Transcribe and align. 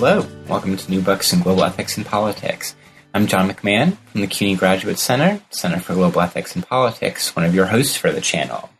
hello. 0.00 0.26
Welcome 0.48 0.78
to 0.78 0.90
New 0.90 1.02
Books 1.02 1.30
in 1.30 1.42
Global 1.42 1.62
Ethics 1.62 1.98
and 1.98 2.06
Politics. 2.06 2.74
I'm 3.12 3.26
John 3.26 3.50
McMahon 3.50 3.98
from 4.06 4.22
the 4.22 4.26
CUNY 4.26 4.54
Graduate 4.54 4.98
Center, 4.98 5.42
Center 5.50 5.78
for 5.78 5.92
Global 5.92 6.22
Ethics 6.22 6.54
and 6.54 6.66
Politics, 6.66 7.36
one 7.36 7.44
of 7.44 7.54
your 7.54 7.66
hosts 7.66 7.98
for 7.98 8.10
the 8.10 8.22
channel. 8.22 8.70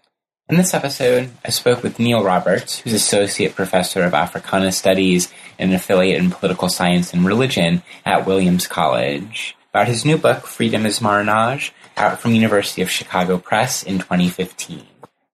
In 0.48 0.56
this 0.56 0.72
episode, 0.72 1.28
I 1.44 1.50
spoke 1.50 1.82
with 1.82 1.98
Neil 1.98 2.24
Roberts, 2.24 2.78
who's 2.78 2.94
Associate 2.94 3.54
Professor 3.54 4.02
of 4.04 4.14
Africana 4.14 4.72
Studies 4.72 5.30
and 5.58 5.68
an 5.68 5.76
affiliate 5.76 6.22
in 6.22 6.30
Political 6.30 6.70
Science 6.70 7.12
and 7.12 7.26
Religion 7.26 7.82
at 8.06 8.26
Williams 8.26 8.66
College, 8.66 9.54
about 9.74 9.88
his 9.88 10.06
new 10.06 10.16
book, 10.16 10.46
Freedom 10.46 10.86
is 10.86 11.02
Marronage, 11.02 11.74
out 11.98 12.18
from 12.18 12.32
University 12.32 12.80
of 12.80 12.90
Chicago 12.90 13.36
Press 13.36 13.82
in 13.82 13.98
2015. 13.98 14.86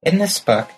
In 0.02 0.18
this 0.18 0.40
book, 0.40 0.68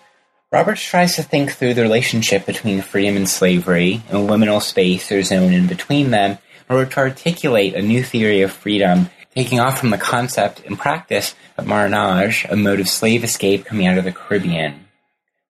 Roberts 0.51 0.81
tries 0.81 1.15
to 1.15 1.21
think 1.21 1.51
through 1.51 1.75
the 1.75 1.83
relationship 1.83 2.47
between 2.47 2.81
freedom 2.81 3.15
and 3.15 3.29
slavery, 3.29 4.01
and 4.09 4.27
liminal 4.27 4.59
space 4.59 5.11
or 5.11 5.21
zone 5.21 5.53
in 5.53 5.67
between 5.67 6.09
them, 6.09 6.39
in 6.67 6.75
order 6.75 6.89
to 6.89 6.99
articulate 7.01 7.75
a 7.75 7.83
new 7.83 8.03
theory 8.03 8.41
of 8.41 8.51
freedom, 8.51 9.11
taking 9.35 9.59
off 9.59 9.79
from 9.79 9.91
the 9.91 9.97
concept 9.99 10.65
and 10.65 10.79
practice 10.79 11.35
of 11.55 11.67
marronage, 11.67 12.47
a 12.49 12.55
mode 12.55 12.79
of 12.79 12.89
slave 12.89 13.23
escape 13.23 13.65
coming 13.65 13.85
out 13.85 13.99
of 13.99 14.05
the 14.05 14.11
Caribbean. 14.11 14.87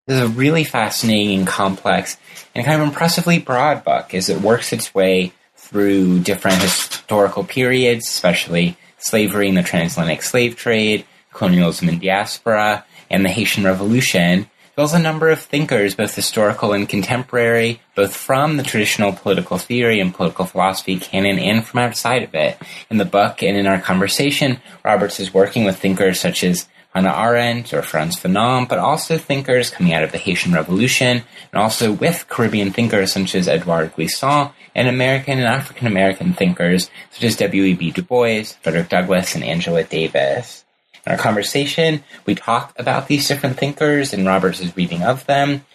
This 0.06 0.18
is 0.18 0.30
a 0.30 0.34
really 0.34 0.66
fascinating, 0.66 1.40
and 1.40 1.48
complex, 1.48 2.18
and 2.54 2.66
kind 2.66 2.82
of 2.82 2.86
impressively 2.86 3.40
broad 3.40 3.86
book 3.86 4.14
as 4.14 4.28
it 4.28 4.42
works 4.42 4.74
its 4.74 4.94
way 4.94 5.32
through 5.56 6.20
different 6.20 6.62
historical 6.62 7.46
periods, 7.46 8.06
especially 8.06 8.76
slavery 8.98 9.48
and 9.48 9.58
the 9.58 9.64
transatlantic 9.64 10.24
slave 10.24 10.58
trade, 10.58 11.06
colonialism 11.32 11.88
and 11.88 12.02
diaspora, 12.02 12.84
and 13.10 13.24
the 13.24 13.30
Haitian 13.30 13.64
Revolution, 13.64 14.50
as 14.84 14.94
a 14.94 15.00
number 15.00 15.30
of 15.30 15.40
thinkers, 15.40 15.96
both 15.96 16.16
historical 16.16 16.74
and 16.74 16.88
contemporary, 16.88 17.82
both 17.96 18.16
from 18.16 18.58
the 18.58 18.64
traditional 18.64 19.14
political 19.14 19.58
theory 19.58 20.00
and 20.00 20.14
political 20.14 20.46
philosophy 20.46 20.98
canon 20.98 21.40
and 21.40 21.66
from 21.66 21.80
outside 21.80 22.24
of 22.24 22.36
it. 22.36 22.58
In 22.90 22.98
the 22.98 23.06
book 23.06 23.42
and 23.44 23.58
in 23.58 23.68
our 23.68 23.80
conversation, 23.80 24.62
Roberts 24.84 25.20
is 25.20 25.34
working 25.34 25.66
with 25.66 25.80
thinkers 25.80 26.20
such 26.20 26.44
as 26.44 26.68
Hannah 26.94 27.14
Arendt 27.16 27.74
or 27.74 27.82
Frantz 27.82 28.20
Fanon, 28.20 28.68
but 28.68 28.80
also 28.80 29.18
thinkers 29.18 29.70
coming 29.70 29.94
out 29.94 30.04
of 30.04 30.12
the 30.12 30.18
Haitian 30.18 30.54
Revolution, 30.54 31.24
and 31.52 31.62
also 31.62 31.92
with 31.92 32.28
Caribbean 32.30 32.72
thinkers 32.72 33.14
such 33.14 33.36
as 33.36 33.48
Edouard 33.48 33.94
Glissant, 33.96 34.52
and 34.74 34.88
American 34.88 35.38
and 35.38 35.48
African 35.48 35.88
American 35.88 36.34
thinkers 36.34 36.90
such 37.12 37.24
as 37.24 37.36
W.E.B. 37.36 37.92
Du 37.92 38.02
Bois, 38.02 38.46
Frederick 38.62 38.90
Douglass, 38.90 39.36
and 39.36 39.44
Angela 39.44 39.84
Davis. 39.84 40.66
Our 41.10 41.18
conversation, 41.18 42.04
we 42.28 42.36
talk 42.36 42.74
about 42.78 43.08
these 43.08 43.28
different 43.28 43.58
thinkers 43.58 44.14
and 44.14 44.28
Roberts' 44.28 44.60
is 44.60 44.78
reading 44.78 45.02
of 45.02 45.26
them. 45.26 45.66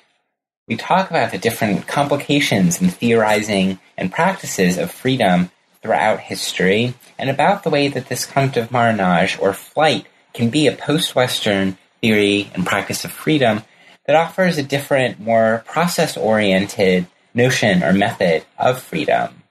We 0.68 0.76
talk 0.76 1.10
about 1.10 1.32
the 1.32 1.38
different 1.38 1.88
complications 1.88 2.80
and 2.80 2.94
theorizing 2.94 3.80
and 3.98 4.12
practices 4.12 4.78
of 4.78 4.92
freedom 4.92 5.50
throughout 5.82 6.20
history, 6.20 6.94
and 7.18 7.28
about 7.28 7.64
the 7.64 7.68
way 7.68 7.88
that 7.88 8.06
this 8.06 8.24
kind 8.24 8.56
of 8.56 8.70
marronage 8.70 9.36
or 9.38 9.52
flight 9.52 10.06
can 10.32 10.50
be 10.50 10.66
a 10.66 10.72
post-Western 10.72 11.76
theory 12.00 12.50
and 12.54 12.64
practice 12.64 13.04
of 13.04 13.10
freedom 13.12 13.62
that 14.06 14.16
offers 14.16 14.56
a 14.56 14.62
different, 14.62 15.18
more 15.18 15.62
process-oriented 15.66 17.06
notion 17.34 17.82
or 17.82 17.92
method 17.92 18.44
of 18.56 18.80
freedom. 18.80 19.42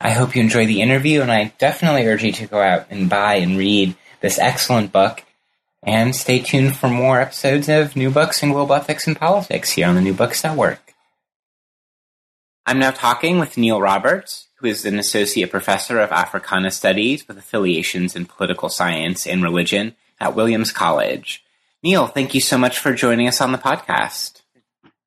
I 0.00 0.10
hope 0.10 0.34
you 0.34 0.42
enjoy 0.42 0.66
the 0.66 0.82
interview, 0.82 1.22
and 1.22 1.30
I 1.30 1.54
definitely 1.58 2.06
urge 2.06 2.24
you 2.24 2.32
to 2.32 2.46
go 2.46 2.60
out 2.60 2.88
and 2.90 3.08
buy 3.08 3.36
and 3.36 3.56
read 3.56 3.94
this 4.22 4.38
excellent 4.38 4.92
book. 4.92 5.24
And 5.84 6.14
stay 6.14 6.38
tuned 6.38 6.76
for 6.76 6.88
more 6.88 7.20
episodes 7.20 7.68
of 7.68 7.96
New 7.96 8.10
Books 8.10 8.42
in 8.42 8.52
Global 8.52 8.76
Ethics 8.76 9.08
and 9.08 9.18
Politics 9.18 9.72
here 9.72 9.88
on 9.88 9.96
the 9.96 10.00
New 10.00 10.14
Books 10.14 10.44
Network. 10.44 10.94
I'm 12.64 12.78
now 12.78 12.92
talking 12.92 13.40
with 13.40 13.58
Neil 13.58 13.80
Roberts, 13.80 14.46
who 14.60 14.68
is 14.68 14.84
an 14.84 15.00
associate 15.00 15.50
professor 15.50 15.98
of 15.98 16.12
Africana 16.12 16.70
Studies 16.70 17.26
with 17.26 17.36
affiliations 17.36 18.14
in 18.14 18.26
political 18.26 18.68
science 18.68 19.26
and 19.26 19.42
religion 19.42 19.96
at 20.20 20.36
Williams 20.36 20.70
College. 20.70 21.44
Neil, 21.82 22.06
thank 22.06 22.32
you 22.32 22.40
so 22.40 22.56
much 22.56 22.78
for 22.78 22.94
joining 22.94 23.26
us 23.26 23.40
on 23.40 23.50
the 23.50 23.58
podcast. 23.58 24.42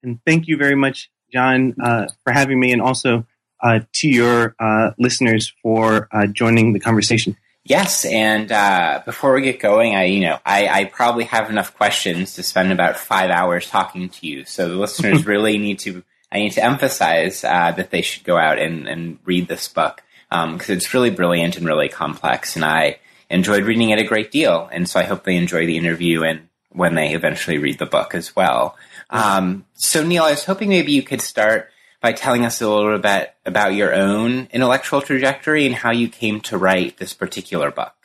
And 0.03 0.19
thank 0.25 0.49
you 0.49 0.57
very 0.57 0.75
much, 0.75 1.09
John, 1.31 1.73
uh, 1.81 2.07
for 2.25 2.33
having 2.33 2.59
me, 2.59 2.73
and 2.73 2.81
also 2.81 3.25
uh, 3.63 3.79
to 3.93 4.09
your 4.09 4.55
uh, 4.59 4.91
listeners 4.99 5.53
for 5.63 6.09
uh, 6.11 6.27
joining 6.27 6.73
the 6.73 6.81
conversation. 6.81 7.37
Yes, 7.67 8.05
and 8.05 8.51
uh, 8.51 9.01
before 9.05 9.33
we 9.33 9.41
get 9.41 9.59
going, 9.59 9.95
I 9.95 10.05
you 10.05 10.21
know 10.21 10.37
I, 10.45 10.67
I, 10.67 10.85
probably 10.85 11.23
have 11.23 11.49
enough 11.49 11.75
questions 11.75 12.35
to 12.35 12.43
spend 12.43 12.71
about 12.71 12.95
five 12.95 13.31
hours 13.31 13.67
talking 13.67 14.07
to 14.07 14.27
you. 14.27 14.45
So 14.45 14.69
the 14.69 14.75
listeners 14.75 15.25
really 15.27 15.57
need 15.57 15.79
to 15.79 16.03
I 16.31 16.37
need 16.37 16.51
to 16.51 16.63
emphasize 16.63 17.43
uh, 17.43 17.71
that 17.71 17.89
they 17.89 18.03
should 18.03 18.23
go 18.23 18.37
out 18.37 18.59
and, 18.59 18.87
and 18.87 19.17
read 19.25 19.47
this 19.47 19.67
book 19.67 20.03
because 20.29 20.69
um, 20.69 20.75
it's 20.75 20.93
really 20.93 21.09
brilliant 21.09 21.57
and 21.57 21.65
really 21.65 21.89
complex, 21.89 22.55
and 22.55 22.63
I 22.63 22.99
enjoyed 23.31 23.63
reading 23.63 23.89
it 23.89 23.99
a 23.99 24.03
great 24.03 24.29
deal. 24.29 24.69
And 24.71 24.87
so 24.87 24.99
I 24.99 25.03
hope 25.03 25.23
they 25.23 25.35
enjoy 25.35 25.65
the 25.65 25.77
interview 25.77 26.23
and 26.23 26.47
when 26.69 26.93
they 26.93 27.13
eventually 27.13 27.57
read 27.57 27.79
the 27.79 27.85
book 27.87 28.13
as 28.13 28.35
well. 28.35 28.77
Um, 29.09 29.65
so 29.73 30.05
Neil, 30.05 30.23
I 30.23 30.31
was 30.31 30.45
hoping 30.45 30.69
maybe 30.69 30.91
you 30.91 31.01
could 31.01 31.21
start 31.21 31.71
by 32.05 32.13
telling 32.13 32.45
us 32.45 32.61
a 32.61 32.69
little 32.69 32.99
bit 32.99 33.33
about 33.47 33.73
your 33.73 33.91
own 33.91 34.47
intellectual 34.53 35.01
trajectory 35.01 35.65
and 35.65 35.73
how 35.73 35.89
you 35.89 36.07
came 36.07 36.39
to 36.39 36.55
write 36.55 36.97
this 36.97 37.15
particular 37.15 37.71
book. 37.71 37.95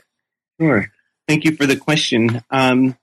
Sure. 0.59 0.91
Thank 1.29 1.45
you 1.45 1.55
for 1.55 1.67
the 1.67 1.77
question. 1.77 2.43
Um, 2.51 2.97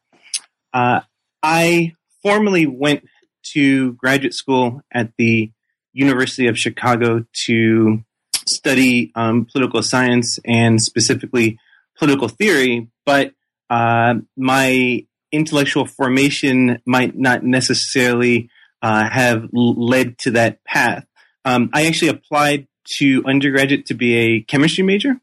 uh, 0.74 1.02
I 1.44 1.94
formally 2.24 2.66
went 2.66 3.08
to 3.54 3.94
graduate 3.94 4.34
school 4.34 4.82
at 4.92 5.12
the 5.20 5.52
University 5.94 6.48
of 6.48 6.58
Chicago 6.58 7.28
to 7.46 8.04
study 8.48 9.12
um, 9.14 9.46
political 9.46 9.84
science 9.84 10.40
and 10.46 10.82
specifically 10.82 11.60
political 12.00 12.28
theory, 12.28 12.90
but 13.06 13.34
uh, 13.70 14.16
my 14.36 15.06
intellectual 15.32 15.86
formation 15.86 16.82
might 16.88 17.16
not 17.16 17.44
necessarily 17.44 18.50
uh, 18.82 19.10
have 19.10 19.50
led 19.54 20.18
to 20.20 20.32
that 20.32 20.64
path. 20.64 21.06
Um, 21.46 21.70
I 21.74 21.88
actually 21.88 22.10
applied 22.10 22.68
to 22.98 23.24
undergraduate 23.26 23.88
to 23.88 23.94
be 23.94 24.16
a 24.16 24.42
chemistry 24.42 24.84
major. 24.84 25.20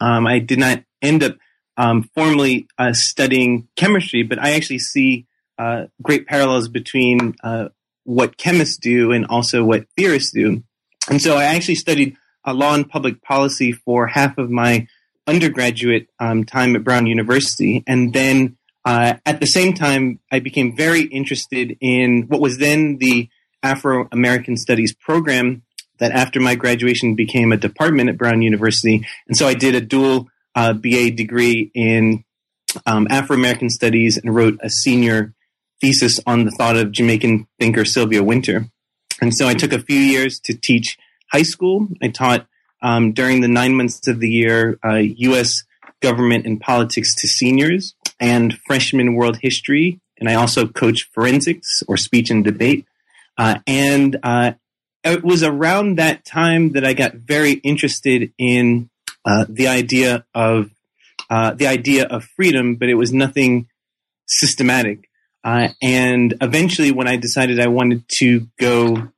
Um, 0.00 0.26
I 0.26 0.38
did 0.38 0.58
not 0.58 0.82
end 1.00 1.22
up 1.22 1.36
um, 1.76 2.08
formally 2.14 2.66
uh, 2.78 2.92
studying 2.92 3.68
chemistry, 3.76 4.22
but 4.22 4.38
I 4.38 4.52
actually 4.52 4.78
see 4.78 5.26
uh, 5.58 5.86
great 6.00 6.26
parallels 6.26 6.68
between 6.68 7.34
uh, 7.42 7.68
what 8.04 8.36
chemists 8.36 8.76
do 8.76 9.12
and 9.12 9.26
also 9.26 9.64
what 9.64 9.86
theorists 9.96 10.32
do. 10.32 10.62
And 11.08 11.20
so 11.20 11.36
I 11.36 11.44
actually 11.44 11.76
studied 11.76 12.16
uh, 12.46 12.54
law 12.54 12.74
and 12.74 12.88
public 12.88 13.22
policy 13.22 13.72
for 13.72 14.06
half 14.06 14.38
of 14.38 14.50
my 14.50 14.86
undergraduate 15.26 16.08
um, 16.18 16.44
time 16.44 16.74
at 16.74 16.84
Brown 16.84 17.06
University, 17.06 17.84
and 17.86 18.12
then 18.12 18.56
uh, 18.84 19.14
at 19.24 19.40
the 19.40 19.46
same 19.46 19.74
time, 19.74 20.18
I 20.30 20.40
became 20.40 20.76
very 20.76 21.02
interested 21.02 21.76
in 21.80 22.24
what 22.28 22.40
was 22.40 22.58
then 22.58 22.98
the 22.98 23.28
Afro 23.62 24.08
American 24.10 24.56
Studies 24.56 24.92
program 24.92 25.62
that 25.98 26.10
after 26.12 26.40
my 26.40 26.56
graduation 26.56 27.14
became 27.14 27.52
a 27.52 27.56
department 27.56 28.08
at 28.08 28.18
Brown 28.18 28.42
University. 28.42 29.06
And 29.28 29.36
so 29.36 29.46
I 29.46 29.54
did 29.54 29.76
a 29.76 29.80
dual 29.80 30.28
uh, 30.54 30.72
BA 30.72 31.12
degree 31.12 31.70
in 31.74 32.24
um, 32.86 33.06
Afro 33.08 33.36
American 33.36 33.70
Studies 33.70 34.18
and 34.18 34.34
wrote 34.34 34.58
a 34.62 34.70
senior 34.70 35.32
thesis 35.80 36.18
on 36.26 36.44
the 36.44 36.50
thought 36.50 36.76
of 36.76 36.90
Jamaican 36.90 37.46
thinker 37.60 37.84
Sylvia 37.84 38.22
Wynter. 38.22 38.66
And 39.20 39.32
so 39.34 39.46
I 39.46 39.54
took 39.54 39.72
a 39.72 39.78
few 39.78 39.98
years 39.98 40.40
to 40.40 40.54
teach 40.54 40.98
high 41.30 41.42
school. 41.42 41.88
I 42.02 42.08
taught 42.08 42.46
um, 42.82 43.12
during 43.12 43.40
the 43.40 43.48
nine 43.48 43.76
months 43.76 44.08
of 44.08 44.18
the 44.18 44.28
year 44.28 44.78
uh, 44.84 44.96
U.S. 44.96 45.62
government 46.00 46.46
and 46.46 46.60
politics 46.60 47.14
to 47.16 47.28
seniors 47.28 47.94
and 48.22 48.56
freshman 48.66 49.14
world 49.14 49.38
history. 49.42 50.00
And 50.18 50.28
I 50.28 50.34
also 50.34 50.68
coach 50.68 51.10
forensics 51.12 51.82
or 51.88 51.96
speech 51.96 52.30
and 52.30 52.44
debate. 52.44 52.86
Uh, 53.36 53.58
and 53.66 54.16
uh, 54.22 54.52
it 55.02 55.24
was 55.24 55.42
around 55.42 55.98
that 55.98 56.24
time 56.24 56.72
that 56.72 56.84
I 56.84 56.92
got 56.92 57.14
very 57.14 57.52
interested 57.52 58.32
in 58.38 58.88
uh, 59.24 59.44
the 59.48 59.66
idea 59.66 60.24
of 60.34 60.70
uh, 61.28 61.52
the 61.54 61.66
idea 61.66 62.06
of 62.06 62.24
freedom, 62.24 62.76
but 62.76 62.88
it 62.88 62.94
was 62.94 63.12
nothing 63.12 63.68
systematic. 64.26 65.08
Uh, 65.42 65.68
and 65.82 66.34
eventually, 66.40 66.92
when 66.92 67.08
I 67.08 67.16
decided 67.16 67.58
I 67.58 67.66
wanted 67.68 68.04
to 68.20 68.46
go 68.60 69.08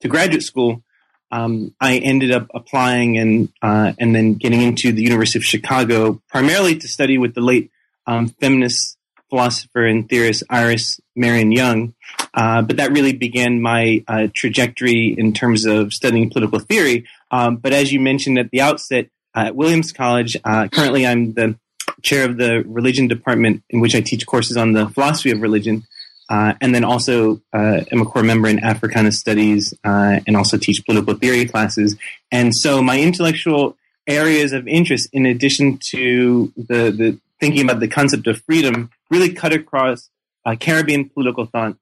to 0.00 0.08
graduate 0.08 0.42
school, 0.42 0.82
um, 1.30 1.74
I 1.80 1.98
ended 1.98 2.30
up 2.30 2.46
applying 2.54 3.18
and 3.18 3.48
uh, 3.60 3.92
and 3.98 4.14
then 4.14 4.34
getting 4.34 4.62
into 4.62 4.92
the 4.92 5.02
University 5.02 5.38
of 5.38 5.44
Chicago, 5.44 6.22
primarily 6.30 6.76
to 6.76 6.88
study 6.88 7.18
with 7.18 7.34
the 7.34 7.40
late 7.42 7.71
um, 8.06 8.28
feminist 8.28 8.96
philosopher 9.30 9.86
and 9.86 10.08
theorist 10.08 10.42
Iris 10.50 11.00
Marion 11.16 11.52
Young. 11.52 11.94
Uh, 12.34 12.60
but 12.60 12.76
that 12.76 12.92
really 12.92 13.14
began 13.14 13.62
my 13.62 14.04
uh, 14.06 14.28
trajectory 14.34 15.14
in 15.16 15.32
terms 15.32 15.64
of 15.64 15.92
studying 15.92 16.28
political 16.28 16.58
theory. 16.58 17.06
Um, 17.30 17.56
but 17.56 17.72
as 17.72 17.92
you 17.92 18.00
mentioned 18.00 18.38
at 18.38 18.50
the 18.50 18.60
outset, 18.60 19.06
uh, 19.34 19.46
at 19.46 19.56
Williams 19.56 19.92
College, 19.92 20.36
uh, 20.44 20.68
currently 20.68 21.06
I'm 21.06 21.32
the 21.32 21.56
chair 22.02 22.28
of 22.28 22.36
the 22.36 22.62
religion 22.66 23.08
department 23.08 23.62
in 23.70 23.80
which 23.80 23.94
I 23.94 24.02
teach 24.02 24.26
courses 24.26 24.56
on 24.58 24.72
the 24.72 24.88
philosophy 24.88 25.30
of 25.30 25.40
religion. 25.40 25.84
uh, 26.32 26.54
and 26.62 26.74
then 26.74 26.82
also 26.82 27.42
uh, 27.52 27.80
am 27.92 28.00
a 28.00 28.06
core 28.06 28.22
member 28.22 28.48
in 28.48 28.58
Africana 28.64 29.12
Studies 29.12 29.74
and 29.84 30.34
also 30.34 30.56
teach 30.56 30.84
political 30.86 31.14
theory 31.14 31.44
classes. 31.44 31.96
And 32.30 32.54
so 32.54 32.82
my 32.82 33.00
intellectual 33.00 33.76
areas 34.06 34.52
of 34.52 34.66
interest, 34.66 35.10
in 35.12 35.26
addition 35.26 35.78
to 35.90 36.50
the, 36.56 36.90
the 36.90 37.18
thinking 37.42 37.64
about 37.64 37.80
the 37.80 37.88
concept 37.88 38.28
of 38.28 38.40
freedom, 38.42 38.88
really 39.10 39.32
cut 39.32 39.52
across 39.52 40.08
uh, 40.46 40.54
Caribbean 40.54 41.08
political 41.08 41.44
thought, 41.44 41.76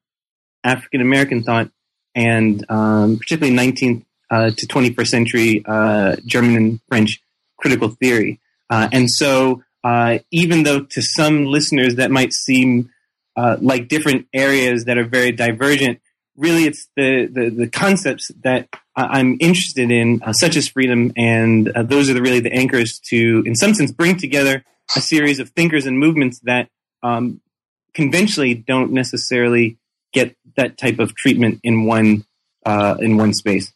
African 0.65 1.03
American 1.03 1.43
thought, 1.43 1.71
and 2.15 2.65
um, 2.71 3.19
particularly 3.19 3.55
19th 3.57 4.05
uh, 4.31 4.51
to 4.51 4.67
21st 4.67 5.07
century 5.07 5.63
uh, 5.67 6.17
German 6.25 6.57
and 6.57 6.81
French 6.89 7.23
critical 7.59 7.91
theory. 7.91 8.41
and 8.71 9.11
so 9.11 9.63
even 10.31 10.63
though 10.63 10.81
to 10.81 11.03
some 11.03 11.45
listeners 11.45 11.97
that 11.97 12.11
might 12.11 12.33
seem 12.33 12.91
uh, 13.37 13.57
like 13.61 13.89
different 13.89 14.27
areas 14.33 14.85
that 14.85 14.99
are 14.99 15.05
very 15.05 15.33
divergent. 15.33 16.01
Really, 16.37 16.65
it's 16.65 16.89
the, 16.97 17.27
the, 17.27 17.51
the 17.51 17.69
concepts 17.69 18.31
that 18.43 18.69
I'm 18.97 19.37
interested 19.41 19.91
in, 19.91 20.23
uh, 20.23 20.33
such 20.33 20.57
as 20.57 20.69
freedom, 20.69 21.13
and 21.17 21.71
uh, 21.71 21.83
those 21.83 22.11
are 22.11 22.15
the, 22.15 22.23
really 22.23 22.41
the 22.41 22.53
anchors 22.53 22.99
to, 23.11 23.43
in 23.47 23.55
some 23.55 23.75
sense, 23.75 23.93
bring 23.93 24.17
together 24.17 24.65
a 24.97 25.01
series 25.01 25.41
of 25.41 25.51
thinkers 25.51 25.87
and 25.87 25.99
movements 25.99 26.41
that 26.41 26.69
um, 27.03 27.41
conventionally 27.95 28.55
don't 28.55 28.93
necessarily 28.93 29.79
get 30.13 30.37
that 30.57 30.79
type 30.79 30.99
of 30.99 31.15
treatment 31.15 31.61
in 31.63 31.85
one 31.85 32.25
uh, 32.67 32.97
in 33.01 33.17
one 33.17 33.33
space. 33.33 33.73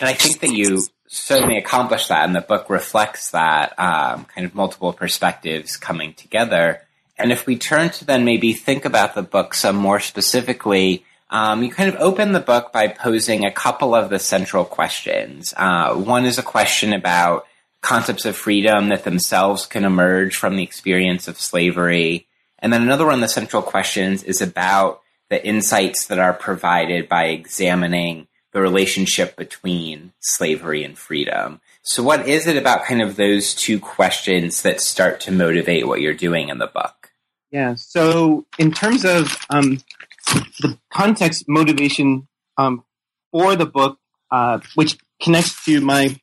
And 0.00 0.08
I 0.08 0.14
think 0.14 0.40
that 0.40 0.52
you 0.52 0.82
certainly 1.06 1.58
accomplish 1.58 2.08
that, 2.08 2.24
and 2.24 2.34
the 2.34 2.40
book 2.40 2.70
reflects 2.70 3.30
that 3.32 3.78
um, 3.78 4.24
kind 4.24 4.46
of 4.46 4.54
multiple 4.54 4.92
perspectives 4.92 5.76
coming 5.76 6.14
together. 6.14 6.82
And 7.18 7.30
if 7.30 7.46
we 7.46 7.56
turn 7.56 7.90
to 7.90 8.04
then 8.04 8.24
maybe 8.24 8.52
think 8.54 8.84
about 8.84 9.14
the 9.14 9.22
book 9.22 9.54
some 9.54 9.76
more 9.76 10.00
specifically, 10.00 11.04
um, 11.30 11.62
you 11.62 11.70
kind 11.70 11.88
of 11.88 12.00
open 12.00 12.32
the 12.32 12.40
book 12.40 12.72
by 12.72 12.88
posing 12.88 13.44
a 13.44 13.52
couple 13.52 13.94
of 13.94 14.10
the 14.10 14.18
central 14.18 14.64
questions. 14.64 15.54
Uh, 15.56 15.94
one 15.94 16.24
is 16.24 16.38
a 16.38 16.42
question 16.42 16.92
about 16.92 17.46
concepts 17.82 18.24
of 18.24 18.36
freedom 18.36 18.88
that 18.88 19.04
themselves 19.04 19.66
can 19.66 19.84
emerge 19.84 20.36
from 20.36 20.56
the 20.56 20.62
experience 20.62 21.28
of 21.28 21.38
slavery. 21.38 22.26
And 22.58 22.72
then 22.72 22.82
another 22.82 23.04
one 23.04 23.14
of 23.14 23.20
the 23.20 23.28
central 23.28 23.62
questions 23.62 24.22
is 24.22 24.40
about 24.40 25.00
the 25.30 25.44
insights 25.44 26.06
that 26.06 26.18
are 26.18 26.32
provided 26.32 27.08
by 27.08 27.26
examining 27.26 28.28
the 28.52 28.60
relationship 28.60 29.36
between 29.36 30.12
slavery 30.20 30.84
and 30.84 30.96
freedom. 30.96 31.60
So, 31.82 32.02
what 32.02 32.28
is 32.28 32.46
it 32.46 32.56
about 32.56 32.84
kind 32.84 33.02
of 33.02 33.16
those 33.16 33.54
two 33.54 33.80
questions 33.80 34.62
that 34.62 34.80
start 34.80 35.20
to 35.20 35.32
motivate 35.32 35.86
what 35.86 36.00
you're 36.00 36.14
doing 36.14 36.48
in 36.48 36.58
the 36.58 36.66
book? 36.66 37.02
Yeah. 37.52 37.74
So 37.74 38.46
in 38.58 38.72
terms 38.72 39.04
of 39.04 39.36
um, 39.50 39.78
the 40.60 40.78
context 40.90 41.44
motivation 41.46 42.26
um, 42.56 42.82
for 43.30 43.54
the 43.54 43.66
book, 43.66 43.98
uh, 44.30 44.60
which 44.74 44.98
connects 45.20 45.62
to 45.66 45.80
my 45.82 46.18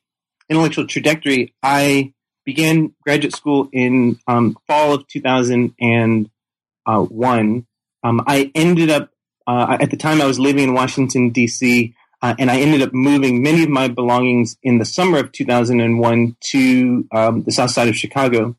intellectual 0.50 0.86
trajectory, 0.86 1.54
I 1.62 2.12
began 2.44 2.94
graduate 3.02 3.34
school 3.34 3.70
in 3.72 4.18
um, 4.26 4.58
fall 4.66 4.92
of 4.94 5.06
2001. 5.06 7.66
Um, 8.02 8.24
I 8.26 8.50
ended 8.54 8.90
up, 8.90 9.10
uh, 9.46 9.76
at 9.80 9.90
the 9.90 9.96
time 9.96 10.20
I 10.20 10.26
was 10.26 10.38
living 10.38 10.64
in 10.64 10.74
Washington, 10.74 11.30
D.C., 11.30 11.94
uh, 12.22 12.34
and 12.38 12.50
I 12.50 12.60
ended 12.60 12.82
up 12.82 12.92
moving 12.92 13.42
many 13.42 13.62
of 13.62 13.70
my 13.70 13.88
belongings 13.88 14.58
in 14.62 14.76
the 14.78 14.84
summer 14.84 15.20
of 15.20 15.32
2001 15.32 16.36
to 16.50 17.08
um, 17.12 17.44
the 17.44 17.52
south 17.52 17.70
side 17.70 17.88
of 17.88 17.96
Chicago. 17.96 18.56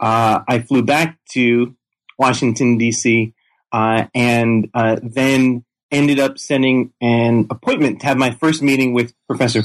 Uh, 0.00 0.40
I 0.48 0.60
flew 0.60 0.82
back 0.82 1.18
to 1.32 1.76
Washington, 2.18 2.78
D.C., 2.78 3.34
uh, 3.72 4.06
and 4.14 4.70
uh, 4.72 4.96
then 5.02 5.64
ended 5.90 6.18
up 6.18 6.38
sending 6.38 6.94
an 7.00 7.48
appointment 7.50 8.00
to 8.00 8.06
have 8.06 8.16
my 8.16 8.30
first 8.30 8.62
meeting 8.62 8.94
with 8.94 9.12
Professor 9.26 9.62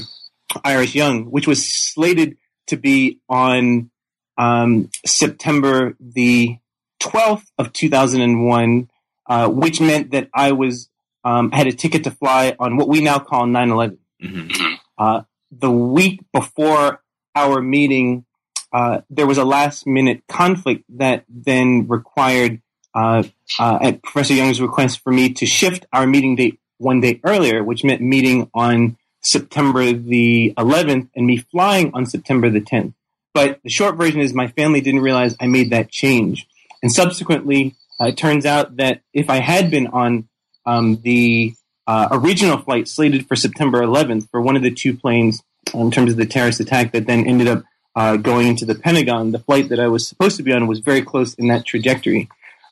Iris 0.64 0.94
Young, 0.94 1.30
which 1.30 1.46
was 1.46 1.64
slated 1.64 2.36
to 2.68 2.76
be 2.76 3.20
on 3.28 3.90
um, 4.36 4.90
September 5.04 5.96
the 6.00 6.58
12th 7.02 7.46
of 7.58 7.72
2001, 7.72 8.90
uh, 9.26 9.48
which 9.48 9.80
meant 9.80 10.12
that 10.12 10.28
I 10.32 10.52
was 10.52 10.88
um, 11.24 11.50
had 11.50 11.66
a 11.66 11.72
ticket 11.72 12.04
to 12.04 12.10
fly 12.10 12.56
on 12.58 12.76
what 12.76 12.88
we 12.88 13.00
now 13.00 13.18
call 13.18 13.46
9/11. 13.46 13.98
Mm-hmm. 14.22 14.74
Uh, 14.96 15.22
the 15.50 15.70
week 15.70 16.20
before 16.32 17.02
our 17.34 17.60
meeting, 17.60 18.24
uh, 18.72 19.00
there 19.10 19.26
was 19.26 19.38
a 19.38 19.44
last 19.44 19.86
minute 19.86 20.22
conflict 20.28 20.84
that 20.88 21.24
then 21.28 21.86
required, 21.88 22.60
uh, 22.94 23.22
uh, 23.58 23.78
at 23.80 24.02
Professor 24.02 24.34
Young's 24.34 24.60
request, 24.60 25.00
for 25.00 25.12
me 25.12 25.32
to 25.34 25.46
shift 25.46 25.86
our 25.92 26.06
meeting 26.06 26.36
date 26.36 26.58
one 26.78 27.00
day 27.00 27.20
earlier, 27.24 27.62
which 27.62 27.84
meant 27.84 28.00
meeting 28.00 28.50
on 28.54 28.96
September 29.20 29.92
the 29.92 30.54
11th 30.56 31.08
and 31.14 31.26
me 31.26 31.38
flying 31.38 31.92
on 31.94 32.06
September 32.06 32.50
the 32.50 32.60
10th. 32.60 32.94
But 33.34 33.60
the 33.62 33.70
short 33.70 33.96
version 33.96 34.20
is 34.20 34.34
my 34.34 34.48
family 34.48 34.80
didn't 34.80 35.00
realize 35.00 35.36
I 35.40 35.46
made 35.46 35.70
that 35.70 35.90
change. 35.90 36.46
And 36.82 36.92
subsequently, 36.92 37.76
uh, 38.00 38.06
it 38.06 38.16
turns 38.16 38.46
out 38.46 38.76
that 38.76 39.02
if 39.12 39.28
I 39.28 39.40
had 39.40 39.70
been 39.70 39.88
on 39.88 40.28
um, 40.66 41.00
the 41.02 41.54
uh, 41.86 42.08
original 42.12 42.58
flight 42.58 42.86
slated 42.88 43.26
for 43.26 43.34
September 43.36 43.80
11th 43.80 44.30
for 44.30 44.40
one 44.40 44.56
of 44.56 44.62
the 44.62 44.70
two 44.70 44.96
planes 44.96 45.42
in 45.74 45.90
terms 45.90 46.12
of 46.12 46.18
the 46.18 46.26
terrorist 46.26 46.60
attack 46.60 46.92
that 46.92 47.06
then 47.06 47.26
ended 47.26 47.48
up 47.48 47.64
uh, 47.96 48.16
going 48.16 48.46
into 48.46 48.64
the 48.64 48.74
Pentagon. 48.74 49.32
The 49.32 49.38
flight 49.38 49.70
that 49.70 49.80
I 49.80 49.88
was 49.88 50.06
supposed 50.06 50.36
to 50.36 50.42
be 50.42 50.52
on 50.52 50.66
was 50.66 50.80
very 50.80 51.02
close 51.02 51.34
in 51.34 51.48
that 51.48 51.64
trajectory. 51.64 52.28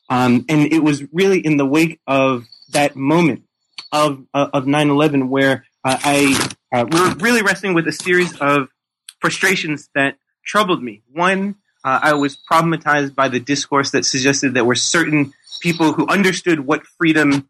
Um, 0.09 0.45
and 0.47 0.71
it 0.71 0.83
was 0.83 1.03
really 1.11 1.39
in 1.39 1.57
the 1.57 1.65
wake 1.65 1.99
of 2.07 2.45
that 2.69 2.95
moment 2.95 3.43
of, 3.91 4.23
uh, 4.33 4.49
of 4.53 4.65
9-11 4.65 5.27
where 5.27 5.65
uh, 5.87 5.97
I, 6.03 6.49
uh, 6.73 6.85
we 6.91 6.99
were 6.99 7.15
really 7.15 7.41
wrestling 7.41 7.73
with 7.73 7.87
a 7.87 7.93
series 7.93 8.35
of 8.41 8.67
frustrations 9.21 9.89
that 9.95 10.17
troubled 10.45 10.83
me. 10.83 11.01
One, 11.13 11.55
uh, 11.85 11.99
I 12.03 12.13
was 12.15 12.35
problematized 12.35 13.15
by 13.15 13.29
the 13.29 13.39
discourse 13.39 13.91
that 13.91 14.03
suggested 14.03 14.55
that 14.55 14.65
were 14.65 14.75
certain 14.75 15.33
people 15.61 15.93
who 15.93 16.05
understood 16.07 16.59
what 16.59 16.85
freedom 16.85 17.47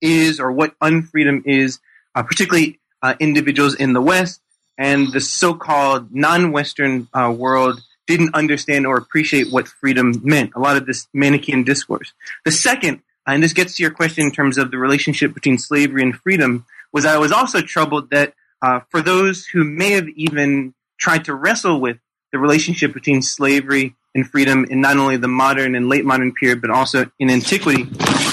is 0.00 0.38
or 0.38 0.52
what 0.52 0.78
unfreedom 0.78 1.42
is, 1.44 1.80
uh, 2.14 2.22
particularly 2.22 2.78
individuals 3.20 3.74
in 3.74 3.92
the 3.92 4.00
West, 4.00 4.40
and 4.78 5.12
the 5.12 5.20
so-called 5.20 6.12
non-Western 6.14 7.08
uh, 7.14 7.34
world 7.36 7.80
didn't 8.06 8.34
understand 8.34 8.86
or 8.86 8.96
appreciate 8.96 9.52
what 9.52 9.66
freedom 9.66 10.12
meant. 10.22 10.52
A 10.54 10.60
lot 10.60 10.76
of 10.76 10.86
this 10.86 11.08
Manichaean 11.12 11.64
discourse. 11.64 12.12
The 12.44 12.52
second, 12.52 13.02
and 13.26 13.42
this 13.42 13.52
gets 13.52 13.76
to 13.76 13.82
your 13.82 13.92
question 13.92 14.26
in 14.26 14.32
terms 14.32 14.58
of 14.58 14.70
the 14.70 14.78
relationship 14.78 15.34
between 15.34 15.58
slavery 15.58 16.02
and 16.02 16.14
freedom, 16.14 16.64
was 16.92 17.04
I 17.04 17.18
was 17.18 17.32
also 17.32 17.60
troubled 17.60 18.10
that 18.10 18.34
uh, 18.62 18.80
for 18.90 19.02
those 19.02 19.46
who 19.46 19.64
may 19.64 19.90
have 19.92 20.08
even 20.10 20.74
tried 20.98 21.24
to 21.26 21.34
wrestle 21.34 21.80
with 21.80 21.98
the 22.32 22.38
relationship 22.38 22.94
between 22.94 23.22
slavery 23.22 23.94
and 24.14 24.28
freedom 24.28 24.64
in 24.64 24.80
not 24.80 24.96
only 24.96 25.16
the 25.16 25.28
modern 25.28 25.74
and 25.74 25.88
late 25.88 26.04
modern 26.04 26.32
period, 26.32 26.60
but 26.60 26.70
also 26.70 27.10
in 27.18 27.30
antiquity, 27.30 27.86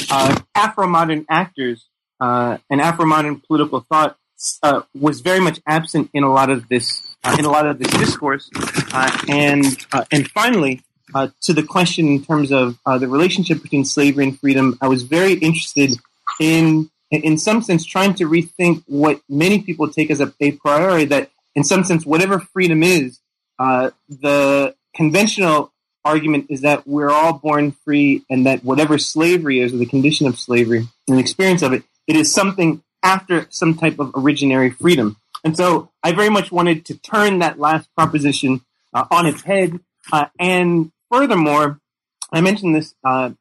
uh, 0.10 0.40
Afro-modern 0.56 1.26
actors 1.30 1.88
uh, 2.20 2.58
and 2.70 2.80
Afro-modern 2.80 3.42
political 3.42 3.82
thought 3.82 4.18
uh, 4.62 4.82
was 4.94 5.22
very 5.22 5.40
much 5.40 5.60
absent 5.68 6.10
in 6.14 6.24
a 6.24 6.32
lot 6.32 6.50
of 6.50 6.68
this 6.70 7.16
uh, 7.24 7.36
in 7.40 7.46
a 7.46 7.50
lot 7.50 7.66
of 7.66 7.80
this 7.80 7.92
discourse. 7.94 8.50
Uh, 8.94 9.12
and 9.28 9.86
uh, 9.92 10.06
and 10.12 10.30
finally, 10.32 10.82
uh, 11.14 11.30
to 11.42 11.54
the 11.54 11.64
question 11.64 12.08
in 12.08 12.24
terms 12.24 12.52
of 12.52 12.78
uh, 12.86 12.98
the 12.98 13.08
relationship 13.08 13.62
between 13.62 13.86
slavery 13.86 14.26
and 14.26 14.40
freedom, 14.40 14.78
I 14.82 14.88
was 14.88 15.04
very 15.04 15.34
interested 15.34 15.92
in 16.40 16.90
in 17.12 17.38
some 17.38 17.62
sense 17.62 17.86
trying 17.86 18.16
to 18.16 18.26
rethink 18.26 18.84
what 18.88 19.22
many 19.30 19.62
people 19.62 19.88
take 19.88 20.10
as 20.10 20.20
a, 20.20 20.34
a 20.40 20.54
priori 20.54 21.06
that 21.06 21.30
in 21.54 21.64
some 21.64 21.84
sense 21.84 22.08
whatever 22.08 22.40
freedom 22.40 22.82
is 22.82 23.20
the 23.60 24.74
conventional 24.96 25.72
argument 26.04 26.48
is 26.50 26.62
that 26.62 26.88
we're 26.88 27.12
all 27.12 27.34
born 27.34 27.72
free 27.72 28.26
and 28.32 28.48
that 28.48 28.64
whatever 28.64 28.98
slavery 28.98 29.60
is 29.60 29.72
or 29.72 29.78
the 29.78 29.86
condition 29.86 30.26
of 30.26 30.40
slavery 30.40 30.88
and 31.08 31.20
experience 31.20 31.62
of 31.62 31.72
it 31.72 31.84
it 32.08 32.16
is 32.16 32.34
something 32.34 32.82
after 33.04 33.48
some 33.50 33.76
type 33.76 34.00
of 34.00 34.08
originary 34.14 34.76
freedom. 34.76 35.18
And 35.44 35.56
so 35.56 35.92
I 36.02 36.14
very 36.14 36.30
much 36.30 36.52
wanted 36.52 36.86
to 36.86 36.98
turn 36.98 37.40
that 37.40 37.60
last 37.60 37.94
proposition 37.96 38.62
uh, 38.94 39.06
on 39.12 39.26
its 39.26 39.42
head. 39.42 39.80
Uh, 40.12 40.26
and 40.40 40.92
furthermore, 41.14 41.80
I 42.32 42.42
mentioned 42.42 42.74
this 42.76 42.96
uh, 43.04 43.32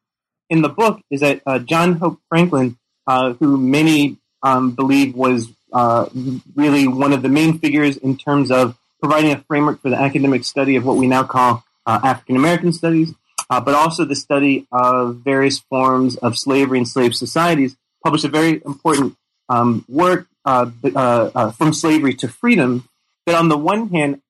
in 0.51 0.61
the 0.61 0.69
book, 0.69 1.01
is 1.11 1.21
that 1.21 1.41
uh, 1.47 1.59
John 1.59 1.95
Hope 1.95 2.21
Franklin, 2.29 2.79
uh, 3.07 3.33
who 3.35 3.57
many 3.57 4.19
um, 4.43 4.73
believe 4.73 5.15
was 5.15 5.49
uh, 5.73 6.07
really 6.55 6.87
one 6.87 7.15
of 7.15 7.23
the 7.23 7.31
main 7.31 7.59
figures 7.59 7.97
in 7.97 8.19
terms 8.19 8.51
of 8.51 8.77
providing 9.01 9.33
a 9.33 9.39
framework 9.49 9.81
for 9.81 9.89
the 9.89 9.97
academic 9.97 10.45
study 10.45 10.77
of 10.77 10.85
what 10.85 10.99
we 10.99 11.07
now 11.07 11.23
call 11.23 11.65
African 11.87 12.37
American 12.37 12.73
studies, 12.73 13.15
but 13.49 13.75
also 13.75 14.05
the 14.05 14.15
study 14.15 14.67
of 14.71 15.17
various 15.25 15.59
forms 15.59 16.17
of 16.17 16.39
slavery 16.39 16.79
and 16.79 16.87
slave 16.87 17.15
societies, 17.15 17.77
published 18.05 18.25
a 18.25 18.29
very 18.29 18.63
important 18.65 19.17
um, 19.49 19.85
work 19.89 20.29
uh, 20.45 20.71
uh, 20.85 21.31
uh, 21.35 21.51
from 21.53 21.73
slavery 21.73 22.15
to 22.15 22.29
freedom 22.29 22.89
that, 23.27 23.35
on 23.35 23.49
the 23.49 23.59
one 23.59 23.89
hand, 23.89 24.22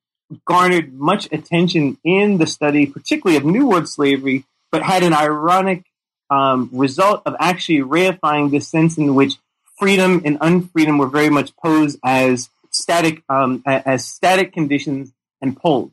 garnered 0.45 0.93
much 0.93 1.29
attention 1.33 1.99
in 2.05 2.39
the 2.39 2.47
study, 2.47 2.87
particularly 2.87 3.37
of 3.37 3.45
New 3.45 3.67
World 3.67 3.89
slavery, 3.89 4.45
but 4.71 4.83
had 4.83 5.03
an 5.03 5.13
ironic 5.13 5.85
um, 6.31 6.71
result 6.73 7.23
of 7.27 7.37
actually 7.39 7.81
reifying 7.81 8.51
the 8.51 8.61
sense 8.61 8.97
in 8.97 9.15
which 9.15 9.37
freedom 9.79 10.23
and 10.25 10.39
unfreedom 10.41 10.99
were 10.99 11.09
very 11.09 11.29
much 11.29 11.55
posed 11.57 11.99
as 12.05 12.49
static 12.71 13.23
um, 13.29 13.63
as 13.67 14.07
static 14.07 14.53
conditions 14.53 15.13
and 15.41 15.57
poles. 15.57 15.93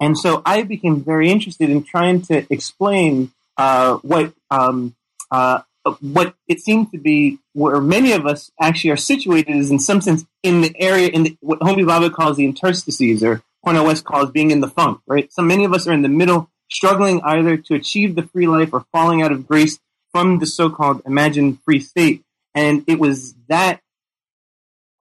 And 0.00 0.18
so 0.18 0.42
I 0.44 0.62
became 0.62 1.02
very 1.02 1.30
interested 1.30 1.70
in 1.70 1.84
trying 1.84 2.22
to 2.22 2.46
explain 2.52 3.32
uh, 3.56 3.96
what 3.98 4.32
um, 4.50 4.94
uh, 5.30 5.62
what 6.00 6.34
it 6.46 6.60
seemed 6.60 6.92
to 6.92 6.98
be 6.98 7.38
where 7.54 7.80
many 7.80 8.12
of 8.12 8.26
us 8.26 8.50
actually 8.60 8.90
are 8.90 8.96
situated 8.96 9.56
is 9.56 9.70
in 9.70 9.78
some 9.78 10.00
sense 10.00 10.24
in 10.42 10.60
the 10.60 10.74
area 10.80 11.08
in 11.08 11.24
the, 11.24 11.36
what 11.40 11.60
Homi 11.60 11.84
Bhabha 11.84 12.12
calls 12.12 12.36
the 12.36 12.44
interstices 12.44 13.22
or 13.22 13.42
Cornel 13.64 13.86
West 13.86 14.04
calls 14.04 14.30
being 14.30 14.50
in 14.50 14.60
the 14.60 14.68
funk, 14.68 15.00
right? 15.06 15.32
So 15.32 15.42
many 15.42 15.64
of 15.64 15.72
us 15.72 15.86
are 15.86 15.92
in 15.92 16.02
the 16.02 16.08
middle, 16.08 16.50
struggling 16.70 17.20
either 17.22 17.56
to 17.56 17.74
achieve 17.74 18.14
the 18.14 18.22
free 18.22 18.46
life 18.46 18.70
or 18.72 18.84
falling 18.92 19.22
out 19.22 19.32
of 19.32 19.46
grace 19.46 19.78
from 20.10 20.38
the 20.38 20.46
so-called 20.46 21.02
imagined 21.06 21.58
free 21.64 21.80
state. 21.80 22.24
And 22.54 22.84
it 22.86 22.98
was 22.98 23.34
that 23.48 23.80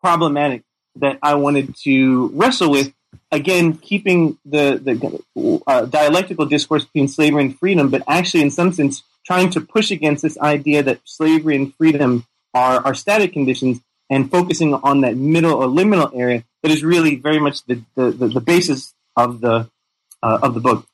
problematic 0.01 0.63
that 0.95 1.19
I 1.21 1.35
wanted 1.35 1.75
to 1.83 2.29
wrestle 2.29 2.71
with. 2.71 2.93
Again, 3.29 3.77
keeping 3.77 4.37
the 4.45 4.79
the 4.81 5.61
uh, 5.67 5.85
dialectical 5.85 6.45
discourse 6.45 6.85
between 6.85 7.07
slavery 7.07 7.43
and 7.43 7.57
freedom, 7.57 7.89
but 7.89 8.03
actually, 8.07 8.41
in 8.41 8.51
some 8.51 8.71
sense, 8.71 9.03
trying 9.25 9.49
to 9.51 9.61
push 9.61 9.91
against 9.91 10.23
this 10.23 10.37
idea 10.39 10.83
that 10.83 10.99
slavery 11.05 11.55
and 11.55 11.73
freedom 11.75 12.25
are, 12.53 12.85
are 12.85 12.93
static 12.93 13.33
conditions 13.33 13.81
and 14.09 14.29
focusing 14.31 14.73
on 14.73 15.01
that 15.01 15.15
middle 15.15 15.53
or 15.53 15.67
liminal 15.67 16.11
area 16.13 16.43
that 16.61 16.71
is 16.71 16.83
really 16.83 17.15
very 17.15 17.39
much 17.39 17.65
the, 17.65 17.81
the, 17.95 18.11
the, 18.11 18.27
the 18.27 18.41
basis 18.41 18.93
of 19.15 19.41
the 19.41 19.69
uh, 20.23 20.39
of 20.43 20.53
the 20.53 20.59
book. 20.59 20.85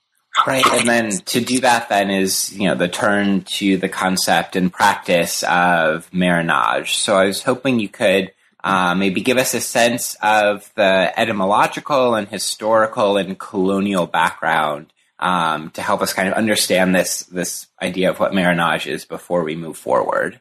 Right, 0.45 0.65
and 0.65 0.88
then 0.88 1.09
to 1.09 1.41
do 1.41 1.62
that, 1.62 1.89
then 1.89 2.12
is 2.12 2.55
you 2.55 2.67
know 2.67 2.75
the 2.75 2.88
turn 2.88 3.41
to 3.41 3.77
the 3.77 3.89
concept 3.89 4.55
and 4.55 4.71
practice 4.71 5.43
of 5.43 6.13
marronage. 6.13 6.95
So 6.95 7.17
I 7.17 7.25
was 7.25 7.43
hoping 7.43 7.79
you 7.79 7.89
could 7.89 8.31
uh, 8.63 8.93
maybe 8.93 9.21
give 9.21 9.38
us 9.38 9.53
a 9.53 9.62
sense 9.62 10.15
of 10.21 10.71
the 10.75 11.12
etymological 11.17 12.15
and 12.15 12.27
historical 12.27 13.17
and 13.17 13.39
colonial 13.39 14.05
background 14.05 14.93
um, 15.19 15.71
to 15.71 15.81
help 15.81 16.01
us 16.01 16.13
kind 16.13 16.27
of 16.27 16.36
understand 16.36 16.93
this 16.93 17.24
this 17.24 17.67
idea 17.81 18.09
of 18.09 18.19
what 18.19 18.33
marronage 18.33 18.88
is 18.88 19.05
before 19.05 19.43
we 19.43 19.55
move 19.55 19.77
forward. 19.77 20.39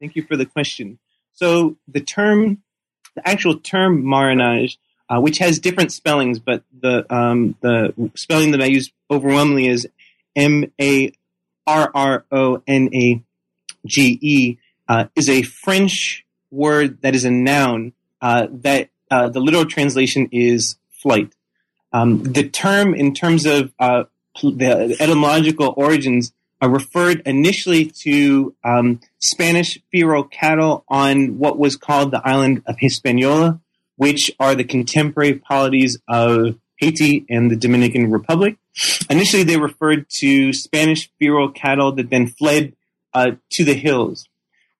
Thank 0.00 0.16
you 0.16 0.22
for 0.22 0.36
the 0.36 0.46
question. 0.46 0.98
So 1.32 1.76
the 1.88 2.00
term, 2.00 2.62
the 3.14 3.28
actual 3.28 3.58
term 3.58 4.08
Marronage, 4.08 4.78
uh, 5.08 5.20
which 5.20 5.38
has 5.38 5.58
different 5.58 5.92
spellings, 5.92 6.38
but 6.38 6.62
the 6.80 7.12
um, 7.14 7.56
the 7.60 7.92
spelling 8.14 8.52
that 8.52 8.62
I 8.62 8.66
use 8.66 8.90
overwhelmingly 9.10 9.66
is 9.66 9.88
M 10.34 10.72
A 10.80 11.12
R 11.66 11.90
R 11.94 12.24
O 12.32 12.62
N 12.66 12.88
A 12.94 13.22
G 13.86 14.18
E, 14.20 14.58
uh, 14.88 15.06
is 15.16 15.28
a 15.28 15.42
French 15.42 16.24
word 16.50 17.02
that 17.02 17.14
is 17.14 17.24
a 17.24 17.30
noun 17.30 17.92
uh, 18.20 18.46
that 18.50 18.88
uh, 19.10 19.28
the 19.28 19.40
literal 19.40 19.66
translation 19.66 20.28
is 20.32 20.76
flight. 20.90 21.34
Um, 21.92 22.22
the 22.22 22.48
term, 22.48 22.94
in 22.94 23.12
terms 23.12 23.44
of 23.44 23.72
uh, 23.78 24.04
the 24.42 24.96
etymological 24.98 25.74
origins, 25.76 26.32
are 26.62 26.70
referred 26.70 27.22
initially 27.26 27.86
to 27.86 28.54
um, 28.64 29.00
Spanish 29.18 29.80
feral 29.90 30.22
cattle 30.22 30.84
on 30.88 31.38
what 31.38 31.58
was 31.58 31.76
called 31.76 32.12
the 32.12 32.22
island 32.24 32.62
of 32.66 32.76
Hispaniola, 32.78 33.60
which 33.96 34.30
are 34.38 34.54
the 34.54 34.62
contemporary 34.62 35.34
polities 35.34 35.98
of 36.08 36.56
Haiti 36.76 37.26
and 37.28 37.50
the 37.50 37.56
Dominican 37.56 38.12
Republic. 38.12 38.56
Initially, 39.10 39.42
they 39.42 39.56
referred 39.56 40.08
to 40.20 40.52
Spanish 40.52 41.10
feral 41.18 41.50
cattle 41.50 41.90
that 41.92 42.10
then 42.10 42.28
fled 42.28 42.74
uh, 43.12 43.32
to 43.50 43.64
the 43.64 43.74
hills. 43.74 44.28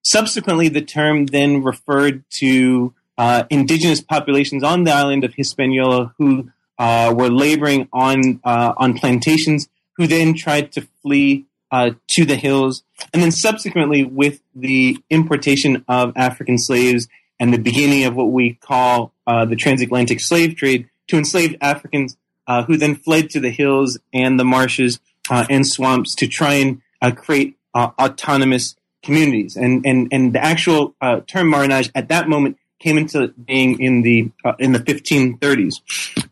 Subsequently, 0.04 0.68
the 0.68 0.82
term 0.82 1.26
then 1.26 1.64
referred 1.64 2.24
to 2.38 2.94
uh, 3.18 3.42
indigenous 3.50 4.00
populations 4.00 4.62
on 4.62 4.84
the 4.84 4.92
island 4.92 5.24
of 5.24 5.34
Hispaniola 5.34 6.14
who 6.18 6.50
uh, 6.78 7.12
were 7.16 7.28
laboring 7.28 7.88
on 7.92 8.40
uh, 8.44 8.72
on 8.76 8.94
plantations, 8.94 9.68
who 9.96 10.06
then 10.06 10.34
tried 10.34 10.72
to 10.72 10.86
flee 11.02 11.46
uh, 11.72 11.90
to 12.06 12.24
the 12.24 12.36
hills, 12.36 12.84
and 13.12 13.22
then 13.22 13.32
subsequently, 13.32 14.04
with 14.04 14.40
the 14.54 14.98
importation 15.10 15.84
of 15.88 16.12
African 16.14 16.58
slaves 16.58 17.08
and 17.40 17.52
the 17.52 17.58
beginning 17.58 18.04
of 18.04 18.14
what 18.14 18.30
we 18.30 18.54
call 18.54 19.12
uh, 19.26 19.44
the 19.44 19.56
transatlantic 19.56 20.20
slave 20.20 20.54
trade 20.54 20.88
to 21.08 21.16
enslaved 21.16 21.56
Africans, 21.60 22.16
uh, 22.46 22.62
who 22.64 22.76
then 22.76 22.94
fled 22.94 23.30
to 23.30 23.40
the 23.40 23.50
hills 23.50 23.98
and 24.12 24.38
the 24.38 24.44
marshes 24.44 25.00
and 25.30 25.66
swamps 25.66 26.14
to 26.14 26.26
try 26.26 26.54
and 26.54 26.82
create 27.16 27.56
autonomous 27.74 28.76
communities. 29.02 29.56
And 29.56 29.84
and 29.86 30.08
and 30.12 30.34
the 30.34 30.44
actual 30.44 30.94
term 31.26 31.48
marronage 31.48 31.90
at 31.94 32.08
that 32.08 32.28
moment 32.28 32.58
came 32.82 32.98
into 32.98 33.28
being 33.28 33.80
in 33.80 34.02
the 34.02 34.30
uh, 34.44 34.54
in 34.58 34.72
the 34.72 34.80
1530s. 34.80 35.80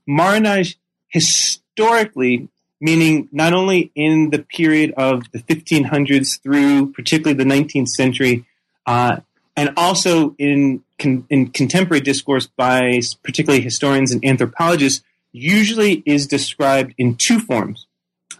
Marronage 0.06 0.78
historically, 1.08 2.48
meaning 2.80 3.28
not 3.30 3.52
only 3.52 3.92
in 3.94 4.30
the 4.30 4.38
period 4.38 4.92
of 4.96 5.30
the 5.32 5.38
1500s 5.40 6.40
through 6.42 6.92
particularly 6.92 7.36
the 7.36 7.48
19th 7.48 7.88
century, 7.88 8.46
uh, 8.86 9.18
and 9.56 9.70
also 9.76 10.34
in 10.38 10.82
con- 10.98 11.26
in 11.28 11.50
contemporary 11.50 12.00
discourse 12.00 12.46
by 12.46 13.00
particularly 13.22 13.62
historians 13.62 14.12
and 14.12 14.24
anthropologists, 14.24 15.04
usually 15.32 16.02
is 16.06 16.26
described 16.26 16.94
in 16.96 17.14
two 17.16 17.38
forms. 17.38 17.86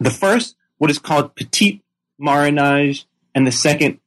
The 0.01 0.11
first, 0.11 0.57
what 0.79 0.91
is 0.91 0.99
called 0.99 1.35
petit 1.35 1.83
marronage, 2.19 3.07
and 3.35 3.47
the 3.47 3.53
second, 3.53 4.01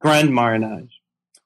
grand 0.00 0.34
marronage. 0.34 1.00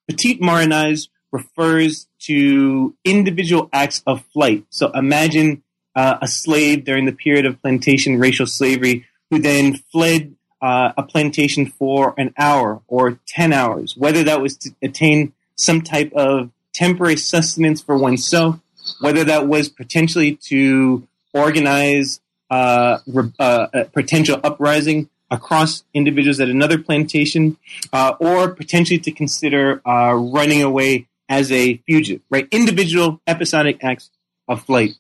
Petit 0.08 0.38
marronage 0.40 1.08
refers 1.30 2.08
to 2.20 2.94
individual 3.04 3.68
acts 3.72 4.02
of 4.06 4.24
flight. 4.32 4.64
So 4.70 4.90
imagine 4.90 5.62
uh, 5.94 6.18
a 6.20 6.28
slave 6.28 6.84
during 6.84 7.04
the 7.04 7.12
period 7.12 7.46
of 7.46 7.60
plantation 7.60 8.18
racial 8.18 8.46
slavery 8.46 9.06
who 9.30 9.38
then 9.38 9.74
fled 9.90 10.34
uh, 10.60 10.92
a 10.96 11.02
plantation 11.02 11.66
for 11.66 12.14
an 12.18 12.32
hour 12.38 12.82
or 12.86 13.18
10 13.26 13.52
hours, 13.52 13.96
whether 13.96 14.22
that 14.22 14.40
was 14.40 14.56
to 14.56 14.70
attain 14.82 15.32
some 15.56 15.80
type 15.82 16.12
of 16.14 16.50
temporary 16.72 17.16
sustenance 17.16 17.82
for 17.82 17.96
oneself, 17.96 18.60
whether 19.00 19.24
that 19.24 19.48
was 19.48 19.68
potentially 19.68 20.36
to 20.36 21.06
organize 21.34 22.20
uh, 22.50 22.98
uh, 23.38 23.66
a 23.72 23.84
potential 23.86 24.38
uprising 24.44 25.08
across 25.30 25.82
individuals 25.94 26.38
at 26.40 26.48
another 26.48 26.78
plantation, 26.78 27.56
uh, 27.92 28.14
or 28.20 28.50
potentially 28.50 28.98
to 28.98 29.10
consider 29.10 29.80
uh, 29.88 30.12
running 30.12 30.62
away 30.62 31.08
as 31.28 31.50
a 31.50 31.78
fugitive, 31.86 32.20
right? 32.28 32.46
Individual 32.50 33.20
episodic 33.26 33.82
acts 33.82 34.10
of 34.46 34.62
flight. 34.62 34.90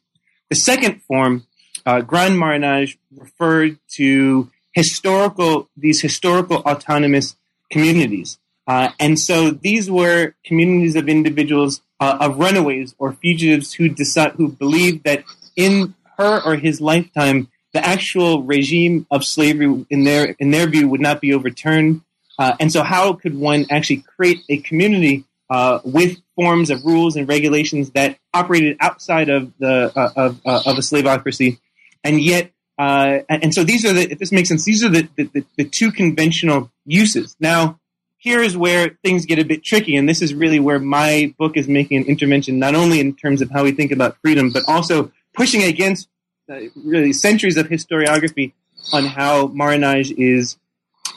The 0.52 0.56
second 0.56 1.00
form, 1.04 1.46
uh, 1.86 2.02
grand 2.02 2.38
marronage, 2.38 2.98
referred 3.16 3.78
to 3.92 4.50
historical, 4.72 5.70
these 5.78 6.02
historical 6.02 6.58
autonomous 6.58 7.36
communities. 7.70 8.38
Uh, 8.66 8.90
and 9.00 9.18
so 9.18 9.50
these 9.50 9.90
were 9.90 10.34
communities 10.44 10.94
of 10.94 11.08
individuals, 11.08 11.80
uh, 12.00 12.18
of 12.20 12.38
runaways 12.38 12.94
or 12.98 13.14
fugitives 13.14 13.72
who 13.72 13.88
decide, 13.88 14.32
who 14.32 14.48
believed 14.48 15.04
that 15.04 15.24
in 15.56 15.94
her 16.18 16.42
or 16.44 16.56
his 16.56 16.82
lifetime, 16.82 17.48
the 17.72 17.82
actual 17.82 18.42
regime 18.42 19.06
of 19.10 19.24
slavery, 19.24 19.86
in 19.88 20.04
their 20.04 20.36
in 20.38 20.50
their 20.50 20.66
view, 20.66 20.86
would 20.86 21.00
not 21.00 21.22
be 21.22 21.32
overturned. 21.32 22.02
Uh, 22.38 22.54
and 22.60 22.70
so, 22.70 22.82
how 22.82 23.14
could 23.14 23.38
one 23.38 23.64
actually 23.70 24.04
create 24.16 24.40
a 24.50 24.58
community 24.58 25.24
uh, 25.48 25.78
with 25.82 26.18
forms 26.36 26.70
of 26.70 26.84
rules 26.84 27.16
and 27.16 27.28
regulations 27.28 27.90
that 27.90 28.18
operated 28.32 28.76
outside 28.80 29.28
of 29.28 29.52
the 29.58 29.92
uh, 29.94 30.10
of, 30.16 30.40
uh, 30.46 30.62
of 30.66 30.78
a 30.78 30.80
slaveocracy, 30.80 31.58
and 32.04 32.20
yet. 32.20 32.50
Uh, 32.78 33.20
and 33.28 33.54
so 33.54 33.62
these 33.62 33.84
are 33.84 33.92
the, 33.92 34.10
if 34.10 34.18
this 34.18 34.32
makes 34.32 34.48
sense, 34.48 34.64
these 34.64 34.82
are 34.82 34.88
the, 34.88 35.06
the, 35.16 35.44
the 35.56 35.64
two 35.64 35.92
conventional 35.92 36.72
uses. 36.84 37.36
Now, 37.38 37.78
here 38.16 38.40
is 38.40 38.56
where 38.56 38.98
things 39.04 39.26
get 39.26 39.38
a 39.38 39.44
bit 39.44 39.62
tricky, 39.62 39.94
and 39.94 40.08
this 40.08 40.22
is 40.22 40.32
really 40.32 40.58
where 40.58 40.78
my 40.78 41.34
book 41.38 41.56
is 41.56 41.68
making 41.68 41.98
an 41.98 42.04
intervention, 42.04 42.58
not 42.58 42.74
only 42.74 42.98
in 42.98 43.14
terms 43.14 43.42
of 43.42 43.50
how 43.50 43.62
we 43.62 43.72
think 43.72 43.92
about 43.92 44.16
freedom, 44.22 44.50
but 44.52 44.62
also 44.66 45.12
pushing 45.34 45.62
against 45.62 46.08
uh, 46.50 46.60
really 46.76 47.12
centuries 47.12 47.56
of 47.56 47.68
historiography 47.68 48.52
on 48.92 49.04
how 49.04 49.48
marronage 49.48 50.10
is 50.12 50.56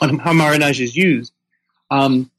on 0.00 0.18
how 0.18 0.32
marronage 0.32 0.80
is 0.80 0.96
used. 0.96 1.32
Um, 1.90 2.30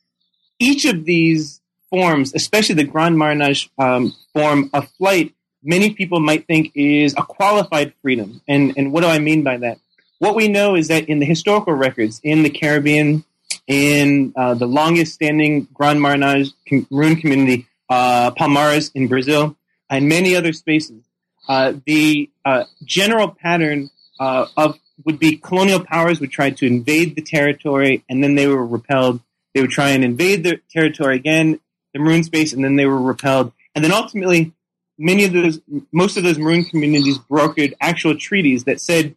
each 0.60 0.86
of 0.86 1.05
these 1.05 1.57
forms, 1.89 2.34
especially 2.34 2.75
the 2.75 2.84
Grand 2.84 3.17
Marronage 3.17 3.70
um, 3.77 4.13
form 4.34 4.70
of 4.74 4.89
flight, 4.91 5.34
many 5.63 5.94
people 5.94 6.20
might 6.20 6.48
think 6.48 6.72
is 6.75 7.13
a 7.13 7.24
qualified 7.24 7.94
freedom. 8.01 8.41
And, 8.48 8.74
and 8.77 8.91
what 8.91 9.01
do 9.01 9.08
I 9.08 9.20
mean 9.20 9.44
by 9.44 9.58
that? 9.58 9.79
What 10.20 10.36
we 10.36 10.48
know 10.48 10.75
is 10.75 10.88
that 10.88 11.10
in 11.10 11.20
the 11.20 11.25
historical 11.25 11.74
records 11.74 12.20
in 12.24 12.44
the 12.44 12.50
Caribbean, 12.50 13.24
in 13.67 14.34
uh, 14.36 14.53
the 14.56 14.65
longest 14.65 15.13
standing 15.13 15.67
Grand 15.74 16.01
Marronage 16.01 16.51
maroon 16.89 17.17
community, 17.17 17.67
uh, 17.89 18.32
Palmares 18.32 18.91
in 18.96 19.08
Brazil, 19.08 19.56
and 19.89 20.10
many 20.10 20.36
other 20.36 20.53
spaces, 20.53 21.03
uh, 21.48 21.74
the 21.86 22.29
uh, 22.44 22.65
general 22.84 23.29
pattern 23.29 23.89
uh, 24.20 24.48
of 24.58 24.79
would 25.06 25.20
be 25.20 25.38
colonial 25.38 25.79
powers 25.79 26.20
would 26.20 26.32
try 26.32 26.50
to 26.50 26.65
invade 26.65 27.15
the 27.15 27.22
territory, 27.22 28.03
and 28.10 28.24
then 28.24 28.36
they 28.36 28.48
were 28.48 28.65
repelled. 28.65 29.22
They 29.53 29.62
would 29.62 29.70
try 29.70 29.89
and 29.89 30.03
invade 30.03 30.44
the 30.44 30.60
territory 30.72 31.15
again, 31.15 31.60
the 31.94 32.00
Maroon 32.00 32.24
space, 32.24 32.53
and 32.53 32.63
then 32.63 32.75
they 32.75 32.86
were 32.86 33.01
repelled. 33.01 33.51
And 33.75 33.84
then 33.84 33.91
ultimately, 33.91 34.53
many 34.98 35.25
of 35.25 35.34
those, 35.34 35.60
most 35.91 36.17
of 36.17 36.24
those 36.24 36.38
Maroon 36.38 36.65
communities 36.65 37.17
brokered 37.20 37.74
actual 37.79 38.17
treaties 38.17 38.63
that 38.65 38.82
said 38.82 39.15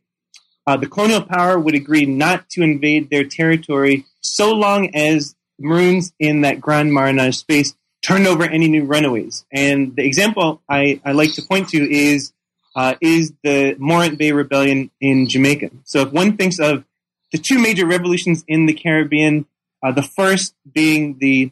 uh, 0.67 0.77
the 0.77 0.87
colonial 0.87 1.23
power 1.23 1.59
would 1.59 1.75
agree 1.75 2.07
not 2.07 2.49
to 2.50 2.62
invade 2.62 3.11
their 3.11 3.25
territory 3.25 4.05
so 4.21 4.53
long 4.53 4.95
as 4.95 5.35
Maroons 5.59 6.12
in 6.19 6.43
that 6.43 6.61
Grand 6.61 6.93
Marronage 6.93 7.37
space 7.37 7.75
turned 8.03 8.27
over 8.27 8.45
any 8.45 8.69
new 8.69 8.85
runaways. 8.85 9.45
And 9.53 9.95
the 9.97 10.07
example 10.07 10.62
I, 10.69 11.00
I 11.05 11.12
like 11.12 11.35
to 11.35 11.43
point 11.43 11.69
to 11.71 11.79
is 11.79 12.33
uh, 12.77 12.95
is 13.00 13.33
the 13.43 13.75
Morant 13.79 14.17
Bay 14.17 14.33
Rebellion 14.33 14.91
in 15.00 15.29
Jamaica. 15.29 15.71
So 15.85 16.03
if 16.03 16.12
one 16.12 16.37
thinks 16.37 16.61
of 16.61 16.85
the 17.33 17.39
two 17.39 17.59
major 17.59 17.87
revolutions 17.87 18.45
in 18.47 18.67
the 18.67 18.73
Caribbean, 18.73 19.47
uh, 19.83 19.93
the 19.93 20.03
first 20.03 20.55
being 20.73 21.19
the 21.19 21.50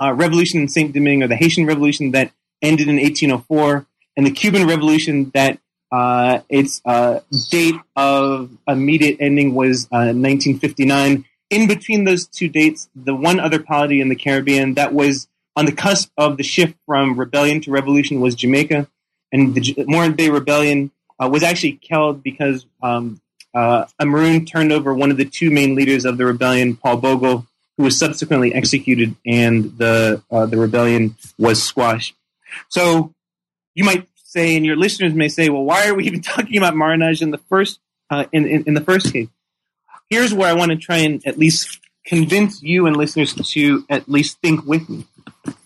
uh, 0.00 0.12
revolution 0.12 0.60
in 0.60 0.68
Saint 0.68 0.92
Domingue, 0.92 1.22
or 1.22 1.28
the 1.28 1.36
Haitian 1.36 1.66
Revolution 1.66 2.12
that 2.12 2.32
ended 2.62 2.88
in 2.88 2.96
1804, 2.96 3.86
and 4.16 4.26
the 4.26 4.30
Cuban 4.30 4.66
Revolution 4.66 5.30
that 5.34 5.58
uh, 5.92 6.40
its 6.48 6.80
uh, 6.84 7.20
date 7.50 7.74
of 7.96 8.50
immediate 8.68 9.16
ending 9.20 9.54
was 9.54 9.88
1959. 9.90 11.16
Uh, 11.16 11.20
in 11.50 11.66
between 11.66 12.04
those 12.04 12.26
two 12.26 12.48
dates, 12.48 12.88
the 12.94 13.14
one 13.14 13.40
other 13.40 13.60
polity 13.60 14.00
in 14.00 14.08
the 14.08 14.14
Caribbean 14.14 14.74
that 14.74 14.92
was 14.92 15.26
on 15.56 15.66
the 15.66 15.72
cusp 15.72 16.10
of 16.16 16.36
the 16.36 16.44
shift 16.44 16.74
from 16.86 17.18
rebellion 17.18 17.60
to 17.62 17.72
revolution 17.72 18.20
was 18.20 18.36
Jamaica 18.36 18.86
and 19.32 19.54
the 19.54 19.84
Morant 19.86 20.16
Bay 20.16 20.30
Rebellion 20.30 20.90
uh, 21.22 21.28
was 21.28 21.42
actually 21.42 21.72
killed 21.72 22.22
because 22.22 22.66
um, 22.82 23.20
uh, 23.54 23.86
a 23.98 24.06
Maroon 24.06 24.44
turned 24.44 24.72
over 24.72 24.94
one 24.94 25.10
of 25.10 25.16
the 25.16 25.24
two 25.24 25.50
main 25.50 25.74
leaders 25.74 26.04
of 26.04 26.18
the 26.18 26.24
rebellion, 26.24 26.76
Paul 26.76 26.98
Bogle, 26.98 27.46
who 27.80 27.84
was 27.84 27.98
subsequently 27.98 28.52
executed, 28.52 29.16
and 29.24 29.78
the 29.78 30.22
uh, 30.30 30.44
the 30.44 30.58
rebellion 30.58 31.16
was 31.38 31.62
squashed. 31.62 32.14
So 32.68 33.14
you 33.74 33.84
might 33.84 34.06
say, 34.16 34.54
and 34.54 34.66
your 34.66 34.76
listeners 34.76 35.14
may 35.14 35.28
say, 35.28 35.48
well, 35.48 35.64
why 35.64 35.88
are 35.88 35.94
we 35.94 36.04
even 36.08 36.20
talking 36.20 36.58
about 36.58 36.76
Marronage 36.76 37.22
in 37.22 37.30
the 37.30 37.38
first 37.38 37.80
uh, 38.10 38.26
in, 38.32 38.46
in, 38.46 38.64
in 38.66 38.74
the 38.74 38.82
first 38.82 39.14
case? 39.14 39.28
Here's 40.10 40.34
where 40.34 40.46
I 40.46 40.52
want 40.52 40.72
to 40.72 40.76
try 40.76 40.98
and 40.98 41.26
at 41.26 41.38
least 41.38 41.80
convince 42.04 42.62
you 42.62 42.86
and 42.86 42.94
listeners 42.98 43.32
to 43.32 43.86
at 43.88 44.10
least 44.10 44.38
think 44.42 44.66
with 44.66 44.86
me. 44.90 45.06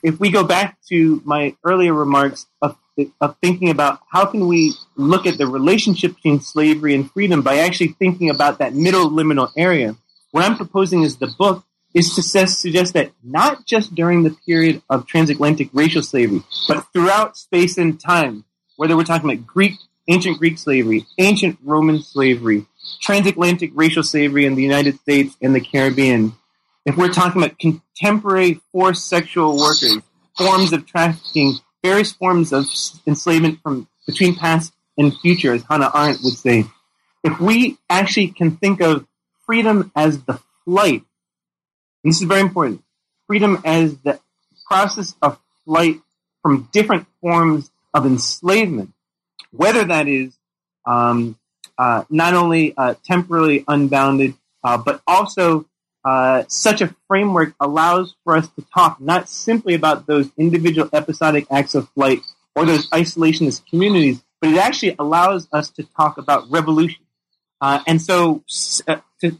If 0.05 0.21
we 0.21 0.31
go 0.31 0.45
back 0.45 0.79
to 0.91 1.21
my 1.25 1.57
earlier 1.65 1.95
remarks 1.95 2.47
of 2.63 2.77
of 3.21 3.37
thinking 3.43 3.71
about 3.71 3.99
how 4.09 4.25
can 4.25 4.47
we 4.47 4.73
look 4.95 5.27
at 5.27 5.37
the 5.37 5.49
relationship 5.49 6.15
between 6.15 6.39
slavery 6.39 6.95
and 6.95 7.11
freedom 7.11 7.43
by 7.43 7.59
actually 7.59 7.89
thinking 7.89 8.31
about 8.31 8.59
that 8.59 8.73
middle 8.73 9.11
liminal 9.11 9.51
area. 9.57 9.97
What 10.31 10.45
I'm 10.45 10.57
proposing 10.57 11.03
is 11.03 11.17
the 11.17 11.27
book 11.27 11.65
is 11.95 12.15
to 12.15 12.23
suggest 12.23 12.93
that 12.95 13.13
not 13.23 13.65
just 13.65 13.95
during 13.95 14.25
the 14.25 14.37
period 14.45 14.83
of 14.91 15.07
transatlantic 15.07 15.71
racial 15.73 16.03
slavery, 16.03 16.43
but 16.69 16.87
throughout 16.93 17.37
space 17.37 17.79
and 17.79 18.01
time, 18.01 18.45
whether 18.77 18.97
we're 18.97 19.05
talking 19.05 19.31
about 19.31 19.47
Greek, 19.47 19.75
ancient 20.09 20.39
Greek 20.39 20.59
slavery, 20.59 21.07
ancient 21.19 21.57
Roman 21.63 22.03
slavery, 22.03 22.67
transatlantic 23.01 23.71
racial 23.75 24.03
slavery 24.03 24.45
in 24.45 24.57
the 24.57 24.63
United 24.63 24.99
States 25.01 25.37
and 25.41 25.55
the 25.55 25.61
Caribbean, 25.61 26.35
if 26.85 26.97
we're 26.97 27.13
talking 27.13 27.43
about 27.43 27.59
contemporary 27.59 28.61
forced 28.73 29.09
sexual 29.09 29.57
workers, 29.57 29.99
forms 30.37 30.73
of 30.73 30.85
trafficking 30.87 31.55
various 31.83 32.13
forms 32.13 32.53
of 32.53 32.67
enslavement 33.07 33.61
from 33.63 33.87
between 34.07 34.35
past 34.35 34.73
and 34.99 35.17
future, 35.21 35.53
as 35.53 35.63
Hannah 35.69 35.91
Arendt 35.95 36.21
would 36.23 36.35
say, 36.35 36.65
if 37.23 37.41
we 37.41 37.79
actually 37.89 38.29
can 38.29 38.57
think 38.57 38.81
of 38.81 39.07
freedom 39.47 39.93
as 39.95 40.23
the 40.25 40.41
flight, 40.65 41.05
and 42.05 42.13
this 42.13 42.21
is 42.21 42.29
very 42.29 42.43
important, 42.43 42.83
freedom 43.27 43.61
as 43.65 43.97
the 43.99 44.21
process 44.69 45.15
of 45.23 45.39
flight 45.65 46.01
from 46.43 46.69
different 46.73 47.07
forms 47.21 47.71
of 47.95 48.05
enslavement, 48.05 48.93
whether 49.51 49.85
that 49.85 50.07
is 50.07 50.37
um, 50.87 51.39
uh, 51.79 52.05
not 52.11 52.35
only 52.35 52.75
uh, 52.77 52.95
temporarily 53.05 53.65
unbounded, 53.67 54.35
uh, 54.63 54.77
but 54.77 55.01
also 55.07 55.67
uh, 56.05 56.45
such 56.49 56.83
a 56.83 56.95
framework 57.09 57.55
allows 57.59 58.15
for 58.25 58.37
us 58.37 58.49
to 58.49 58.67
talk 58.75 59.01
not 59.01 59.29
simply 59.29 59.73
about 59.73 60.07
those 60.07 60.31
individual 60.37 60.89
episodic 60.93 61.47
acts 61.51 61.75
of 61.75 61.89
flight 61.91 62.21
or 62.55 62.67
those 62.67 62.89
isolationist 62.91 63.67
communities, 63.69 64.23
but 64.41 64.51
it 64.51 64.59
actually 64.59 64.95
allows 64.99 65.49
us 65.53 65.71
to 65.71 65.83
talk 65.97 66.19
about 66.19 66.51
revolution. 66.51 67.03
Uh, 67.61 67.81
and 67.87 68.03
so, 68.03 68.45
uh, 68.87 68.97
to, 69.23 69.39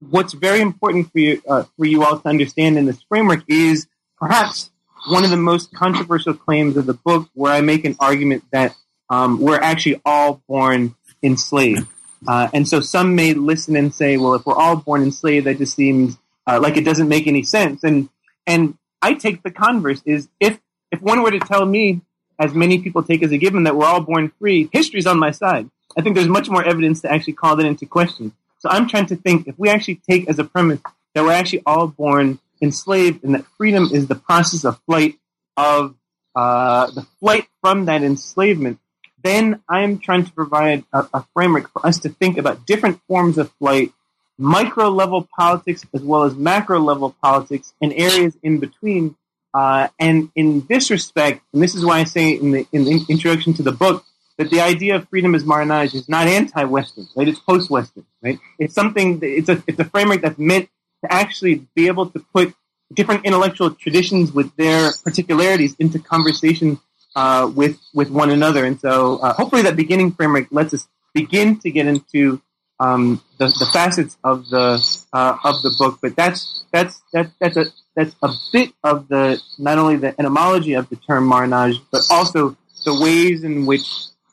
what's 0.00 0.32
very 0.32 0.60
important 0.60 1.10
for 1.12 1.18
you 1.18 1.42
uh, 1.48 1.64
for 1.76 1.86
you 1.86 2.04
all 2.04 2.18
to 2.18 2.28
understand 2.28 2.78
in 2.78 2.86
this 2.86 3.02
framework 3.02 3.42
is 3.48 3.86
perhaps 4.18 4.70
one 5.08 5.24
of 5.24 5.30
the 5.30 5.36
most 5.36 5.72
controversial 5.74 6.34
claims 6.34 6.76
of 6.76 6.86
the 6.86 6.94
book, 6.94 7.28
where 7.34 7.52
I 7.52 7.60
make 7.60 7.84
an 7.84 7.96
argument 8.00 8.44
that 8.52 8.74
um, 9.10 9.40
we're 9.40 9.60
actually 9.60 10.00
all 10.04 10.42
born 10.48 10.94
enslaved. 11.22 11.86
Uh, 12.26 12.48
and 12.52 12.68
so 12.68 12.80
some 12.80 13.14
may 13.14 13.32
listen 13.32 13.76
and 13.76 13.94
say, 13.94 14.16
well, 14.16 14.34
if 14.34 14.44
we're 14.44 14.56
all 14.56 14.76
born 14.76 15.02
enslaved, 15.02 15.46
that 15.46 15.58
just 15.58 15.76
seems 15.76 16.18
uh, 16.46 16.58
like 16.60 16.76
it 16.76 16.84
doesn't 16.84 17.08
make 17.08 17.26
any 17.26 17.42
sense. 17.42 17.84
And 17.84 18.08
and 18.46 18.76
I 19.00 19.14
take 19.14 19.42
the 19.42 19.50
converse 19.50 20.02
is 20.04 20.28
if 20.40 20.58
if 20.90 21.00
one 21.00 21.22
were 21.22 21.30
to 21.30 21.38
tell 21.40 21.64
me, 21.64 22.00
as 22.38 22.54
many 22.54 22.80
people 22.80 23.02
take 23.02 23.22
as 23.22 23.30
a 23.32 23.38
given, 23.38 23.64
that 23.64 23.76
we're 23.76 23.86
all 23.86 24.00
born 24.00 24.32
free, 24.38 24.68
history's 24.72 25.06
on 25.06 25.18
my 25.18 25.30
side. 25.30 25.68
I 25.96 26.02
think 26.02 26.16
there's 26.16 26.28
much 26.28 26.48
more 26.48 26.64
evidence 26.64 27.00
to 27.02 27.12
actually 27.12 27.32
call 27.34 27.56
that 27.56 27.66
into 27.66 27.86
question. 27.86 28.32
So 28.58 28.68
I'm 28.68 28.88
trying 28.88 29.06
to 29.06 29.16
think 29.16 29.48
if 29.48 29.58
we 29.58 29.68
actually 29.68 30.00
take 30.08 30.28
as 30.28 30.38
a 30.38 30.44
premise 30.44 30.80
that 31.14 31.24
we're 31.24 31.32
actually 31.32 31.62
all 31.66 31.86
born 31.86 32.38
enslaved 32.60 33.24
and 33.24 33.34
that 33.34 33.44
freedom 33.56 33.88
is 33.92 34.08
the 34.08 34.14
process 34.14 34.64
of 34.64 34.80
flight 34.86 35.18
of 35.56 35.94
uh, 36.34 36.90
the 36.90 37.02
flight 37.20 37.48
from 37.60 37.86
that 37.86 38.02
enslavement 38.02 38.78
then 39.22 39.60
I'm 39.68 39.98
trying 39.98 40.24
to 40.24 40.32
provide 40.32 40.84
a, 40.92 41.06
a, 41.12 41.26
framework 41.34 41.72
for 41.72 41.84
us 41.84 41.98
to 42.00 42.08
think 42.08 42.38
about 42.38 42.66
different 42.66 43.00
forms 43.08 43.38
of 43.38 43.50
flight, 43.58 43.92
micro 44.38 44.88
level 44.88 45.28
politics 45.36 45.84
as 45.92 46.02
well 46.02 46.24
as 46.24 46.34
macro 46.34 46.78
level 46.78 47.14
politics, 47.22 47.72
and 47.80 47.92
areas 47.92 48.36
in 48.42 48.58
between. 48.58 49.16
Uh, 49.54 49.88
and 49.98 50.30
in 50.36 50.66
this 50.68 50.90
respect, 50.90 51.42
and 51.52 51.62
this 51.62 51.74
is 51.74 51.84
why 51.84 51.98
I 51.98 52.04
say 52.04 52.32
in 52.32 52.50
the, 52.52 52.66
in 52.70 52.84
the 52.84 53.04
introduction 53.08 53.54
to 53.54 53.62
the 53.62 53.72
book 53.72 54.04
that 54.38 54.50
the 54.50 54.60
idea 54.60 54.96
of 54.96 55.08
freedom 55.08 55.34
as 55.34 55.44
Marronage 55.44 55.94
is 55.94 56.08
not 56.08 56.26
anti-Western, 56.26 57.08
right? 57.16 57.28
It's 57.28 57.40
post-Western, 57.40 58.06
right? 58.22 58.38
It's 58.58 58.74
something. 58.74 59.18
It's 59.22 59.48
a 59.48 59.62
it's 59.66 59.78
a 59.78 59.84
framework 59.84 60.22
that's 60.22 60.38
meant 60.38 60.68
to 61.04 61.12
actually 61.12 61.66
be 61.74 61.88
able 61.88 62.08
to 62.10 62.20
put 62.32 62.54
different 62.94 63.26
intellectual 63.26 63.72
traditions 63.72 64.32
with 64.32 64.54
their 64.56 64.92
particularities 65.04 65.74
into 65.78 65.98
conversation 65.98 66.80
uh, 67.16 67.50
with 67.54 67.78
with 67.92 68.10
one 68.10 68.30
another. 68.30 68.64
And 68.64 68.80
so, 68.80 69.18
uh, 69.18 69.34
hopefully, 69.34 69.62
that 69.62 69.76
beginning 69.76 70.12
framework 70.12 70.46
lets 70.50 70.72
us 70.72 70.88
begin 71.12 71.58
to 71.60 71.70
get 71.70 71.86
into 71.86 72.40
um, 72.80 73.20
the, 73.38 73.46
the, 73.46 73.68
facets 73.72 74.16
of 74.22 74.48
the 74.50 74.80
uh, 75.12 75.36
of 75.42 75.62
the 75.62 75.74
book. 75.78 75.98
But 76.00 76.14
that's 76.14 76.64
that's 76.72 77.02
that's 77.12 77.30
that's 77.40 77.56
a 77.56 77.66
that's 77.96 78.14
a 78.22 78.30
bit 78.52 78.72
of 78.84 79.08
the 79.08 79.40
not 79.58 79.78
only 79.78 79.96
the 79.96 80.14
etymology 80.18 80.74
of 80.74 80.88
the 80.88 80.96
term 80.96 81.28
marronage, 81.28 81.80
but 81.90 82.02
also 82.10 82.56
the 82.84 83.00
ways 83.02 83.42
in 83.42 83.66
which 83.66 83.88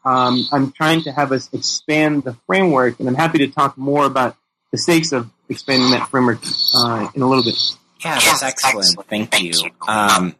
um, 0.06 0.48
I'm 0.52 0.72
trying 0.72 1.02
to 1.04 1.12
have 1.12 1.32
us 1.32 1.50
expand 1.52 2.24
the 2.24 2.34
framework. 2.46 3.00
And 3.00 3.10
I'm 3.10 3.16
happy 3.16 3.40
to 3.40 3.48
talk 3.48 3.78
more 3.78 4.06
about 4.06 4.38
the 4.72 4.78
stakes 4.78 5.12
of 5.12 5.30
expanding 5.50 5.92
that 5.92 6.10
framework 6.10 6.40
uh, 6.76 7.10
in 7.14 7.22
a 7.22 7.28
little 7.28 7.44
bit. 7.44 7.60
Yeah, 8.04 8.20
that's 8.20 8.44
excellent. 8.44 9.08
Thank 9.10 9.42
you. 9.42 9.54
Um, 9.88 10.36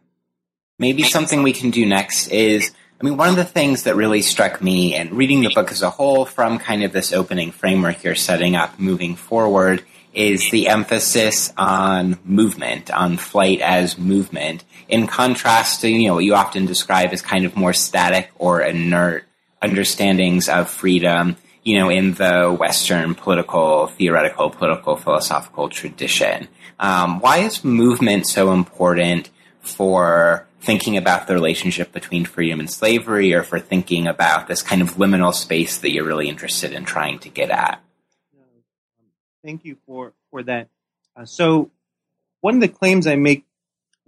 maybe 0.78 1.02
something 1.02 1.42
we 1.42 1.52
can 1.52 1.70
do 1.70 1.84
next 1.84 2.28
is 2.28 2.72
I 2.98 3.04
mean, 3.04 3.18
one 3.18 3.28
of 3.28 3.36
the 3.36 3.44
things 3.44 3.82
that 3.82 3.94
really 3.94 4.22
struck 4.22 4.62
me 4.62 4.94
and 4.94 5.12
reading 5.12 5.42
the 5.42 5.50
book 5.54 5.70
as 5.70 5.82
a 5.82 5.90
whole 5.90 6.24
from 6.24 6.58
kind 6.58 6.82
of 6.82 6.92
this 6.92 7.12
opening 7.12 7.50
framework 7.52 8.02
you're 8.02 8.14
setting 8.14 8.56
up 8.56 8.80
moving 8.80 9.16
forward 9.16 9.84
is 10.14 10.50
the 10.50 10.68
emphasis 10.68 11.52
on 11.58 12.18
movement, 12.24 12.90
on 12.90 13.18
flight 13.18 13.60
as 13.60 13.98
movement, 13.98 14.64
in 14.88 15.06
contrast 15.06 15.82
to, 15.82 15.90
you 15.90 16.08
know, 16.08 16.14
what 16.14 16.24
you 16.24 16.34
often 16.34 16.64
describe 16.64 17.12
as 17.12 17.20
kind 17.20 17.44
of 17.44 17.54
more 17.54 17.74
static 17.74 18.30
or 18.38 18.62
inert 18.62 19.25
understandings 19.62 20.48
of 20.48 20.68
freedom, 20.70 21.36
you 21.62 21.78
know, 21.78 21.88
in 21.88 22.14
the 22.14 22.54
Western 22.58 23.14
political, 23.14 23.88
theoretical, 23.88 24.50
political, 24.50 24.96
philosophical 24.96 25.68
tradition. 25.68 26.48
Um, 26.78 27.20
why 27.20 27.38
is 27.38 27.64
movement 27.64 28.26
so 28.26 28.52
important 28.52 29.30
for 29.60 30.46
thinking 30.66 30.96
about 30.96 31.28
the 31.28 31.34
relationship 31.34 31.92
between 31.92 32.24
freedom 32.24 32.58
and 32.58 32.68
slavery 32.68 33.32
or 33.32 33.44
for 33.44 33.60
thinking 33.60 34.08
about 34.08 34.48
this 34.48 34.62
kind 34.62 34.82
of 34.82 34.96
liminal 34.96 35.32
space 35.32 35.78
that 35.78 35.92
you're 35.92 36.04
really 36.04 36.28
interested 36.28 36.72
in 36.72 36.84
trying 36.84 37.20
to 37.20 37.28
get 37.28 37.50
at. 37.50 37.80
Thank 39.44 39.64
you 39.64 39.76
for, 39.86 40.12
for 40.32 40.42
that. 40.42 40.68
Uh, 41.14 41.24
so, 41.24 41.70
one 42.40 42.56
of 42.56 42.60
the 42.60 42.68
claims 42.68 43.06
I 43.06 43.14
make 43.14 43.44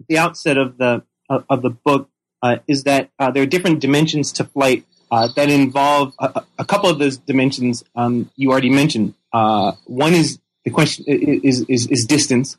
at 0.01 0.07
the 0.07 0.17
outset 0.17 0.57
of 0.57 0.77
the 0.77 1.03
of, 1.29 1.61
the 1.61 1.69
book 1.69 2.09
uh, 2.41 2.57
is 2.67 2.83
that 2.83 3.09
uh, 3.19 3.31
there 3.31 3.43
are 3.43 3.45
different 3.45 3.79
dimensions 3.79 4.31
to 4.33 4.43
flight 4.43 4.85
uh, 5.11 5.29
that 5.35 5.49
involve 5.49 6.13
a, 6.19 6.43
a, 6.59 6.65
couple 6.65 6.89
of 6.89 6.99
those 6.99 7.17
dimensions 7.17 7.83
um, 7.95 8.29
you 8.35 8.51
already 8.51 8.69
mentioned. 8.69 9.13
Uh, 9.33 9.71
one 9.85 10.13
is 10.13 10.39
the 10.65 10.71
question 10.71 11.05
is, 11.07 11.65
is, 11.67 11.87
is 11.87 12.05
distance. 12.05 12.57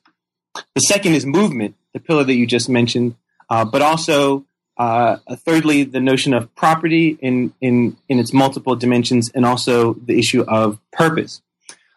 The 0.74 0.80
second 0.80 1.14
is 1.14 1.24
movement, 1.24 1.76
the 1.94 2.00
pillar 2.00 2.24
that 2.24 2.34
you 2.34 2.46
just 2.46 2.68
mentioned, 2.68 3.14
uh, 3.48 3.64
but 3.64 3.82
also 3.82 4.44
uh, 4.76 5.18
thirdly 5.36 5.84
the 5.84 6.00
notion 6.00 6.32
of 6.34 6.52
property 6.54 7.18
in, 7.20 7.52
in 7.60 7.96
in 8.08 8.18
its 8.18 8.32
multiple 8.32 8.74
dimensions, 8.74 9.30
and 9.34 9.44
also 9.44 9.94
the 9.94 10.18
issue 10.18 10.42
of 10.42 10.80
purpose. 10.90 11.42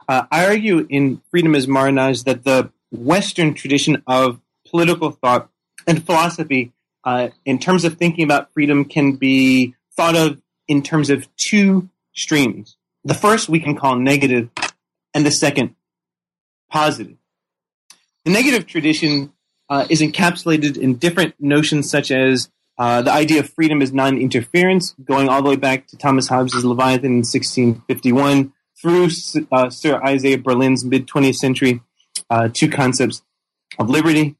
Uh, 0.08 0.24
I 0.32 0.46
argue 0.46 0.86
in 0.90 1.22
Freedom 1.32 1.56
as 1.56 1.68
Marronage 1.68 2.24
that 2.26 2.44
the 2.44 2.72
Western 2.92 3.54
tradition 3.54 4.04
of 4.06 4.40
political 4.70 5.12
thought 5.12 5.50
and 5.88 6.06
philosophy, 6.06 6.74
uh, 7.04 7.30
in 7.46 7.58
terms 7.58 7.86
of 7.86 7.98
thinking 7.98 8.24
about 8.24 8.52
freedom, 8.54 8.86
can 8.86 9.16
be 9.16 9.76
thought 9.96 10.16
of 10.16 10.42
in 10.68 10.82
terms 10.82 11.10
of 11.10 11.28
two 11.36 11.90
streams. 12.14 12.78
The 13.04 13.14
first 13.14 13.50
we 13.50 13.60
can 13.60 13.76
call 13.76 13.96
negative, 13.96 14.50
and 15.14 15.26
the 15.26 15.32
second 15.32 15.76
positive. 16.70 17.18
The 18.26 18.32
negative 18.32 18.66
tradition 18.66 19.34
uh, 19.70 19.86
is 19.90 20.02
encapsulated 20.02 20.78
in 20.78 20.96
different 20.96 21.36
notions 21.40 21.90
such 21.90 22.12
as 22.12 22.50
uh, 22.78 23.02
the 23.02 23.12
idea 23.12 23.40
of 23.40 23.50
freedom 23.50 23.82
is 23.82 23.94
non 23.94 24.18
interference, 24.18 24.96
going 25.04 25.30
all 25.30 25.42
the 25.42 25.50
way 25.50 25.56
back 25.56 25.88
to 25.88 25.98
Thomas 25.98 26.28
Hobbes' 26.28 26.66
Leviathan 26.66 27.12
in 27.12 27.18
1651 27.18 28.54
through 28.82 29.10
uh, 29.52 29.70
Sir 29.70 30.02
Isaiah 30.04 30.38
Berlin's 30.38 30.84
mid 30.84 31.08
20th 31.08 31.36
century, 31.36 31.82
uh, 32.30 32.50
two 32.52 32.70
concepts 32.70 33.22
of 33.78 33.90
liberty. 33.90 34.36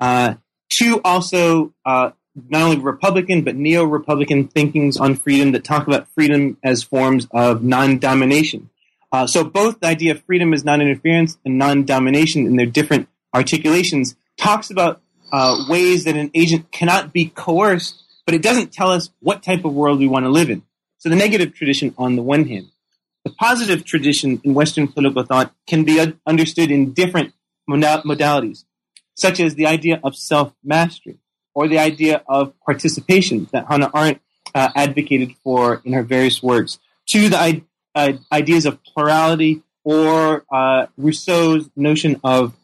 Uh, 0.00 0.34
two 0.68 1.00
also 1.04 1.72
uh, 1.84 2.10
not 2.48 2.62
only 2.62 2.78
Republican 2.78 3.42
but 3.42 3.56
neo 3.56 3.84
Republican 3.84 4.48
thinkings 4.48 4.96
on 4.96 5.14
freedom 5.16 5.52
that 5.52 5.64
talk 5.64 5.86
about 5.86 6.08
freedom 6.08 6.56
as 6.62 6.82
forms 6.82 7.26
of 7.32 7.62
non 7.62 7.98
domination. 7.98 8.70
Uh, 9.10 9.26
so 9.26 9.42
both 9.42 9.80
the 9.80 9.86
idea 9.86 10.12
of 10.12 10.22
freedom 10.24 10.52
as 10.52 10.64
non 10.64 10.80
interference 10.80 11.38
and 11.44 11.58
non 11.58 11.84
domination 11.84 12.46
in 12.46 12.56
their 12.56 12.66
different 12.66 13.08
articulations 13.34 14.16
talks 14.36 14.70
about 14.70 15.00
uh, 15.32 15.64
ways 15.68 16.04
that 16.04 16.16
an 16.16 16.30
agent 16.34 16.70
cannot 16.70 17.12
be 17.12 17.26
coerced, 17.26 18.02
but 18.24 18.34
it 18.34 18.42
doesn't 18.42 18.72
tell 18.72 18.90
us 18.90 19.10
what 19.20 19.42
type 19.42 19.64
of 19.64 19.72
world 19.72 19.98
we 19.98 20.08
want 20.08 20.24
to 20.24 20.30
live 20.30 20.50
in. 20.50 20.62
So 20.98 21.08
the 21.08 21.16
negative 21.16 21.54
tradition 21.54 21.94
on 21.98 22.16
the 22.16 22.22
one 22.22 22.46
hand. 22.46 22.70
The 23.24 23.30
positive 23.34 23.84
tradition 23.84 24.40
in 24.42 24.54
Western 24.54 24.88
political 24.88 25.22
thought 25.22 25.54
can 25.66 25.84
be 25.84 26.14
understood 26.26 26.70
in 26.70 26.92
different 26.92 27.34
modalities, 27.68 28.64
such 29.14 29.38
as 29.38 29.54
the 29.54 29.66
idea 29.66 30.00
of 30.02 30.16
self 30.16 30.54
mastery 30.64 31.18
or 31.58 31.66
the 31.66 31.80
idea 31.80 32.22
of 32.28 32.54
participation 32.60 33.48
that 33.50 33.66
Hannah 33.66 33.90
Arendt 33.92 34.20
uh, 34.54 34.68
advocated 34.76 35.34
for 35.42 35.82
in 35.84 35.92
her 35.92 36.04
various 36.04 36.40
works, 36.40 36.78
to 37.08 37.28
the 37.28 37.62
uh, 37.96 38.12
ideas 38.30 38.64
of 38.64 38.78
plurality 38.84 39.62
or 39.82 40.44
uh, 40.52 40.86
Rousseau's 40.96 41.68
notion 41.74 42.20
of 42.22 42.54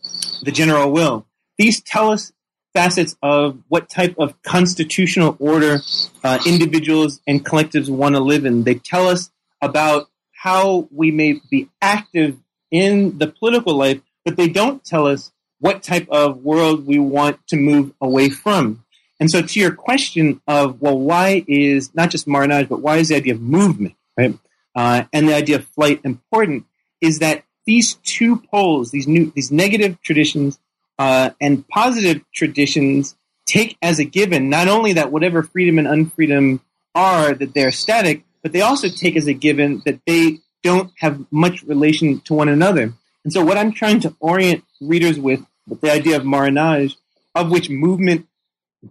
the 0.45 0.53
general 0.53 0.93
will. 0.93 1.27
These 1.59 1.81
tell 1.81 2.13
us 2.13 2.33
facets 2.73 3.17
of 3.21 3.59
what 3.67 3.89
type 3.89 4.15
of 4.17 4.41
constitutional 4.43 5.37
order 5.41 5.81
uh, 6.23 6.39
individuals 6.47 7.21
and 7.27 7.45
collectives 7.45 7.89
want 7.89 8.15
to 8.15 8.21
live 8.21 8.45
in. 8.45 8.63
They 8.63 8.77
tell 8.77 9.09
us 9.09 9.33
about 9.61 10.09
how 10.31 10.87
we 10.93 11.11
may 11.11 11.41
be 11.51 11.69
active 11.83 12.39
in 12.71 13.19
the 13.19 13.27
political 13.27 13.75
life, 13.75 14.01
but 14.25 14.37
they 14.37 14.49
don't 14.49 14.85
tell 14.85 15.09
us 15.09 15.33
what 15.65 15.83
type 15.83 16.07
of 16.11 16.45
world 16.45 16.87
we 16.87 16.99
want 16.99 17.39
to 17.47 17.57
move 17.57 17.91
away 17.99 18.29
from. 18.29 18.84
And 19.21 19.31
so, 19.31 19.43
to 19.43 19.61
your 19.61 19.73
question 19.73 20.41
of, 20.47 20.81
well, 20.81 20.99
why 20.99 21.45
is 21.47 21.95
not 21.95 22.11
just 22.11 22.27
marronage, 22.27 22.69
but 22.69 22.81
why 22.81 22.97
is 22.97 23.09
the 23.09 23.17
idea 23.17 23.35
of 23.35 23.41
movement, 23.41 23.95
right? 24.17 24.39
Uh, 24.75 25.05
and 25.13 25.29
the 25.29 25.35
idea 25.35 25.57
of 25.57 25.67
flight 25.67 26.01
important 26.05 26.65
is 27.01 27.21
that 27.21 27.45
these 27.65 27.95
two 28.03 28.37
poles, 28.37 28.91
these 28.91 29.07
new, 29.07 29.33
these 29.35 29.53
negative 29.53 30.01
traditions 30.03 30.59
uh, 30.99 31.31
and 31.41 31.67
positive 31.69 32.23
traditions, 32.33 33.17
take 33.47 33.77
as 33.83 33.99
a 33.99 34.05
given 34.05 34.49
not 34.49 34.69
only 34.69 34.95
that 34.95 35.13
whatever 35.13 35.43
freedom 35.43 35.79
and 35.79 35.87
unfreedom 35.87 36.61
are 36.95 37.35
that 37.35 37.55
they're 37.55 37.73
static, 37.73 38.25
but 38.43 38.53
they 38.53 38.61
also 38.61 38.89
take 38.89 39.17
as 39.17 39.27
a 39.27 39.35
given 39.35 39.83
that 39.85 40.01
they 40.07 40.39
don't 40.63 40.91
have 40.99 41.25
much 41.31 41.63
relation 41.63 42.21
to 42.21 42.35
one 42.35 42.49
another. 42.49 42.95
And 43.25 43.33
so, 43.33 43.45
what 43.45 43.59
I'm 43.59 43.73
trying 43.73 44.01
to 44.01 44.15
orient 44.21 44.65
readers 44.81 45.19
with, 45.19 45.41
with 45.67 45.81
the 45.81 45.93
idea 45.93 46.17
of 46.17 46.27
marronage, 46.27 46.97
of 47.35 47.51
which 47.51 47.71
movement 47.71 48.27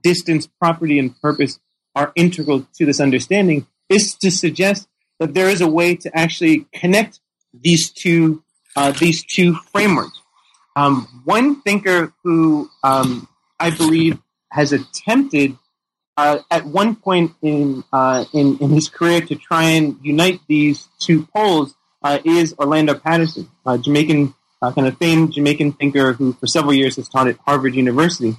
distance, 0.01 0.47
property, 0.47 0.99
and 0.99 1.19
purpose 1.21 1.59
are 1.95 2.11
integral 2.15 2.67
to 2.73 2.85
this 2.85 2.99
understanding 2.99 3.67
is 3.89 4.15
to 4.15 4.31
suggest 4.31 4.87
that 5.19 5.33
there 5.33 5.49
is 5.49 5.61
a 5.61 5.67
way 5.67 5.95
to 5.95 6.17
actually 6.17 6.65
connect 6.73 7.19
these 7.53 7.91
two 7.91 8.43
uh, 8.75 8.91
these 8.91 9.23
two 9.23 9.53
frameworks. 9.71 10.19
Um, 10.75 11.21
one 11.25 11.61
thinker 11.61 12.13
who 12.23 12.69
um, 12.83 13.27
I 13.59 13.69
believe 13.69 14.17
has 14.51 14.73
attempted 14.73 15.57
uh, 16.17 16.39
at 16.49 16.65
one 16.65 16.95
point 16.95 17.33
in, 17.41 17.83
uh, 17.91 18.25
in, 18.33 18.57
in 18.59 18.69
his 18.69 18.89
career 18.89 19.21
to 19.21 19.35
try 19.35 19.63
and 19.63 19.97
unite 20.01 20.39
these 20.47 20.87
two 20.99 21.27
poles 21.35 21.75
uh, 22.03 22.19
is 22.23 22.53
Orlando 22.59 22.93
Patterson, 22.93 23.49
a 23.65 23.77
Jamaican 23.77 24.33
uh, 24.61 24.71
kind 24.71 24.87
of 24.87 24.97
famed 24.97 25.33
Jamaican 25.33 25.73
thinker 25.73 26.13
who 26.13 26.33
for 26.33 26.47
several 26.47 26.73
years 26.73 26.95
has 26.95 27.09
taught 27.09 27.27
at 27.27 27.37
Harvard 27.45 27.75
University. 27.75 28.35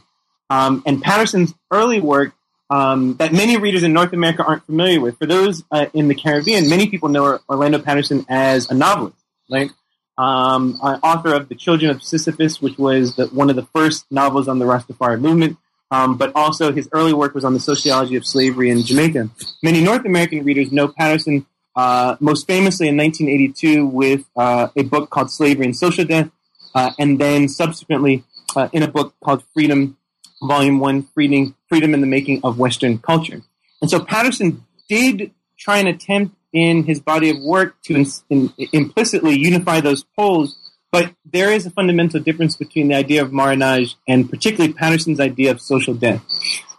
Um, 0.50 0.82
and 0.86 1.02
Patterson's 1.02 1.54
early 1.70 2.00
work 2.00 2.34
um, 2.70 3.14
that 3.16 3.32
many 3.32 3.56
readers 3.56 3.82
in 3.82 3.92
North 3.92 4.12
America 4.12 4.44
aren't 4.44 4.64
familiar 4.66 5.00
with. 5.00 5.18
For 5.18 5.26
those 5.26 5.62
uh, 5.70 5.86
in 5.94 6.08
the 6.08 6.14
Caribbean, 6.14 6.68
many 6.68 6.88
people 6.88 7.08
know 7.08 7.38
Orlando 7.48 7.78
Patterson 7.78 8.24
as 8.28 8.70
a 8.70 8.74
novelist, 8.74 9.16
right? 9.50 9.70
Um, 10.16 10.74
author 10.82 11.34
of 11.34 11.48
The 11.48 11.54
Children 11.54 11.90
of 11.90 12.02
Sisyphus, 12.02 12.62
which 12.62 12.78
was 12.78 13.16
the, 13.16 13.26
one 13.26 13.50
of 13.50 13.56
the 13.56 13.66
first 13.74 14.06
novels 14.10 14.48
on 14.48 14.58
the 14.58 14.64
Rastafari 14.64 15.20
movement, 15.20 15.56
um, 15.90 16.16
but 16.16 16.32
also 16.34 16.72
his 16.72 16.88
early 16.92 17.12
work 17.12 17.34
was 17.34 17.44
on 17.44 17.52
the 17.52 17.60
sociology 17.60 18.16
of 18.16 18.26
slavery 18.26 18.70
in 18.70 18.82
Jamaica. 18.82 19.30
Many 19.62 19.82
North 19.82 20.04
American 20.04 20.44
readers 20.44 20.72
know 20.72 20.88
Patterson 20.88 21.46
uh, 21.76 22.16
most 22.20 22.46
famously 22.46 22.88
in 22.88 22.96
1982 22.96 23.86
with 23.86 24.24
uh, 24.36 24.68
a 24.76 24.82
book 24.84 25.10
called 25.10 25.30
Slavery 25.30 25.66
and 25.66 25.76
Social 25.76 26.04
Death, 26.04 26.30
uh, 26.74 26.92
and 26.98 27.18
then 27.18 27.48
subsequently 27.48 28.24
uh, 28.54 28.68
in 28.72 28.82
a 28.82 28.88
book 28.88 29.14
called 29.22 29.42
Freedom 29.52 29.96
Volume 30.42 30.80
1, 30.80 31.02
Freedom, 31.14 31.56
Freedom 31.68 31.94
in 31.94 32.00
the 32.00 32.06
Making 32.06 32.40
of 32.44 32.58
Western 32.58 32.98
Culture. 32.98 33.42
And 33.80 33.90
so 33.90 34.04
Patterson 34.04 34.64
did 34.88 35.32
try 35.58 35.78
and 35.78 35.88
attempt 35.88 36.36
in 36.52 36.84
his 36.84 37.00
body 37.00 37.30
of 37.30 37.40
work 37.40 37.76
to 37.82 37.94
in, 37.96 38.06
in, 38.30 38.52
implicitly 38.72 39.36
unify 39.36 39.80
those 39.80 40.04
poles, 40.16 40.56
but 40.92 41.12
there 41.24 41.52
is 41.52 41.66
a 41.66 41.70
fundamental 41.70 42.20
difference 42.20 42.56
between 42.56 42.88
the 42.88 42.94
idea 42.94 43.22
of 43.22 43.32
marronage 43.32 43.96
and 44.06 44.30
particularly 44.30 44.72
Patterson's 44.72 45.18
idea 45.18 45.50
of 45.50 45.60
social 45.60 45.94
death. 45.94 46.22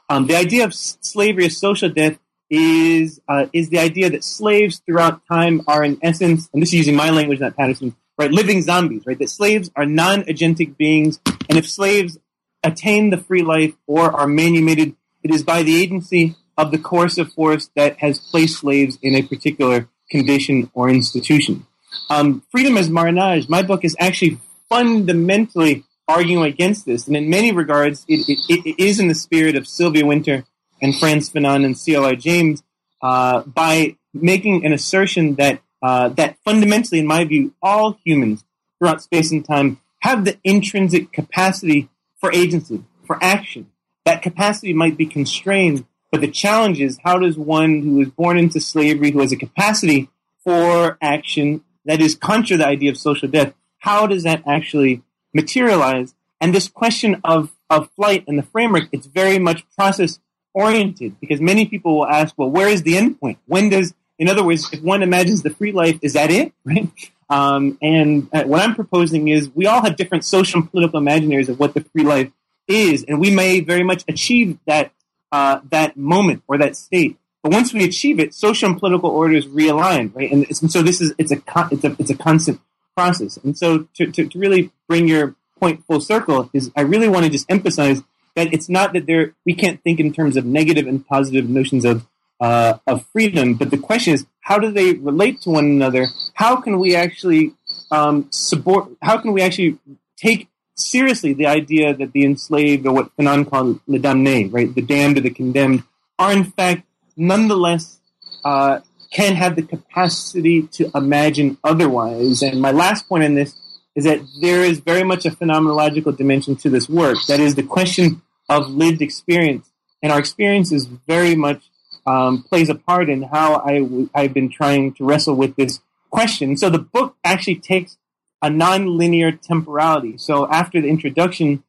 Um, 0.09 0.27
the 0.27 0.35
idea 0.35 0.63
of 0.63 0.73
slavery 0.73 1.45
as 1.45 1.57
social 1.57 1.89
death 1.89 2.17
is 2.49 3.19
uh, 3.27 3.47
is 3.53 3.69
the 3.69 3.79
idea 3.79 4.09
that 4.11 4.23
slaves 4.23 4.81
throughout 4.85 5.21
time 5.27 5.61
are 5.67 5.83
in 5.83 5.97
essence, 6.01 6.47
and 6.53 6.61
this 6.61 6.69
is 6.69 6.75
using 6.75 6.95
my 6.95 7.09
language, 7.09 7.39
not 7.39 7.57
Patterson, 7.57 7.95
right? 8.17 8.31
Living 8.31 8.61
zombies, 8.61 9.03
right? 9.05 9.17
That 9.17 9.29
slaves 9.29 9.71
are 9.75 9.85
non-agentic 9.85 10.77
beings, 10.77 11.19
and 11.49 11.57
if 11.57 11.67
slaves 11.67 12.17
attain 12.65 13.09
the 13.09 13.17
free 13.17 13.41
life 13.41 13.73
or 13.87 14.11
are 14.11 14.27
manumitted, 14.27 14.95
it 15.23 15.33
is 15.33 15.43
by 15.43 15.63
the 15.63 15.81
agency 15.81 16.35
of 16.57 16.71
the 16.71 16.77
coercive 16.77 17.31
force 17.33 17.69
that 17.75 17.97
has 17.99 18.19
placed 18.19 18.59
slaves 18.59 18.97
in 19.01 19.15
a 19.15 19.21
particular 19.21 19.87
condition 20.09 20.69
or 20.73 20.89
institution. 20.89 21.65
Um, 22.09 22.43
Freedom 22.51 22.77
as 22.77 22.89
Marronage, 22.89 23.49
my 23.49 23.61
book 23.61 23.83
is 23.83 23.95
actually 23.99 24.39
fundamentally 24.69 25.83
arguing 26.07 26.43
against 26.43 26.85
this, 26.85 27.07
and 27.07 27.15
in 27.15 27.29
many 27.29 27.51
regards, 27.51 28.05
it, 28.07 28.27
it, 28.29 28.65
it 28.65 28.79
is 28.79 28.99
in 28.99 29.07
the 29.07 29.15
spirit 29.15 29.55
of 29.55 29.67
Sylvia 29.67 30.05
Wynter 30.05 30.45
and 30.81 30.95
Frantz 30.95 31.29
Fanon 31.29 31.65
and 31.65 31.77
C.L.R. 31.77 32.15
James 32.15 32.63
uh, 33.01 33.41
by 33.41 33.95
making 34.13 34.65
an 34.65 34.73
assertion 34.73 35.35
that 35.35 35.61
uh, 35.81 36.09
that 36.09 36.37
fundamentally, 36.43 36.99
in 36.99 37.05
my 37.05 37.23
view, 37.25 37.53
all 37.61 37.97
humans 38.03 38.43
throughout 38.79 39.01
space 39.01 39.31
and 39.31 39.45
time 39.45 39.79
have 39.99 40.25
the 40.25 40.37
intrinsic 40.43 41.11
capacity 41.11 41.89
for 42.25 42.33
agency, 42.33 42.83
for 43.05 43.23
action. 43.23 43.69
That 44.05 44.23
capacity 44.23 44.73
might 44.73 44.97
be 44.97 45.05
constrained, 45.05 45.85
but 46.11 46.21
the 46.21 46.27
challenge 46.27 46.81
is 46.81 46.97
how 47.03 47.19
does 47.19 47.37
one 47.37 47.81
who 47.81 48.01
is 48.01 48.09
born 48.09 48.39
into 48.39 48.59
slavery, 48.59 49.11
who 49.11 49.19
has 49.19 49.31
a 49.31 49.37
capacity 49.37 50.09
for 50.43 50.97
action 51.01 51.63
that 51.85 52.01
is 52.01 52.15
contra 52.15 52.57
the 52.57 52.65
idea 52.65 52.89
of 52.89 52.97
social 52.97 53.27
death, 53.27 53.53
how 53.77 54.07
does 54.07 54.23
that 54.23 54.41
actually 54.47 55.03
materialize? 55.35 56.15
And 56.41 56.53
this 56.53 56.67
question 56.67 57.21
of, 57.23 57.51
of 57.69 57.91
flight 57.95 58.23
and 58.27 58.39
the 58.39 58.43
framework, 58.43 58.85
it's 58.91 59.05
very 59.05 59.37
much 59.37 59.63
process 59.77 60.19
oriented 60.55 61.19
because 61.19 61.39
many 61.39 61.67
people 61.67 61.95
will 61.97 62.07
ask, 62.07 62.33
well, 62.37 62.49
where 62.49 62.69
is 62.69 62.81
the 62.81 62.97
end 62.97 63.19
point? 63.19 63.37
When 63.45 63.69
does, 63.69 63.93
in 64.17 64.29
other 64.29 64.43
words, 64.43 64.67
if 64.73 64.81
one 64.81 65.03
imagines 65.03 65.43
the 65.43 65.51
free 65.51 65.71
life, 65.71 65.99
is 66.01 66.13
that 66.13 66.31
it? 66.31 66.53
Right? 66.65 66.89
Um, 67.29 67.77
and 67.81 68.29
uh, 68.33 68.43
what 68.43 68.61
I'm 68.61 68.75
proposing 68.75 69.27
is 69.29 69.49
we 69.53 69.65
all 69.65 69.81
have 69.83 69.95
different 69.95 70.25
social 70.25 70.61
and 70.61 70.69
political 70.69 70.99
imaginaries 70.99 71.49
of 71.49 71.59
what 71.59 71.73
the 71.73 71.81
free 71.81 72.03
life 72.03 72.31
is, 72.67 73.03
and 73.03 73.19
we 73.19 73.31
may 73.31 73.59
very 73.59 73.83
much 73.83 74.03
achieve 74.07 74.57
that 74.67 74.91
uh, 75.31 75.59
that 75.71 75.97
moment 75.97 76.43
or 76.47 76.57
that 76.57 76.75
state. 76.75 77.17
But 77.43 77.51
once 77.51 77.73
we 77.73 77.83
achieve 77.83 78.19
it, 78.19 78.33
social 78.33 78.69
and 78.69 78.79
political 78.79 79.09
orders 79.09 79.45
realign, 79.45 80.15
right? 80.15 80.31
And, 80.31 80.45
and 80.47 80.71
so 80.71 80.81
this 80.81 81.01
is 81.01 81.13
it's 81.17 81.31
a 81.31 81.41
it's 81.71 81.83
a 81.83 81.95
it's 81.99 82.09
a 82.09 82.17
constant 82.17 82.59
process. 82.95 83.37
And 83.37 83.57
so 83.57 83.87
to, 83.95 84.11
to, 84.11 84.27
to 84.27 84.39
really 84.39 84.71
bring 84.87 85.07
your 85.07 85.35
point 85.59 85.85
full 85.85 85.99
circle 85.99 86.49
is 86.53 86.71
I 86.75 86.81
really 86.81 87.07
want 87.07 87.25
to 87.25 87.31
just 87.31 87.45
emphasize 87.49 88.01
that 88.35 88.53
it's 88.53 88.69
not 88.69 88.93
that 88.93 89.05
there 89.05 89.33
we 89.45 89.53
can't 89.53 89.81
think 89.83 89.99
in 89.99 90.13
terms 90.13 90.37
of 90.37 90.45
negative 90.45 90.87
and 90.87 91.05
positive 91.05 91.49
notions 91.49 91.85
of 91.85 92.07
uh, 92.39 92.79
of 92.85 93.05
freedom, 93.07 93.53
but 93.53 93.71
the 93.71 93.77
question 93.77 94.13
is 94.13 94.25
how 94.45 94.59
do 94.59 94.69
they 94.71 94.93
relate 94.93 95.41
to 95.41 95.49
one 95.49 95.65
another? 95.65 96.05
How 96.35 96.57
can 96.57 96.77
we 96.77 96.95
actually 96.95 97.53
um, 97.89 98.27
support? 98.29 98.91
How 99.01 99.17
can 99.17 99.33
we 99.33 99.41
actually 99.41 99.79
take 100.17 100.49
seriously 100.75 101.33
the 101.33 101.47
idea 101.47 101.95
that 101.95 102.13
the 102.13 102.23
enslaved, 102.23 102.85
or 102.85 102.93
what 102.93 103.17
Fanon 103.17 103.49
called 103.49 103.79
le 103.87 103.97
damné, 103.97 104.53
right, 104.53 104.73
the 104.73 104.83
damned 104.83 105.17
or 105.17 105.21
the 105.21 105.31
condemned, 105.31 105.81
are 106.19 106.31
in 106.31 106.43
fact 106.43 106.83
nonetheless 107.17 107.99
uh, 108.43 108.81
can 109.11 109.33
have 109.33 109.55
the 109.55 109.63
capacity 109.63 110.61
to 110.77 110.91
imagine 110.93 111.57
otherwise. 111.63 112.43
And 112.43 112.61
my 112.61 112.71
last 112.71 113.09
point 113.09 113.23
on 113.23 113.33
this 113.33 113.55
is 113.95 114.03
that 114.03 114.19
there 114.41 114.61
is 114.61 114.77
very 114.77 115.03
much 115.03 115.25
a 115.25 115.31
phenomenological 115.31 116.15
dimension 116.15 116.55
to 116.57 116.69
this 116.69 116.87
work. 116.87 117.17
That 117.27 117.39
is 117.39 117.55
the 117.55 117.63
question 117.63 118.21
of 118.47 118.69
lived 118.69 119.01
experience. 119.01 119.71
And 120.03 120.11
our 120.11 120.19
experience 120.19 120.71
is 120.71 120.85
very 120.85 121.33
much 121.33 121.63
um, 122.05 122.43
plays 122.43 122.69
a 122.69 122.75
part 122.75 123.09
in 123.09 123.23
how 123.23 123.61
I 123.65 123.79
w- 123.79 124.09
I've 124.13 124.33
been 124.33 124.49
trying 124.49 124.93
to 124.93 125.05
wrestle 125.05 125.35
with 125.35 125.55
this 125.55 125.79
question. 126.11 126.57
So 126.57 126.69
the 126.69 126.79
book 126.79 127.15
actually 127.23 127.55
takes 127.55 127.97
a 128.41 128.49
non-linear 128.49 129.31
temporality. 129.31 130.17
So 130.17 130.47
after 130.49 130.81
the 130.81 130.87
introduction, 130.87 131.63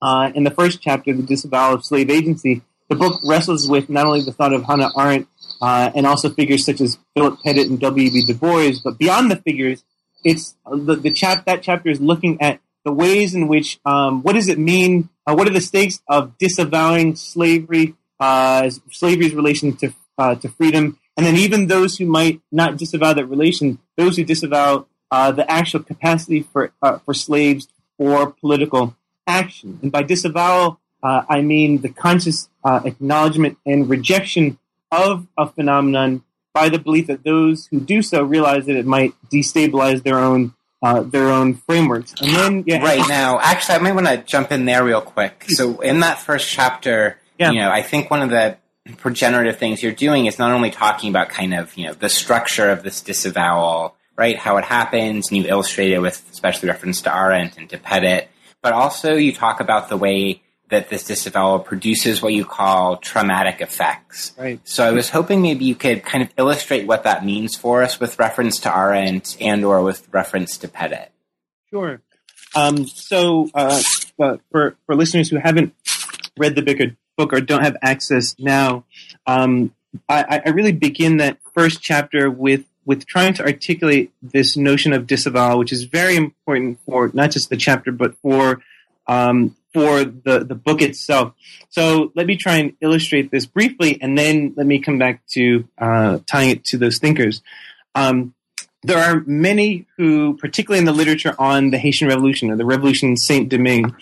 uh, 0.00 0.30
in 0.34 0.44
the 0.44 0.50
first 0.50 0.80
chapter, 0.80 1.12
the 1.12 1.22
disavowal 1.22 1.74
of 1.74 1.84
slave 1.84 2.10
agency, 2.10 2.62
the 2.88 2.96
book 2.96 3.20
wrestles 3.24 3.68
with 3.68 3.88
not 3.88 4.06
only 4.06 4.22
the 4.22 4.32
thought 4.32 4.52
of 4.52 4.64
Hannah 4.64 4.90
Arendt 4.96 5.28
uh, 5.60 5.90
and 5.94 6.06
also 6.06 6.30
figures 6.30 6.64
such 6.64 6.80
as 6.80 6.98
Philip 7.14 7.38
Pettit 7.44 7.68
and 7.68 7.78
W.E.B. 7.78 8.24
Du 8.24 8.34
Bois, 8.34 8.72
but 8.82 8.98
beyond 8.98 9.30
the 9.30 9.36
figures, 9.36 9.84
it's 10.24 10.56
uh, 10.66 10.76
the, 10.76 10.96
the 10.96 11.10
chap 11.10 11.44
that 11.46 11.62
chapter 11.62 11.88
is 11.88 12.00
looking 12.00 12.40
at 12.40 12.60
the 12.84 12.92
ways 12.92 13.34
in 13.34 13.46
which 13.46 13.78
um, 13.84 14.22
what 14.22 14.34
does 14.34 14.48
it 14.48 14.58
mean? 14.58 15.08
Uh, 15.26 15.34
what 15.34 15.46
are 15.46 15.52
the 15.52 15.60
stakes 15.60 16.00
of 16.08 16.36
disavowing 16.38 17.14
slavery, 17.14 17.94
uh, 18.20 18.70
slavery's 18.90 19.34
relation 19.34 19.76
to 19.76 19.92
uh, 20.18 20.34
to 20.36 20.48
freedom, 20.48 20.98
and 21.16 21.26
then 21.26 21.36
even 21.36 21.66
those 21.66 21.96
who 21.96 22.06
might 22.06 22.40
not 22.52 22.76
disavow 22.76 23.12
that 23.14 23.26
relation, 23.26 23.78
those 23.96 24.16
who 24.16 24.24
disavow 24.24 24.86
uh, 25.10 25.32
the 25.32 25.50
actual 25.50 25.80
capacity 25.80 26.42
for 26.42 26.72
for 27.04 27.14
slaves 27.14 27.68
for 27.96 28.30
political 28.30 28.96
action, 29.26 29.78
and 29.82 29.90
by 29.90 30.02
disavowal 30.02 30.80
uh, 31.02 31.22
I 31.28 31.42
mean 31.42 31.80
the 31.80 31.88
conscious 31.88 32.48
uh, 32.64 32.80
acknowledgement 32.84 33.58
and 33.64 33.88
rejection 33.88 34.58
of 34.92 35.26
a 35.38 35.48
phenomenon 35.48 36.24
by 36.52 36.68
the 36.68 36.78
belief 36.78 37.06
that 37.06 37.24
those 37.24 37.66
who 37.66 37.80
do 37.80 38.02
so 38.02 38.22
realize 38.22 38.66
that 38.66 38.76
it 38.76 38.86
might 38.86 39.14
destabilize 39.32 40.02
their 40.02 40.18
own 40.18 40.54
uh, 40.82 41.02
their 41.02 41.28
own 41.28 41.54
frameworks. 41.54 42.14
And 42.22 42.34
then, 42.34 42.64
yeah. 42.66 42.82
right 42.82 43.06
now, 43.06 43.38
actually, 43.38 43.74
I 43.74 43.78
might 43.80 43.92
want 43.92 44.06
to 44.06 44.16
jump 44.18 44.50
in 44.50 44.64
there 44.64 44.82
real 44.82 45.02
quick. 45.02 45.44
So, 45.48 45.80
in 45.80 46.00
that 46.00 46.20
first 46.20 46.48
chapter, 46.48 47.18
yeah. 47.40 47.50
you 47.50 47.58
know, 47.60 47.70
I 47.70 47.82
think 47.82 48.10
one 48.10 48.22
of 48.22 48.30
the 48.30 48.56
progenerative 48.98 49.58
things 49.58 49.82
you're 49.82 49.92
doing 49.92 50.26
is 50.26 50.38
not 50.38 50.52
only 50.52 50.70
talking 50.70 51.10
about 51.10 51.28
kind 51.28 51.54
of 51.54 51.76
you 51.76 51.86
know 51.86 51.94
the 51.94 52.08
structure 52.08 52.70
of 52.70 52.82
this 52.82 53.00
disavowal, 53.00 53.96
right, 54.16 54.36
how 54.36 54.56
it 54.58 54.64
happens, 54.64 55.28
and 55.28 55.38
you 55.38 55.48
illustrate 55.48 55.92
it 55.92 56.00
with 56.00 56.22
especially 56.30 56.68
reference 56.68 57.02
to 57.02 57.14
Arendt 57.14 57.56
and 57.56 57.68
to 57.70 57.78
Pettit, 57.78 58.28
but 58.62 58.72
also 58.72 59.14
you 59.14 59.32
talk 59.32 59.60
about 59.60 59.88
the 59.88 59.96
way 59.96 60.42
that 60.68 60.88
this 60.88 61.02
disavowal 61.02 61.58
produces 61.58 62.22
what 62.22 62.32
you 62.32 62.44
call 62.44 62.96
traumatic 62.98 63.60
effects. 63.60 64.32
Right. 64.38 64.60
So 64.62 64.84
I 64.84 64.92
was 64.92 65.10
hoping 65.10 65.42
maybe 65.42 65.64
you 65.64 65.74
could 65.74 66.04
kind 66.04 66.22
of 66.22 66.30
illustrate 66.38 66.86
what 66.86 67.02
that 67.02 67.24
means 67.24 67.56
for 67.56 67.82
us 67.82 67.98
with 67.98 68.20
reference 68.20 68.60
to 68.60 68.76
Arendt 68.76 69.36
and 69.40 69.64
or 69.64 69.82
with 69.82 70.06
reference 70.12 70.56
to 70.58 70.68
Pettit. 70.68 71.10
Sure. 71.70 72.00
Um, 72.54 72.86
so 72.86 73.48
uh, 73.54 73.82
for 74.50 74.76
for 74.86 74.94
listeners 74.94 75.28
who 75.28 75.36
haven't 75.36 75.74
read 76.38 76.54
the 76.54 76.62
book 76.62 76.80
or, 76.80 76.96
book 77.20 77.32
or 77.32 77.40
don't 77.40 77.62
have 77.62 77.76
access 77.82 78.34
now, 78.38 78.84
um, 79.26 79.74
I, 80.08 80.42
I, 80.46 80.50
really 80.50 80.72
begin 80.72 81.18
that 81.18 81.38
first 81.54 81.82
chapter 81.82 82.30
with 82.30 82.64
with 82.86 83.06
trying 83.06 83.34
to 83.34 83.44
articulate 83.44 84.12
this 84.22 84.56
notion 84.56 84.92
of 84.92 85.06
disavowal, 85.06 85.58
which 85.58 85.72
is 85.72 85.84
very 85.84 86.16
important 86.16 86.78
for 86.86 87.10
not 87.12 87.30
just 87.30 87.50
the 87.50 87.56
chapter 87.56 87.92
but 87.92 88.14
for 88.22 88.62
um, 89.06 89.56
for 89.74 90.04
the, 90.04 90.44
the 90.44 90.54
book 90.54 90.80
itself. 90.82 91.34
So 91.68 92.12
let 92.14 92.26
me 92.26 92.36
try 92.36 92.56
and 92.56 92.72
illustrate 92.80 93.30
this 93.30 93.46
briefly, 93.46 94.00
and 94.00 94.16
then 94.16 94.54
let 94.56 94.66
me 94.66 94.80
come 94.80 94.98
back 94.98 95.20
to 95.34 95.68
uh, 95.78 96.20
tying 96.26 96.50
it 96.50 96.64
to 96.66 96.78
those 96.78 96.98
thinkers. 96.98 97.42
Um, 97.94 98.34
there 98.82 98.98
are 98.98 99.22
many 99.26 99.86
who, 99.96 100.36
particularly 100.38 100.78
in 100.78 100.86
the 100.86 100.92
literature 100.92 101.34
on 101.38 101.70
the 101.70 101.78
Haitian 101.78 102.08
Revolution 102.08 102.50
or 102.50 102.56
the 102.56 102.64
Revolution 102.64 103.10
in 103.10 103.16
Saint 103.16 103.48
Domingue, 103.50 103.94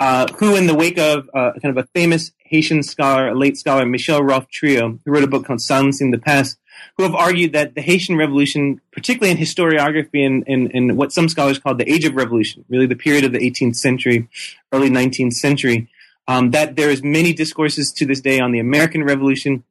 uh, 0.00 0.26
who, 0.38 0.56
in 0.56 0.66
the 0.66 0.74
wake 0.74 0.98
of 0.98 1.28
uh, 1.34 1.52
kind 1.60 1.76
of 1.76 1.84
a 1.84 1.86
famous 1.94 2.32
Haitian 2.52 2.82
scholar, 2.82 3.28
a 3.28 3.34
late 3.34 3.56
scholar, 3.56 3.86
Michel 3.86 4.22
Rolph 4.22 4.46
Trouillot, 4.50 5.00
who 5.04 5.10
wrote 5.10 5.24
a 5.24 5.26
book 5.26 5.46
called 5.46 5.62
Silencing 5.62 6.10
the 6.10 6.18
Past, 6.18 6.58
who 6.98 7.02
have 7.02 7.14
argued 7.14 7.54
that 7.54 7.74
the 7.74 7.80
Haitian 7.80 8.16
Revolution, 8.16 8.78
particularly 8.92 9.32
in 9.32 9.38
historiography 9.38 10.26
and, 10.26 10.44
and 10.46 10.98
what 10.98 11.12
some 11.12 11.30
scholars 11.30 11.58
call 11.58 11.74
the 11.74 11.90
Age 11.90 12.04
of 12.04 12.14
Revolution, 12.14 12.66
really 12.68 12.84
the 12.84 12.94
period 12.94 13.24
of 13.24 13.32
the 13.32 13.38
18th 13.38 13.76
century, 13.76 14.28
early 14.70 14.90
19th 14.90 15.32
century, 15.32 15.88
um, 16.28 16.50
that 16.50 16.76
there 16.76 16.90
is 16.90 17.02
many 17.02 17.32
discourses 17.32 17.90
to 17.92 18.04
this 18.04 18.20
day 18.20 18.38
on 18.38 18.52
the 18.52 18.58
American 18.58 19.02
Revolution, 19.02 19.64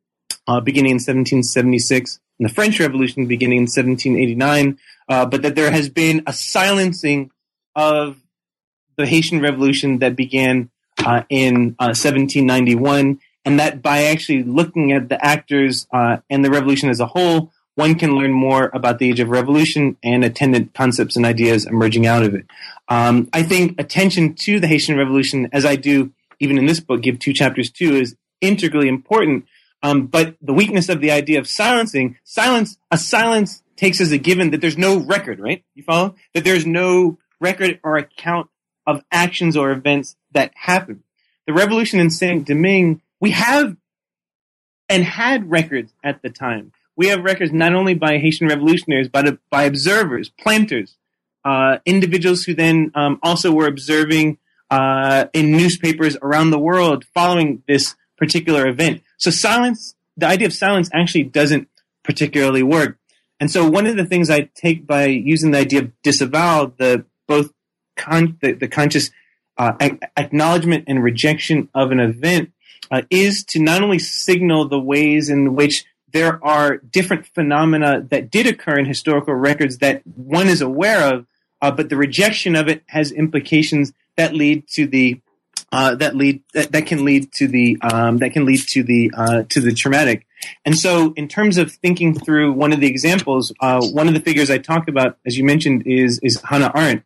uh, 0.47 0.59
beginning 0.59 0.91
in 0.91 0.95
1776, 0.95 2.19
and 2.39 2.49
the 2.49 2.53
French 2.53 2.79
Revolution 2.79 3.27
beginning 3.27 3.59
in 3.59 3.63
1789, 3.63 4.79
uh, 5.07 5.25
but 5.27 5.43
that 5.43 5.53
there 5.53 5.69
has 5.69 5.87
been 5.87 6.23
a 6.25 6.33
silencing 6.33 7.29
of 7.75 8.17
the 8.97 9.05
Haitian 9.05 9.39
Revolution 9.39 9.99
that 9.99 10.15
began 10.15 10.71
uh, 11.05 11.23
in 11.29 11.75
1791 11.79 13.11
uh, 13.11 13.13
and 13.43 13.59
that 13.59 13.81
by 13.81 14.03
actually 14.03 14.43
looking 14.43 14.91
at 14.91 15.09
the 15.09 15.23
actors 15.23 15.87
uh, 15.91 16.17
and 16.29 16.45
the 16.45 16.51
revolution 16.51 16.89
as 16.89 16.99
a 16.99 17.07
whole, 17.07 17.51
one 17.75 17.95
can 17.95 18.15
learn 18.15 18.31
more 18.31 18.69
about 18.73 18.99
the 18.99 19.09
age 19.09 19.19
of 19.19 19.29
revolution 19.29 19.97
and 20.03 20.23
attendant 20.23 20.73
concepts 20.73 21.15
and 21.15 21.25
ideas 21.25 21.65
emerging 21.65 22.05
out 22.05 22.23
of 22.23 22.35
it. 22.35 22.45
Um, 22.89 23.29
I 23.33 23.43
think 23.43 23.79
attention 23.79 24.35
to 24.35 24.59
the 24.59 24.67
Haitian 24.67 24.97
Revolution, 24.97 25.49
as 25.53 25.65
I 25.65 25.75
do 25.75 26.11
even 26.41 26.57
in 26.57 26.65
this 26.65 26.79
book, 26.79 27.01
give 27.01 27.19
two 27.19 27.33
chapters 27.33 27.69
to, 27.69 27.95
is 27.95 28.15
integrally 28.41 28.89
important. 28.89 29.45
Um, 29.83 30.07
but 30.07 30.35
the 30.41 30.53
weakness 30.53 30.89
of 30.89 30.99
the 30.99 31.11
idea 31.11 31.39
of 31.39 31.47
silencing, 31.47 32.17
silence, 32.23 32.77
a 32.89 32.97
silence 32.97 33.63
takes 33.77 34.01
as 34.01 34.11
a 34.11 34.17
given 34.17 34.51
that 34.51 34.59
there's 34.59 34.77
no 34.77 34.97
record, 34.97 35.39
right? 35.39 35.63
You 35.75 35.83
follow? 35.83 36.15
That 36.33 36.43
there's 36.43 36.65
no 36.65 37.17
record 37.39 37.79
or 37.83 37.97
account 37.97 38.49
of 38.85 39.03
actions 39.11 39.55
or 39.55 39.71
events 39.71 40.15
that 40.31 40.51
happen. 40.55 41.03
The 41.47 41.53
revolution 41.53 41.99
in 41.99 42.09
Saint 42.09 42.47
Domingue 42.47 43.01
we 43.19 43.31
have 43.31 43.77
and 44.89 45.03
had 45.05 45.49
records 45.49 45.93
at 46.03 46.21
the 46.21 46.29
time. 46.29 46.73
We 46.97 47.07
have 47.07 47.23
records 47.23 47.53
not 47.53 47.73
only 47.73 47.93
by 47.93 48.17
Haitian 48.17 48.47
revolutionaries, 48.47 49.07
but 49.07 49.39
by 49.49 49.63
observers, 49.63 50.29
planters, 50.29 50.97
uh, 51.45 51.77
individuals 51.85 52.43
who 52.43 52.53
then 52.53 52.91
um, 52.95 53.19
also 53.23 53.51
were 53.51 53.67
observing 53.67 54.37
uh, 54.69 55.25
in 55.33 55.51
newspapers 55.51 56.17
around 56.21 56.49
the 56.49 56.59
world 56.59 57.05
following 57.13 57.63
this 57.67 57.95
particular 58.17 58.67
event. 58.67 59.01
So 59.17 59.31
silence, 59.31 59.95
the 60.17 60.27
idea 60.27 60.47
of 60.47 60.53
silence 60.53 60.89
actually 60.93 61.23
doesn't 61.23 61.69
particularly 62.03 62.63
work. 62.63 62.97
And 63.39 63.49
so 63.49 63.67
one 63.67 63.87
of 63.87 63.95
the 63.95 64.05
things 64.05 64.29
I 64.29 64.49
take 64.53 64.85
by 64.85 65.05
using 65.05 65.51
the 65.51 65.59
idea 65.59 65.81
of 65.81 66.01
disavowal, 66.03 66.73
the 66.77 67.05
both 67.27 67.53
con- 68.01 68.37
the, 68.41 68.53
the 68.53 68.67
conscious 68.67 69.11
uh, 69.57 69.73
acknowledgement 70.17 70.85
and 70.87 71.03
rejection 71.03 71.69
of 71.73 71.91
an 71.91 71.99
event 71.99 72.51
uh, 72.89 73.03
is 73.09 73.43
to 73.45 73.59
not 73.59 73.81
only 73.81 73.99
signal 73.99 74.67
the 74.67 74.79
ways 74.79 75.29
in 75.29 75.55
which 75.55 75.85
there 76.11 76.43
are 76.43 76.77
different 76.77 77.25
phenomena 77.27 78.01
that 78.09 78.31
did 78.31 78.47
occur 78.47 78.77
in 78.77 78.85
historical 78.85 79.33
records 79.33 79.77
that 79.77 80.01
one 80.05 80.47
is 80.47 80.61
aware 80.61 81.13
of, 81.13 81.25
uh, 81.61 81.71
but 81.71 81.89
the 81.89 81.95
rejection 81.95 82.55
of 82.55 82.67
it 82.67 82.83
has 82.87 83.11
implications 83.11 83.93
that 84.17 84.33
lead 84.33 84.67
to 84.67 84.87
the 84.87 85.21
uh, 85.71 85.95
that 85.95 86.15
lead 86.15 86.43
that, 86.53 86.71
that, 86.71 86.85
can 86.85 87.05
lead 87.05 87.31
to 87.33 87.47
the 87.47 87.77
um, 87.81 88.17
that 88.17 88.31
can 88.33 88.45
lead 88.45 88.59
to 88.59 88.83
the 88.83 89.11
uh, 89.15 89.43
to 89.49 89.61
the 89.61 89.73
traumatic. 89.73 90.25
And 90.65 90.77
so, 90.77 91.13
in 91.15 91.27
terms 91.27 91.57
of 91.57 91.71
thinking 91.71 92.13
through 92.13 92.53
one 92.53 92.73
of 92.73 92.79
the 92.79 92.87
examples, 92.87 93.53
uh, 93.61 93.81
one 93.81 94.07
of 94.07 94.13
the 94.13 94.19
figures 94.19 94.49
I 94.49 94.57
talk 94.57 94.87
about, 94.87 95.17
as 95.25 95.37
you 95.37 95.43
mentioned, 95.43 95.83
is 95.85 96.19
is 96.23 96.41
Hannah 96.41 96.71
Arendt, 96.75 97.03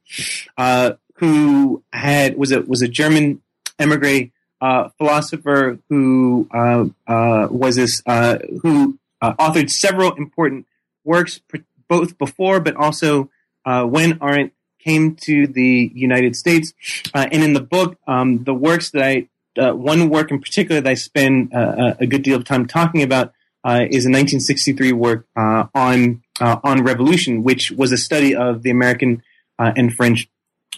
uh, 0.57 0.93
who 1.15 1.83
had 1.93 2.37
was 2.37 2.51
a 2.51 2.61
was 2.61 2.81
a 2.81 2.87
German 2.87 3.41
emigre 3.77 4.31
uh, 4.61 4.89
philosopher 4.97 5.77
who 5.89 6.47
uh, 6.51 7.47
was 7.51 7.75
this 7.75 8.01
who 8.07 8.97
authored 9.21 9.69
several 9.69 10.13
important 10.13 10.65
works, 11.03 11.39
both 11.87 12.17
before 12.17 12.59
but 12.59 12.75
also 12.75 13.29
when 13.63 14.17
Arendt 14.21 14.53
came 14.85 15.15
to 15.15 15.47
the 15.47 15.91
United 15.93 16.35
States. 16.35 16.73
and 17.13 17.43
in 17.43 17.53
the 17.53 17.61
book, 17.61 17.97
um, 18.07 18.43
the 18.43 18.53
works 18.53 18.91
that 18.91 19.03
I 19.03 19.27
one 19.57 20.09
work 20.09 20.31
in 20.31 20.39
particular 20.39 20.81
that 20.81 20.89
I 20.89 20.95
spend 20.95 21.51
a 21.53 22.05
good 22.05 22.23
deal 22.23 22.37
of 22.37 22.43
time 22.43 22.65
talking 22.67 23.01
about 23.01 23.33
uh, 23.65 23.81
is 23.89 24.05
a 24.05 24.13
1963 24.13 24.91
work 24.91 25.25
uh, 25.35 25.65
on 25.73 26.21
uh, 26.39 26.57
on 26.63 26.83
revolution, 26.83 27.41
which 27.41 27.71
was 27.71 27.91
a 27.91 27.97
study 27.97 28.35
of 28.35 28.61
the 28.61 28.69
American 28.69 29.23
uh, 29.57 29.71
and 29.75 29.91
French 29.91 30.29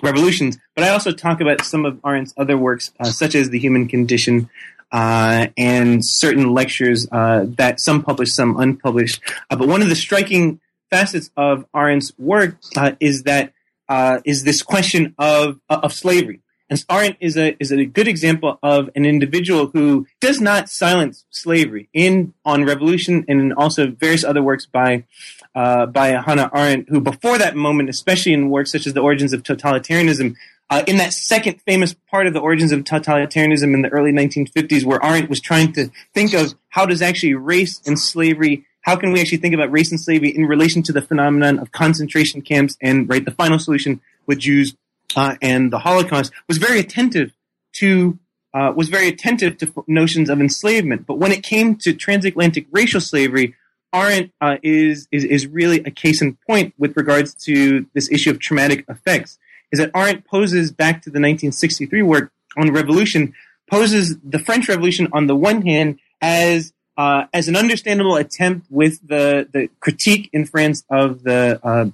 revolutions. 0.02 0.58
But 0.74 0.86
I 0.86 0.90
also 0.90 1.12
talk 1.12 1.42
about 1.42 1.66
some 1.66 1.86
of 1.86 1.96
Arendt's 1.96 2.34
other 2.38 2.58
works, 2.58 2.94
uh, 3.00 3.06
such 3.06 3.36
as 3.36 3.50
The 3.50 3.60
Human 3.60 3.90
Condition. 3.90 4.50
and 4.90 6.06
certain 6.06 6.54
lectures 6.54 7.08
that 7.12 7.82
some 7.82 8.02
published, 8.04 8.34
some 8.34 8.58
unpublished. 8.58 9.22
but 9.50 9.68
one 9.68 9.82
of 9.82 9.90
the 9.90 9.96
striking 9.96 10.62
facets 10.90 11.30
of 11.36 11.66
Arendt's 11.74 12.14
work 12.18 12.56
is 13.02 13.24
that 13.24 13.52
is 14.26 14.44
this 14.44 14.62
question 14.62 15.16
of 15.18 15.60
of 15.70 15.94
slavery. 15.94 16.42
And 16.70 16.84
Arendt 16.90 17.18
is 17.22 17.38
a 17.38 17.56
is 17.62 17.72
a 17.72 17.86
good 17.86 18.08
example 18.08 18.60
of 18.62 18.90
an 18.96 19.06
individual 19.06 19.68
who 19.68 20.06
does 20.20 20.42
not 20.42 20.70
silence 20.70 21.26
slavery 21.30 21.88
in 21.94 22.34
on 22.44 22.66
Revolution 22.66 23.24
and 23.28 23.54
also 23.54 23.92
various 23.92 24.26
other 24.26 24.44
works 24.44 24.66
by 24.66 25.06
uh, 25.56 25.86
by 25.86 26.10
Hannah 26.10 26.52
Arendt, 26.54 26.90
who 26.90 27.00
before 27.00 27.38
that 27.38 27.56
moment, 27.56 27.90
especially 27.90 28.34
in 28.34 28.50
works 28.50 28.72
such 28.72 28.86
as 28.86 28.94
The 28.94 29.02
Origins 29.02 29.32
of 29.32 29.44
Totalitarianism, 29.44 30.36
uh, 30.70 30.84
in 30.88 30.98
that 30.98 31.14
second 31.14 31.62
famous 31.62 31.94
part 31.94 32.28
of 32.28 32.34
the 32.34 32.40
origins 32.40 32.72
of 32.74 32.84
totalitarianism 32.84 33.74
in 33.74 33.82
the 33.82 33.90
early 33.90 34.12
1950s, 34.12 34.84
where 34.84 35.04
Arendt 35.04 35.30
was 35.30 35.40
trying 35.40 35.72
to 35.74 35.90
think 36.14 36.34
of 36.34 36.54
how 36.70 36.86
does 36.86 37.02
actually 37.02 37.36
race 37.36 37.82
and 37.86 37.98
slavery, 37.98 38.66
how 38.88 38.96
can 38.96 39.12
we 39.12 39.20
actually 39.20 39.38
think 39.40 39.54
about 39.54 39.70
race 39.70 39.92
and 39.92 40.00
slavery 40.00 40.30
in 40.30 40.46
relation 40.46 40.82
to 40.82 40.94
the 40.94 41.02
phenomenon 41.02 41.60
of 41.60 41.74
concentration 41.74 42.42
camps 42.42 42.78
and 42.82 43.10
right 43.10 43.26
the 43.26 43.32
final 43.32 43.60
solution 43.60 44.00
with 44.26 44.40
Jews 44.40 44.76
uh, 45.18 45.36
and 45.42 45.74
the 45.74 45.80
Holocaust 45.80 46.32
was 46.48 46.58
very 46.58 46.80
attentive 46.80 47.34
to 47.74 48.18
uh, 48.54 48.72
was 48.74 48.88
very 48.88 49.10
attentive 49.10 49.58
to 49.58 49.84
notions 49.88 50.30
of 50.30 50.40
enslavement. 50.40 51.06
But 51.06 51.20
when 51.20 51.34
it 51.34 51.44
came 51.44 51.76
to 51.78 51.94
transatlantic 51.94 52.66
racial 52.72 53.02
slavery, 53.02 53.56
Arendt 53.94 54.32
uh, 54.40 54.56
is, 54.64 55.10
is 55.12 55.26
is 55.26 55.48
really 55.48 55.80
a 55.82 55.92
case 55.92 56.22
in 56.22 56.38
point 56.48 56.74
with 56.78 56.96
regards 56.96 57.34
to 57.46 57.86
this 57.94 58.10
issue 58.10 58.32
of 58.32 58.40
traumatic 58.40 58.86
effects. 58.88 59.38
Is 59.70 59.80
that 59.80 59.92
Arendt 59.94 60.26
poses 60.26 60.72
back 60.72 61.02
to 61.02 61.10
the 61.10 61.20
1963 61.20 62.02
work 62.04 62.32
on 62.56 62.72
revolution, 62.72 63.34
poses 63.70 64.18
the 64.24 64.40
French 64.40 64.70
Revolution 64.70 65.10
on 65.12 65.28
the 65.28 65.36
one 65.36 65.62
hand 65.62 66.00
as 66.22 66.72
uh, 66.98 67.26
as 67.34 67.48
an 67.48 67.56
understandable 67.56 68.16
attempt 68.16 68.68
with 68.70 69.08
the 69.08 69.48
the 69.52 69.70
critique 69.80 70.30
in 70.34 70.46
France 70.46 70.84
of 70.90 71.24
the 71.24 71.60
uh, 71.64 71.86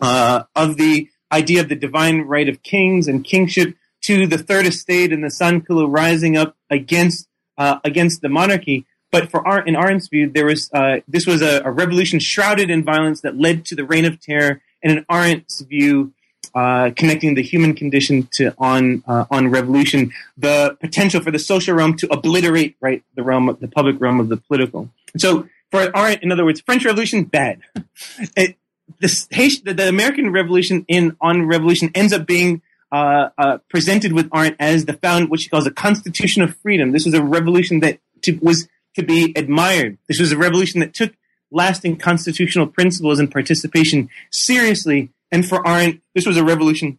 uh, 0.00 0.44
of 0.54 0.76
the 0.76 1.08
idea 1.32 1.60
of 1.60 1.68
the 1.68 1.76
divine 1.76 2.22
right 2.22 2.48
of 2.48 2.62
kings 2.62 3.08
and 3.08 3.24
kingship 3.24 3.74
to 4.02 4.26
the 4.26 4.38
third 4.38 4.66
estate 4.66 5.12
and 5.12 5.24
the 5.24 5.28
Sansculotte 5.28 5.90
rising 5.90 6.36
up 6.36 6.56
against 6.70 7.28
uh, 7.58 7.78
against 7.84 8.22
the 8.22 8.28
monarchy. 8.28 8.86
But 9.10 9.30
for 9.30 9.46
our, 9.46 9.60
in 9.60 9.74
Arendt's 9.74 10.08
view, 10.08 10.30
there 10.30 10.46
was 10.46 10.70
uh, 10.72 11.00
this 11.06 11.26
was 11.26 11.42
a, 11.42 11.62
a, 11.64 11.70
revolution 11.70 12.18
shrouded 12.18 12.70
in 12.70 12.82
violence 12.82 13.20
that 13.20 13.36
led 13.36 13.64
to 13.66 13.74
the 13.74 13.84
reign 13.84 14.04
of 14.04 14.20
terror. 14.20 14.62
And 14.82 14.98
in 14.98 15.04
Arendt's 15.04 15.60
view, 15.60 16.12
uh, 16.54 16.90
connecting 16.96 17.34
the 17.34 17.42
human 17.42 17.74
condition 17.74 18.28
to 18.32 18.54
on 18.58 19.02
uh, 19.06 19.24
on 19.30 19.48
revolution, 19.48 20.12
the 20.36 20.76
potential 20.80 21.20
for 21.20 21.30
the 21.30 21.38
social 21.38 21.74
realm 21.74 21.96
to 21.96 22.12
obliterate 22.12 22.76
right 22.80 23.02
the 23.14 23.22
realm, 23.22 23.48
of, 23.48 23.60
the 23.60 23.68
public 23.68 24.00
realm 24.00 24.20
of 24.20 24.28
the 24.28 24.36
political. 24.36 24.90
so 25.16 25.48
for 25.70 25.90
Arendt, 25.96 26.22
in 26.22 26.30
other 26.30 26.44
words, 26.44 26.60
French 26.60 26.84
Revolution 26.84 27.24
bad. 27.24 27.62
it, 28.36 28.56
this 29.00 29.26
the, 29.26 29.74
the, 29.74 29.88
American 29.88 30.30
Revolution 30.30 30.84
in 30.86 31.16
on 31.20 31.46
Revolution 31.46 31.90
ends 31.94 32.12
up 32.12 32.26
being 32.26 32.60
uh, 32.92 33.30
uh, 33.38 33.58
presented 33.70 34.12
with 34.12 34.28
Arendt 34.34 34.56
as 34.60 34.84
the 34.84 34.92
found 34.92 35.30
what 35.30 35.40
she 35.40 35.48
calls 35.48 35.66
a 35.66 35.70
constitution 35.70 36.42
of 36.42 36.54
freedom. 36.56 36.92
This 36.92 37.06
was 37.06 37.14
a 37.14 37.22
revolution 37.22 37.80
that 37.80 37.98
to, 38.22 38.38
was 38.42 38.68
to 38.96 39.02
be 39.02 39.32
admired. 39.34 39.96
This 40.08 40.20
was 40.20 40.30
a 40.30 40.36
revolution 40.36 40.80
that 40.80 40.92
took 40.92 41.14
lasting 41.50 41.96
constitutional 41.96 42.66
principles 42.66 43.18
and 43.18 43.30
participation 43.30 44.10
seriously. 44.30 45.10
And 45.32 45.48
for 45.48 45.66
Arendt, 45.66 46.02
this 46.14 46.26
was 46.26 46.36
a 46.36 46.44
revolution 46.44 46.98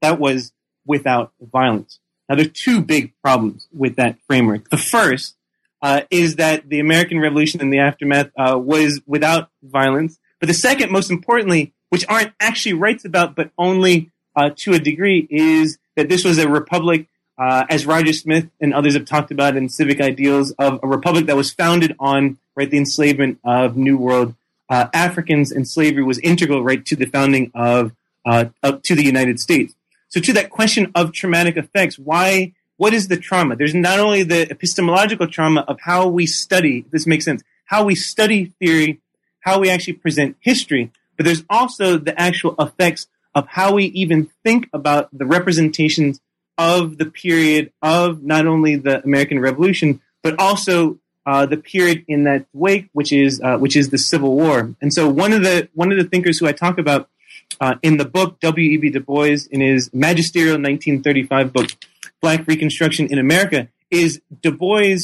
that 0.00 0.18
was 0.18 0.52
without 0.86 1.32
violence. 1.40 2.00
Now, 2.28 2.36
there 2.36 2.46
are 2.46 2.48
two 2.48 2.80
big 2.80 3.12
problems 3.22 3.68
with 3.72 3.96
that 3.96 4.16
framework. 4.26 4.70
The 4.70 4.78
first 4.78 5.36
uh, 5.82 6.00
is 6.10 6.36
that 6.36 6.68
the 6.70 6.80
American 6.80 7.20
Revolution 7.20 7.60
and 7.60 7.70
the 7.70 7.80
aftermath 7.80 8.30
uh, 8.38 8.58
was 8.58 9.02
without 9.06 9.50
violence. 9.62 10.18
But 10.40 10.46
the 10.46 10.54
second, 10.54 10.90
most 10.90 11.10
importantly, 11.10 11.74
which 11.90 12.06
Arendt 12.08 12.32
actually 12.40 12.72
writes 12.72 13.04
about, 13.04 13.36
but 13.36 13.50
only 13.58 14.10
uh, 14.34 14.50
to 14.56 14.72
a 14.72 14.78
degree, 14.78 15.28
is 15.30 15.78
that 15.96 16.08
this 16.08 16.24
was 16.24 16.38
a 16.38 16.48
republic, 16.48 17.06
uh, 17.38 17.66
as 17.68 17.84
Roger 17.84 18.14
Smith 18.14 18.48
and 18.60 18.72
others 18.72 18.94
have 18.94 19.04
talked 19.04 19.30
about 19.30 19.56
in 19.56 19.68
Civic 19.68 20.00
Ideals, 20.00 20.52
of 20.52 20.80
a 20.82 20.88
republic 20.88 21.26
that 21.26 21.36
was 21.36 21.52
founded 21.52 21.94
on 22.00 22.38
right 22.56 22.70
the 22.70 22.78
enslavement 22.78 23.38
of 23.44 23.76
New 23.76 23.98
World 23.98 24.34
uh, 24.68 24.88
Africans, 24.92 25.52
and 25.52 25.68
slavery 25.68 26.02
was 26.02 26.18
integral 26.20 26.62
right 26.62 26.84
to 26.86 26.96
the 26.96 27.06
founding 27.06 27.50
of, 27.54 27.92
uh, 28.26 28.46
to 28.82 28.94
the 28.94 29.04
United 29.04 29.40
States. 29.40 29.74
So, 30.08 30.20
to 30.20 30.32
that 30.34 30.50
question 30.50 30.92
of 30.94 31.12
traumatic 31.12 31.56
effects, 31.56 31.98
why? 31.98 32.54
What 32.76 32.92
is 32.92 33.06
the 33.06 33.16
trauma? 33.16 33.54
There's 33.54 33.74
not 33.74 34.00
only 34.00 34.24
the 34.24 34.50
epistemological 34.50 35.28
trauma 35.28 35.64
of 35.68 35.78
how 35.80 36.08
we 36.08 36.26
study. 36.26 36.84
This 36.90 37.06
makes 37.06 37.24
sense. 37.24 37.42
How 37.66 37.84
we 37.84 37.94
study 37.94 38.52
theory 38.58 39.00
how 39.44 39.60
we 39.60 39.70
actually 39.70 39.92
present 39.92 40.36
history, 40.40 40.90
but 41.16 41.26
there's 41.26 41.44
also 41.50 41.98
the 41.98 42.18
actual 42.18 42.54
effects 42.58 43.06
of 43.34 43.46
how 43.48 43.74
we 43.74 43.84
even 43.86 44.30
think 44.42 44.68
about 44.72 45.08
the 45.16 45.26
representations 45.26 46.18
of 46.56 46.96
the 46.98 47.04
period 47.04 47.70
of 47.82 48.22
not 48.22 48.46
only 48.46 48.76
the 48.76 49.02
American 49.04 49.38
Revolution, 49.38 50.00
but 50.22 50.38
also 50.40 50.98
uh, 51.26 51.46
the 51.46 51.56
period 51.56 52.04
in 52.08 52.24
that 52.24 52.46
wake, 52.52 52.88
which 52.92 53.12
is 53.12 53.40
uh, 53.42 53.56
which 53.58 53.76
is 53.76 53.90
the 53.90 53.98
Civil 53.98 54.34
War. 54.34 54.74
And 54.80 54.92
so 54.92 55.08
one 55.08 55.32
of 55.32 55.42
the 55.42 55.68
one 55.74 55.90
of 55.90 55.98
the 55.98 56.04
thinkers 56.04 56.38
who 56.38 56.46
I 56.46 56.52
talk 56.52 56.78
about 56.78 57.08
uh, 57.60 57.76
in 57.82 57.96
the 57.96 58.04
book 58.04 58.40
W. 58.40 58.70
E. 58.70 58.76
B. 58.76 58.90
Du 58.90 59.00
Bois 59.00 59.46
in 59.50 59.60
his 59.60 59.92
magisterial 59.92 60.54
1935 60.54 61.52
book 61.52 61.68
Black 62.20 62.46
Reconstruction 62.46 63.06
in 63.08 63.18
America 63.18 63.68
is 63.90 64.20
Du 64.42 64.52
Bois 64.52 64.98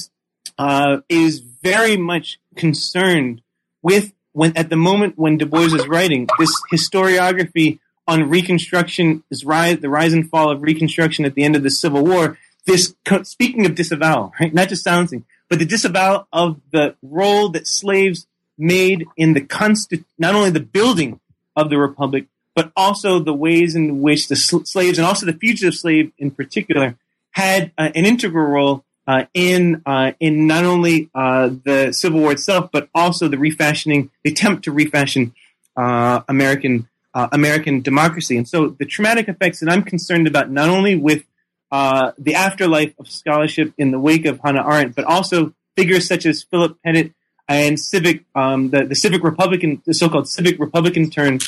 uh, 0.59 0.99
is 1.09 1.41
very 1.41 1.97
much 1.97 2.39
concerned 2.57 3.43
with 3.83 4.13
when 4.33 4.57
at 4.57 4.71
the 4.71 4.77
moment 4.77 5.19
when 5.19 5.39
Du 5.39 5.47
Bois 5.47 5.75
is 5.75 5.87
writing 5.89 6.29
this 6.39 6.53
historiography 6.73 7.79
on 8.07 8.29
Reconstruction, 8.29 9.23
is 9.31 9.45
rise, 9.45 9.79
the 9.79 9.89
rise 9.89 10.13
and 10.13 10.29
fall 10.29 10.51
of 10.51 10.63
Reconstruction 10.63 11.25
at 11.25 11.35
the 11.35 11.45
end 11.45 11.55
of 11.55 11.63
the 11.63 11.71
Civil 11.71 12.05
War. 12.05 12.39
This 12.67 12.95
speaking 13.23 13.67
of 13.67 13.75
disavowal, 13.75 14.33
right? 14.41 14.53
Not 14.53 14.69
just 14.69 14.85
silencing, 14.85 15.25
but 15.51 15.59
the 15.59 15.67
disavowal 15.67 16.27
of 16.33 16.61
the 16.71 16.95
role 17.03 17.51
that 17.51 17.67
slaves 17.67 18.27
made 18.57 19.07
in 19.17 19.35
the 19.35 19.41
constant, 19.41 20.07
not 20.19 20.35
only 20.35 20.51
the 20.51 20.61
building 20.61 21.21
of 21.57 21.69
the 21.69 21.77
republic, 21.77 22.27
but 22.55 22.73
also 22.77 23.19
the 23.19 23.35
ways 23.35 23.75
in 23.75 24.01
which 24.01 24.29
the 24.29 24.37
sl- 24.37 24.65
slaves 24.65 24.97
and 24.97 25.07
also 25.07 25.27
the 25.27 25.33
fugitive 25.33 25.75
slave 25.75 26.13
in 26.19 26.31
particular 26.31 26.97
had 27.33 27.73
uh, 27.77 27.91
an 27.95 28.07
integral 28.07 28.47
role 28.47 28.85
uh, 29.07 29.25
in 29.35 29.83
uh, 29.87 30.13
in 30.21 30.47
not 30.47 30.65
only 30.65 31.11
uh, 31.15 31.49
the 31.65 31.93
Civil 31.93 32.21
War 32.21 32.33
itself, 32.33 32.71
but 32.73 32.89
also 32.95 33.29
the 33.29 33.39
refashioning, 33.39 34.11
the 34.23 34.31
attempt 34.31 34.65
to 34.65 34.73
refashion 34.73 35.35
uh, 35.77 36.21
American 36.29 36.89
uh, 37.15 37.29
American 37.33 37.81
democracy. 37.81 38.37
And 38.37 38.47
so, 38.47 38.69
the 38.69 38.85
traumatic 38.85 39.29
effects 39.29 39.61
that 39.61 39.69
I'm 39.69 39.83
concerned 39.83 40.29
about, 40.29 40.51
not 40.51 40.69
only 40.69 40.95
with 40.95 41.25
uh, 41.71 42.13
the 42.19 42.35
afterlife 42.35 42.93
of 42.99 43.09
scholarship 43.09 43.73
in 43.79 43.91
the 43.91 43.99
wake 43.99 44.27
of 44.27 44.41
Hannah 44.43 44.67
Arendt, 44.67 44.95
but 44.95 45.05
also 45.05 45.55
figures 45.77 46.07
such 46.07 46.27
as 46.27 46.43
Philip 46.43 46.79
Pettit 46.85 47.13
and 47.49 47.79
civic, 47.79 48.25
um, 48.35 48.71
the, 48.71 48.85
the 48.85 48.95
civic 48.95 49.23
Republican, 49.23 49.83
the 49.85 49.95
so-called 49.95 50.29
civic 50.29 50.59
Republican 50.59 51.11
turn 51.11 51.39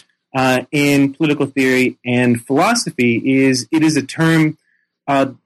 in 0.70 1.14
political 1.14 1.46
theory 1.46 1.98
and 2.04 2.44
philosophy, 2.44 3.42
is 3.44 3.68
it 3.70 3.82
is 3.82 3.96
a 3.96 4.02
term. 4.02 4.58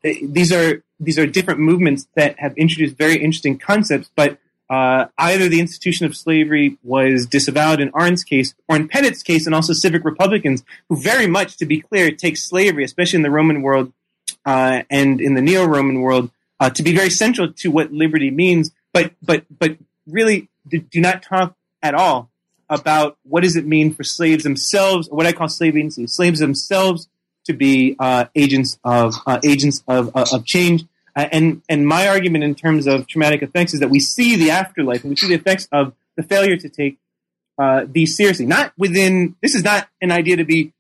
these 0.03 0.53
are 0.53 0.83
these 0.99 1.19
are 1.19 1.27
different 1.27 1.61
movements 1.61 2.07
that 2.15 2.39
have 2.39 2.57
introduced 2.57 2.97
very 2.97 3.17
interesting 3.17 3.59
concepts, 3.59 4.11
but 4.15 4.39
uh, 4.69 5.07
either 5.19 5.49
the 5.49 5.61
institution 5.61 6.07
of 6.07 6.17
slavery 6.17 6.77
was 6.83 7.27
disavowed 7.27 7.81
in 7.81 7.91
Arendt's 7.93 8.25
case, 8.25 8.55
or 8.69 8.77
in 8.77 8.89
Pettit's 8.89 9.23
case, 9.23 9.47
and 9.47 9.55
also 9.55 9.73
civic 9.73 10.05
Republicans, 10.05 10.65
who 10.89 10.97
very 10.97 11.27
much, 11.27 11.57
to 11.59 11.67
be 11.67 11.81
clear, 11.81 12.11
take 12.11 12.37
slavery, 12.37 12.85
especially 12.85 13.19
in 13.19 13.23
the 13.23 13.31
Roman 13.31 13.63
world 13.63 13.93
uh, 14.47 14.83
and 14.89 15.21
in 15.21 15.35
the 15.35 15.43
neo-Roman 15.43 16.01
world, 16.01 16.31
uh, 16.61 16.71
to 16.71 16.83
be 16.83 16.95
very 16.95 17.11
central 17.11 17.53
to 17.53 17.71
what 17.71 17.93
liberty 17.93 18.31
means, 18.31 18.71
but 18.93 19.13
but 19.23 19.45
but 19.59 19.77
really 20.07 20.49
do, 20.69 21.01
not 21.01 21.23
talk 21.23 21.55
at 21.83 21.95
all 21.95 22.31
about 22.69 23.19
what 23.25 23.43
does 23.43 23.57
it 23.57 23.67
mean 23.67 23.93
for 23.93 24.05
slaves 24.05 24.45
themselves, 24.45 25.09
or 25.09 25.17
what 25.17 25.27
I 25.27 25.33
call 25.33 25.49
slave 25.49 25.77
agency, 25.77 26.07
slaves 26.07 26.41
themselves 26.41 27.09
to 27.45 27.53
be 27.53 27.97
uh, 27.99 28.27
agents 28.35 28.79
of 28.83 29.15
uh, 29.27 29.39
agents 29.45 29.83
of, 29.87 30.15
uh, 30.17 30.27
of 30.33 30.47
change. 30.47 30.85
Uh, 31.15 31.29
and 31.33 31.63
and 31.69 31.87
my 31.87 32.09
argument 32.09 32.45
in 32.45 32.55
terms 32.55 32.87
of 32.87 33.07
traumatic 33.07 33.43
effects 33.43 33.75
is 33.75 33.81
that 33.81 33.91
we 33.91 34.01
see 34.01 34.37
the 34.37 34.51
afterlife 34.51 35.03
and 35.03 35.11
we 35.11 35.17
see 35.17 35.29
the 35.29 35.35
effects 35.35 35.69
of 35.73 35.93
the 36.17 36.23
failure 36.23 36.57
to 36.57 36.69
take 36.69 36.99
uh, 37.59 37.85
these 37.87 38.17
seriously. 38.17 38.47
Not 38.47 38.73
within 38.77 39.37
this 39.43 39.55
is 39.55 39.65
not 39.65 39.89
an 40.01 40.11
idea 40.11 40.37
to 40.37 40.45
be 40.45 40.73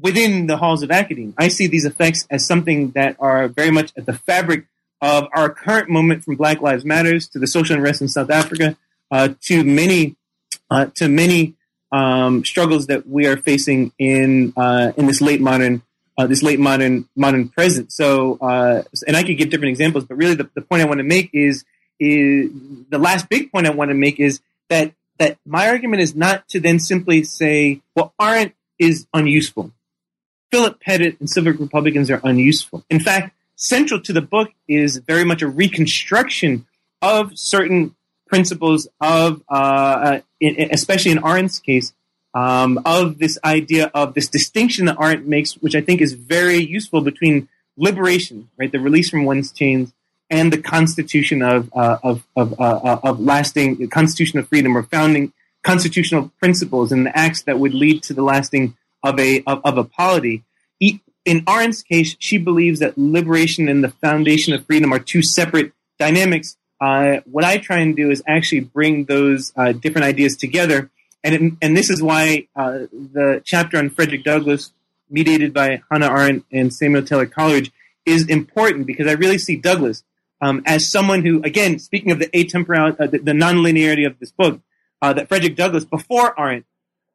within 0.00 0.46
the 0.46 0.56
halls 0.56 0.82
of 0.82 0.90
academia. 0.90 1.32
I 1.38 1.48
see 1.48 1.66
these 1.66 1.84
effects 1.84 2.26
as 2.30 2.46
something 2.46 2.90
that 2.92 3.16
are 3.18 3.48
very 3.48 3.70
much 3.70 3.92
at 3.96 4.06
the 4.06 4.12
fabric 4.12 4.66
of 5.00 5.26
our 5.34 5.50
current 5.50 5.88
moment 5.88 6.24
from 6.24 6.36
Black 6.36 6.60
Lives 6.60 6.84
Matters 6.84 7.28
to 7.28 7.38
the 7.38 7.46
social 7.46 7.76
unrest 7.76 8.00
in 8.00 8.08
South 8.08 8.30
Africa 8.30 8.76
uh, 9.10 9.30
to 9.42 9.64
many 9.64 10.16
uh, 10.70 10.86
to 10.94 11.08
many 11.08 11.54
um, 11.90 12.44
struggles 12.44 12.86
that 12.86 13.06
we 13.06 13.26
are 13.26 13.36
facing 13.36 13.92
in 13.98 14.52
uh, 14.56 14.92
in 14.96 15.06
this 15.06 15.20
late 15.20 15.40
modern 15.40 15.82
uh, 16.16 16.26
this 16.26 16.42
late 16.42 16.60
modern 16.60 17.08
modern 17.16 17.48
present. 17.48 17.92
So, 17.92 18.38
uh, 18.40 18.82
and 19.06 19.16
I 19.16 19.22
could 19.24 19.36
give 19.36 19.50
different 19.50 19.70
examples, 19.70 20.04
but 20.04 20.16
really 20.16 20.34
the, 20.34 20.48
the 20.54 20.62
point 20.62 20.82
I 20.82 20.86
want 20.86 20.98
to 20.98 21.04
make 21.04 21.30
is 21.32 21.64
is 21.98 22.50
the 22.88 22.98
last 22.98 23.28
big 23.28 23.52
point 23.52 23.66
I 23.66 23.70
want 23.70 23.90
to 23.90 23.94
make 23.94 24.20
is 24.20 24.40
that 24.68 24.92
that 25.18 25.38
my 25.44 25.68
argument 25.68 26.02
is 26.02 26.14
not 26.14 26.48
to 26.48 26.60
then 26.60 26.78
simply 26.78 27.24
say, 27.24 27.80
well, 27.94 28.14
Arendt 28.20 28.54
is 28.82 29.06
unuseful. 29.14 29.70
Philip 30.50 30.80
Pettit 30.80 31.18
and 31.20 31.30
civic 31.30 31.58
Republicans 31.58 32.10
are 32.10 32.20
unuseful. 32.24 32.84
In 32.90 33.00
fact, 33.00 33.34
central 33.56 34.00
to 34.00 34.12
the 34.12 34.20
book 34.20 34.50
is 34.68 34.98
very 34.98 35.24
much 35.24 35.40
a 35.40 35.48
reconstruction 35.48 36.66
of 37.00 37.38
certain 37.38 37.94
principles 38.26 38.88
of, 39.00 39.42
uh, 39.48 39.54
uh 39.54 40.20
especially 40.70 41.12
in 41.12 41.18
Arendt's 41.18 41.60
case, 41.60 41.92
um, 42.34 42.80
of 42.84 43.18
this 43.18 43.38
idea 43.44 43.90
of 43.94 44.14
this 44.14 44.28
distinction 44.28 44.86
that 44.86 44.96
Arendt 44.98 45.26
makes, 45.26 45.54
which 45.54 45.74
I 45.74 45.80
think 45.80 46.00
is 46.00 46.14
very 46.14 46.58
useful 46.58 47.02
between 47.02 47.48
liberation, 47.76 48.48
right, 48.58 48.72
the 48.72 48.80
release 48.80 49.10
from 49.10 49.24
one's 49.24 49.52
chains, 49.52 49.92
and 50.30 50.52
the 50.52 50.58
constitution 50.58 51.42
of 51.42 51.70
uh, 51.74 51.98
of 52.02 52.26
of, 52.34 52.58
uh, 52.58 52.98
of 53.02 53.20
lasting 53.20 53.88
constitution 53.90 54.38
of 54.38 54.48
freedom 54.48 54.76
or 54.76 54.82
founding 54.84 55.32
constitutional 55.62 56.32
principles 56.38 56.92
and 56.92 57.06
the 57.06 57.16
acts 57.16 57.42
that 57.42 57.58
would 57.58 57.74
lead 57.74 58.02
to 58.04 58.14
the 58.14 58.22
lasting 58.22 58.76
of 59.02 59.18
a 59.18 59.42
of, 59.46 59.60
of 59.64 59.78
a 59.78 59.84
polity. 59.84 60.44
In 61.24 61.44
Arendt's 61.46 61.82
case, 61.84 62.16
she 62.18 62.36
believes 62.36 62.80
that 62.80 62.98
liberation 62.98 63.68
and 63.68 63.84
the 63.84 63.90
foundation 63.90 64.54
of 64.54 64.66
freedom 64.66 64.92
are 64.92 64.98
two 64.98 65.22
separate 65.22 65.72
dynamics. 65.98 66.56
Uh, 66.80 67.18
what 67.30 67.44
I 67.44 67.58
try 67.58 67.78
and 67.78 67.94
do 67.94 68.10
is 68.10 68.24
actually 68.26 68.60
bring 68.60 69.04
those 69.04 69.52
uh, 69.56 69.70
different 69.70 70.04
ideas 70.04 70.36
together, 70.36 70.90
and 71.22 71.34
it, 71.34 71.52
and 71.62 71.76
this 71.76 71.90
is 71.90 72.02
why 72.02 72.48
uh, 72.56 72.86
the 72.90 73.40
chapter 73.44 73.78
on 73.78 73.90
Frederick 73.90 74.24
Douglass, 74.24 74.72
mediated 75.08 75.54
by 75.54 75.80
Hannah 75.88 76.10
Arendt 76.10 76.44
and 76.50 76.74
Samuel 76.74 77.04
Taylor 77.04 77.26
Coleridge, 77.26 77.70
is 78.04 78.26
important 78.26 78.86
because 78.86 79.06
I 79.06 79.12
really 79.12 79.38
see 79.38 79.54
Douglass 79.54 80.02
um, 80.40 80.60
as 80.66 80.90
someone 80.90 81.24
who, 81.24 81.40
again, 81.44 81.78
speaking 81.78 82.10
of 82.10 82.18
the 82.18 82.26
atemporal, 82.28 83.00
uh, 83.00 83.06
the, 83.06 83.18
the 83.18 83.32
nonlinearity 83.32 84.04
of 84.04 84.18
this 84.18 84.32
book, 84.32 84.60
uh, 85.02 85.12
that 85.12 85.28
Frederick 85.28 85.56
Douglass, 85.56 85.84
before 85.84 86.38
Arendt, 86.38 86.64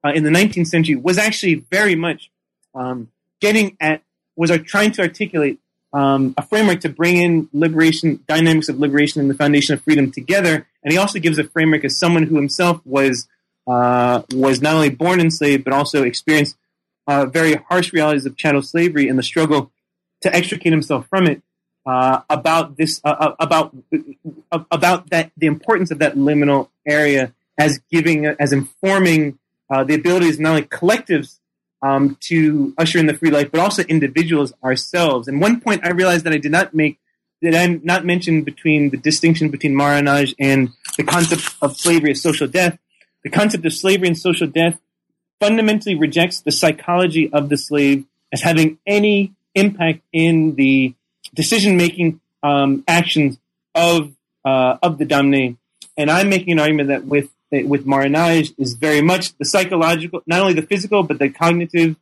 uh, 0.03 0.09
in 0.09 0.23
the 0.23 0.29
19th 0.29 0.67
century, 0.67 0.95
was 0.95 1.17
actually 1.17 1.55
very 1.55 1.95
much 1.95 2.29
um, 2.75 3.09
getting 3.39 3.77
at, 3.79 4.03
was 4.35 4.51
trying 4.65 4.91
to 4.91 5.01
articulate 5.01 5.59
um, 5.93 6.35
a 6.37 6.45
framework 6.45 6.81
to 6.81 6.89
bring 6.89 7.17
in 7.17 7.49
liberation, 7.53 8.23
dynamics 8.27 8.69
of 8.69 8.77
liberation 8.77 9.21
and 9.21 9.29
the 9.29 9.33
foundation 9.33 9.73
of 9.73 9.81
freedom 9.81 10.11
together. 10.11 10.67
And 10.83 10.91
he 10.91 10.97
also 10.97 11.17
gives 11.17 11.39
a 11.39 11.43
framework 11.43 11.85
as 11.85 11.97
someone 11.97 12.23
who 12.23 12.35
himself 12.35 12.81
was 12.85 13.27
uh, 13.67 14.21
was 14.33 14.61
not 14.61 14.75
only 14.75 14.89
born 14.89 15.19
enslaved 15.19 15.65
but 15.65 15.73
also 15.73 16.03
experienced 16.03 16.55
uh, 17.05 17.25
very 17.25 17.55
harsh 17.55 17.91
realities 17.91 18.25
of 18.25 18.37
chattel 18.37 18.61
slavery 18.61 19.09
and 19.09 19.19
the 19.19 19.23
struggle 19.23 19.71
to 20.21 20.33
extricate 20.33 20.71
himself 20.71 21.05
from 21.09 21.27
it 21.27 21.41
uh, 21.85 22.21
about 22.29 22.77
this 22.77 23.01
uh, 23.03 23.09
uh 23.09 23.35
about 23.39 23.75
uh, 24.51 24.59
about 24.71 25.09
that 25.09 25.31
the 25.35 25.47
importance 25.47 25.91
of 25.91 25.99
that 25.99 26.15
liminal 26.15 26.69
area 26.85 27.33
as 27.57 27.79
giving 27.91 28.25
as 28.25 28.53
informing 28.53 29.39
uh, 29.69 29.83
the 29.83 29.95
abilities 29.95 30.39
not 30.39 30.49
only 30.49 30.61
collectives 30.63 31.39
um, 31.81 32.17
to 32.21 32.73
usher 32.77 32.99
in 32.99 33.05
the 33.05 33.13
free 33.13 33.29
life, 33.29 33.51
but 33.51 33.59
also 33.59 33.83
individuals 33.83 34.53
ourselves. 34.63 35.27
And 35.27 35.41
one 35.41 35.61
point 35.61 35.85
I 35.85 35.89
realized 35.89 36.25
that 36.25 36.33
I 36.33 36.37
did 36.37 36.51
not 36.51 36.73
make 36.73 36.99
that 37.41 37.55
I'm 37.55 37.81
not 37.83 38.03
mention 38.03 38.43
between 38.43 38.89
the 38.89 38.97
distinction 38.97 39.49
between 39.49 39.75
marronage 39.75 40.33
and 40.39 40.69
the 40.97 41.03
concept 41.03 41.55
of 41.61 41.77
slavery 41.77 42.11
as 42.11 42.21
social 42.21 42.47
death. 42.47 42.79
The 43.23 43.29
concept 43.29 43.63
of 43.65 43.73
slavery 43.73 44.07
and 44.07 44.17
social 44.17 44.47
death 44.47 44.79
fundamentally 45.39 45.95
rejects 45.95 46.41
the 46.41 46.51
psychology 46.51 47.31
of 47.31 47.49
the 47.49 47.57
slave 47.57 48.05
as 48.31 48.41
having 48.41 48.79
any 48.87 49.33
impact 49.53 50.01
in 50.11 50.55
the 50.55 50.95
decision 51.33 51.77
making 51.77 52.19
um, 52.41 52.83
actions 52.87 53.37
of 53.75 54.13
uh, 54.43 54.77
of 54.81 54.97
the 54.97 55.05
damné. 55.05 55.57
And 55.95 56.09
I'm 56.09 56.29
making 56.29 56.53
an 56.53 56.59
argument 56.59 56.89
that 56.89 57.05
with 57.05 57.29
with 57.51 57.85
marronage 57.85 58.53
is 58.57 58.73
very 58.73 59.01
much 59.01 59.37
the 59.37 59.45
psychological, 59.45 60.21
not 60.27 60.41
only 60.41 60.53
the 60.53 60.61
physical, 60.61 61.03
but 61.03 61.19
the 61.19 61.29
cognitive, 61.29 61.95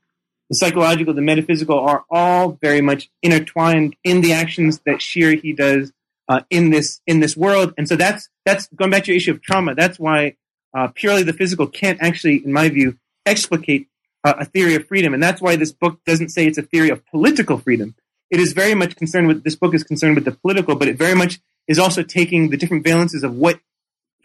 the 0.49 0.55
psychological, 0.55 1.13
the 1.13 1.21
metaphysical 1.21 1.79
are 1.79 2.03
all 2.09 2.57
very 2.61 2.81
much 2.81 3.09
intertwined 3.21 3.95
in 4.03 4.21
the 4.21 4.33
actions 4.33 4.81
that 4.85 5.01
she 5.01 5.23
or 5.23 5.35
he 5.35 5.53
does 5.53 5.91
uh, 6.27 6.41
in 6.49 6.71
this 6.71 7.01
in 7.05 7.19
this 7.19 7.37
world. 7.37 7.73
And 7.77 7.87
so 7.87 7.95
that's 7.95 8.29
that's 8.45 8.67
going 8.75 8.91
back 8.91 9.03
to 9.05 9.11
your 9.11 9.17
issue 9.17 9.31
of 9.31 9.41
trauma. 9.41 9.75
That's 9.75 9.99
why 9.99 10.35
uh, 10.75 10.89
purely 10.93 11.23
the 11.23 11.33
physical 11.33 11.67
can't 11.67 12.01
actually, 12.01 12.43
in 12.43 12.51
my 12.51 12.69
view, 12.69 12.97
explicate 13.25 13.87
uh, 14.23 14.33
a 14.39 14.45
theory 14.45 14.75
of 14.75 14.87
freedom. 14.87 15.13
And 15.13 15.21
that's 15.21 15.41
why 15.41 15.55
this 15.55 15.71
book 15.71 15.99
doesn't 16.05 16.29
say 16.29 16.47
it's 16.47 16.57
a 16.57 16.63
theory 16.63 16.89
of 16.89 17.05
political 17.05 17.57
freedom 17.57 17.95
it 18.29 18.39
is 18.39 18.53
very 18.53 18.75
much 18.75 18.95
concerned 18.95 19.27
with 19.27 19.43
this 19.43 19.55
book 19.55 19.73
is 19.73 19.83
concerned 19.83 20.15
with 20.15 20.25
the 20.25 20.31
political, 20.31 20.75
but 20.75 20.87
it 20.87 20.97
very 20.97 21.15
much 21.15 21.39
is 21.67 21.79
also 21.79 22.03
taking 22.03 22.49
the 22.49 22.57
different 22.57 22.85
valences 22.85 23.23
of 23.23 23.35
what 23.35 23.59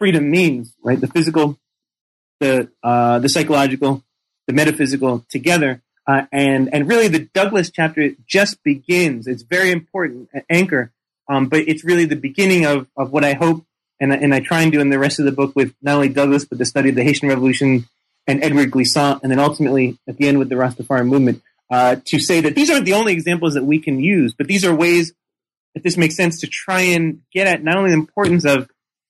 freedom 0.01 0.31
means, 0.31 0.73
right? 0.83 0.99
The 0.99 1.05
physical, 1.05 1.59
the 2.39 2.71
uh, 2.81 3.19
the 3.19 3.29
psychological, 3.29 4.03
the 4.47 4.53
metaphysical 4.53 5.23
together, 5.29 5.83
uh, 6.07 6.23
and 6.31 6.73
and 6.73 6.89
really 6.89 7.07
the 7.07 7.29
Douglass 7.35 7.69
chapter 7.69 8.09
just 8.25 8.63
begins. 8.63 9.27
It's 9.27 9.43
very 9.43 9.69
important 9.69 10.29
anchor, 10.49 10.91
um, 11.29 11.49
but 11.49 11.59
it's 11.67 11.83
really 11.83 12.05
the 12.05 12.15
beginning 12.15 12.65
of 12.65 12.87
of 12.97 13.11
what 13.11 13.23
I 13.23 13.33
hope 13.33 13.63
and 13.99 14.11
and 14.11 14.33
I 14.33 14.39
try 14.39 14.63
and 14.63 14.71
do 14.71 14.81
in 14.81 14.89
the 14.89 14.97
rest 14.97 15.19
of 15.19 15.25
the 15.25 15.31
book 15.31 15.55
with 15.55 15.75
not 15.83 15.97
only 15.97 16.09
Douglass 16.09 16.45
but 16.45 16.57
the 16.57 16.65
study 16.65 16.89
of 16.89 16.95
the 16.95 17.03
Haitian 17.03 17.29
Revolution 17.29 17.85
and 18.25 18.41
Édouard 18.41 18.71
Glissant, 18.71 19.19
and 19.21 19.31
then 19.31 19.39
ultimately 19.39 19.99
at 20.09 20.17
the 20.17 20.27
end 20.27 20.39
with 20.39 20.49
the 20.49 20.55
Rastafari 20.55 21.05
movement 21.05 21.43
uh, 21.69 21.97
to 22.05 22.19
say 22.19 22.41
that 22.41 22.55
these 22.55 22.71
aren't 22.71 22.85
the 22.85 22.93
only 22.93 23.13
examples 23.13 23.53
that 23.53 23.65
we 23.65 23.77
can 23.77 23.99
use, 23.99 24.33
but 24.33 24.47
these 24.47 24.65
are 24.65 24.73
ways, 24.73 25.13
if 25.75 25.83
this 25.83 25.95
makes 25.95 26.15
sense, 26.15 26.39
to 26.39 26.47
try 26.47 26.81
and 26.81 27.21
get 27.31 27.45
at 27.45 27.63
not 27.63 27.77
only 27.77 27.91
the 27.91 27.97
importance 27.97 28.45
of 28.45 28.67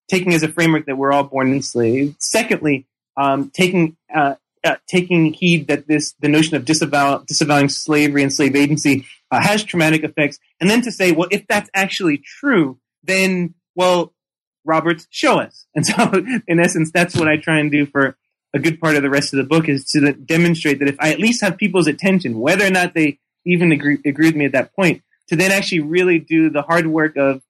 taking 0.09 0.33
as 0.33 0.43
a 0.43 0.47
framework 0.47 0.85
that 0.85 0.97
we're 0.97 1.11
all 1.11 1.23
born 1.23 1.53
enslaved. 1.53 2.21
Secondly, 2.21 2.85
um, 3.17 3.49
taking 3.53 3.97
uh, 4.13 4.35
uh, 4.63 4.75
taking 4.87 5.33
heed 5.33 5.67
that 5.67 5.87
this 5.87 6.13
the 6.19 6.27
notion 6.27 6.55
of 6.55 6.65
disavow, 6.65 7.19
disavowing 7.19 7.69
slavery 7.69 8.23
and 8.23 8.33
slave 8.33 8.55
agency 8.55 9.05
uh, 9.31 9.41
has 9.41 9.63
traumatic 9.63 10.03
effects, 10.03 10.39
and 10.59 10.69
then 10.69 10.81
to 10.81 10.91
say, 10.91 11.11
well, 11.11 11.27
if 11.31 11.47
that's 11.47 11.69
actually 11.73 12.17
true, 12.17 12.79
then 13.03 13.53
well, 13.75 14.13
Roberts, 14.63 15.07
show 15.09 15.39
us. 15.39 15.65
And 15.75 15.85
so, 15.85 16.11
in 16.47 16.59
essence, 16.59 16.91
that's 16.91 17.15
what 17.15 17.27
I 17.27 17.37
try 17.37 17.59
and 17.59 17.71
do 17.71 17.85
for 17.85 18.17
a 18.53 18.59
good 18.59 18.81
part 18.81 18.97
of 18.97 19.03
the 19.03 19.09
rest 19.09 19.33
of 19.33 19.37
the 19.37 19.45
book 19.45 19.69
is 19.69 19.85
to 19.91 20.11
demonstrate 20.11 20.79
that 20.79 20.89
if 20.89 20.97
I 20.99 21.11
at 21.11 21.19
least 21.19 21.41
have 21.41 21.57
people's 21.57 21.87
attention, 21.87 22.39
whether 22.39 22.65
or 22.65 22.69
not 22.69 22.93
they 22.93 23.19
even 23.45 23.71
agree, 23.71 23.97
agree 24.05 24.27
with 24.27 24.35
me 24.35 24.45
at 24.45 24.51
that 24.51 24.75
point, 24.75 25.01
to 25.29 25.35
then 25.35 25.51
actually 25.51 25.79
really 25.79 26.19
do 26.19 26.49
the 26.49 26.61
hard 26.61 26.87
work 26.87 27.15
of 27.15 27.41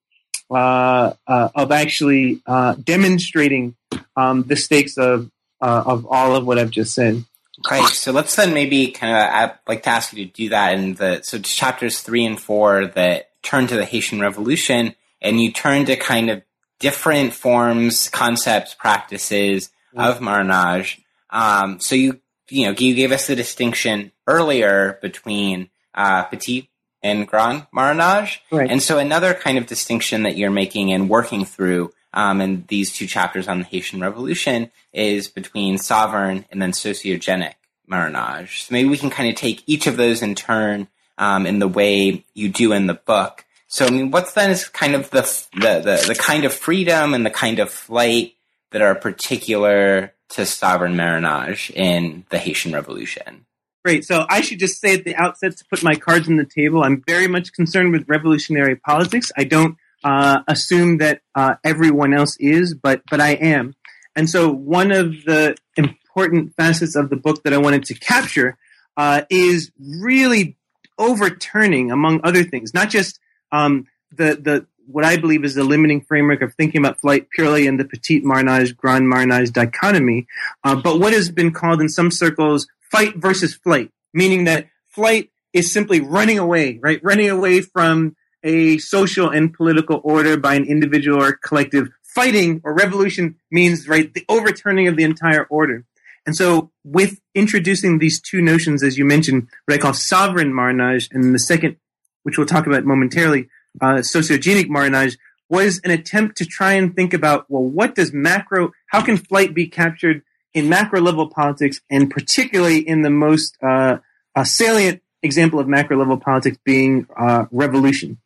uh, 0.52 1.14
uh, 1.28 1.50
of 1.56 1.72
actually 1.72 2.42
uh, 2.46 2.76
demonstrating 2.76 3.76
um, 4.16 4.44
the 4.44 4.56
stakes 4.56 4.98
of 4.98 5.32
uh, 5.62 5.84
of 5.86 6.06
all 6.08 6.36
of 6.36 6.46
what 6.46 6.58
I've 6.58 6.72
just 6.72 6.94
said. 6.94 7.24
Great. 7.64 7.86
So 7.88 8.12
let's 8.12 8.36
then 8.36 8.54
maybe 8.54 8.92
kind 8.92 9.16
of 9.16 9.22
I'd 9.22 9.60
like 9.68 9.84
to 9.84 9.90
ask 9.90 10.14
you 10.14 10.26
to 10.26 10.32
do 10.32 10.50
that 10.50 10.74
in 10.74 10.96
the 10.96 11.22
so 11.22 11.40
chapters 11.40 12.02
three 12.02 12.26
and 12.26 12.40
four 12.40 12.88
that 12.88 13.30
turn 13.44 13.68
to 13.68 13.76
the 13.76 13.86
Haitian 13.86 14.20
Revolution, 14.20 14.96
and 15.22 15.40
you 15.40 15.52
turn 15.52 15.86
to 15.86 15.96
kind 15.96 16.30
of 16.30 16.42
different 16.80 17.34
forms, 17.34 18.10
concepts, 18.10 18.74
practices 18.74 19.70
of 19.96 20.22
marronage. 20.22 21.02
Um, 21.30 21.80
so 21.80 21.96
you 21.96 22.20
you 22.50 22.66
know 22.66 22.72
you 22.72 22.96
gave 22.96 23.12
us 23.12 23.28
the 23.28 23.36
distinction 23.36 24.12
earlier 24.28 24.98
between 25.02 25.70
uh, 25.94 26.24
petit 26.24 26.71
and 27.04 27.28
grand 27.28 27.68
Marronage. 27.74 28.42
right. 28.52 28.70
and 28.70 28.82
so 28.82 28.98
another 28.98 29.34
kind 29.34 29.58
of 29.58 29.66
distinction 29.66 30.24
that 30.24 30.38
you're 30.38 30.52
making 30.52 30.92
and 30.92 31.10
working 31.10 31.46
through 31.46 31.92
um, 32.14 32.42
in 32.42 32.66
these 32.68 32.92
two 32.94 33.08
chapters 33.08 33.48
on 33.48 33.60
the 33.60 33.66
Haitian 33.66 34.02
Revolution 34.02 34.72
is 34.94 35.28
between 35.28 35.78
sovereign 35.78 36.46
and 36.52 36.62
then 36.62 36.72
sociogenic 36.72 37.54
marronage. 37.88 38.64
So 38.64 38.74
maybe 38.74 38.90
we 38.90 38.98
can 38.98 39.10
kind 39.10 39.30
of 39.30 39.36
take 39.36 39.64
each 39.66 39.88
of 39.88 39.98
those 39.98 40.22
in 40.22 40.36
turn 40.36 40.88
um, 41.18 41.46
in 41.46 41.60
the 41.60 41.68
way 41.68 42.26
you 42.34 42.50
do 42.50 42.74
in 42.74 42.88
the 42.88 42.94
book. 42.94 43.46
So 43.68 43.86
I 43.86 43.90
mean, 43.90 44.12
what's 44.12 44.34
then 44.34 44.52
is 44.52 44.68
kind 44.68 44.96
of 44.96 45.10
the, 45.12 45.22
the 45.54 45.80
the 45.80 46.04
the 46.10 46.16
kind 46.16 46.44
of 46.44 46.54
freedom 46.54 47.14
and 47.14 47.26
the 47.26 47.30
kind 47.30 47.60
of 47.60 47.70
flight 47.72 48.34
that 48.72 48.82
are 48.82 48.96
particular 48.96 50.14
to 50.30 50.46
sovereign 50.46 50.96
marronage 50.96 51.72
in 51.72 52.26
the 52.30 52.38
Haitian 52.38 52.74
Revolution. 52.74 53.46
Great. 53.84 54.06
So 54.06 54.26
I 54.30 54.42
should 54.42 54.60
just 54.60 54.80
say 54.80 54.94
at 54.94 55.06
the 55.06 55.16
outset 55.16 55.58
to 55.58 55.66
put 55.66 55.84
my 55.84 55.96
cards 55.96 56.28
on 56.30 56.36
the 56.36 56.46
table, 56.46 56.84
I'm 56.84 57.04
very 57.08 57.28
much 57.28 57.52
concerned 57.52 57.92
with 57.92 58.08
revolutionary 58.08 58.76
politics. 58.76 59.32
I 59.36 59.44
don't 59.44 59.76
uh, 60.04 60.42
assume 60.48 61.00
that 61.00 61.22
uh, 61.34 61.56
everyone 61.64 62.14
else 62.14 62.38
is, 62.40 62.76
but 62.76 63.02
but 63.10 63.20
I 63.20 63.32
am. 63.32 63.76
And 64.16 64.30
so 64.30 64.52
one 64.52 64.92
of 64.92 65.24
the 65.26 65.56
important 65.76 66.54
facets 66.56 66.96
of 66.96 67.10
the 67.10 67.16
book 67.16 67.44
that 67.44 67.54
I 67.54 67.58
wanted 67.58 67.86
to 67.86 67.94
capture 67.96 68.58
uh, 68.98 69.24
is 69.30 69.72
really 69.80 70.58
overturning, 71.00 71.92
among 71.92 72.22
other 72.24 72.44
things, 72.44 72.74
not 72.74 72.90
just 72.90 73.20
um, 73.52 73.88
the 74.12 74.36
the 74.36 74.68
what 74.88 75.06
I 75.06 75.18
believe 75.18 75.44
is 75.44 75.56
the 75.56 75.64
limiting 75.64 76.02
framework 76.02 76.42
of 76.42 76.54
thinking 76.54 76.82
about 76.82 77.00
flight 77.00 77.30
purely 77.30 77.66
in 77.66 77.78
the 77.78 77.86
petit 77.86 78.20
marronage, 78.20 78.76
grand 78.76 79.08
marronage 79.08 79.52
dichotomy, 79.52 80.28
uh, 80.64 80.76
but 80.76 81.00
what 81.00 81.14
has 81.14 81.32
been 81.32 81.52
called 81.52 81.82
in 81.82 81.90
some 81.90 82.12
circles 82.12 82.68
fight 82.92 83.16
versus 83.16 83.54
flight, 83.54 83.92
meaning 84.14 84.44
that 84.44 84.68
flight 84.90 85.32
is 85.54 85.72
simply 85.72 86.02
running 86.02 86.38
away, 86.38 86.80
right? 86.82 87.00
Running 87.04 87.30
away 87.30 87.62
from 87.62 88.16
a 88.44 88.78
social 88.80 89.30
and 89.30 89.54
political 89.54 90.02
order 90.04 90.38
by 90.38 90.56
an 90.56 90.66
individual 90.66 91.22
or 91.22 91.34
collective. 91.34 91.90
Fighting 92.04 92.62
or 92.64 92.74
revolution 92.74 93.36
means, 93.52 93.88
right, 93.88 94.14
the 94.14 94.26
overturning 94.28 94.88
of 94.88 94.98
the 94.98 95.04
entire 95.04 95.46
order. 95.46 95.86
And 96.26 96.36
so, 96.36 96.70
with 96.84 97.20
introducing 97.34 97.98
these 97.98 98.22
two 98.22 98.42
notions, 98.42 98.84
as 98.84 98.98
you 98.98 99.06
mentioned, 99.06 99.48
what 99.66 99.76
I 99.76 99.78
call 99.78 99.94
sovereign 99.94 100.54
marronage, 100.54 101.10
and 101.12 101.34
the 101.34 101.40
second, 101.40 101.78
which 102.24 102.38
we'll 102.38 102.48
talk 102.48 102.68
about 102.68 102.86
momentarily, 102.86 103.48
uh, 103.80 103.96
sociogenic 103.96 104.70
marronage, 104.70 105.18
was 105.50 105.80
an 105.84 105.92
attempt 105.92 106.38
to 106.38 106.46
try 106.46 106.74
and 106.74 106.96
think 106.96 107.14
about, 107.14 107.46
well, 107.50 107.64
what 107.64 107.96
does 107.96 108.14
macro, 108.14 108.72
how 108.88 109.02
can 109.02 109.18
flight 109.18 109.54
be 109.54 109.68
captured 109.68 110.22
in 110.54 110.70
macro 110.70 111.02
level 111.02 111.28
politics, 111.28 111.82
and 111.90 112.10
particularly 112.10 112.80
in 112.80 113.02
the 113.02 113.10
most 113.10 113.58
uh, 113.64 113.98
salient 114.44 115.02
example 115.24 115.60
of 115.60 115.68
macro 115.68 115.98
level 115.98 116.18
politics 116.18 116.58
being 116.64 117.08
uh, 117.18 117.46
revolution. 117.52 118.18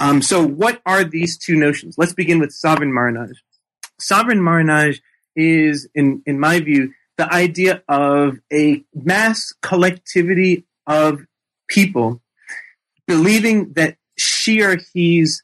Um, 0.00 0.22
so, 0.22 0.44
what 0.44 0.80
are 0.86 1.04
these 1.04 1.38
two 1.38 1.56
notions? 1.56 1.96
Let's 1.98 2.14
begin 2.14 2.38
with 2.38 2.52
sovereign 2.52 2.92
marronage. 2.92 3.42
Sovereign 3.98 4.42
marronage 4.42 5.02
is, 5.34 5.88
in 5.94 6.22
in 6.26 6.38
my 6.38 6.60
view, 6.60 6.92
the 7.16 7.32
idea 7.32 7.82
of 7.88 8.38
a 8.52 8.84
mass 8.94 9.52
collectivity 9.62 10.64
of 10.86 11.20
people 11.68 12.20
believing 13.06 13.72
that 13.74 13.96
she 14.18 14.62
or 14.62 14.78
he's 14.92 15.42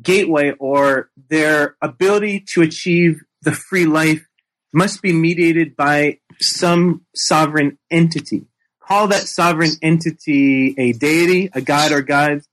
gateway 0.00 0.52
or 0.58 1.10
their 1.28 1.76
ability 1.80 2.40
to 2.40 2.62
achieve 2.62 3.22
the 3.42 3.52
free 3.52 3.86
life 3.86 4.25
must 4.72 5.02
be 5.02 5.12
mediated 5.12 5.76
by 5.76 6.18
some 6.40 7.06
sovereign 7.14 7.78
entity. 7.90 8.46
Call 8.82 9.08
that 9.08 9.22
sovereign 9.22 9.72
entity 9.82 10.74
a 10.78 10.92
deity, 10.92 11.50
a 11.52 11.60
god 11.60 11.92
or 11.92 12.02
gods. 12.02 12.48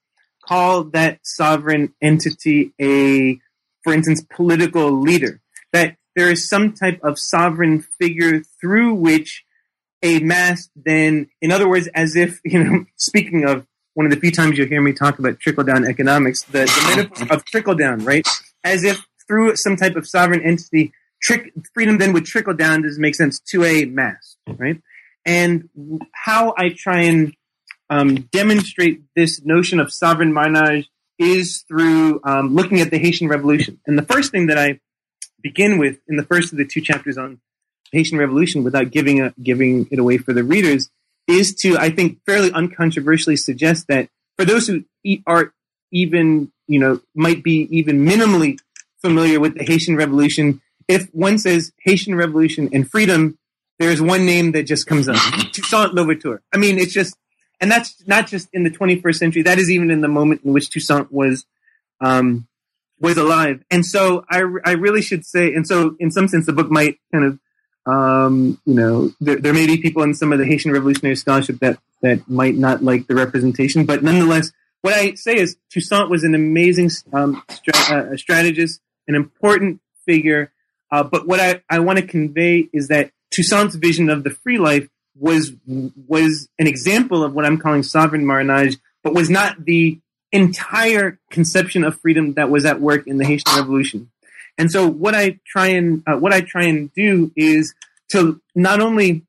Call 0.45 0.85
that 0.85 1.19
sovereign 1.23 1.93
entity 2.01 2.73
a, 2.81 3.39
for 3.83 3.93
instance, 3.93 4.25
political 4.35 4.91
leader. 4.91 5.41
That 5.71 5.97
there 6.15 6.31
is 6.31 6.49
some 6.49 6.73
type 6.73 6.99
of 7.03 7.19
sovereign 7.19 7.85
figure 7.99 8.41
through 8.59 8.95
which 8.95 9.43
a 10.01 10.19
mass 10.19 10.69
then, 10.75 11.29
in 11.41 11.51
other 11.51 11.67
words, 11.67 11.87
as 11.95 12.15
if, 12.15 12.39
you 12.45 12.63
know, 12.63 12.85
speaking 12.97 13.45
of 13.45 13.65
one 13.93 14.05
of 14.05 14.11
the 14.11 14.19
few 14.19 14.31
times 14.31 14.57
you'll 14.57 14.67
hear 14.67 14.81
me 14.81 14.91
talk 14.91 15.19
about 15.19 15.39
trickle 15.39 15.63
down 15.63 15.85
economics, 15.85 16.43
the, 16.43 16.65
the 16.65 16.95
metaphor 16.95 17.35
of 17.35 17.45
trickle 17.45 17.75
down, 17.75 18.03
right? 18.03 18.27
As 18.63 18.83
if 18.83 19.05
through 19.27 19.55
some 19.55 19.75
type 19.75 19.95
of 19.95 20.07
sovereign 20.07 20.41
entity, 20.41 20.93
trick, 21.23 21.53
freedom 21.73 21.97
then 21.97 22.13
would 22.13 22.25
trickle 22.25 22.53
down, 22.53 22.83
does 22.83 22.99
make 22.99 23.15
sense, 23.15 23.39
to 23.39 23.63
a 23.63 23.85
mass, 23.85 24.37
right? 24.47 24.81
And 25.25 25.69
how 26.13 26.53
I 26.57 26.69
try 26.77 27.03
and 27.03 27.33
um, 27.89 28.15
demonstrate 28.31 29.01
this 29.15 29.43
notion 29.43 29.79
of 29.79 29.91
sovereign 29.91 30.33
marronage 30.33 30.89
is 31.17 31.63
through 31.67 32.19
um, 32.23 32.53
looking 32.53 32.81
at 32.81 32.91
the 32.91 32.97
Haitian 32.97 33.29
Revolution. 33.29 33.79
And 33.87 33.97
the 33.97 34.03
first 34.03 34.31
thing 34.31 34.47
that 34.47 34.57
I 34.57 34.79
begin 35.41 35.77
with 35.77 35.99
in 36.07 36.17
the 36.17 36.23
first 36.23 36.51
of 36.51 36.57
the 36.57 36.65
two 36.65 36.81
chapters 36.81 37.17
on 37.17 37.39
Haitian 37.91 38.17
Revolution, 38.17 38.63
without 38.63 38.91
giving 38.91 39.21
a, 39.21 39.33
giving 39.41 39.87
it 39.91 39.99
away 39.99 40.17
for 40.17 40.33
the 40.33 40.43
readers, 40.43 40.89
is 41.27 41.55
to 41.55 41.77
I 41.77 41.89
think 41.89 42.19
fairly 42.25 42.51
uncontroversially 42.51 43.37
suggest 43.37 43.87
that 43.87 44.09
for 44.37 44.45
those 44.45 44.67
who 44.67 44.83
are 45.27 45.53
even 45.91 46.51
you 46.67 46.79
know 46.79 46.99
might 47.15 47.43
be 47.43 47.67
even 47.69 48.03
minimally 48.03 48.57
familiar 49.01 49.39
with 49.39 49.55
the 49.55 49.63
Haitian 49.63 49.95
Revolution, 49.95 50.61
if 50.87 51.07
one 51.13 51.37
says 51.37 51.71
Haitian 51.79 52.15
Revolution 52.15 52.69
and 52.73 52.89
freedom, 52.89 53.37
there's 53.79 54.01
one 54.01 54.25
name 54.25 54.51
that 54.53 54.63
just 54.63 54.87
comes 54.87 55.07
up: 55.09 55.15
Toussaint 55.51 55.93
Louverture. 55.93 56.41
I 56.53 56.57
mean, 56.57 56.77
it's 56.77 56.93
just, 56.93 57.15
and 57.59 57.71
that's 57.71 58.05
not 58.07 58.27
just 58.27 58.49
in 58.53 58.63
the 58.63 58.71
21st 58.71 59.15
century. 59.15 59.41
That 59.41 59.59
is 59.59 59.69
even 59.69 59.91
in 59.91 60.01
the 60.01 60.07
moment 60.07 60.41
in 60.43 60.53
which 60.53 60.69
Toussaint 60.69 61.11
was 61.11 61.45
um, 62.01 62.47
was 62.99 63.17
alive. 63.17 63.63
And 63.69 63.85
so 63.85 64.25
I, 64.29 64.39
I 64.65 64.71
really 64.71 65.01
should 65.01 65.25
say, 65.25 65.53
and 65.53 65.67
so 65.67 65.95
in 65.99 66.11
some 66.11 66.27
sense, 66.27 66.45
the 66.45 66.53
book 66.53 66.71
might 66.71 66.99
kind 67.11 67.25
of, 67.25 67.39
um, 67.85 68.61
you 68.65 68.75
know, 68.75 69.11
there, 69.19 69.35
there 69.35 69.53
may 69.53 69.67
be 69.67 69.77
people 69.77 70.03
in 70.03 70.13
some 70.13 70.31
of 70.31 70.39
the 70.39 70.45
Haitian 70.45 70.71
revolutionary 70.71 71.17
scholarship 71.17 71.59
that 71.59 71.79
that 72.01 72.29
might 72.29 72.55
not 72.55 72.83
like 72.83 73.07
the 73.07 73.15
representation, 73.15 73.85
but 73.85 74.03
nonetheless, 74.03 74.51
what 74.81 74.93
I 74.93 75.13
say 75.13 75.37
is 75.37 75.55
Toussaint 75.69 76.09
was 76.09 76.25
an 76.25 76.35
amazing 76.35 76.89
um, 77.13 77.41
stra- 77.49 78.11
uh, 78.11 78.17
strategist, 78.17 78.81
an 79.07 79.15
important 79.15 79.79
figure. 80.05 80.51
Uh, 80.93 81.01
but 81.01 81.25
what 81.25 81.39
I, 81.39 81.59
I 81.67 81.79
want 81.79 81.97
to 81.97 82.05
convey 82.05 82.69
is 82.71 82.89
that 82.89 83.09
Toussaint's 83.31 83.73
vision 83.73 84.11
of 84.11 84.23
the 84.23 84.29
free 84.29 84.59
life 84.59 84.87
was 85.15 85.51
was 85.65 86.47
an 86.59 86.67
example 86.67 87.23
of 87.23 87.33
what 87.33 87.45
I'm 87.45 87.57
calling 87.57 87.81
sovereign 87.81 88.27
marronage, 88.27 88.77
but 89.03 89.15
was 89.15 89.27
not 89.27 89.65
the 89.65 89.99
entire 90.31 91.19
conception 91.31 91.83
of 91.83 91.99
freedom 91.99 92.35
that 92.35 92.51
was 92.51 92.63
at 92.65 92.79
work 92.79 93.07
in 93.07 93.17
the 93.17 93.25
Haitian 93.25 93.55
Revolution. 93.55 94.11
And 94.59 94.71
so, 94.71 94.87
what 94.87 95.15
I 95.15 95.39
try 95.47 95.69
and 95.69 96.03
uh, 96.05 96.17
what 96.17 96.31
I 96.31 96.41
try 96.41 96.65
and 96.65 96.93
do 96.93 97.31
is 97.35 97.73
to 98.09 98.39
not 98.53 98.79
only 98.79 99.23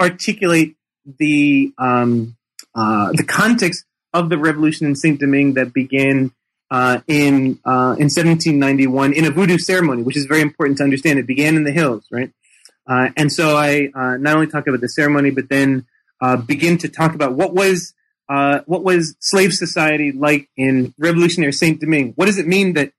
articulate 0.00 0.74
the 1.18 1.70
um, 1.76 2.34
uh, 2.74 3.12
the 3.12 3.24
context 3.24 3.84
of 4.14 4.30
the 4.30 4.38
revolution 4.38 4.86
in 4.86 4.96
Saint 4.96 5.20
Domingue 5.20 5.52
that 5.54 5.74
began 5.74 6.32
uh, 6.74 7.00
in 7.06 7.60
uh, 7.64 7.94
in 8.00 8.10
1791 8.10 9.12
in 9.12 9.24
a 9.26 9.30
voodoo 9.30 9.58
ceremony, 9.58 10.02
which 10.02 10.16
is 10.16 10.26
very 10.26 10.40
important 10.40 10.76
to 10.76 10.82
understand. 10.82 11.20
It 11.20 11.26
began 11.26 11.54
in 11.54 11.62
the 11.62 11.70
hills, 11.70 12.04
right? 12.10 12.32
Uh, 12.84 13.10
and 13.16 13.32
so 13.32 13.56
I 13.56 13.90
uh, 13.94 14.16
not 14.16 14.34
only 14.34 14.48
talk 14.48 14.66
about 14.66 14.80
the 14.80 14.88
ceremony, 14.88 15.30
but 15.30 15.48
then 15.48 15.86
uh, 16.20 16.36
begin 16.36 16.76
to 16.78 16.88
talk 16.88 17.14
about 17.14 17.34
what 17.34 17.54
was 17.54 17.94
what 18.26 18.82
was 18.82 19.14
slave 19.20 19.54
society 19.54 20.10
like 20.10 20.48
in 20.56 20.92
revolutionary 20.98 21.52
Saint 21.52 21.80
Domingue. 21.80 22.12
What 22.16 22.26
does 22.26 22.38
it 22.38 22.48
mean 22.48 22.72
that 22.72 22.92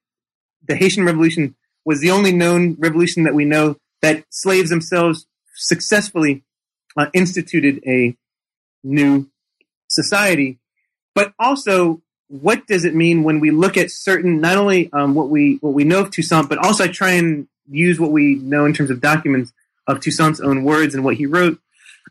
the 0.65 0.77
Haitian 0.77 1.03
Revolution 1.03 1.55
was 1.83 1.99
the 1.99 2.11
only 2.11 2.31
known 2.31 2.77
revolution 2.79 3.23
that 3.25 3.33
we 3.33 3.43
know 3.43 3.75
that 4.01 4.23
slaves 4.29 4.69
themselves 4.69 5.27
successfully 5.53 6.45
instituted 7.13 7.83
a 7.85 8.15
new 8.85 9.29
society, 9.89 10.59
but 11.13 11.33
also 11.37 12.01
what 12.27 12.65
does 12.67 12.85
it 12.85 12.95
mean 12.95 13.23
when 13.23 13.39
we 13.39 13.51
look 13.51 13.77
at 13.77 13.91
certain 13.91 14.41
not 14.41 14.57
only 14.57 14.91
um, 14.93 15.13
what 15.13 15.29
we 15.29 15.57
what 15.61 15.73
we 15.73 15.83
know 15.83 16.01
of 16.01 16.11
Toussaint, 16.11 16.49
but 16.49 16.57
also 16.57 16.85
I 16.85 16.87
try 16.87 17.11
and 17.11 17.47
use 17.69 17.99
what 17.99 18.11
we 18.11 18.35
know 18.35 18.65
in 18.65 18.73
terms 18.73 18.89
of 18.89 19.01
documents 19.01 19.53
of 19.87 19.99
Toussaint's 19.99 20.39
own 20.39 20.63
words 20.63 20.95
and 20.95 21.03
what 21.03 21.15
he 21.15 21.25
wrote, 21.25 21.59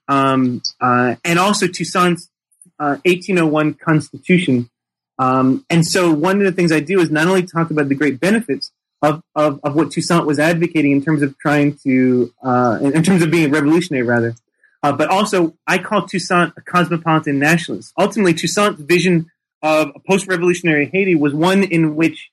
um, 0.08 0.62
uh, 0.80 1.16
and 1.24 1.38
also 1.38 1.66
Toussaint's 1.66 2.30
uh, 2.78 2.98
1801 3.04 3.74
Constitution. 3.74 4.70
Um, 5.18 5.64
and 5.70 5.86
so 5.86 6.12
one 6.12 6.38
of 6.38 6.44
the 6.44 6.52
things 6.52 6.72
I 6.72 6.80
do 6.80 7.00
is 7.00 7.10
not 7.10 7.26
only 7.26 7.44
talk 7.44 7.70
about 7.70 7.88
the 7.88 7.94
great 7.94 8.20
benefits 8.20 8.72
of, 9.02 9.22
of, 9.34 9.60
of 9.62 9.76
what 9.76 9.90
Toussaint 9.90 10.26
was 10.26 10.38
advocating 10.38 10.92
in 10.92 11.02
terms 11.02 11.22
of 11.22 11.38
trying 11.38 11.76
to, 11.84 12.32
uh, 12.42 12.78
in, 12.80 13.02
terms 13.02 13.22
of 13.22 13.30
being 13.30 13.46
a 13.46 13.48
revolutionary 13.48 14.04
rather, 14.04 14.34
uh, 14.82 14.92
but 14.92 15.08
also 15.08 15.54
I 15.66 15.78
call 15.78 16.02
Toussaint 16.02 16.52
a 16.56 16.60
cosmopolitan 16.60 17.38
nationalist. 17.38 17.92
Ultimately, 17.98 18.34
Toussaint's 18.34 18.80
vision 18.80 19.30
of 19.64 19.92
post-revolutionary 20.06 20.90
Haiti 20.92 21.14
was 21.14 21.32
one 21.32 21.64
in 21.64 21.96
which 21.96 22.30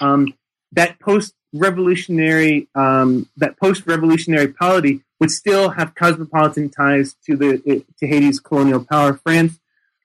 um, 0.00 0.34
that 0.72 1.00
post-revolutionary 1.00 2.68
um, 2.74 3.28
that 3.38 3.58
post-revolutionary 3.58 4.48
polity 4.48 5.02
would 5.18 5.30
still 5.30 5.70
have 5.70 5.94
cosmopolitan 5.94 6.68
ties 6.68 7.16
to 7.24 7.36
the 7.36 7.84
to 7.98 8.06
Haiti's 8.06 8.38
colonial 8.38 8.84
power, 8.84 9.14
France. 9.14 9.58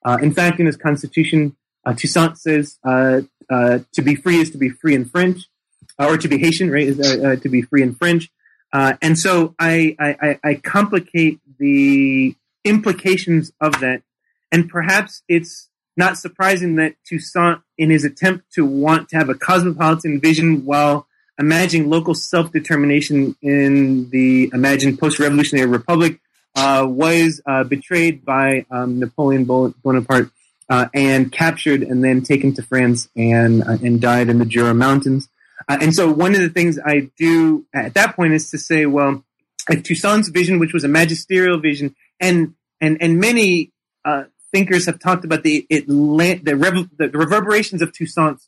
Uh, 0.05 0.17
in 0.21 0.33
fact, 0.33 0.61
in 0.61 0.65
his 0.65 0.77
constitution, 0.77 1.57
uh, 1.85 1.91
Toussaint 1.91 2.37
says 2.37 2.79
uh, 2.87 3.21
uh, 3.49 3.79
to 3.91 4.01
be 4.01 4.15
free 4.15 4.37
is 4.37 4.49
to 4.51 4.57
be 4.57 4.69
free 4.69 4.95
in 4.95 5.03
French, 5.03 5.49
uh, 5.99 6.07
or 6.07 6.17
to 6.17 6.29
be 6.29 6.37
Haitian, 6.37 6.71
right? 6.71 6.87
Is 6.87 6.97
to 7.41 7.49
be 7.49 7.61
free 7.61 7.83
in 7.83 7.93
French. 7.93 8.29
and 8.71 9.19
so 9.19 9.53
I, 9.59 9.97
I, 9.99 10.39
I 10.41 10.53
complicate 10.55 11.41
the 11.57 12.35
implications 12.63 13.51
of 13.59 13.81
that, 13.81 14.01
and 14.49 14.69
perhaps 14.69 15.23
it's 15.27 15.69
not 15.97 16.17
surprising 16.17 16.75
that 16.75 16.95
Toussaint, 17.05 17.61
in 17.77 17.89
his 17.89 18.05
attempt 18.05 18.51
to 18.53 18.65
want 18.65 19.09
to 19.09 19.17
have 19.17 19.29
a 19.29 19.35
cosmopolitan 19.35 20.19
vision 20.19 20.65
while 20.65 21.07
imagining 21.37 21.89
local 21.89 22.13
self 22.13 22.51
determination 22.51 23.35
in 23.41 24.09
the 24.09 24.49
imagined 24.53 24.99
post 24.99 25.19
revolutionary 25.19 25.67
republic, 25.67 26.19
uh, 26.55 26.85
was 26.87 27.41
uh, 27.45 27.63
betrayed 27.63 28.25
by 28.25 28.65
um, 28.71 28.99
Napoleon 28.99 29.45
Bonaparte 29.45 30.29
uh, 30.69 30.87
and 30.93 31.31
captured 31.31 31.81
and 31.81 32.03
then 32.03 32.21
taken 32.21 32.53
to 32.53 32.61
France 32.61 33.09
and 33.15 33.63
uh, 33.63 33.77
and 33.83 33.99
died 34.01 34.29
in 34.29 34.39
the 34.39 34.45
Jura 34.45 34.73
Mountains. 34.73 35.29
Uh, 35.67 35.77
and 35.81 35.93
so 35.93 36.11
one 36.11 36.35
of 36.35 36.41
the 36.41 36.49
things 36.49 36.79
I 36.83 37.09
do 37.17 37.65
at 37.73 37.93
that 37.95 38.15
point 38.15 38.33
is 38.33 38.49
to 38.51 38.57
say, 38.57 38.85
well, 38.85 39.23
if 39.69 39.83
Toussaint's 39.83 40.29
vision, 40.29 40.59
which 40.59 40.73
was 40.73 40.83
a 40.83 40.87
magisterial 40.87 41.59
vision, 41.59 41.95
and 42.19 42.53
and 42.81 43.01
and 43.01 43.19
many 43.19 43.71
uh, 44.05 44.25
thinkers 44.51 44.85
have 44.85 44.99
talked 44.99 45.25
about 45.25 45.43
the 45.43 45.65
it 45.69 45.87
the, 45.87 46.87
the 46.97 47.17
reverberations 47.17 47.81
of 47.81 47.91
Toussaint's 47.91 48.47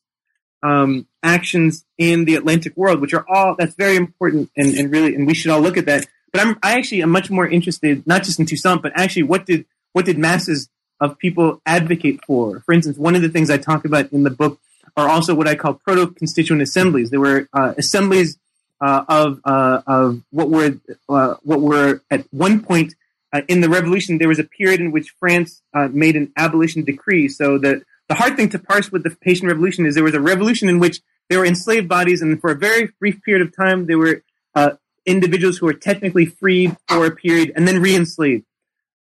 um, 0.64 1.08
actions 1.24 1.86
in 1.98 2.26
the 2.26 2.36
Atlantic 2.36 2.76
world, 2.78 3.02
which 3.02 3.14
are 3.14 3.26
all 3.28 3.56
that's 3.58 3.76
very 3.76 3.96
important 3.96 4.52
and, 4.56 4.74
and 4.76 4.92
really 4.92 5.16
and 5.16 5.26
we 5.28 5.34
should 5.34 5.52
all 5.52 5.62
look 5.62 5.78
at 5.78 5.86
that. 5.86 6.06
But 6.32 6.42
I'm 6.42 6.58
I 6.64 6.78
actually 6.78 7.02
am 7.02 7.10
much 7.10 7.30
more 7.30 7.48
interested 7.48 8.06
not 8.06 8.24
just 8.24 8.40
in 8.40 8.46
Toussaint, 8.46 8.82
but 8.82 8.92
actually 8.96 9.24
what 9.24 9.46
did 9.46 9.66
what 9.94 10.06
did 10.06 10.18
masses 10.18 10.70
of 11.00 11.18
people 11.18 11.62
advocate 11.66 12.24
for? 12.26 12.60
For 12.62 12.74
instance, 12.74 12.98
one 12.98 13.16
of 13.16 13.22
the 13.22 13.30
things 13.30 13.50
I 13.50 13.58
talk 13.58 13.86
about 13.86 14.12
in 14.12 14.24
the 14.24 14.30
book 14.30 14.60
are 14.96 15.10
also 15.10 15.34
what 15.34 15.48
I 15.48 15.56
call 15.56 15.74
proto 15.74 16.08
constituent 16.08 16.62
assemblies. 16.62 17.10
They 17.10 17.18
were 17.18 17.48
uh, 17.54 17.74
assemblies 17.78 18.38
uh, 18.80 19.04
of 19.08 19.42
uh, 19.46 19.82
of 19.88 20.22
what 20.32 20.50
were 20.50 20.80
uh, 21.10 21.36
what 21.44 21.62
were 21.62 22.02
at 22.10 22.26
one 22.32 22.64
point 22.64 22.96
uh, 23.34 23.42
in 23.48 23.62
the 23.62 23.70
revolution. 23.70 24.18
There 24.18 24.28
was 24.28 24.40
a 24.40 24.44
period 24.44 24.80
in 24.82 24.92
which 24.92 25.14
France 25.20 25.62
uh, 25.74 25.88
made 25.92 26.16
an 26.16 26.32
abolition 26.38 26.84
decree, 26.84 27.28
so 27.28 27.58
that 27.60 27.84
the 28.10 28.16
hard 28.16 28.36
thing 28.36 28.50
to 28.50 28.60
parse 28.60 28.92
with 28.92 29.04
the 29.04 29.16
Haitian 29.22 29.48
Revolution 29.48 29.86
is 29.86 29.96
there 29.96 30.04
was 30.04 30.14
a 30.14 30.20
revolution 30.20 30.68
in 30.68 30.80
which 30.80 31.02
there 31.30 31.40
were 31.40 31.46
enslaved 31.46 31.88
bodies, 31.88 32.22
and 32.22 32.42
for 32.42 32.52
a 32.52 32.58
very 32.58 32.90
brief 33.00 33.22
period 33.24 33.46
of 33.46 33.56
time, 33.56 33.86
there 33.86 33.98
were 33.98 34.24
uh, 34.54 34.72
individuals 35.06 35.58
who 35.58 35.66
were 35.66 35.74
technically 35.74 36.26
freed 36.26 36.76
for 36.88 37.06
a 37.06 37.12
period 37.12 37.52
and 37.56 37.68
then 37.68 37.82
re-enslaved 37.82 38.46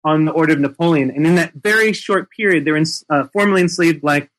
on 0.03 0.25
the 0.25 0.32
order 0.32 0.53
of 0.53 0.59
Napoleon. 0.59 1.11
And 1.11 1.27
in 1.27 1.36
that 1.36 1.53
very 1.53 1.93
short 1.93 2.29
period, 2.32 2.65
there 2.65 2.73
were 2.73 2.84
uh, 3.09 3.27
formerly 3.34 3.61
enslaved 3.61 4.01
black 4.01 4.29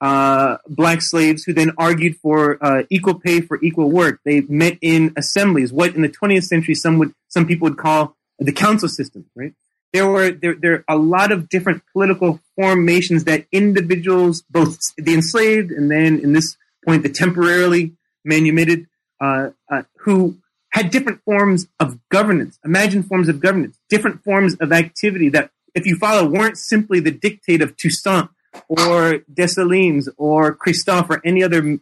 uh, 0.00 0.58
black 0.68 1.00
slaves 1.00 1.44
who 1.44 1.52
then 1.52 1.72
argued 1.78 2.16
for 2.16 2.62
uh, 2.62 2.82
equal 2.90 3.18
pay 3.18 3.40
for 3.40 3.58
equal 3.62 3.90
work. 3.90 4.20
They 4.24 4.42
met 4.42 4.76
in 4.82 5.14
assemblies, 5.16 5.72
what 5.72 5.94
in 5.94 6.02
the 6.02 6.08
20th 6.08 6.44
century 6.44 6.74
some 6.74 6.98
would 6.98 7.14
some 7.28 7.46
people 7.46 7.68
would 7.68 7.78
call 7.78 8.16
the 8.38 8.52
council 8.52 8.88
system, 8.88 9.26
right? 9.34 9.54
there 9.94 10.10
were 10.10 10.32
there, 10.32 10.56
there 10.56 10.84
are 10.88 10.96
a 10.96 10.98
lot 10.98 11.30
of 11.30 11.48
different 11.48 11.80
political 11.92 12.40
formations 12.56 13.24
that 13.24 13.46
individuals, 13.52 14.42
both 14.50 14.76
the 14.96 15.14
enslaved 15.14 15.70
and 15.70 15.88
then 15.88 16.18
in 16.18 16.32
this 16.32 16.56
point 16.84 17.04
the 17.04 17.08
temporarily 17.08 17.92
manumitted, 18.24 18.86
uh, 19.20 19.50
uh, 19.70 19.82
who 20.00 20.36
had 20.70 20.90
different 20.90 21.22
forms 21.24 21.68
of 21.78 21.96
governance. 22.08 22.58
Imagine 22.64 23.04
forms 23.04 23.28
of 23.28 23.38
governance, 23.38 23.78
different 23.88 24.24
forms 24.24 24.56
of 24.60 24.72
activity 24.72 25.28
that, 25.28 25.50
if 25.76 25.86
you 25.86 25.96
follow, 25.96 26.28
weren't 26.28 26.58
simply 26.58 26.98
the 26.98 27.12
dictate 27.12 27.62
of 27.62 27.76
Toussaint 27.76 28.28
or 28.68 29.20
Dessalines 29.32 30.08
or 30.16 30.56
Christophe 30.56 31.08
or 31.08 31.22
any 31.24 31.44
other 31.44 31.78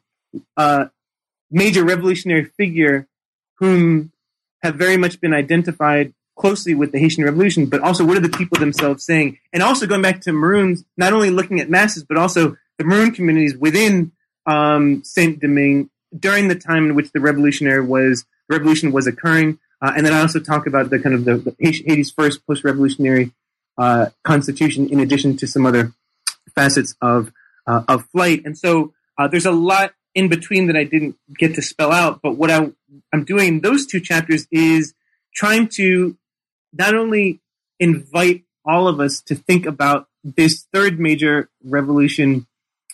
uh, 0.59 0.85
major 1.51 1.83
revolutionary 1.83 2.45
figure 2.45 3.09
whom 3.59 4.13
have 4.63 4.75
very 4.75 4.99
much 4.99 5.19
been 5.19 5.33
identified 5.33 6.13
closely 6.37 6.75
with 6.75 6.93
the 6.93 6.99
Haitian 6.99 7.25
Revolution, 7.25 7.67
but 7.67 7.81
also 7.81 8.05
what 8.05 8.17
are 8.17 8.21
the 8.21 8.29
people 8.29 8.59
themselves 8.59 9.05
saying? 9.05 9.39
And 9.53 9.63
also 9.63 9.87
going 9.87 10.03
back 10.03 10.23
to 10.23 10.33
Maroons, 10.33 10.85
not 10.97 11.13
only 11.13 11.31
looking 11.31 11.61
at 11.61 11.69
masses, 11.69 12.05
but 12.05 12.17
also 12.17 12.57
the 12.79 12.85
Maroon 12.85 13.13
communities 13.13 13.57
within 13.57 14.13
um, 14.47 15.05
Saint 15.05 15.41
Domingue 15.41 15.91
during 16.19 16.49
the 16.49 16.55
time 16.55 16.87
in 16.87 16.95
which 16.95 17.13
the 17.13 17.21
revolutionary 17.21 17.85
was 17.85 18.25
revolution 18.49 18.93
was 18.93 19.07
occurring. 19.07 19.59
Uh, 19.81 19.93
and 19.97 20.07
then 20.07 20.13
I 20.13 20.21
also 20.21 20.41
talk 20.41 20.67
about 20.67 20.91
the 20.91 20.99
kind 20.99 21.15
of 21.15 21.25
the, 21.25 21.37
the 21.37 21.57
Haiti's 21.59 22.11
first 22.11 22.47
post-revolutionary 22.47 23.33
uh, 23.79 24.07
constitution, 24.23 24.89
in 24.89 25.01
addition 25.01 25.37
to 25.39 25.47
some 25.47 25.67
other 25.67 25.93
facets 26.55 26.95
of 27.01 27.33
uh, 27.67 27.83
of 27.89 28.07
flight. 28.07 28.43
And 28.45 28.57
so 28.57 28.93
uh, 29.19 29.29
there's 29.29 29.47
a 29.47 29.53
lot 29.53 29.93
in 30.15 30.29
between 30.29 30.67
that 30.67 30.77
I 30.77 30.85
didn't 30.85 31.17
get 31.39 31.55
to 31.55 31.63
spell 31.63 31.93
out. 31.93 32.21
But 32.23 32.37
what 32.37 32.51
I, 32.51 32.71
I'm 33.13 33.25
doing 33.25 33.49
in 33.49 33.61
those 33.61 33.87
two 33.87 34.01
chapters 34.01 34.47
is 34.51 34.95
trying 35.35 35.69
to 35.69 36.17
not 36.73 36.95
only 36.95 37.41
invite 37.79 38.45
all 38.65 38.89
of 38.89 39.01
us 39.01 39.21
to 39.23 39.35
think 39.35 39.67
about 39.67 40.09
this 40.25 40.67
third 40.73 41.01
major 41.01 41.49
revolution 41.65 42.47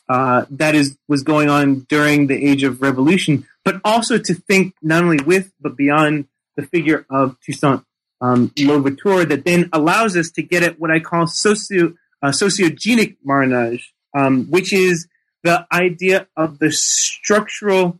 uh, 0.08 0.46
that 0.50 0.74
is 0.74 0.96
was 1.06 1.22
going 1.22 1.50
on 1.50 1.80
during 1.80 2.26
the 2.26 2.48
age 2.50 2.62
of 2.62 2.80
revolution, 2.80 3.46
but 3.64 3.80
also 3.84 4.16
to 4.16 4.34
think 4.34 4.74
not 4.80 5.04
only 5.04 5.22
with 5.22 5.52
but 5.60 5.76
beyond 5.76 6.26
the 6.56 6.62
figure 6.62 7.04
of 7.10 7.36
Toussaint 7.40 7.84
um, 8.20 8.50
Louverture 8.58 9.24
that 9.26 9.44
then 9.44 9.68
allows 9.72 10.16
us 10.16 10.30
to 10.32 10.42
get 10.42 10.62
at 10.62 10.80
what 10.80 10.90
I 10.90 11.00
call 11.00 11.26
socio 11.26 11.94
uh, 12.22 12.28
sociogenic 12.28 13.16
Marronage, 13.24 13.92
um, 14.16 14.46
which 14.46 14.72
is 14.72 15.06
the 15.44 15.66
idea 15.72 16.26
of 16.36 16.58
the 16.58 16.72
structural 16.72 17.98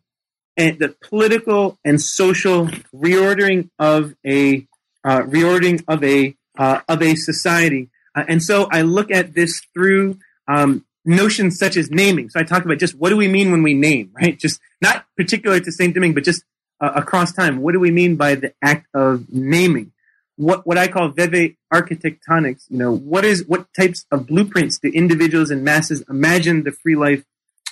and 0.56 0.78
the 0.78 0.88
political 0.88 1.78
and 1.84 2.00
social 2.00 2.66
reordering 2.92 3.70
of 3.78 4.14
a 4.26 4.66
uh, 5.04 5.22
reordering 5.22 5.82
of 5.88 6.02
a 6.04 6.36
uh, 6.58 6.80
of 6.88 7.02
a 7.02 7.14
society. 7.14 7.88
Uh, 8.14 8.24
and 8.28 8.42
so 8.42 8.68
I 8.72 8.82
look 8.82 9.10
at 9.10 9.34
this 9.34 9.62
through 9.72 10.18
um, 10.48 10.84
notions 11.04 11.58
such 11.58 11.76
as 11.76 11.90
naming. 11.90 12.30
So 12.30 12.40
I 12.40 12.42
talk 12.42 12.64
about 12.64 12.78
just 12.78 12.94
what 12.94 13.10
do 13.10 13.16
we 13.16 13.28
mean 13.28 13.50
when 13.50 13.62
we 13.62 13.74
name, 13.74 14.10
right? 14.20 14.38
Just 14.38 14.60
not 14.80 15.04
particular 15.16 15.60
to 15.60 15.72
Saint 15.72 15.94
Domingue, 15.94 16.14
but 16.14 16.24
just 16.24 16.42
uh, 16.80 16.92
across 16.94 17.32
time. 17.32 17.60
What 17.60 17.72
do 17.72 17.80
we 17.80 17.90
mean 17.90 18.16
by 18.16 18.34
the 18.34 18.52
act 18.62 18.86
of 18.94 19.32
naming? 19.32 19.92
What 20.36 20.66
what 20.66 20.78
I 20.78 20.88
call 20.88 21.08
veve 21.08 21.56
architectonics. 21.72 22.64
You 22.68 22.78
know, 22.78 22.94
what 22.94 23.24
is 23.24 23.44
what 23.46 23.66
types 23.74 24.04
of 24.10 24.26
blueprints 24.26 24.78
do 24.78 24.88
individuals 24.88 25.50
and 25.50 25.64
masses 25.64 26.02
imagine 26.08 26.64
the 26.64 26.72
free 26.72 26.96
life 26.96 27.24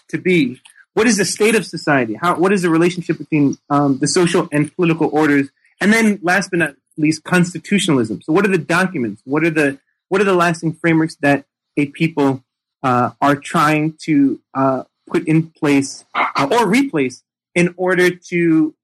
to 0.08 0.18
be? 0.18 0.60
What 0.94 1.06
is 1.06 1.18
the 1.18 1.24
state 1.24 1.54
of 1.54 1.66
society? 1.66 2.14
How 2.14 2.36
what 2.38 2.52
is 2.52 2.62
the 2.62 2.70
relationship 2.70 3.18
between 3.18 3.58
um, 3.70 3.98
the 3.98 4.08
social 4.08 4.48
and 4.52 4.74
political 4.74 5.08
orders? 5.12 5.48
And 5.80 5.92
then, 5.92 6.18
last 6.22 6.50
but 6.50 6.58
not 6.58 6.74
least 6.96 7.24
constitutionalism. 7.24 8.22
So, 8.22 8.32
what 8.32 8.44
are 8.44 8.50
the 8.50 8.58
documents? 8.58 9.22
What 9.24 9.44
are 9.44 9.50
the 9.50 9.78
what 10.08 10.20
are 10.20 10.24
the 10.24 10.34
lasting 10.34 10.74
frameworks 10.74 11.16
that 11.16 11.44
a 11.76 11.86
people 11.86 12.44
uh, 12.82 13.10
are 13.20 13.36
trying 13.36 13.96
to 14.04 14.40
uh, 14.54 14.84
put 15.06 15.26
in 15.26 15.50
place 15.50 16.04
uh, 16.14 16.48
or 16.50 16.66
replace 16.66 17.22
in 17.54 17.74
order 17.76 18.10
to 18.10 18.74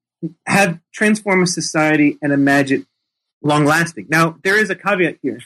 have 0.45 0.79
transform 0.93 1.43
a 1.43 1.47
society 1.47 2.17
and 2.21 2.33
imagine 2.33 2.87
long 3.41 3.65
lasting? 3.65 4.07
Now, 4.09 4.37
there 4.43 4.57
is 4.57 4.69
a 4.69 4.75
caveat 4.75 5.17
here. 5.21 5.39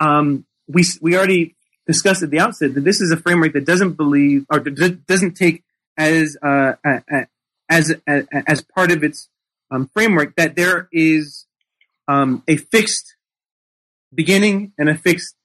Um, 0.00 0.46
we 0.66 0.84
we 1.00 1.16
already 1.16 1.56
discussed 1.86 2.22
at 2.22 2.30
the 2.30 2.40
outset 2.40 2.74
that 2.74 2.84
this 2.84 3.00
is 3.00 3.10
a 3.10 3.16
framework 3.16 3.54
that 3.54 3.64
doesn't 3.64 3.94
believe 3.94 4.46
or 4.50 4.60
doesn't 4.60 5.34
take 5.34 5.64
as 5.96 6.36
uh, 6.42 6.74
as 7.68 7.94
as 8.46 8.62
part 8.62 8.90
of 8.90 9.02
its 9.02 9.28
um, 9.70 9.90
framework 9.92 10.36
that 10.36 10.54
there 10.56 10.88
is 10.92 11.46
um, 12.08 12.42
a 12.48 12.56
fixed 12.56 13.14
beginning 14.12 14.72
and 14.78 14.88
a 14.88 14.96
fixed 14.96 15.36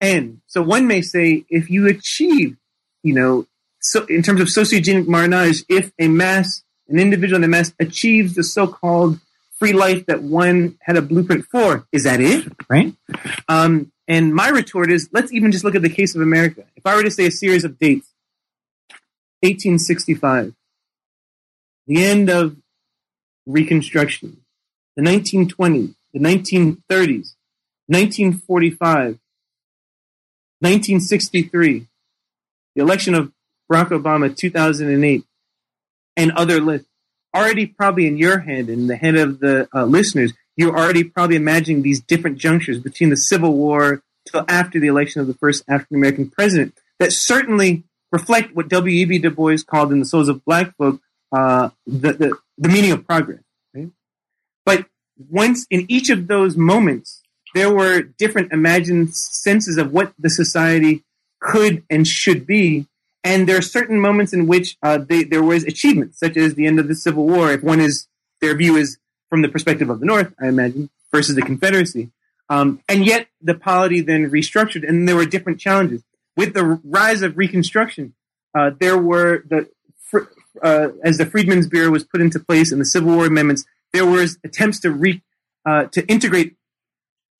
end. 0.00 0.40
So 0.46 0.62
one 0.62 0.86
may 0.86 1.00
say, 1.00 1.44
if 1.48 1.70
you 1.70 1.86
achieve, 1.86 2.56
you 3.02 3.14
know, 3.14 3.46
so 3.80 4.04
in 4.06 4.22
terms 4.22 4.40
of 4.40 4.48
sociogenic 4.48 5.06
marronage, 5.06 5.64
if 5.68 5.92
a 5.98 6.08
mass, 6.08 6.62
an 6.88 6.98
individual 6.98 7.38
in 7.38 7.44
a 7.44 7.48
mass 7.48 7.72
achieves 7.80 8.34
the 8.34 8.42
so-called 8.42 9.20
free 9.58 9.72
life 9.72 10.06
that 10.06 10.22
one 10.22 10.76
had 10.82 10.96
a 10.96 11.02
blueprint 11.02 11.46
for, 11.46 11.86
is 11.92 12.04
that 12.04 12.20
it? 12.20 12.50
Right? 12.68 12.94
Um, 13.48 13.92
and 14.08 14.34
my 14.34 14.48
retort 14.48 14.90
is, 14.90 15.08
let's 15.12 15.32
even 15.32 15.52
just 15.52 15.64
look 15.64 15.74
at 15.74 15.82
the 15.82 15.88
case 15.88 16.14
of 16.16 16.20
America. 16.20 16.64
If 16.76 16.84
I 16.84 16.96
were 16.96 17.04
to 17.04 17.10
say 17.10 17.26
a 17.26 17.30
series 17.30 17.64
of 17.64 17.78
dates, 17.78 18.12
1865, 19.42 20.54
the 21.86 22.04
end 22.04 22.28
of 22.28 22.56
Reconstruction, 23.46 24.44
the 25.00 25.10
1920s, 25.10 25.94
the 26.12 26.20
1930s, 26.20 27.34
1945, 27.86 29.18
1963, 30.60 31.86
the 32.74 32.82
election 32.82 33.14
of 33.14 33.32
Barack 33.70 33.88
Obama 33.88 34.36
2008, 34.36 35.24
and 36.16 36.32
other 36.32 36.60
lists. 36.60 36.86
Already 37.34 37.66
probably 37.66 38.06
in 38.06 38.18
your 38.18 38.40
head 38.40 38.68
and 38.68 38.90
the 38.90 38.96
head 38.96 39.14
of 39.14 39.40
the 39.40 39.68
uh, 39.74 39.84
listeners, 39.84 40.32
you're 40.56 40.76
already 40.76 41.04
probably 41.04 41.36
imagining 41.36 41.82
these 41.82 42.00
different 42.00 42.36
junctures 42.36 42.78
between 42.78 43.08
the 43.08 43.16
Civil 43.16 43.54
War 43.54 44.02
till 44.26 44.44
after 44.48 44.78
the 44.78 44.88
election 44.88 45.20
of 45.20 45.28
the 45.28 45.34
first 45.34 45.64
African 45.68 45.96
American 45.96 46.28
president 46.28 46.74
that 46.98 47.12
certainly 47.12 47.84
reflect 48.12 48.54
what 48.54 48.68
W.E.B. 48.68 49.20
Du 49.20 49.30
Bois 49.30 49.58
called 49.66 49.92
in 49.92 50.00
the 50.00 50.04
Souls 50.04 50.28
of 50.28 50.44
Black 50.44 50.76
Folk 50.76 51.00
uh, 51.32 51.70
the, 51.86 52.12
the, 52.12 52.36
the 52.58 52.68
meaning 52.68 52.90
of 52.90 53.06
progress. 53.06 53.40
But 54.64 54.86
once 55.16 55.66
in 55.70 55.86
each 55.88 56.10
of 56.10 56.28
those 56.28 56.56
moments, 56.56 57.22
there 57.54 57.72
were 57.72 58.02
different 58.02 58.52
imagined 58.52 59.14
senses 59.14 59.76
of 59.76 59.92
what 59.92 60.12
the 60.18 60.30
society 60.30 61.04
could 61.40 61.82
and 61.90 62.06
should 62.06 62.46
be. 62.46 62.86
And 63.22 63.48
there 63.48 63.58
are 63.58 63.62
certain 63.62 64.00
moments 64.00 64.32
in 64.32 64.46
which 64.46 64.76
uh, 64.82 64.98
they, 64.98 65.24
there 65.24 65.42
was 65.42 65.64
achievement, 65.64 66.14
such 66.14 66.36
as 66.36 66.54
the 66.54 66.66
end 66.66 66.78
of 66.78 66.88
the 66.88 66.94
Civil 66.94 67.26
War. 67.26 67.52
If 67.52 67.62
one 67.62 67.80
is, 67.80 68.06
their 68.40 68.56
view 68.56 68.76
is 68.76 68.98
from 69.28 69.42
the 69.42 69.48
perspective 69.48 69.90
of 69.90 70.00
the 70.00 70.06
North, 70.06 70.32
I 70.40 70.48
imagine, 70.48 70.90
versus 71.12 71.34
the 71.36 71.42
Confederacy. 71.42 72.10
Um, 72.48 72.80
and 72.88 73.04
yet 73.06 73.28
the 73.40 73.54
polity 73.54 74.00
then 74.00 74.30
restructured, 74.30 74.86
and 74.88 75.06
there 75.06 75.16
were 75.16 75.26
different 75.26 75.60
challenges. 75.60 76.02
With 76.36 76.54
the 76.54 76.64
rise 76.64 77.22
of 77.22 77.36
Reconstruction, 77.36 78.14
uh, 78.54 78.70
there 78.78 78.98
were 78.98 79.44
the 79.48 79.68
uh, 80.62 80.88
as 81.04 81.18
the 81.18 81.26
Freedmen's 81.26 81.68
Bureau 81.68 81.90
was 81.90 82.02
put 82.02 82.20
into 82.20 82.40
place 82.40 82.72
and 82.72 82.80
the 82.80 82.84
Civil 82.84 83.14
War 83.14 83.26
amendments, 83.26 83.64
there 83.92 84.06
was 84.06 84.38
attempts 84.44 84.80
to 84.80 84.90
re, 84.90 85.22
uh, 85.66 85.84
to 85.86 86.06
integrate 86.06 86.56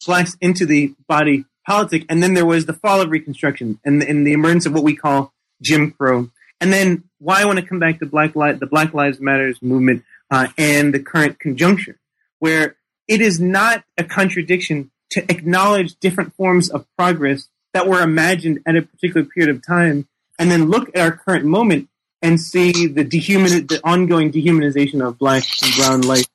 blacks 0.06 0.36
into 0.40 0.66
the 0.66 0.94
body 1.08 1.44
politic, 1.66 2.04
and 2.08 2.22
then 2.22 2.34
there 2.34 2.46
was 2.46 2.66
the 2.66 2.72
fall 2.72 3.00
of 3.00 3.10
Reconstruction 3.10 3.78
and, 3.84 4.02
and 4.02 4.26
the 4.26 4.32
emergence 4.32 4.66
of 4.66 4.72
what 4.72 4.82
we 4.82 4.96
call 4.96 5.32
Jim 5.62 5.92
Crow. 5.92 6.30
And 6.60 6.72
then 6.72 7.04
why 7.18 7.40
I 7.40 7.44
want 7.44 7.58
to 7.58 7.64
come 7.64 7.78
back 7.78 8.00
to 8.00 8.06
Black 8.06 8.36
Li- 8.36 8.52
the 8.52 8.66
Black 8.66 8.92
Lives 8.92 9.20
Matters 9.20 9.60
movement 9.62 10.04
uh, 10.30 10.48
and 10.58 10.92
the 10.92 11.00
current 11.00 11.38
conjuncture, 11.38 11.98
where 12.38 12.76
it 13.08 13.20
is 13.20 13.40
not 13.40 13.84
a 13.96 14.04
contradiction 14.04 14.90
to 15.10 15.20
acknowledge 15.30 15.96
different 15.96 16.34
forms 16.34 16.70
of 16.70 16.86
progress 16.96 17.48
that 17.72 17.86
were 17.86 18.00
imagined 18.00 18.60
at 18.66 18.76
a 18.76 18.82
particular 18.82 19.26
period 19.26 19.54
of 19.54 19.64
time, 19.66 20.08
and 20.38 20.50
then 20.50 20.70
look 20.70 20.88
at 20.94 21.00
our 21.00 21.12
current 21.12 21.44
moment 21.44 21.88
and 22.22 22.40
see 22.40 22.86
the 22.86 23.04
dehuman, 23.04 23.68
the 23.68 23.80
ongoing 23.84 24.30
dehumanization 24.30 25.06
of 25.06 25.18
black 25.18 25.42
and 25.62 25.74
brown 25.76 26.00
life, 26.02 26.26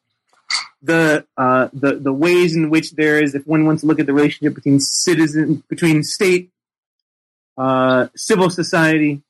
the 0.86 1.26
uh, 1.38 1.70
the 1.74 1.96
the 1.96 2.14
ways 2.14 2.56
in 2.56 2.70
which 2.70 2.92
there 2.92 3.22
is, 3.22 3.36
if 3.36 3.46
one 3.48 3.66
wants 3.66 3.82
to 3.82 3.88
look 3.88 4.00
at 4.00 4.06
the 4.06 4.14
relationship 4.14 4.56
between 4.56 4.80
citizen, 4.80 5.64
between 5.70 6.04
state, 6.04 6.52
uh, 7.58 8.08
civil 8.16 8.50
society, 8.50 9.22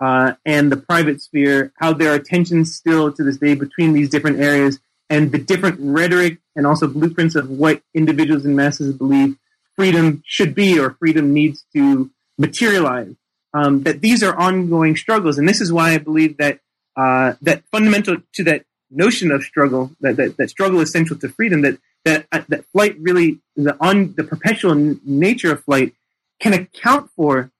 uh, 0.00 0.34
and 0.46 0.70
the 0.70 0.76
private 0.76 1.20
sphere, 1.20 1.72
how 1.76 1.92
there 1.92 2.12
are 2.14 2.18
tensions 2.18 2.74
still 2.74 3.12
to 3.12 3.24
this 3.24 3.36
day 3.36 3.54
between 3.54 3.92
these 3.92 4.08
different 4.08 4.40
areas, 4.40 4.78
and 5.08 5.32
the 5.32 5.38
different 5.38 5.78
rhetoric 5.80 6.38
and 6.56 6.66
also 6.66 6.86
blueprints 6.86 7.34
of 7.34 7.50
what 7.50 7.82
individuals 7.94 8.44
and 8.44 8.56
masses 8.56 8.94
believe 8.94 9.36
freedom 9.76 10.22
should 10.26 10.54
be 10.54 10.78
or 10.78 10.90
freedom 10.98 11.32
needs 11.32 11.64
to 11.74 12.10
materialize. 12.38 13.14
Um, 13.52 13.82
that 13.82 14.00
these 14.00 14.22
are 14.22 14.36
ongoing 14.38 14.94
struggles, 14.94 15.36
and 15.36 15.48
this 15.48 15.60
is 15.60 15.72
why 15.72 15.94
I 15.94 15.98
believe 15.98 16.36
that 16.36 16.60
uh, 16.96 17.34
that 17.42 17.64
fundamental 17.72 18.18
to 18.34 18.44
that 18.44 18.64
notion 18.90 19.30
of 19.30 19.42
struggle, 19.42 19.90
that, 20.00 20.16
that, 20.16 20.36
that 20.36 20.50
struggle 20.50 20.80
is 20.80 20.92
central 20.92 21.18
to 21.20 21.28
freedom. 21.28 21.62
That 21.62 21.78
that 22.04 22.26
uh, 22.32 22.42
that 22.48 22.64
flight 22.66 22.96
really 22.98 23.40
the 23.56 23.76
on 23.80 24.14
the 24.16 24.24
perpetual 24.24 24.72
n- 24.72 25.00
nature 25.04 25.52
of 25.52 25.64
flight 25.64 25.94
can 26.40 26.52
account 26.54 27.10
for 27.14 27.50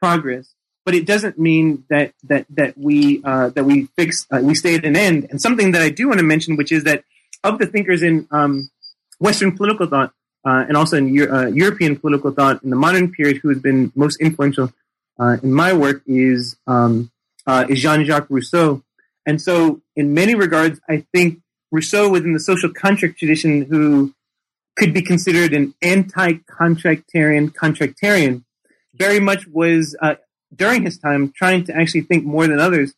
progress, 0.00 0.54
but 0.84 0.94
it 0.94 1.06
doesn't 1.06 1.38
mean 1.38 1.84
that 1.90 2.14
that 2.24 2.46
that 2.50 2.78
we 2.78 3.22
uh, 3.24 3.48
that 3.50 3.64
we 3.64 3.88
fix 3.96 4.26
uh, 4.30 4.40
we 4.42 4.54
stay 4.54 4.76
at 4.76 4.84
an 4.84 4.96
end. 4.96 5.26
And 5.30 5.40
something 5.40 5.72
that 5.72 5.82
I 5.82 5.90
do 5.90 6.08
want 6.08 6.20
to 6.20 6.24
mention, 6.24 6.56
which 6.56 6.70
is 6.70 6.84
that 6.84 7.04
of 7.42 7.58
the 7.58 7.66
thinkers 7.66 8.02
in 8.02 8.28
um, 8.30 8.70
Western 9.18 9.56
political 9.56 9.86
thought 9.86 10.12
uh, 10.44 10.64
and 10.68 10.76
also 10.76 10.96
in 10.96 11.12
Euro- 11.12 11.46
uh, 11.46 11.46
European 11.48 11.96
political 11.96 12.30
thought 12.30 12.62
in 12.62 12.70
the 12.70 12.76
modern 12.76 13.10
period, 13.10 13.38
who 13.38 13.48
has 13.48 13.58
been 13.58 13.92
most 13.96 14.20
influential 14.20 14.72
uh, 15.18 15.36
in 15.42 15.52
my 15.52 15.72
work 15.72 16.02
is 16.06 16.56
um, 16.66 17.10
is 17.68 17.80
Jean 17.80 18.04
Jacques 18.04 18.30
Rousseau. 18.30 18.83
And 19.26 19.40
so, 19.40 19.80
in 19.96 20.14
many 20.14 20.34
regards, 20.34 20.80
I 20.88 21.04
think 21.12 21.40
Rousseau 21.70 22.10
within 22.10 22.32
the 22.32 22.40
social 22.40 22.72
contract 22.72 23.18
tradition, 23.18 23.62
who 23.62 24.14
could 24.76 24.92
be 24.92 25.02
considered 25.02 25.52
an 25.52 25.74
anti-contractarian 25.82 27.54
contractarian, 27.54 28.44
very 28.94 29.20
much 29.20 29.46
was 29.46 29.96
uh, 30.00 30.16
during 30.54 30.82
his 30.82 30.98
time 30.98 31.32
trying 31.34 31.64
to 31.64 31.76
actually 31.76 32.02
think 32.02 32.24
more 32.24 32.46
than 32.46 32.60
others 32.60 32.94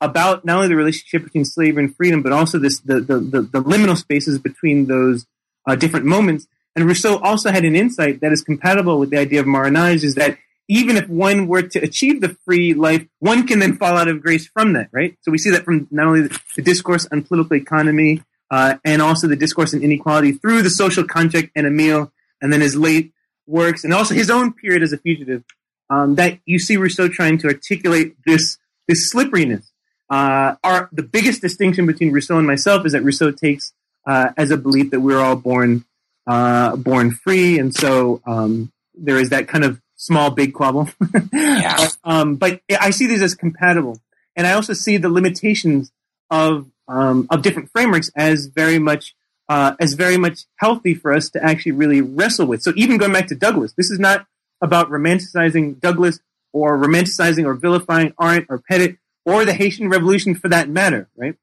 about 0.00 0.44
not 0.44 0.56
only 0.56 0.68
the 0.68 0.76
relationship 0.76 1.24
between 1.24 1.44
slavery 1.44 1.84
and 1.84 1.96
freedom, 1.96 2.22
but 2.22 2.32
also 2.32 2.58
this 2.58 2.80
the 2.80 3.00
the, 3.00 3.18
the, 3.18 3.40
the 3.42 3.62
liminal 3.62 3.96
spaces 3.96 4.38
between 4.38 4.86
those 4.86 5.26
uh, 5.66 5.74
different 5.74 6.06
moments. 6.06 6.46
And 6.74 6.84
Rousseau 6.84 7.18
also 7.18 7.50
had 7.50 7.64
an 7.64 7.74
insight 7.74 8.20
that 8.20 8.32
is 8.32 8.42
compatible 8.42 8.98
with 8.98 9.10
the 9.10 9.18
idea 9.18 9.40
of 9.40 9.46
marronage, 9.46 10.04
is 10.04 10.14
that 10.16 10.36
even 10.68 10.96
if 10.96 11.08
one 11.08 11.46
were 11.46 11.62
to 11.62 11.78
achieve 11.78 12.20
the 12.20 12.36
free 12.44 12.74
life, 12.74 13.06
one 13.20 13.46
can 13.46 13.60
then 13.60 13.76
fall 13.76 13.96
out 13.96 14.08
of 14.08 14.22
grace 14.22 14.46
from 14.46 14.72
that, 14.72 14.88
right? 14.92 15.16
So 15.22 15.30
we 15.30 15.38
see 15.38 15.50
that 15.50 15.64
from 15.64 15.86
not 15.90 16.06
only 16.06 16.28
the 16.56 16.62
discourse 16.62 17.06
on 17.10 17.22
political 17.22 17.56
economy 17.56 18.22
uh, 18.50 18.76
and 18.84 19.00
also 19.00 19.26
the 19.26 19.36
discourse 19.36 19.74
on 19.74 19.82
inequality 19.82 20.32
through 20.32 20.62
the 20.62 20.70
social 20.70 21.04
contract 21.04 21.50
and 21.54 21.66
Emile, 21.66 22.12
and 22.40 22.52
then 22.52 22.60
his 22.60 22.76
late 22.76 23.12
works, 23.46 23.84
and 23.84 23.92
also 23.92 24.14
his 24.14 24.30
own 24.30 24.52
period 24.52 24.82
as 24.82 24.92
a 24.92 24.98
fugitive. 24.98 25.44
Um, 25.88 26.16
that 26.16 26.40
you 26.46 26.58
see 26.58 26.76
Rousseau 26.76 27.08
trying 27.08 27.38
to 27.38 27.46
articulate 27.46 28.16
this 28.26 28.58
this 28.88 29.08
slipperiness. 29.10 29.70
Uh, 30.10 30.56
our 30.64 30.88
the 30.92 31.02
biggest 31.02 31.40
distinction 31.40 31.86
between 31.86 32.12
Rousseau 32.12 32.38
and 32.38 32.46
myself 32.46 32.84
is 32.86 32.92
that 32.92 33.02
Rousseau 33.02 33.30
takes 33.30 33.72
uh, 34.06 34.30
as 34.36 34.50
a 34.50 34.56
belief 34.56 34.90
that 34.90 35.00
we're 35.00 35.20
all 35.20 35.36
born 35.36 35.84
uh, 36.26 36.74
born 36.74 37.12
free, 37.12 37.58
and 37.58 37.72
so 37.72 38.20
um, 38.26 38.72
there 38.94 39.18
is 39.18 39.30
that 39.30 39.46
kind 39.46 39.64
of 39.64 39.80
small 39.96 40.30
big 40.30 40.52
quabble. 40.54 40.90
Yeah. 41.32 41.88
um, 42.04 42.36
but 42.36 42.60
I 42.80 42.90
see 42.90 43.06
these 43.06 43.22
as 43.22 43.34
compatible, 43.34 44.00
and 44.34 44.46
I 44.46 44.52
also 44.52 44.72
see 44.72 44.96
the 44.96 45.08
limitations 45.08 45.90
of 46.30 46.66
um, 46.88 47.26
of 47.30 47.42
different 47.42 47.70
frameworks 47.70 48.10
as 48.16 48.46
very 48.46 48.78
much 48.78 49.14
uh, 49.48 49.74
as 49.80 49.94
very 49.94 50.16
much 50.16 50.44
healthy 50.56 50.94
for 50.94 51.12
us 51.12 51.30
to 51.30 51.44
actually 51.44 51.72
really 51.72 52.00
wrestle 52.00 52.46
with. 52.46 52.62
So 52.62 52.72
even 52.76 52.98
going 52.98 53.12
back 53.12 53.28
to 53.28 53.34
Douglass, 53.34 53.72
this 53.72 53.90
is 53.90 53.98
not 53.98 54.26
about 54.60 54.90
romanticizing 54.90 55.80
Douglass 55.80 56.20
or 56.52 56.78
romanticizing 56.78 57.44
or 57.44 57.54
vilifying 57.54 58.12
Arendt 58.20 58.46
or 58.48 58.58
Pettit 58.58 58.96
or 59.24 59.44
the 59.44 59.52
Haitian 59.52 59.88
Revolution 59.88 60.34
for 60.34 60.48
that 60.48 60.68
matter, 60.68 61.08
right? 61.16 61.36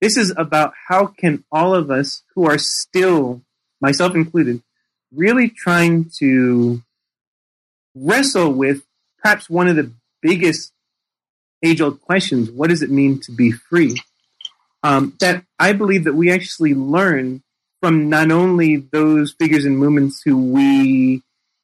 This 0.00 0.16
is 0.16 0.32
about 0.36 0.72
how 0.88 1.06
can 1.06 1.44
all 1.50 1.74
of 1.74 1.90
us 1.90 2.22
who 2.34 2.46
are 2.46 2.58
still, 2.58 3.42
myself 3.80 4.14
included, 4.14 4.62
really 5.12 5.48
trying 5.48 6.10
to 6.18 6.82
wrestle 7.94 8.52
with 8.52 8.82
perhaps 9.22 9.48
one 9.48 9.68
of 9.68 9.76
the 9.76 9.90
biggest 10.22 10.72
age 11.62 11.80
old 11.80 12.00
questions 12.02 12.50
what 12.50 12.68
does 12.68 12.82
it 12.82 12.90
mean 12.90 13.20
to 13.20 13.32
be 13.32 13.52
free? 13.52 13.96
Um, 14.82 15.14
that 15.20 15.44
I 15.58 15.72
believe 15.72 16.04
that 16.04 16.14
we 16.14 16.30
actually 16.30 16.74
learn 16.74 17.42
from 17.80 18.08
not 18.08 18.30
only 18.30 18.76
those 18.76 19.34
figures 19.38 19.64
and 19.64 19.78
movements 19.78 20.22
who 20.24 20.36
we 20.36 21.22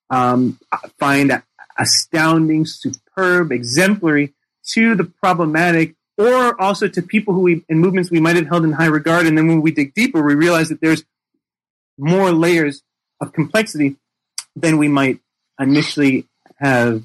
um, 0.09 0.59
find 0.99 1.43
astounding, 1.79 2.67
superb, 2.67 3.53
exemplary, 3.53 4.35
to 4.73 4.95
the 4.95 5.05
problematic, 5.05 5.95
or 6.19 6.61
also 6.61 6.89
to 6.89 7.03
people 7.03 7.35
who 7.35 7.41
we, 7.41 7.65
in 7.69 7.79
movements 7.79 8.11
we 8.11 8.21
might 8.21 8.37
have 8.37 8.47
held 8.47 8.65
in 8.65 8.73
high 8.73 8.87
regard. 8.87 9.27
And 9.27 9.37
then 9.37 9.49
when 9.49 9.63
we 9.63 9.71
dig 9.71 9.95
deeper, 9.95 10.23
we 10.23 10.35
realize 10.35 10.69
that 10.69 10.81
there's 10.81 11.05
more 11.99 12.33
layers 12.33 12.83
of 13.21 13.33
complexity 13.33 13.97
than 14.57 14.79
we 14.79 14.89
might 14.89 15.21
initially 15.61 16.27
have 16.57 17.05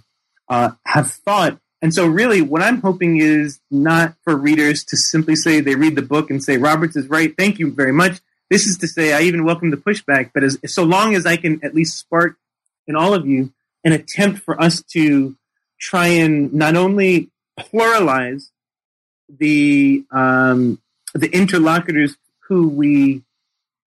uh, 0.50 0.72
have 0.86 1.12
thought. 1.12 1.60
And 1.82 1.94
so, 1.94 2.08
really, 2.08 2.42
what 2.42 2.62
I'm 2.62 2.82
hoping 2.82 3.18
is 3.18 3.60
not 3.70 4.16
for 4.24 4.36
readers 4.36 4.84
to 4.86 4.98
simply 4.98 5.36
say 5.36 5.60
they 5.60 5.76
read 5.76 5.96
the 5.96 6.02
book 6.02 6.30
and 6.30 6.44
say 6.44 6.58
Roberts 6.58 6.96
is 6.96 7.08
right. 7.08 7.36
Thank 7.38 7.60
you 7.60 7.72
very 7.72 7.92
much. 7.92 8.20
This 8.50 8.66
is 8.66 8.78
to 8.80 8.88
say 8.88 9.14
I 9.14 9.22
even 9.22 9.44
welcome 9.44 9.72
the 9.72 9.78
pushback, 9.78 10.32
but 10.34 10.44
as 10.44 10.58
so 10.66 10.84
long 10.84 11.16
as 11.16 11.26
I 11.26 11.38
can 11.38 11.64
at 11.64 11.76
least 11.76 11.98
spark 11.98 12.38
in 12.88 12.96
all 12.96 13.14
of 13.14 13.26
you 13.26 13.52
an 13.84 13.92
attempt 13.92 14.40
for 14.40 14.60
us 14.60 14.82
to 14.82 15.36
try 15.80 16.08
and 16.08 16.54
not 16.54 16.76
only 16.76 17.30
pluralize 17.60 18.50
the 19.30 20.04
um, 20.12 20.82
the 21.14 21.30
interlocutors 21.32 22.16
who 22.48 22.68
we 22.68 23.24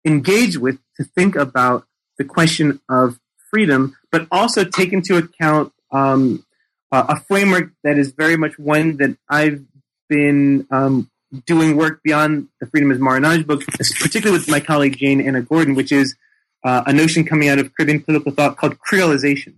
engage 0.04 0.56
with 0.56 0.78
to 0.96 1.04
think 1.04 1.36
about 1.36 1.86
the 2.16 2.24
question 2.24 2.80
of 2.88 3.18
freedom, 3.50 3.96
but 4.10 4.26
also 4.30 4.64
take 4.64 4.92
into 4.92 5.16
account 5.16 5.72
um, 5.90 6.44
a 6.90 7.20
framework 7.20 7.70
that 7.84 7.98
is 7.98 8.12
very 8.12 8.36
much 8.36 8.58
one 8.58 8.96
that 8.96 9.16
I've 9.28 9.64
been 10.08 10.66
um, 10.70 11.10
doing 11.46 11.76
work 11.76 12.02
beyond 12.02 12.48
the 12.60 12.66
Freedom 12.66 12.90
as 12.90 12.98
Marronage 12.98 13.46
book, 13.46 13.62
particularly 14.00 14.38
with 14.38 14.48
my 14.48 14.60
colleague 14.60 14.96
Jane 14.96 15.20
Anna 15.20 15.42
Gordon, 15.42 15.74
which 15.74 15.92
is 15.92 16.16
uh, 16.64 16.82
a 16.86 16.92
notion 16.92 17.24
coming 17.24 17.48
out 17.48 17.58
of 17.58 17.74
Caribbean 17.74 18.02
political 18.02 18.32
thought 18.32 18.56
called 18.56 18.76
creolization. 18.78 19.54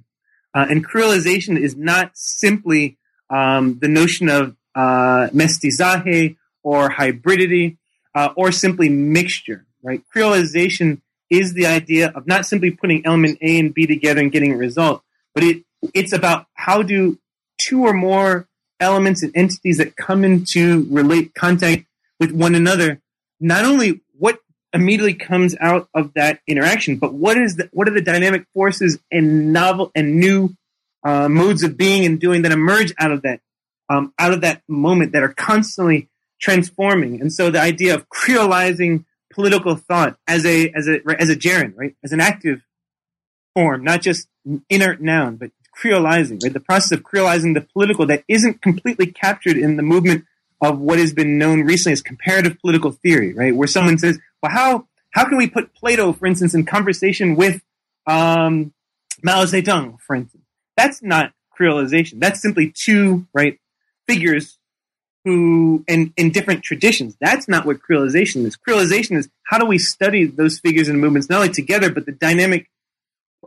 Uh, 0.54 0.66
and 0.68 0.86
creolization 0.86 1.58
is 1.58 1.76
not 1.76 2.10
simply 2.14 2.98
um, 3.30 3.78
the 3.80 3.88
notion 3.88 4.28
of 4.28 4.56
uh, 4.74 5.28
mestizaje 5.32 6.36
or 6.62 6.90
hybridity 6.90 7.76
uh, 8.14 8.30
or 8.36 8.50
simply 8.50 8.88
mixture, 8.88 9.64
right? 9.82 10.02
Creolization 10.14 11.00
is 11.30 11.54
the 11.54 11.66
idea 11.66 12.08
of 12.14 12.26
not 12.26 12.44
simply 12.44 12.70
putting 12.70 13.06
element 13.06 13.38
A 13.40 13.58
and 13.58 13.72
B 13.72 13.86
together 13.86 14.20
and 14.20 14.32
getting 14.32 14.52
a 14.52 14.56
result, 14.56 15.02
but 15.34 15.44
it 15.44 15.62
it's 15.94 16.12
about 16.12 16.46
how 16.54 16.82
do 16.82 17.18
two 17.58 17.82
or 17.82 17.94
more 17.94 18.46
elements 18.80 19.22
and 19.22 19.32
entities 19.34 19.78
that 19.78 19.96
come 19.96 20.24
into 20.24 20.86
relate 20.90 21.34
contact 21.34 21.86
with 22.18 22.32
one 22.32 22.54
another, 22.54 23.00
not 23.38 23.64
only 23.64 24.00
what 24.18 24.38
immediately 24.72 25.14
comes 25.14 25.56
out 25.60 25.88
of 25.94 26.12
that 26.14 26.40
interaction, 26.46 26.96
but 26.96 27.12
what 27.12 27.36
is 27.36 27.56
the, 27.56 27.68
what 27.72 27.88
are 27.88 27.94
the 27.94 28.02
dynamic 28.02 28.44
forces 28.52 28.98
and 29.10 29.52
novel 29.52 29.90
and 29.94 30.16
new 30.16 30.50
uh, 31.04 31.28
modes 31.28 31.62
of 31.62 31.76
being 31.76 32.04
and 32.04 32.20
doing 32.20 32.42
that 32.42 32.52
emerge 32.52 32.92
out 32.98 33.10
of 33.10 33.22
that 33.22 33.40
um, 33.88 34.14
out 34.18 34.32
of 34.32 34.42
that 34.42 34.62
moment 34.68 35.12
that 35.12 35.22
are 35.22 35.32
constantly 35.32 36.08
transforming. 36.40 37.20
And 37.20 37.32
so 37.32 37.50
the 37.50 37.60
idea 37.60 37.94
of 37.94 38.08
creolizing 38.08 39.04
political 39.32 39.76
thought 39.76 40.18
as 40.26 40.44
a 40.44 40.70
as 40.70 40.88
a 40.88 41.00
as 41.18 41.28
a 41.28 41.36
gerund, 41.36 41.74
right, 41.76 41.94
as 42.04 42.12
an 42.12 42.20
active 42.20 42.62
form, 43.54 43.84
not 43.84 44.00
just 44.02 44.28
an 44.44 44.64
inert 44.68 45.00
noun, 45.00 45.36
but 45.36 45.50
creolizing, 45.76 46.42
right? 46.42 46.52
The 46.52 46.60
process 46.60 46.92
of 46.92 47.04
creolizing 47.04 47.54
the 47.54 47.60
political 47.60 48.06
that 48.06 48.24
isn't 48.28 48.62
completely 48.62 49.06
captured 49.06 49.56
in 49.56 49.76
the 49.76 49.82
movement 49.82 50.24
of 50.60 50.78
what 50.78 50.98
has 50.98 51.12
been 51.12 51.38
known 51.38 51.62
recently 51.62 51.92
as 51.92 52.02
comparative 52.02 52.58
political 52.60 52.92
theory, 52.92 53.32
right? 53.32 53.54
Where 53.54 53.68
someone 53.68 53.98
says, 53.98 54.18
well, 54.42 54.52
how, 54.52 54.86
how 55.12 55.26
can 55.26 55.38
we 55.38 55.48
put 55.48 55.74
Plato, 55.74 56.12
for 56.12 56.26
instance, 56.26 56.54
in 56.54 56.66
conversation 56.66 57.34
with 57.34 57.62
um, 58.06 58.72
Mao 59.22 59.44
Zedong, 59.44 59.98
for 60.00 60.16
instance? 60.16 60.44
That's 60.76 61.02
not 61.02 61.32
creolization. 61.58 62.20
That's 62.20 62.42
simply 62.42 62.72
two, 62.76 63.26
right, 63.32 63.58
figures 64.06 64.58
and 65.88 66.12
in 66.16 66.30
different 66.30 66.62
traditions. 66.62 67.16
That's 67.20 67.48
not 67.48 67.66
what 67.66 67.78
creolization 67.80 68.44
is. 68.46 68.56
Creolization 68.56 69.16
is 69.16 69.28
how 69.44 69.58
do 69.58 69.66
we 69.66 69.78
study 69.78 70.24
those 70.26 70.58
figures 70.58 70.88
and 70.88 71.00
movements 71.00 71.28
not 71.28 71.42
only 71.42 71.52
together 71.52 71.90
but 71.90 72.06
the 72.06 72.12
dynamic 72.12 72.68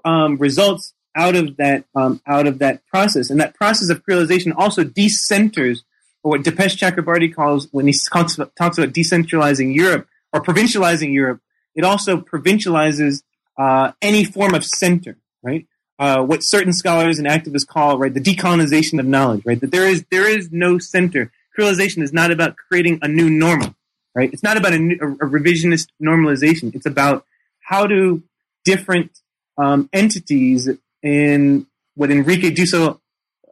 um, 0.05 0.37
results 0.37 0.93
out 1.15 1.35
of 1.35 1.57
that 1.57 1.85
um, 1.95 2.21
out 2.27 2.47
of 2.47 2.59
that 2.59 2.85
process. 2.87 3.29
And 3.29 3.39
that 3.39 3.55
process 3.55 3.89
of 3.89 4.03
creolization 4.05 4.53
also 4.55 4.83
decenters, 4.83 5.79
or 6.23 6.31
what 6.31 6.41
Dipesh 6.41 6.77
Chakrabarty 6.77 7.33
calls 7.33 7.67
when 7.71 7.87
he 7.87 7.93
talks 8.11 8.35
about, 8.35 8.55
talks 8.55 8.77
about 8.77 8.93
decentralizing 8.93 9.75
Europe 9.75 10.07
or 10.31 10.41
provincializing 10.41 11.13
Europe. 11.13 11.41
It 11.75 11.83
also 11.83 12.17
provincializes 12.17 13.23
uh, 13.57 13.91
any 14.01 14.23
form 14.23 14.53
of 14.53 14.63
center, 14.65 15.17
right? 15.41 15.67
Uh, 15.99 16.23
what 16.23 16.43
certain 16.43 16.73
scholars 16.73 17.19
and 17.19 17.27
activists 17.27 17.67
call 17.67 17.97
right 17.97 18.13
the 18.13 18.19
decolonization 18.19 18.99
of 18.99 19.05
knowledge, 19.05 19.43
right? 19.45 19.61
That 19.61 19.71
there 19.71 19.87
is 19.87 20.05
there 20.09 20.27
is 20.27 20.51
no 20.51 20.79
center 20.79 21.31
creolization 21.57 22.01
is 22.01 22.13
not 22.13 22.31
about 22.31 22.55
creating 22.55 22.99
a 23.01 23.07
new 23.07 23.29
normal, 23.29 23.75
right? 24.15 24.31
It's 24.33 24.43
not 24.43 24.57
about 24.57 24.73
a, 24.73 24.79
new, 24.79 24.95
a, 24.95 25.25
revisionist 25.25 25.87
normalization. 26.01 26.73
It's 26.75 26.85
about 26.85 27.25
how 27.61 27.87
do 27.87 28.23
different 28.65 29.19
um, 29.57 29.89
entities 29.93 30.69
in 31.01 31.67
what 31.95 32.11
Enrique 32.11 32.51
Dussel 32.51 32.99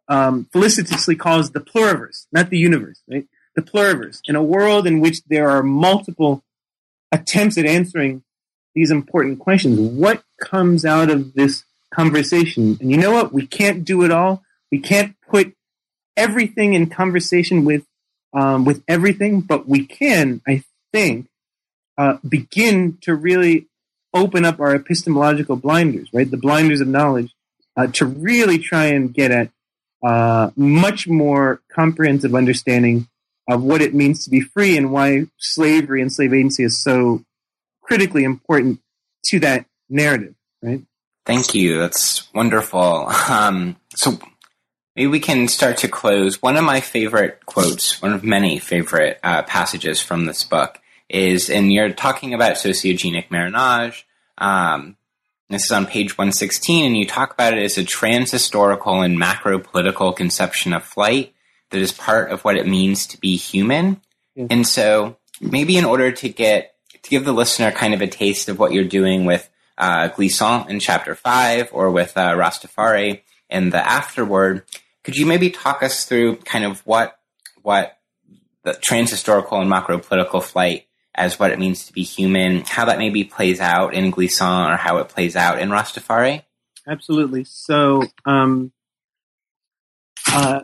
um, 0.07 0.47
felicitously 0.51 1.15
calls 1.15 1.51
the 1.51 1.59
pluriverse, 1.59 2.27
not 2.31 2.49
the 2.49 2.57
universe, 2.57 3.01
right? 3.09 3.25
The 3.55 3.61
pluriverse. 3.61 4.21
In 4.25 4.35
a 4.35 4.43
world 4.43 4.87
in 4.87 4.99
which 4.99 5.23
there 5.25 5.49
are 5.49 5.63
multiple 5.63 6.43
attempts 7.11 7.57
at 7.57 7.65
answering 7.65 8.23
these 8.73 8.91
important 8.91 9.39
questions, 9.39 9.79
what 9.79 10.23
comes 10.39 10.85
out 10.85 11.09
of 11.09 11.33
this 11.33 11.65
conversation? 11.93 12.77
And 12.79 12.89
you 12.89 12.97
know 12.97 13.11
what? 13.11 13.33
We 13.33 13.45
can't 13.45 13.83
do 13.83 14.03
it 14.03 14.11
all. 14.11 14.43
We 14.71 14.79
can't 14.79 15.15
put 15.29 15.53
everything 16.15 16.73
in 16.73 16.89
conversation 16.89 17.65
with 17.65 17.85
um, 18.33 18.65
with 18.65 18.83
everything, 18.87 19.41
but 19.41 19.67
we 19.67 19.85
can, 19.85 20.41
I 20.47 20.63
think, 20.91 21.27
uh, 21.97 22.17
begin 22.27 22.97
to 23.01 23.15
really 23.15 23.67
open 24.13 24.45
up 24.45 24.59
our 24.59 24.75
epistemological 24.75 25.55
blinders, 25.55 26.09
right? 26.13 26.29
The 26.29 26.37
blinders 26.37 26.81
of 26.81 26.87
knowledge, 26.87 27.33
uh, 27.77 27.87
to 27.87 28.05
really 28.05 28.59
try 28.59 28.85
and 28.85 29.13
get 29.13 29.31
at 29.31 29.49
uh, 30.03 30.51
much 30.55 31.07
more 31.07 31.61
comprehensive 31.71 32.35
understanding 32.35 33.07
of 33.47 33.63
what 33.63 33.81
it 33.81 33.93
means 33.93 34.23
to 34.23 34.29
be 34.29 34.41
free 34.41 34.77
and 34.77 34.91
why 34.91 35.25
slavery 35.37 36.01
and 36.01 36.11
slave 36.11 36.33
agency 36.33 36.63
is 36.63 36.81
so 36.81 37.23
critically 37.81 38.23
important 38.23 38.79
to 39.25 39.39
that 39.39 39.65
narrative, 39.89 40.35
right? 40.61 40.81
Thank 41.25 41.53
you. 41.53 41.79
That's 41.79 42.33
wonderful. 42.33 43.07
Um, 43.29 43.75
so 43.95 44.17
Maybe 44.95 45.07
we 45.07 45.19
can 45.19 45.47
start 45.47 45.77
to 45.77 45.87
close. 45.87 46.41
One 46.41 46.57
of 46.57 46.65
my 46.65 46.81
favorite 46.81 47.45
quotes, 47.45 48.01
one 48.01 48.11
of 48.13 48.23
many 48.23 48.59
favorite 48.59 49.19
uh, 49.23 49.43
passages 49.43 50.01
from 50.01 50.25
this 50.25 50.43
book, 50.43 50.79
is, 51.07 51.49
and 51.49 51.71
you're 51.71 51.91
talking 51.91 52.33
about 52.33 52.55
sociogenic 52.55 53.31
marronage. 53.31 54.05
Um, 54.37 54.97
this 55.49 55.65
is 55.65 55.71
on 55.71 55.85
page 55.85 56.17
116, 56.17 56.85
and 56.85 56.97
you 56.97 57.05
talk 57.05 57.33
about 57.33 57.53
it 57.53 57.63
as 57.63 57.77
a 57.77 57.83
transhistorical 57.83 59.03
and 59.03 59.17
macro 59.17 59.59
political 59.59 60.11
conception 60.11 60.73
of 60.73 60.83
flight 60.83 61.33
that 61.69 61.79
is 61.79 61.91
part 61.91 62.31
of 62.31 62.43
what 62.43 62.57
it 62.57 62.67
means 62.67 63.07
to 63.07 63.19
be 63.19 63.37
human. 63.37 64.01
And 64.49 64.65
so, 64.67 65.17
maybe 65.39 65.77
in 65.77 65.85
order 65.85 66.11
to 66.11 66.29
get 66.29 66.75
to 67.03 67.09
give 67.09 67.25
the 67.25 67.33
listener 67.33 67.71
kind 67.71 67.93
of 67.93 68.01
a 68.01 68.07
taste 68.07 68.47
of 68.49 68.59
what 68.59 68.71
you're 68.71 68.83
doing 68.83 69.25
with 69.25 69.49
uh, 69.77 70.09
Glissant 70.09 70.69
in 70.69 70.79
chapter 70.79 71.15
five, 71.15 71.69
or 71.71 71.91
with 71.91 72.15
uh, 72.15 72.31
Rastafari 72.31 73.21
in 73.51 73.69
the 73.69 73.85
afterword, 73.85 74.63
could 75.03 75.17
you 75.17 75.25
maybe 75.25 75.49
talk 75.49 75.83
us 75.83 76.05
through 76.05 76.37
kind 76.37 76.65
of 76.65 76.79
what 76.85 77.17
what 77.61 77.97
the 78.63 78.71
transhistorical 78.73 79.59
and 79.59 79.69
macro 79.69 79.99
political 79.99 80.41
flight 80.41 80.85
as 81.13 81.37
what 81.37 81.51
it 81.51 81.59
means 81.59 81.85
to 81.87 81.93
be 81.93 82.03
human, 82.03 82.63
how 82.65 82.85
that 82.85 82.97
maybe 82.97 83.23
plays 83.23 83.59
out 83.59 83.93
in 83.93 84.11
Glissant 84.11 84.73
or 84.73 84.77
how 84.77 84.97
it 84.97 85.09
plays 85.09 85.35
out 85.35 85.59
in 85.59 85.69
Rastafari? 85.69 86.43
Absolutely. 86.87 87.43
So, 87.43 88.03
um, 88.25 88.71
uh, 90.31 90.61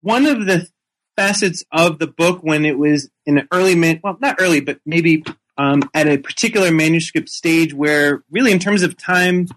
one 0.00 0.26
of 0.26 0.46
the 0.46 0.68
facets 1.16 1.64
of 1.72 1.98
the 1.98 2.06
book 2.06 2.40
when 2.42 2.64
it 2.64 2.78
was 2.78 3.10
in 3.24 3.38
an 3.38 3.48
early, 3.52 3.74
man- 3.74 4.00
well, 4.04 4.16
not 4.20 4.36
early, 4.38 4.60
but 4.60 4.78
maybe 4.86 5.24
um, 5.58 5.82
at 5.94 6.06
a 6.06 6.18
particular 6.18 6.70
manuscript 6.70 7.28
stage 7.28 7.74
where, 7.74 8.22
really, 8.30 8.52
in 8.52 8.58
terms 8.58 8.82
of 8.82 8.96
time, 8.96 9.48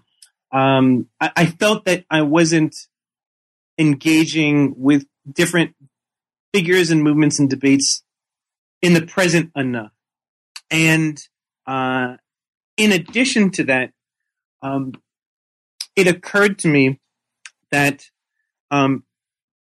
um, 0.52 1.08
I-, 1.20 1.32
I 1.36 1.46
felt 1.46 1.84
that 1.84 2.04
I 2.10 2.22
wasn't 2.22 2.76
engaging 3.78 4.74
with 4.76 5.06
different 5.30 5.74
figures 6.52 6.90
and 6.90 7.02
movements 7.02 7.38
and 7.38 7.48
debates 7.48 8.02
in 8.82 8.94
the 8.94 9.06
present 9.06 9.50
enough. 9.54 9.92
And 10.70 11.20
uh, 11.66 12.16
in 12.76 12.92
addition 12.92 13.50
to 13.52 13.64
that, 13.64 13.92
um, 14.62 14.92
it 15.96 16.06
occurred 16.06 16.58
to 16.60 16.68
me 16.68 17.00
that 17.70 18.04
um, 18.70 19.04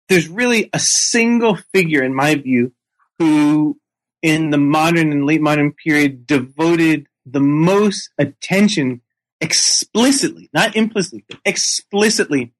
there's 0.08 0.28
really 0.28 0.70
a 0.72 0.78
single 0.78 1.56
figure, 1.56 2.02
in 2.02 2.14
my 2.14 2.34
view, 2.34 2.72
who 3.18 3.78
in 4.22 4.50
the 4.50 4.58
modern 4.58 5.12
and 5.12 5.26
late 5.26 5.40
modern 5.40 5.72
period 5.72 6.26
devoted 6.26 7.06
the 7.24 7.40
most 7.40 8.10
attention 8.18 9.00
explicitly, 9.40 10.50
not 10.52 10.76
implicitly, 10.76 11.24
but 11.28 11.38
explicitly 11.44 12.52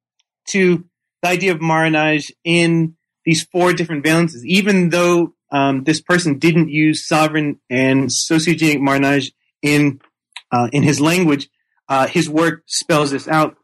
to 0.49 0.85
the 1.22 1.29
idea 1.29 1.53
of 1.53 1.61
marronage 1.61 2.33
in 2.45 2.97
these 3.24 3.43
four 3.45 3.72
different 3.72 4.05
valences, 4.05 4.45
even 4.45 4.91
though 4.91 5.35
um, 5.51 5.85
this 5.85 6.01
person 6.01 6.39
didn't 6.39 6.68
use 6.68 7.07
sovereign 7.07 7.61
and 7.68 8.09
sociogenic 8.09 8.81
marronage 8.81 9.33
in 9.62 10.01
uh, 10.51 10.68
in 10.72 10.83
his 10.83 11.01
language, 11.01 11.49
uh, 11.89 12.07
his 12.07 12.29
work 12.29 12.62
spells 12.66 13.11
this 13.11 13.29
out, 13.29 13.57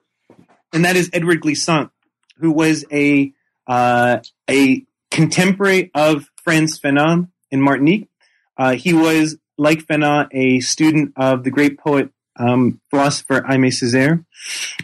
and 0.73 0.85
that 0.85 0.97
is 0.97 1.09
Édouard 1.11 1.41
Glissant, 1.41 1.91
who 2.39 2.53
was 2.53 2.85
a 2.93 3.33
uh, 3.67 4.19
a 4.51 4.85
contemporary 5.11 5.91
of 5.95 6.27
Frantz 6.43 6.79
Fanon 6.79 7.29
in 7.51 7.61
Martinique. 7.63 8.09
Uh, 8.57 8.73
he 8.73 8.93
was, 8.93 9.37
like 9.57 9.87
Fanon, 9.87 10.29
a 10.33 10.61
student 10.61 11.13
of 11.17 11.45
the 11.45 11.51
great 11.51 11.79
poet 11.79 12.11
um, 12.39 12.81
philosopher 12.91 13.41
Aimé 13.43 13.69
Césaire. 13.69 14.25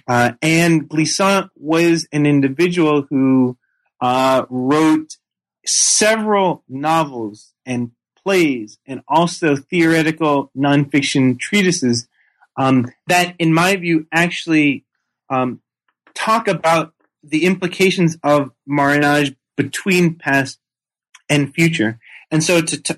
Uh, 0.07 0.33
and 0.43 0.89
Glissant 0.89 1.51
was 1.57 2.07
an 2.13 2.27
individual 2.27 3.07
who 3.11 3.57
uh, 4.01 4.45
wrote 4.49 5.17
several 5.67 6.65
novels 6.69 7.53
and 7.67 7.93
plays 8.23 8.79
and 8.87 9.03
also 9.09 9.57
theoretical 9.57 10.51
nonfiction 10.57 11.39
treatises 11.39 12.09
um, 12.57 12.91
that, 13.07 13.35
in 13.39 13.53
my 13.53 13.77
view, 13.77 14.07
actually 14.13 14.85
um, 15.29 15.61
talk 16.15 16.49
about 16.49 16.93
the 17.23 17.45
implications 17.45 18.17
of 18.23 18.51
marronage 18.67 19.35
between 19.57 20.15
past 20.15 20.59
and 21.29 21.55
future. 21.55 21.99
And 22.31 22.43
so 22.43 22.61
to 22.61 22.83
t- 22.83 22.95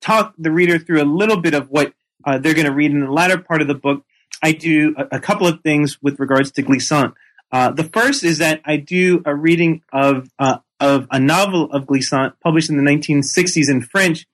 talk 0.00 0.34
the 0.38 0.50
reader 0.50 0.78
through 0.78 1.02
a 1.02 1.04
little 1.04 1.40
bit 1.40 1.54
of 1.54 1.70
what 1.70 1.92
uh, 2.24 2.38
they're 2.38 2.54
going 2.54 2.66
to 2.66 2.72
read 2.72 2.90
in 2.90 3.00
the 3.00 3.10
latter 3.10 3.38
part 3.38 3.62
of 3.62 3.68
the 3.68 3.74
book, 3.74 4.04
I 4.42 4.52
do 4.52 4.94
a, 4.96 5.16
a 5.16 5.20
couple 5.20 5.46
of 5.46 5.60
things 5.62 5.98
with 6.02 6.20
regards 6.20 6.50
to 6.52 6.62
Glissant. 6.62 7.14
Uh, 7.50 7.70
the 7.70 7.84
first 7.84 8.24
is 8.24 8.38
that 8.38 8.60
I 8.64 8.76
do 8.76 9.22
a 9.24 9.34
reading 9.34 9.82
of 9.92 10.30
uh, 10.38 10.58
of 10.80 11.08
a 11.10 11.18
novel 11.18 11.70
of 11.72 11.86
Glissant 11.86 12.34
published 12.40 12.70
in 12.70 12.76
the 12.76 12.88
1960s 12.88 13.68
in 13.68 13.82
French 13.82 14.26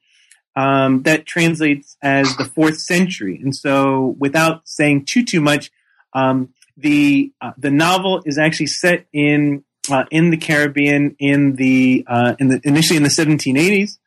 um, 0.56 1.02
that 1.02 1.26
translates 1.26 1.96
as 2.02 2.36
the 2.36 2.44
fourth 2.44 2.78
century. 2.78 3.40
And 3.42 3.54
so, 3.54 4.14
without 4.18 4.68
saying 4.68 5.06
too 5.06 5.24
too 5.24 5.40
much, 5.40 5.70
um, 6.12 6.50
the 6.76 7.32
uh, 7.40 7.52
the 7.56 7.70
novel 7.70 8.22
is 8.24 8.38
actually 8.38 8.66
set 8.66 9.06
in 9.12 9.64
uh, 9.90 10.04
in 10.10 10.30
the 10.30 10.36
Caribbean 10.36 11.16
in 11.18 11.56
the 11.56 12.04
uh, 12.06 12.34
in 12.38 12.48
the 12.48 12.60
initially 12.64 12.96
in 12.96 13.02
the 13.02 13.08
1780s, 13.08 13.98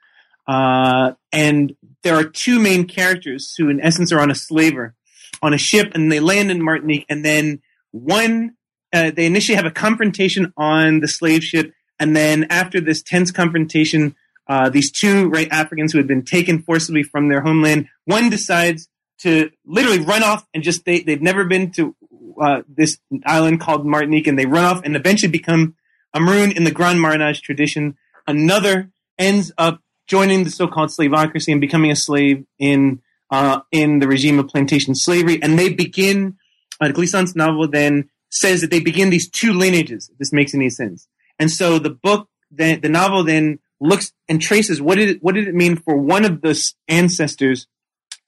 uh, 0.48 1.14
and 1.32 1.76
there 2.04 2.16
are 2.16 2.24
two 2.24 2.60
main 2.60 2.86
characters 2.86 3.54
who, 3.58 3.70
in 3.70 3.82
essence, 3.82 4.12
are 4.12 4.20
on 4.20 4.32
a 4.32 4.36
slaver 4.36 4.95
on 5.41 5.54
a 5.54 5.58
ship, 5.58 5.91
and 5.93 6.12
they 6.12 6.20
land 6.20 6.52
in 6.52 6.64
Martinique, 6.64 7.06
and 7.10 7.24
then 7.24 7.62
one. 7.91 8.54
Uh, 8.93 9.12
they 9.12 9.26
initially 9.26 9.58
have 9.58 9.66
a 9.66 9.72
confrontation 9.72 10.54
on 10.56 11.02
the 11.02 11.10
slave 11.10 11.43
ship, 11.43 11.74
and 12.00 12.16
then 12.16 12.45
after 12.50 12.80
this 12.80 13.04
tense 13.04 13.32
confrontation, 13.32 14.16
uh, 14.48 14.70
these 14.70 14.91
two 14.91 15.28
right 15.28 15.50
Africans 15.52 15.91
who 15.91 15.98
had 15.98 16.08
been 16.08 16.24
taken 16.24 16.62
forcibly 16.64 17.04
from 17.04 17.28
their 17.28 17.41
homeland, 17.41 17.89
one 18.06 18.30
decides 18.30 18.88
to 19.20 19.52
literally 19.66 20.00
run 20.00 20.24
off 20.24 20.48
and 20.54 20.64
just 20.64 20.86
they 20.86 21.02
they've 21.02 21.22
never 21.22 21.43
been 21.43 21.72
to 21.72 21.95
uh, 22.41 22.62
this 22.68 22.98
island 23.26 23.60
called 23.60 23.86
Martinique, 23.86 24.28
and 24.28 24.39
they 24.39 24.45
run 24.45 24.64
off 24.64 24.82
and 24.86 24.95
eventually 24.95 25.32
become 25.32 25.76
a 26.14 26.20
maroon 26.20 26.52
in 26.52 26.64
the 26.64 26.72
Grand 26.72 27.02
Marronage 27.02 27.41
tradition. 27.41 27.98
Another 28.26 28.91
ends 29.18 29.52
up 29.58 29.82
joining 30.08 30.43
the 30.43 30.49
so-called 30.49 30.89
slaveocracy 30.89 31.51
and 31.51 31.62
becoming 31.62 31.91
a 31.91 31.95
slave 31.95 32.45
in 32.58 33.01
uh, 33.30 33.60
in 33.72 33.99
the 33.99 34.08
regime 34.08 34.39
of 34.39 34.47
plantation 34.47 34.95
slavery, 34.95 35.41
and 35.41 35.60
they 35.60 35.70
begin. 35.70 36.38
Uh, 36.80 36.89
Glissant's 36.89 37.36
novel 37.36 37.68
then 37.68 38.10
says 38.30 38.62
that 38.62 38.70
they 38.70 38.80
begin 38.80 39.10
these 39.10 39.30
two 39.30 39.51
lineages. 39.53 40.10
If 40.12 40.18
this 40.18 40.32
makes 40.32 40.53
any 40.53 40.70
sense, 40.70 41.08
and 41.38 41.51
so 41.51 41.80
the 41.80 41.89
book, 41.89 42.30
then 42.49 42.82
the 42.82 42.89
novel 42.89 43.24
then 43.24 43.60
looks 43.80 44.14
and 44.28 44.41
traces 44.41 44.82
what 44.82 44.95
did 44.95 45.10
it, 45.10 45.24
what 45.24 45.36
did 45.36 45.47
it 45.47 45.55
mean 45.55 45.76
for 45.76 45.97
one 45.97 46.26
of 46.26 46.41
the 46.41 46.74
ancestors 46.88 47.68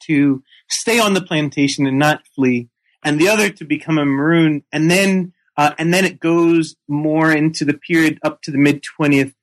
to 0.03 0.43
stay 0.69 0.99
on 0.99 1.13
the 1.13 1.21
plantation 1.21 1.87
and 1.87 1.97
not 1.97 2.27
flee, 2.35 2.69
and 3.03 3.19
the 3.19 3.29
other 3.29 3.49
to 3.49 3.65
become 3.65 3.97
a 3.97 4.05
maroon, 4.05 4.63
and 4.71 4.91
then 4.91 5.33
uh, 5.57 5.73
and 5.77 5.93
then 5.93 6.05
it 6.05 6.19
goes 6.19 6.75
more 6.87 7.31
into 7.31 7.65
the 7.65 7.73
period 7.73 8.19
up 8.23 8.41
to 8.41 8.51
the 8.51 8.57
mid 8.57 8.83
twentieth 8.83 9.33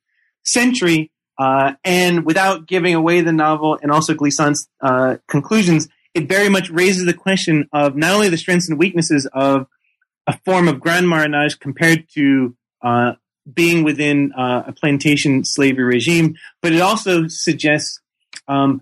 century. 0.43 1.11
Uh, 1.37 1.73
and 1.83 2.25
without 2.25 2.67
giving 2.67 2.95
away 2.95 3.21
the 3.21 3.31
novel 3.31 3.77
and 3.81 3.91
also 3.91 4.13
Glissant's 4.13 4.67
uh, 4.81 5.17
conclusions, 5.27 5.87
it 6.13 6.27
very 6.27 6.49
much 6.49 6.69
raises 6.69 7.05
the 7.05 7.13
question 7.13 7.69
of 7.71 7.95
not 7.95 8.13
only 8.13 8.29
the 8.29 8.37
strengths 8.37 8.69
and 8.69 8.79
weaknesses 8.79 9.27
of 9.33 9.67
a 10.25 10.37
form 10.39 10.67
of 10.67 10.79
grand 10.79 11.07
marronage 11.07 11.59
compared 11.59 12.09
to 12.09 12.55
uh, 12.81 13.13
being 13.51 13.83
within 13.83 14.33
uh, 14.33 14.63
a 14.67 14.73
plantation 14.73 15.45
slavery 15.45 15.85
regime, 15.85 16.35
but 16.61 16.73
it 16.73 16.81
also 16.81 17.27
suggests 17.27 17.99
um, 18.47 18.81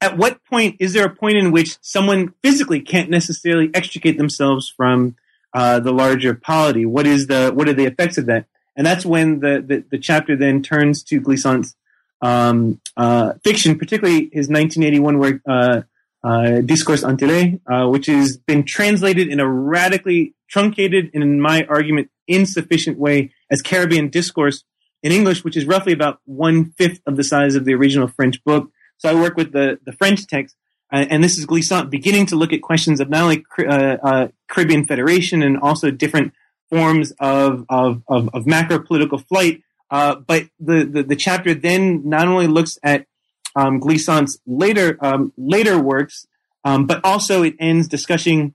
at 0.00 0.16
what 0.16 0.44
point 0.44 0.76
is 0.78 0.92
there 0.92 1.06
a 1.06 1.14
point 1.14 1.36
in 1.36 1.50
which 1.50 1.76
someone 1.80 2.32
physically 2.42 2.80
can't 2.80 3.10
necessarily 3.10 3.70
extricate 3.74 4.18
themselves 4.18 4.68
from 4.68 5.16
uh, 5.52 5.80
the 5.80 5.92
larger 5.92 6.34
polity? 6.34 6.86
What 6.86 7.06
is 7.06 7.26
the 7.26 7.50
what 7.52 7.68
are 7.68 7.72
the 7.72 7.86
effects 7.86 8.18
of 8.18 8.26
that? 8.26 8.46
And 8.76 8.86
that's 8.86 9.06
when 9.06 9.40
the 9.40 9.64
the, 9.66 9.84
the 9.90 9.98
chapter 9.98 10.36
then 10.36 10.62
turns 10.62 11.02
to 11.04 11.20
Glissant's 11.20 11.76
um, 12.20 12.80
uh, 12.96 13.34
fiction, 13.44 13.78
particularly 13.78 14.30
his 14.32 14.48
1981 14.48 15.18
work 15.18 15.40
uh, 15.48 15.82
uh, 16.24 16.62
Discours 16.62 17.04
Antillais, 17.04 17.60
uh, 17.70 17.88
which 17.88 18.06
has 18.06 18.38
been 18.38 18.64
translated 18.64 19.28
in 19.28 19.40
a 19.40 19.48
radically 19.48 20.34
truncated 20.48 21.10
and, 21.12 21.22
in 21.22 21.40
my 21.40 21.64
argument, 21.68 22.10
insufficient 22.26 22.98
way 22.98 23.30
as 23.50 23.60
Caribbean 23.60 24.08
Discourse 24.08 24.64
in 25.02 25.12
English, 25.12 25.44
which 25.44 25.56
is 25.56 25.66
roughly 25.66 25.92
about 25.92 26.20
one 26.24 26.72
fifth 26.78 27.00
of 27.06 27.16
the 27.16 27.24
size 27.24 27.54
of 27.54 27.66
the 27.66 27.74
original 27.74 28.08
French 28.08 28.42
book. 28.42 28.70
So 28.96 29.10
I 29.10 29.14
work 29.14 29.36
with 29.36 29.52
the, 29.52 29.78
the 29.84 29.92
French 29.92 30.26
text, 30.26 30.56
uh, 30.90 31.04
and 31.10 31.22
this 31.22 31.36
is 31.36 31.44
Glissant 31.44 31.90
beginning 31.90 32.24
to 32.26 32.36
look 32.36 32.54
at 32.54 32.62
questions 32.62 33.00
of 33.00 33.10
not 33.10 33.24
only 33.24 33.44
uh, 33.68 34.28
Caribbean 34.48 34.86
Federation 34.86 35.42
and 35.42 35.58
also 35.58 35.90
different 35.90 36.32
forms 36.74 37.12
of, 37.20 37.64
of, 37.68 38.02
of, 38.08 38.28
of 38.34 38.46
macro 38.46 38.80
political 38.80 39.18
flight. 39.18 39.62
Uh, 39.90 40.16
but 40.16 40.46
the, 40.58 40.84
the, 40.84 41.02
the 41.04 41.16
chapter 41.16 41.54
then 41.54 42.08
not 42.08 42.26
only 42.26 42.48
looks 42.48 42.78
at 42.82 43.06
um, 43.54 43.78
Glissant's 43.78 44.38
later 44.44 44.98
um, 45.00 45.32
later 45.36 45.78
works, 45.78 46.26
um, 46.64 46.86
but 46.86 47.00
also 47.04 47.44
it 47.44 47.54
ends 47.60 47.86
discussing 47.86 48.54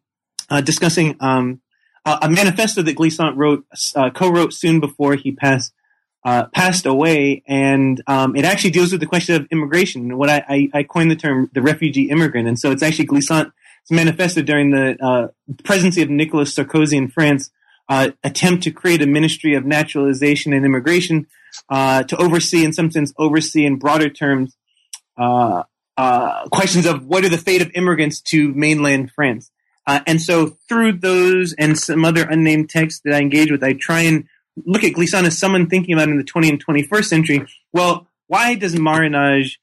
uh, 0.50 0.60
discussing 0.60 1.16
um, 1.22 1.62
a, 2.06 2.20
a, 2.24 2.30
manifesto 2.30 2.82
that 2.82 2.98
Glissant 2.98 3.38
wrote 3.38 3.66
uh, 3.96 4.10
co-wrote 4.10 4.54
soon 4.54 4.82
before 4.82 5.16
he 5.16 5.32
passed 5.32 5.72
uh, 6.26 6.48
passed 6.48 6.86
away, 6.86 7.42
and 7.48 8.04
um, 8.08 8.36
it 8.36 8.44
actually 8.44 8.72
deals 8.72 8.92
with 8.92 9.00
the 9.00 9.08
question 9.08 9.36
of 9.36 9.48
immigration. 9.52 10.18
What 10.18 10.30
I, 10.30 10.44
I, 10.50 10.70
I, 10.80 10.84
coined 10.84 11.10
the 11.10 11.16
term 11.16 11.50
the 11.54 11.62
refugee 11.62 12.10
immigrant, 12.10 12.50
and 12.50 12.60
so 12.60 12.72
it's 12.72 12.84
actually 12.84 13.06
Glissant's 13.06 13.54
manifesto 13.90 14.42
during 14.42 14.72
the 14.72 14.98
uh, 15.02 15.28
presidency 15.64 16.02
of 16.02 16.10
Nicolas 16.10 16.54
Sarkozy 16.54 16.98
in 16.98 17.08
France. 17.08 17.52
Uh, 17.90 18.12
attempt 18.24 18.64
to 18.64 18.72
create 18.72 19.02
a 19.02 19.08
ministry 19.08 19.56
of 19.56 19.66
naturalization 19.66 20.54
and 20.54 20.64
immigration 20.64 21.26
uh, 21.70 22.04
to 22.04 22.16
oversee, 22.18 22.64
in 22.64 22.72
some 22.72 22.92
sense, 22.92 23.12
oversee 23.18 23.66
in 23.66 23.78
broader 23.78 24.10
terms 24.10 24.56
uh, 25.18 25.64
uh, 25.98 26.48
questions 26.50 26.86
of 26.86 27.06
what 27.06 27.26
are 27.26 27.30
the 27.30 27.38
fate 27.38 27.62
of 27.62 27.72
immigrants 27.74 28.22
to 28.22 28.54
mainland 28.54 29.12
France. 29.12 29.52
Uh, 29.86 30.00
and 30.08 30.22
so 30.22 30.56
through 30.68 30.94
those 30.94 31.54
and 31.54 31.78
some 31.78 32.06
other 32.06 32.24
unnamed 32.24 32.70
texts 32.70 33.02
that 33.04 33.14
I 33.14 33.20
engage 33.20 33.52
with, 33.52 33.64
I 33.64 33.74
try 33.74 34.02
and 34.02 34.26
look 34.66 34.84
at 34.84 34.94
Glissant 34.94 35.26
as 35.26 35.38
someone 35.38 35.68
thinking 35.68 35.94
about 35.94 36.10
in 36.10 36.18
the 36.18 36.24
20th 36.24 36.50
and 36.50 36.66
21st 36.66 37.06
century. 37.06 37.48
Well, 37.74 38.08
why 38.28 38.56
does 38.56 38.80
marronage, 38.80 39.60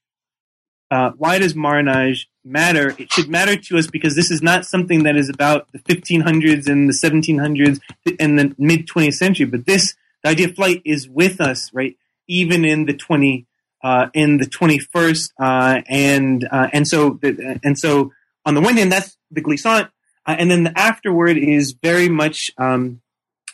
uh, 0.89 1.11
why 1.17 1.39
does 1.39 1.55
Marronage 1.55 2.29
matter? 2.43 2.95
It 2.97 3.11
should 3.11 3.29
matter 3.29 3.55
to 3.55 3.77
us 3.77 3.87
because 3.87 4.15
this 4.15 4.31
is 4.31 4.41
not 4.41 4.65
something 4.65 5.03
that 5.03 5.15
is 5.15 5.29
about 5.29 5.71
the 5.71 5.79
1500s 5.79 6.67
and 6.67 6.89
the 6.89 6.93
1700s 6.93 7.79
and 8.19 8.39
the 8.39 8.55
mid 8.57 8.87
20th 8.87 9.15
century, 9.15 9.45
but 9.45 9.65
this, 9.65 9.95
the 10.23 10.29
idea 10.29 10.47
of 10.47 10.55
flight 10.55 10.81
is 10.85 11.07
with 11.07 11.41
us, 11.41 11.69
right? 11.73 11.97
Even 12.27 12.63
in 12.63 12.85
the 12.85 12.93
20, 12.93 13.45
uh, 13.83 14.07
in 14.13 14.37
the 14.37 14.45
21st, 14.45 15.31
uh, 15.39 15.81
and 15.87 16.47
uh, 16.51 16.67
and 16.73 16.87
so 16.87 17.19
and 17.63 17.77
so 17.77 18.11
on 18.45 18.53
the 18.53 18.61
one 18.61 18.77
hand, 18.77 18.91
that's 18.91 19.17
the 19.31 19.41
glissant, 19.41 19.89
uh, 20.25 20.35
and 20.37 20.49
then 20.49 20.63
the 20.63 20.77
afterword 20.77 21.37
is 21.37 21.73
very 21.81 22.09
much 22.09 22.51
um, 22.57 23.01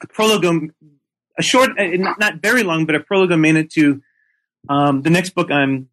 a 0.01 0.07
prologue, 0.07 0.71
a 1.38 1.43
short, 1.43 1.71
uh, 1.79 2.13
not, 2.19 2.36
very 2.41 2.63
long, 2.63 2.86
but 2.86 2.95
a 2.95 2.99
prolegomena 2.99 3.63
to 3.63 4.01
um, 4.69 5.01
the 5.01 5.09
next 5.09 5.31
book 5.31 5.51
I'm 5.51 5.89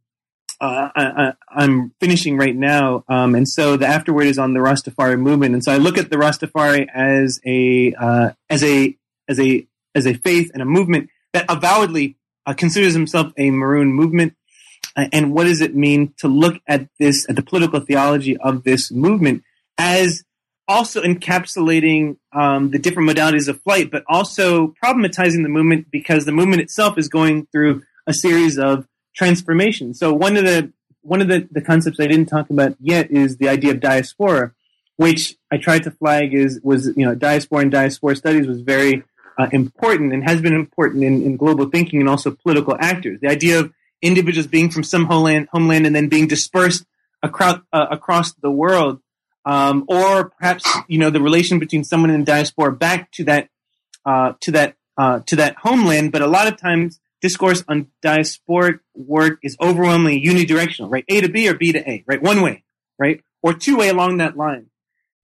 I, 0.61 1.33
am 1.57 1.93
finishing 2.01 2.37
right 2.37 2.55
now, 2.55 3.05
um, 3.09 3.35
and 3.35 3.49
so 3.49 3.77
the 3.77 3.87
afterword 3.87 4.27
is 4.27 4.39
on 4.39 4.53
the 4.53 4.61
Rastafari 4.61 5.19
movement, 5.19 5.55
and 5.55 5.65
so 5.65 5.73
I 5.73 5.79
look 5.79 5.97
at 5.97 6.11
the 6.11 6.17
Rastafari 6.17 6.87
as 6.95 7.41
a 7.47 7.95
as 8.51 8.63
a 8.63 8.97
as 9.29 9.41
a 9.41 9.67
as 9.95 10.07
a 10.07 10.15
faith 10.15 10.51
and 10.53 10.63
a 10.63 10.67
movement 10.67 11.11
that 11.33 11.47
avowedly 11.49 12.17
uh, 12.47 12.55
considers 12.55 12.95
himself 12.95 13.33
a 13.37 13.51
maroon 13.51 13.93
movement. 13.93 14.35
Uh, 14.97 15.07
and 15.13 15.33
what 15.33 15.45
does 15.45 15.61
it 15.61 15.75
mean 15.75 16.13
to 16.19 16.29
look 16.29 16.61
at 16.67 16.89
this, 16.99 17.29
at 17.29 17.37
the 17.37 17.43
political 17.43 17.81
theology 17.81 18.37
of 18.37 18.65
this 18.65 18.91
movement 18.91 19.45
as 19.79 20.25
also 20.67 21.03
encapsulating 21.03 22.17
um, 22.33 22.71
the 22.71 22.79
different 22.79 23.09
modalities 23.09 23.49
of 23.49 23.61
flight, 23.63 23.91
but 23.91 24.05
also 24.09 24.75
problematizing 24.83 25.43
the 25.43 25.49
movement 25.49 25.91
because 25.91 26.25
the 26.25 26.33
movement 26.33 26.63
itself 26.63 26.97
is 26.99 27.09
going 27.09 27.47
through 27.53 27.83
a 28.07 28.15
series 28.15 28.59
of 28.59 28.87
transformations. 29.15 29.99
So 29.99 30.13
one 30.13 30.37
of 30.37 30.45
the 30.45 30.73
one 31.03 31.21
of 31.21 31.29
the, 31.29 31.49
the 31.51 31.63
concepts 31.63 31.99
I 31.99 32.07
didn't 32.07 32.27
talk 32.27 32.51
about 32.51 32.77
yet 32.79 33.11
is 33.11 33.39
the 33.39 33.49
idea 33.49 33.73
of 33.73 33.81
diaspora, 33.81 34.53
which 34.97 35.37
I 35.51 35.57
tried 35.57 35.85
to 35.85 35.91
flag 35.91 36.35
is 36.35 36.61
was 36.63 36.89
you 36.97 37.07
know 37.07 37.15
diaspora 37.15 37.61
and 37.61 37.71
diaspora 37.71 38.17
studies 38.17 38.47
was 38.47 38.61
very 38.61 39.03
uh, 39.39 39.49
important 39.53 40.13
and 40.13 40.23
has 40.25 40.41
been 40.41 40.55
important 40.55 41.05
in, 41.05 41.23
in 41.23 41.37
global 41.37 41.67
thinking 41.67 42.01
and 42.01 42.09
also 42.09 42.31
political 42.31 42.77
actors. 42.79 43.21
The 43.21 43.29
idea 43.29 43.61
of 43.61 43.73
individuals 44.03 44.47
being 44.47 44.71
from 44.71 44.83
some 44.83 45.07
homeland, 45.07 45.49
homeland 45.53 45.87
and 45.87 45.95
then 45.95 46.09
being 46.09 46.27
dispersed 46.27 46.85
across 47.23 47.61
uh, 47.73 47.87
across 47.91 48.33
the 48.35 48.51
world, 48.51 49.01
um, 49.45 49.85
or 49.89 50.31
perhaps 50.31 50.65
you 50.89 50.99
know 50.99 51.11
the 51.11 51.21
relation 51.21 51.59
between 51.59 51.85
someone 51.85 52.11
in 52.11 52.25
diaspora 52.25 52.73
back 52.73 53.11
to 53.13 53.25
that 53.25 53.49
uh, 54.05 54.35
to 54.41 54.51
that 54.53 54.77
uh, 54.97 55.21
to 55.27 55.37
that 55.37 55.57
homeland. 55.57 56.13
But 56.13 56.23
a 56.23 56.27
lot 56.27 56.47
of 56.47 56.57
times, 56.59 57.00
discourse 57.21 57.63
on 57.69 57.89
diasporic 58.03 58.81
work 58.95 59.39
is 59.43 59.57
overwhelmingly 59.61 60.23
unidirectional, 60.23 60.91
right? 60.91 61.05
A 61.09 61.21
to 61.21 61.29
B 61.29 61.49
or 61.49 61.55
B 61.55 61.73
to 61.73 61.89
A, 61.89 62.05
right? 62.07 62.23
One 62.23 62.43
way, 62.43 62.65
right? 62.99 63.23
Or 63.43 63.55
two 63.55 63.77
way 63.77 63.89
along 63.89 64.19
that 64.19 64.37
line. 64.37 64.67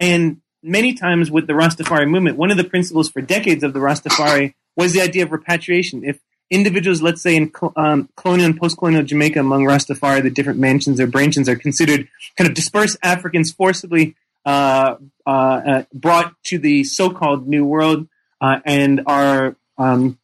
And 0.01 0.41
many 0.63 0.95
times 0.95 1.31
with 1.31 1.47
the 1.47 1.53
Rastafari 1.53 2.09
movement, 2.09 2.37
one 2.37 2.51
of 2.51 2.57
the 2.57 2.65
principles 2.65 3.09
for 3.09 3.21
decades 3.23 3.63
of 3.63 3.73
the 3.73 3.81
Rastafari 3.81 4.55
was 4.77 4.93
the 4.93 5.01
idea 5.01 5.23
of 5.25 5.33
repatriation. 5.33 6.05
If 6.05 6.21
individuals, 6.51 7.03
let's 7.03 7.23
say 7.23 7.37
in 7.37 7.53
um, 7.77 8.09
colonial 8.17 8.47
and 8.47 8.59
post-colonial 8.59 9.03
Jamaica 9.03 9.41
among 9.41 9.65
Rastafari, 9.65 10.23
the 10.23 10.31
different 10.31 10.59
mansions 10.59 11.01
or 11.01 11.07
branches 11.07 11.49
are 11.49 11.57
considered 11.57 12.09
kind 12.37 12.49
of 12.49 12.55
dispersed 12.55 12.99
Africans 13.03 13.51
forcibly 13.53 14.17
uh, 14.45 14.97
uh, 15.27 15.31
uh, 15.31 15.83
brought 15.93 16.35
to 16.45 16.59
the 16.59 16.85
so-called 16.85 17.49
New 17.49 17.65
World 17.65 18.07
uh, 18.41 18.61
and 18.65 19.03
are 19.07 19.57
um, 19.79 20.19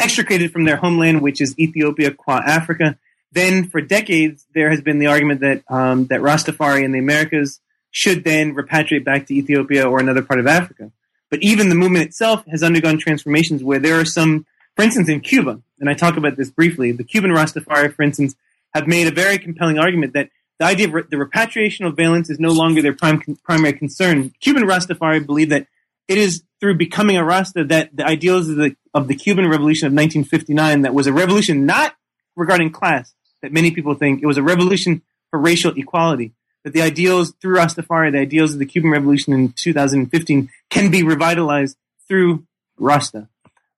extricated 0.00 0.52
from 0.52 0.64
their 0.64 0.76
homeland, 0.76 1.22
which 1.22 1.40
is 1.40 1.58
Ethiopia, 1.58 2.10
qua 2.12 2.42
Africa. 2.44 2.98
Then, 3.32 3.68
for 3.68 3.80
decades, 3.80 4.46
there 4.54 4.70
has 4.70 4.80
been 4.80 4.98
the 4.98 5.08
argument 5.08 5.40
that 5.40 5.62
um, 5.68 6.06
that 6.06 6.20
Rastafari 6.20 6.84
in 6.84 6.92
the 6.92 6.98
Americas 6.98 7.60
should 7.90 8.24
then 8.24 8.54
repatriate 8.54 9.04
back 9.04 9.26
to 9.26 9.34
Ethiopia 9.34 9.88
or 9.88 10.00
another 10.00 10.22
part 10.22 10.40
of 10.40 10.46
Africa. 10.46 10.92
But 11.30 11.42
even 11.42 11.68
the 11.68 11.74
movement 11.74 12.06
itself 12.06 12.44
has 12.46 12.62
undergone 12.62 12.98
transformations 12.98 13.62
where 13.62 13.78
there 13.78 13.98
are 13.98 14.04
some, 14.04 14.46
for 14.76 14.82
instance, 14.82 15.08
in 15.08 15.20
Cuba, 15.20 15.60
and 15.80 15.90
I 15.90 15.94
talk 15.94 16.16
about 16.16 16.36
this 16.36 16.50
briefly, 16.50 16.92
the 16.92 17.04
Cuban 17.04 17.30
Rastafari, 17.30 17.94
for 17.94 18.02
instance, 18.02 18.36
have 18.74 18.86
made 18.86 19.06
a 19.06 19.10
very 19.10 19.38
compelling 19.38 19.78
argument 19.78 20.12
that 20.12 20.30
the 20.58 20.66
idea 20.66 20.86
of 20.86 20.94
re- 20.94 21.02
the 21.10 21.18
repatriation 21.18 21.84
of 21.84 21.96
valence 21.96 22.30
is 22.30 22.38
no 22.38 22.50
longer 22.50 22.80
their 22.82 22.94
prime 22.94 23.20
con- 23.20 23.36
primary 23.42 23.72
concern. 23.72 24.32
Cuban 24.40 24.62
Rastafari 24.62 25.24
believe 25.24 25.50
that 25.50 25.66
it 26.08 26.18
is 26.18 26.42
through 26.60 26.76
becoming 26.76 27.16
a 27.16 27.24
Rasta 27.24 27.64
that 27.64 27.94
the 27.94 28.04
ideals 28.04 28.48
of 28.48 28.56
the, 28.56 28.76
of 28.96 29.08
the 29.08 29.14
Cuban 29.14 29.46
Revolution 29.46 29.86
of 29.86 29.92
1959 29.92 30.82
that 30.82 30.94
was 30.94 31.06
a 31.06 31.12
revolution 31.12 31.66
not 31.66 31.94
regarding 32.34 32.70
class 32.70 33.14
that 33.42 33.52
many 33.52 33.70
people 33.70 33.94
think 33.94 34.22
it 34.22 34.26
was 34.26 34.38
a 34.38 34.42
revolution 34.42 35.02
for 35.30 35.38
racial 35.38 35.74
equality 35.76 36.32
that 36.64 36.72
the 36.72 36.80
ideals 36.80 37.34
through 37.40 37.58
Rastafari, 37.58 38.10
the 38.10 38.18
ideals 38.18 38.54
of 38.54 38.58
the 38.58 38.64
Cuban 38.64 38.90
Revolution 38.90 39.34
in 39.34 39.52
2015, 39.52 40.48
can 40.70 40.90
be 40.90 41.02
revitalized 41.02 41.76
through 42.08 42.46
Rasta. 42.78 43.28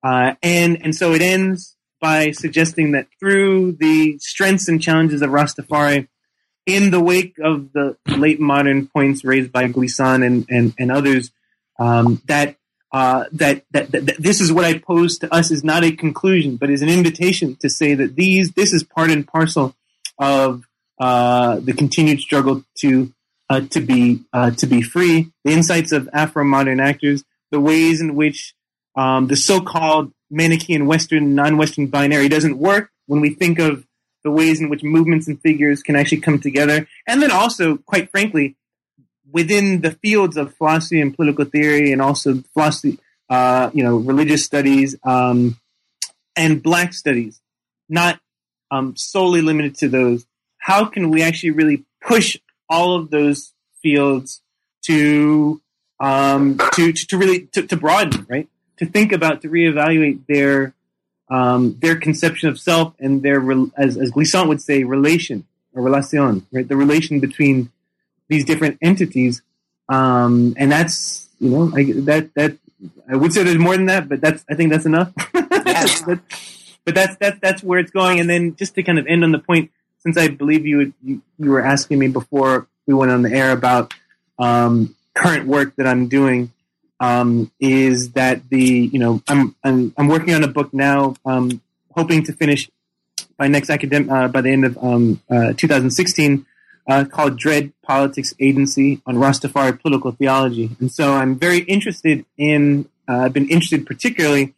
Uh, 0.05 0.35
and 0.41 0.81
and 0.83 0.95
so 0.95 1.13
it 1.13 1.21
ends 1.21 1.77
by 2.01 2.31
suggesting 2.31 2.93
that 2.93 3.09
through 3.19 3.73
the 3.73 4.19
strengths 4.21 4.69
and 4.69 4.81
challenges 4.81 5.21
of 5.21 5.31
Rastafari, 5.31 6.07
in 6.65 6.93
the 6.93 7.01
wake 7.01 7.35
of 7.43 7.73
the 7.73 7.97
late 8.07 8.39
modern 8.39 8.87
points 8.87 9.25
raised 9.25 9.51
by 9.51 9.67
Glissant 9.67 10.23
and 10.23 10.47
and, 10.49 10.75
and 10.79 10.93
others, 10.93 11.33
um, 11.81 12.23
that 12.27 12.57
uh, 12.93 13.25
that, 13.33 13.65
that, 13.71 13.93
that, 13.93 14.07
that 14.07 14.17
this 14.19 14.41
is 14.41 14.53
what 14.53 14.65
I 14.65 14.79
pose 14.79 15.19
to 15.19 15.33
us 15.33 15.51
is 15.51 15.63
not 15.63 15.85
a 15.85 15.93
conclusion, 15.93 16.57
but 16.57 16.71
is 16.71 16.83
an 16.83 16.89
invitation 16.89 17.57
to 17.57 17.69
say 17.69 17.95
that 17.95 18.17
these 18.17 18.53
this 18.53 18.73
is 18.73 18.83
part 18.83 19.11
and 19.11 19.27
parcel 19.27 19.75
of 20.19 20.65
uh, 20.99 21.61
the 21.61 21.73
continued 21.73 22.21
struggle 22.21 22.65
to 22.79 23.13
uh, 23.51 23.61
to 23.71 23.81
be 23.81 24.25
uh, 24.33 24.51
to 24.53 24.67
be 24.67 24.83
free. 24.83 25.31
The 25.45 25.53
insights 25.53 25.93
of 25.93 26.09
Afro 26.13 26.45
modern 26.45 26.81
actors, 26.81 27.25
the 27.51 27.61
ways 27.61 28.01
in 28.01 28.15
which 28.15 28.55
um, 28.97 29.27
the 29.27 29.37
so-called 29.37 30.13
Manichaean 30.31 30.87
Western 30.87 31.35
non-Western 31.35 31.87
binary 31.87 32.29
doesn't 32.29 32.59
work 32.59 32.91
when 33.07 33.21
we 33.21 33.31
think 33.31 33.59
of 33.59 33.87
the 34.25 34.31
ways 34.31 34.61
in 34.61 34.69
which 34.69 34.83
movements 34.83 35.29
and 35.29 35.41
figures 35.41 35.83
can 35.83 35.95
actually 35.95 36.21
come 36.21 36.41
together, 36.41 36.87
and 37.07 37.23
then 37.23 37.31
also, 37.31 37.77
quite 37.77 38.11
frankly, 38.11 38.57
within 39.33 39.81
the 39.81 39.93
fields 39.93 40.37
of 40.37 40.55
philosophy 40.55 41.01
and 41.01 41.15
political 41.15 41.45
theory, 41.45 41.93
and 41.93 42.01
also 42.01 42.43
philosophy, 42.55 42.99
uh, 43.29 43.71
you 43.75 43.83
know, 43.83 43.97
religious 43.97 44.45
studies 44.45 44.97
um, 45.05 45.59
and 46.37 46.63
Black 46.63 46.93
studies, 46.93 47.41
not 47.89 48.21
um, 48.71 48.97
solely 48.97 49.41
limited 49.41 49.77
to 49.77 49.89
those. 49.89 50.27
How 50.59 50.85
can 50.87 51.11
we 51.11 51.23
actually 51.23 51.51
really 51.51 51.85
push 52.01 52.37
all 52.69 52.97
of 52.97 53.11
those 53.11 53.53
fields 53.83 54.43
to 54.83 55.61
um, 56.01 56.59
to, 56.75 56.93
to, 56.93 57.07
to 57.07 57.19
really 57.19 57.47
to, 57.53 57.67
to, 57.67 57.77
broaden, 57.77 58.27
right? 58.29 58.49
To 58.79 58.87
think 58.87 59.13
about, 59.13 59.43
to 59.43 59.49
reevaluate 59.49 60.27
their 60.27 60.75
um, 61.31 61.77
their 61.81 61.97
conception 61.97 62.49
of 62.49 62.59
self 62.59 62.95
and 63.01 63.23
their, 63.23 63.45
as 63.77 63.97
as 63.97 64.11
Glissant 64.11 64.49
would 64.49 64.63
say, 64.63 64.85
relation 64.85 65.47
or 65.75 65.83
relation, 65.83 66.47
right? 66.53 66.67
The 66.67 66.77
relation 66.77 67.21
between 67.21 67.71
these 68.29 68.45
different 68.45 68.79
entities, 68.83 69.43
um, 69.89 70.55
and 70.57 70.71
that's 70.71 71.29
you 71.41 71.51
know 71.51 71.73
I, 71.75 71.93
that 72.03 72.35
that 72.35 72.59
I 73.11 73.17
would 73.17 73.33
say 73.33 73.43
there's 73.43 73.59
more 73.59 73.77
than 73.77 73.87
that, 73.87 74.09
but 74.09 74.21
that's 74.21 74.45
I 74.49 74.55
think 74.55 74.71
that's 74.71 74.87
enough. 74.87 75.13
but, 75.33 76.21
but 76.85 76.95
that's 76.95 77.17
that's 77.17 77.39
that's 77.41 77.63
where 77.63 77.79
it's 77.79 77.91
going. 77.91 78.21
And 78.21 78.29
then 78.29 78.57
just 78.57 78.75
to 78.75 78.83
kind 78.83 78.99
of 78.99 79.07
end 79.07 79.25
on 79.25 79.33
the 79.33 79.39
point, 79.39 79.71
since 80.01 80.17
I 80.17 80.29
believe 80.29 80.67
you 80.67 80.93
you, 81.03 81.23
you 81.39 81.51
were 81.51 81.65
asking 81.65 81.99
me 81.99 82.09
before 82.09 82.67
we 82.87 82.95
went 82.95 83.13
on 83.13 83.23
the 83.23 83.33
air 83.33 83.53
about 83.53 83.95
um, 84.39 84.95
current 85.15 85.47
work 85.47 85.77
that 85.77 85.87
I'm 85.87 86.09
doing. 86.09 86.53
Um, 87.01 87.53
is 87.61 88.13
that 88.13 88.49
the 88.49 88.61
you 88.93 88.99
know 88.99 89.23
I'm, 89.29 89.55
I'm 89.63 89.95
I'm 89.97 90.09
working 90.09 90.35
on 90.35 90.43
a 90.43 90.49
book 90.49 90.75
now, 90.75 91.15
um, 91.25 91.61
hoping 91.95 92.25
to 92.25 92.33
finish 92.33 92.69
by 93.37 93.47
next 93.47 93.71
academic 93.71 94.11
uh, 94.11 94.29
by 94.29 94.41
the 94.41 94.51
end 94.51 94.65
of 94.65 94.77
um, 94.83 95.23
uh, 95.31 95.53
2016 95.57 96.45
uh, 96.89 97.05
called 97.05 97.39
Dread 97.39 97.73
Politics 97.83 98.35
Agency 98.41 99.03
on 99.07 99.17
Rastafari 99.17 99.81
Political 99.81 100.13
Theology. 100.13 100.71
And 100.81 100.91
so 100.91 101.13
I'm 101.13 101.39
very 101.39 101.59
interested 101.59 102.25
in, 102.39 102.89
uh, 103.07 103.19
I've 103.19 103.33
been 103.35 103.49
interested 103.49 103.87
particularly 103.87 104.55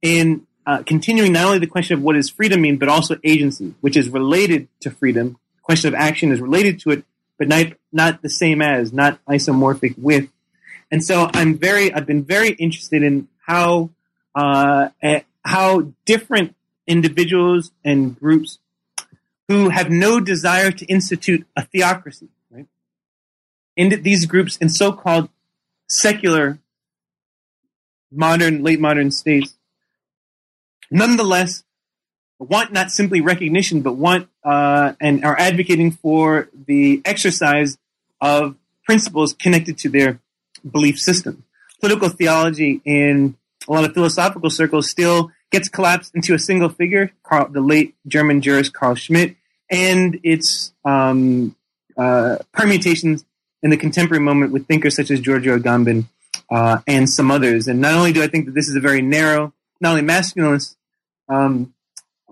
in 0.00 0.46
uh, 0.66 0.82
continuing 0.84 1.32
not 1.32 1.44
only 1.44 1.58
the 1.58 1.66
question 1.66 1.98
of 1.98 2.02
what 2.02 2.14
does 2.14 2.30
freedom 2.30 2.62
mean, 2.62 2.78
but 2.78 2.88
also 2.88 3.16
agency, 3.22 3.74
which 3.82 3.96
is 3.98 4.08
related 4.08 4.66
to 4.80 4.90
freedom. 4.90 5.36
The 5.56 5.62
question 5.62 5.88
of 5.88 5.94
action 5.94 6.32
is 6.32 6.40
related 6.40 6.80
to 6.80 6.90
it, 6.90 7.04
but 7.38 7.48
not, 7.48 7.66
not 7.92 8.22
the 8.22 8.30
same 8.30 8.62
as, 8.62 8.92
not 8.92 9.22
isomorphic 9.26 9.98
with. 9.98 10.30
And 10.90 11.04
so 11.04 11.28
I'm 11.34 11.58
very, 11.58 11.92
I've 11.92 12.06
been 12.06 12.24
very 12.24 12.50
interested 12.50 13.02
in 13.02 13.28
how, 13.46 13.90
uh, 14.34 14.88
how 15.44 15.92
different 16.06 16.56
individuals 16.86 17.72
and 17.84 18.18
groups 18.18 18.58
who 19.48 19.68
have 19.68 19.90
no 19.90 20.20
desire 20.20 20.70
to 20.70 20.84
institute 20.86 21.46
a 21.56 21.62
theocracy, 21.62 22.28
right? 22.50 22.66
In 23.76 24.02
these 24.02 24.26
groups 24.26 24.56
in 24.56 24.68
so-called 24.68 25.28
secular 25.88 26.58
modern, 28.10 28.62
late 28.62 28.80
modern 28.80 29.10
states, 29.10 29.54
nonetheless 30.90 31.64
want 32.38 32.72
not 32.72 32.90
simply 32.90 33.20
recognition, 33.20 33.80
but 33.80 33.94
want 33.94 34.28
uh, 34.44 34.92
and 35.00 35.24
are 35.24 35.38
advocating 35.38 35.90
for 35.90 36.48
the 36.66 37.00
exercise 37.04 37.78
of 38.20 38.56
principles 38.84 39.32
connected 39.34 39.78
to 39.78 39.88
their 39.88 40.20
belief 40.68 40.98
system. 40.98 41.44
Political 41.80 42.10
theology 42.10 42.80
in 42.84 43.36
a 43.68 43.72
lot 43.72 43.84
of 43.84 43.94
philosophical 43.94 44.50
circles 44.50 44.88
still 44.88 45.30
gets 45.54 45.68
collapsed 45.68 46.12
into 46.16 46.34
a 46.34 46.38
single 46.38 46.68
figure, 46.68 47.12
Carl, 47.22 47.48
the 47.48 47.60
late 47.60 47.94
German 48.08 48.40
jurist 48.40 48.72
Carl 48.72 48.96
Schmitt, 48.96 49.36
and 49.70 50.18
its 50.24 50.72
um, 50.84 51.54
uh, 51.96 52.38
permutations 52.50 53.24
in 53.62 53.70
the 53.70 53.76
contemporary 53.76 54.22
moment 54.22 54.50
with 54.50 54.66
thinkers 54.66 54.96
such 54.96 55.12
as 55.12 55.20
Giorgio 55.20 55.56
Agamben 55.56 56.06
uh, 56.50 56.78
and 56.88 57.08
some 57.08 57.30
others. 57.30 57.68
And 57.68 57.80
not 57.80 57.94
only 57.94 58.12
do 58.12 58.20
I 58.20 58.26
think 58.26 58.46
that 58.46 58.54
this 58.56 58.68
is 58.68 58.74
a 58.74 58.80
very 58.80 59.00
narrow, 59.00 59.52
not 59.80 59.90
only 59.90 60.02
masculinist 60.02 60.74
um, 61.28 61.72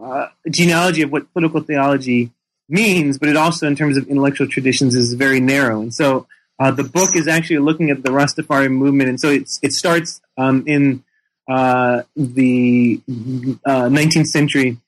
uh, 0.02 0.26
genealogy 0.50 1.02
of 1.02 1.12
what 1.12 1.32
political 1.32 1.60
theology 1.60 2.32
means, 2.68 3.18
but 3.18 3.28
it 3.28 3.36
also, 3.36 3.68
in 3.68 3.76
terms 3.76 3.96
of 3.96 4.08
intellectual 4.08 4.48
traditions, 4.48 4.96
is 4.96 5.14
very 5.14 5.38
narrow. 5.38 5.80
And 5.80 5.94
so 5.94 6.26
uh, 6.58 6.72
the 6.72 6.82
book 6.82 7.14
is 7.14 7.28
actually 7.28 7.60
looking 7.60 7.88
at 7.90 8.02
the 8.02 8.10
Rastafari 8.10 8.68
movement, 8.68 9.10
and 9.10 9.20
so 9.20 9.30
it 9.30 9.72
starts 9.72 10.20
um, 10.36 10.64
in 10.66 11.04
uh, 11.48 12.02
the 12.16 13.00
19th 13.06 14.20
uh, 14.20 14.24
century 14.24 14.78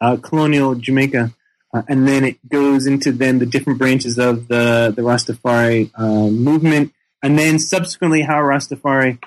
uh, 0.00 0.16
colonial 0.16 0.74
Jamaica, 0.74 1.32
uh, 1.72 1.82
and 1.88 2.06
then 2.06 2.24
it 2.24 2.48
goes 2.48 2.86
into 2.86 3.12
then 3.12 3.38
the 3.38 3.46
different 3.46 3.78
branches 3.78 4.18
of 4.18 4.48
the 4.48 4.92
the 4.94 5.02
Rastafari 5.02 5.90
uh, 5.94 6.28
movement, 6.28 6.92
and 7.22 7.38
then 7.38 7.58
subsequently 7.58 8.22
how 8.22 8.40
Rastafari 8.40 9.18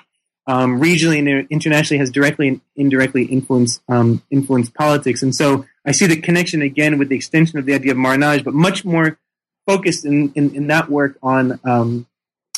um, 0.46 0.80
regionally 0.80 1.18
and 1.18 1.48
internationally 1.50 1.98
has 1.98 2.10
directly 2.10 2.48
and 2.48 2.60
indirectly 2.76 3.24
influenced 3.24 3.80
um, 3.88 4.22
influenced 4.30 4.74
politics. 4.74 5.22
And 5.22 5.34
so 5.34 5.64
I 5.84 5.92
see 5.92 6.06
the 6.06 6.20
connection 6.20 6.62
again 6.62 6.98
with 6.98 7.08
the 7.08 7.16
extension 7.16 7.58
of 7.58 7.64
the 7.64 7.74
idea 7.74 7.92
of 7.92 7.98
marronage, 7.98 8.44
but 8.44 8.54
much 8.54 8.84
more 8.84 9.18
focused 9.66 10.04
in, 10.04 10.32
in, 10.34 10.54
in 10.54 10.66
that 10.68 10.88
work 10.88 11.18
on 11.22 11.58
um, 11.64 12.06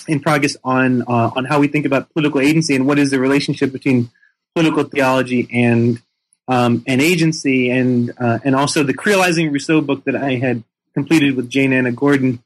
in 0.08 0.20
progress 0.20 0.56
on 0.64 1.02
uh, 1.02 1.30
on 1.36 1.44
how 1.44 1.60
we 1.60 1.68
think 1.68 1.86
about 1.86 2.12
political 2.12 2.40
agency 2.40 2.74
and 2.74 2.86
what 2.86 2.98
is 2.98 3.10
the 3.10 3.20
relationship 3.20 3.72
between 3.72 4.10
political 4.54 4.84
theology 4.84 5.48
and 5.52 6.00
um, 6.48 6.82
and 6.86 7.00
agency 7.00 7.70
and 7.70 8.12
uh, 8.18 8.38
and 8.44 8.54
also 8.54 8.82
the 8.82 8.94
creolizing 8.94 9.52
Rousseau 9.52 9.80
book 9.80 10.04
that 10.04 10.16
I 10.16 10.36
had 10.36 10.64
completed 10.94 11.36
with 11.36 11.48
Jane 11.48 11.72
Anna 11.72 11.92
Gordon 11.92 12.42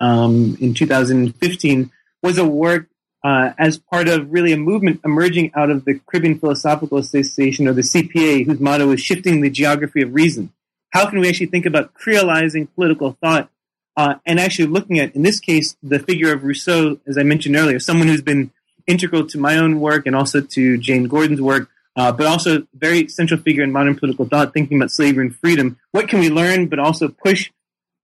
um, 0.00 0.56
in 0.60 0.74
2015 0.74 1.90
was 2.22 2.38
a 2.38 2.44
work 2.44 2.88
uh, 3.24 3.52
as 3.58 3.78
part 3.78 4.08
of 4.08 4.32
really 4.32 4.52
a 4.52 4.56
movement 4.56 5.00
emerging 5.04 5.52
out 5.54 5.70
of 5.70 5.84
the 5.84 5.98
Caribbean 6.06 6.38
Philosophical 6.38 6.98
Association 6.98 7.66
or 7.66 7.72
the 7.72 7.82
CPA, 7.82 8.46
whose 8.46 8.60
motto 8.60 8.90
is 8.92 9.00
shifting 9.00 9.40
the 9.40 9.50
geography 9.50 10.02
of 10.02 10.14
reason. 10.14 10.52
How 10.90 11.08
can 11.08 11.20
we 11.20 11.28
actually 11.28 11.46
think 11.46 11.66
about 11.66 11.92
creolizing 11.94 12.68
political 12.74 13.16
thought 13.20 13.50
uh, 13.96 14.16
and 14.26 14.38
actually 14.38 14.66
looking 14.66 14.98
at, 14.98 15.14
in 15.14 15.22
this 15.22 15.40
case, 15.40 15.76
the 15.82 15.98
figure 15.98 16.32
of 16.32 16.44
Rousseau, 16.44 16.98
as 17.06 17.16
I 17.16 17.22
mentioned 17.22 17.56
earlier, 17.56 17.78
someone 17.78 18.08
who's 18.08 18.22
been 18.22 18.50
integral 18.86 19.26
to 19.26 19.38
my 19.38 19.56
own 19.56 19.80
work 19.80 20.06
and 20.06 20.14
also 20.14 20.40
to 20.40 20.78
Jane 20.78 21.04
Gordon's 21.04 21.40
work, 21.40 21.68
uh, 21.96 22.12
but 22.12 22.26
also 22.26 22.66
very 22.74 23.08
central 23.08 23.40
figure 23.40 23.64
in 23.64 23.72
modern 23.72 23.96
political 23.96 24.26
thought, 24.26 24.52
thinking 24.52 24.76
about 24.76 24.90
slavery 24.90 25.26
and 25.26 25.36
freedom. 25.36 25.78
What 25.92 26.08
can 26.08 26.20
we 26.20 26.28
learn, 26.28 26.66
but 26.66 26.78
also 26.78 27.08
push 27.08 27.50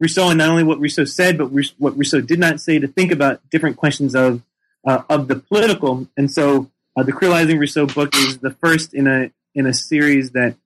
Rousseau 0.01 0.31
and 0.31 0.39
not 0.39 0.49
only 0.49 0.65
what 0.65 0.81
Rousseau 0.81 1.05
said, 1.05 1.39
but 1.39 1.53
what 1.79 1.97
Rousseau 1.97 2.21
did 2.21 2.39
not 2.39 2.61
say 2.61 2.79
to 2.79 2.89
think 2.89 3.13
about 3.13 3.41
different 3.51 3.77
questions 3.77 4.15
of 4.15 4.43
uh, 4.85 5.03
of 5.09 5.29
the 5.29 5.37
political. 5.37 6.09
And 6.17 6.29
so, 6.29 6.69
uh, 6.97 7.05
the 7.05 7.13
Creolizing 7.13 7.61
Rousseau 7.61 7.87
book 7.87 8.13
is 8.17 8.39
the 8.39 8.51
first 8.51 8.95
in 8.95 9.07
a 9.07 9.31
in 9.55 9.67
a 9.67 9.73
series 9.73 10.33
that 10.33 10.57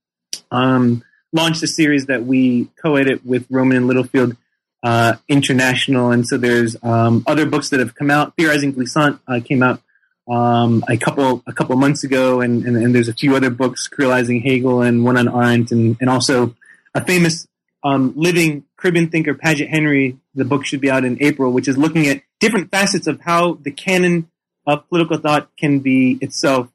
um, 0.50 1.04
launched 1.32 1.62
a 1.62 1.66
series 1.66 2.06
that 2.06 2.24
we 2.24 2.70
co-edit 2.80 3.26
with 3.26 3.46
Rowman 3.50 3.76
and 3.76 3.86
Littlefield 3.86 4.36
uh, 4.82 5.14
International. 5.28 6.10
And 6.10 6.26
so, 6.26 6.36
there's 6.36 6.76
um, 6.82 7.24
other 7.26 7.46
books 7.46 7.70
that 7.70 7.80
have 7.80 7.94
come 7.94 8.10
out. 8.10 8.34
Theorizing 8.36 8.72
Glissant 8.72 9.20
uh, 9.26 9.40
came 9.44 9.62
out 9.62 9.80
um, 10.28 10.84
a 10.88 10.96
couple 10.96 11.42
a 11.46 11.52
couple 11.52 11.76
months 11.76 12.04
ago, 12.04 12.40
and, 12.40 12.64
and, 12.64 12.76
and, 12.76 12.94
there's 12.94 13.08
a 13.08 13.14
few 13.14 13.36
other 13.36 13.50
books, 13.50 13.88
Creolizing 13.88 14.42
Hegel 14.42 14.82
and 14.82 15.04
one 15.04 15.16
on 15.16 15.28
Arendt, 15.28 15.70
and, 15.70 15.96
and 16.00 16.10
also 16.10 16.56
a 16.94 17.04
famous 17.04 17.46
um, 17.84 18.12
living 18.16 18.64
Caribbean 18.76 19.08
thinker, 19.08 19.34
Paget 19.34 19.68
Henry. 19.68 20.18
The 20.34 20.44
book 20.44 20.66
should 20.66 20.80
be 20.80 20.90
out 20.90 21.04
in 21.04 21.22
April, 21.22 21.52
which 21.52 21.68
is 21.68 21.78
looking 21.78 22.08
at 22.08 22.22
different 22.40 22.70
facets 22.70 23.06
of 23.06 23.20
how 23.20 23.54
the 23.54 23.70
canon 23.70 24.28
of 24.66 24.88
political 24.88 25.18
thought 25.18 25.48
can 25.56 25.78
be 25.78 26.18
itself 26.20 26.68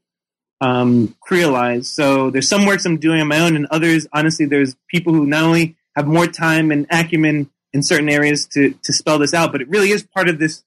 um, 0.61 1.15
creolized. 1.27 1.85
So 1.85 2.29
there's 2.29 2.47
some 2.47 2.65
works 2.65 2.85
I'm 2.85 2.97
doing 2.97 3.19
on 3.19 3.27
my 3.27 3.39
own, 3.39 3.55
and 3.57 3.67
others, 3.69 4.07
honestly, 4.13 4.45
there's 4.45 4.75
people 4.87 5.13
who 5.13 5.25
not 5.25 5.43
only 5.43 5.75
have 5.95 6.07
more 6.07 6.27
time 6.27 6.71
and 6.71 6.87
acumen 6.89 7.49
in 7.73 7.83
certain 7.83 8.09
areas 8.09 8.45
to 8.47 8.71
to 8.83 8.93
spell 8.93 9.19
this 9.19 9.33
out, 9.33 9.51
but 9.51 9.61
it 9.61 9.69
really 9.69 9.91
is 9.91 10.03
part 10.03 10.27
of 10.29 10.39
this 10.39 10.63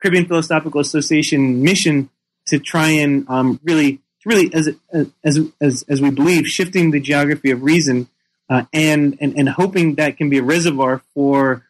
Caribbean 0.00 0.26
Philosophical 0.26 0.80
Association 0.80 1.62
mission 1.62 2.10
to 2.46 2.58
try 2.58 2.88
and 2.90 3.28
um, 3.28 3.58
really, 3.64 4.00
really, 4.24 4.52
as, 4.54 4.68
as 4.92 5.40
as 5.60 5.84
as 5.88 6.00
we 6.00 6.10
believe, 6.10 6.46
shifting 6.46 6.90
the 6.90 7.00
geography 7.00 7.50
of 7.50 7.62
reason, 7.62 8.08
uh, 8.48 8.64
and, 8.72 9.18
and 9.20 9.36
and 9.36 9.48
hoping 9.48 9.96
that 9.96 10.16
can 10.16 10.30
be 10.30 10.38
a 10.38 10.42
reservoir 10.42 11.02
for 11.14 11.64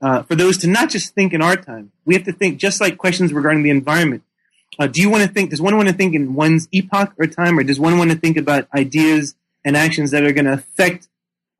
uh, 0.00 0.22
for 0.22 0.34
those 0.34 0.56
to 0.58 0.68
not 0.68 0.88
just 0.88 1.14
think 1.14 1.32
in 1.32 1.42
our 1.42 1.56
time. 1.56 1.92
We 2.04 2.14
have 2.14 2.24
to 2.24 2.32
think 2.32 2.58
just 2.58 2.80
like 2.80 2.96
questions 2.96 3.32
regarding 3.32 3.62
the 3.62 3.70
environment. 3.70 4.22
uh, 4.78 4.86
do 4.86 5.00
you 5.00 5.10
want 5.10 5.22
to 5.24 5.28
think? 5.28 5.50
Does 5.50 5.60
one 5.60 5.76
want 5.76 5.88
to 5.88 5.94
think 5.94 6.14
in 6.14 6.34
one's 6.34 6.68
epoch 6.72 7.12
or 7.18 7.26
time, 7.26 7.58
or 7.58 7.62
does 7.62 7.78
one 7.78 7.98
want 7.98 8.10
to 8.10 8.16
think 8.16 8.36
about 8.36 8.68
ideas 8.74 9.34
and 9.64 9.76
actions 9.76 10.10
that 10.12 10.24
are 10.24 10.32
going 10.32 10.46
to 10.46 10.54
affect 10.54 11.08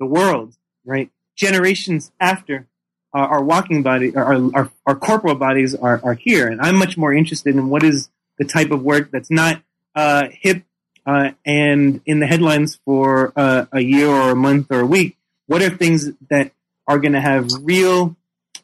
the 0.00 0.06
world, 0.06 0.54
right? 0.84 1.10
Generations 1.36 2.12
after 2.20 2.66
uh, 3.14 3.18
our 3.18 3.42
walking 3.42 3.82
body, 3.82 4.14
our, 4.16 4.34
our, 4.54 4.70
our 4.86 4.96
corporal 4.96 5.34
bodies 5.34 5.74
are, 5.74 6.00
are 6.02 6.14
here, 6.14 6.48
and 6.48 6.60
I'm 6.60 6.76
much 6.76 6.96
more 6.96 7.12
interested 7.12 7.54
in 7.54 7.68
what 7.68 7.82
is 7.82 8.08
the 8.38 8.44
type 8.44 8.70
of 8.70 8.82
work 8.82 9.10
that's 9.10 9.30
not 9.30 9.62
uh, 9.94 10.28
hip 10.30 10.62
uh, 11.06 11.30
and 11.44 12.00
in 12.06 12.20
the 12.20 12.26
headlines 12.26 12.78
for 12.84 13.32
uh, 13.36 13.66
a 13.72 13.80
year 13.80 14.08
or 14.08 14.30
a 14.30 14.36
month 14.36 14.68
or 14.70 14.80
a 14.80 14.86
week. 14.86 15.16
What 15.46 15.62
are 15.62 15.70
things 15.70 16.10
that 16.30 16.52
are 16.86 16.98
going 16.98 17.12
to 17.12 17.20
have 17.20 17.48
real 17.60 18.16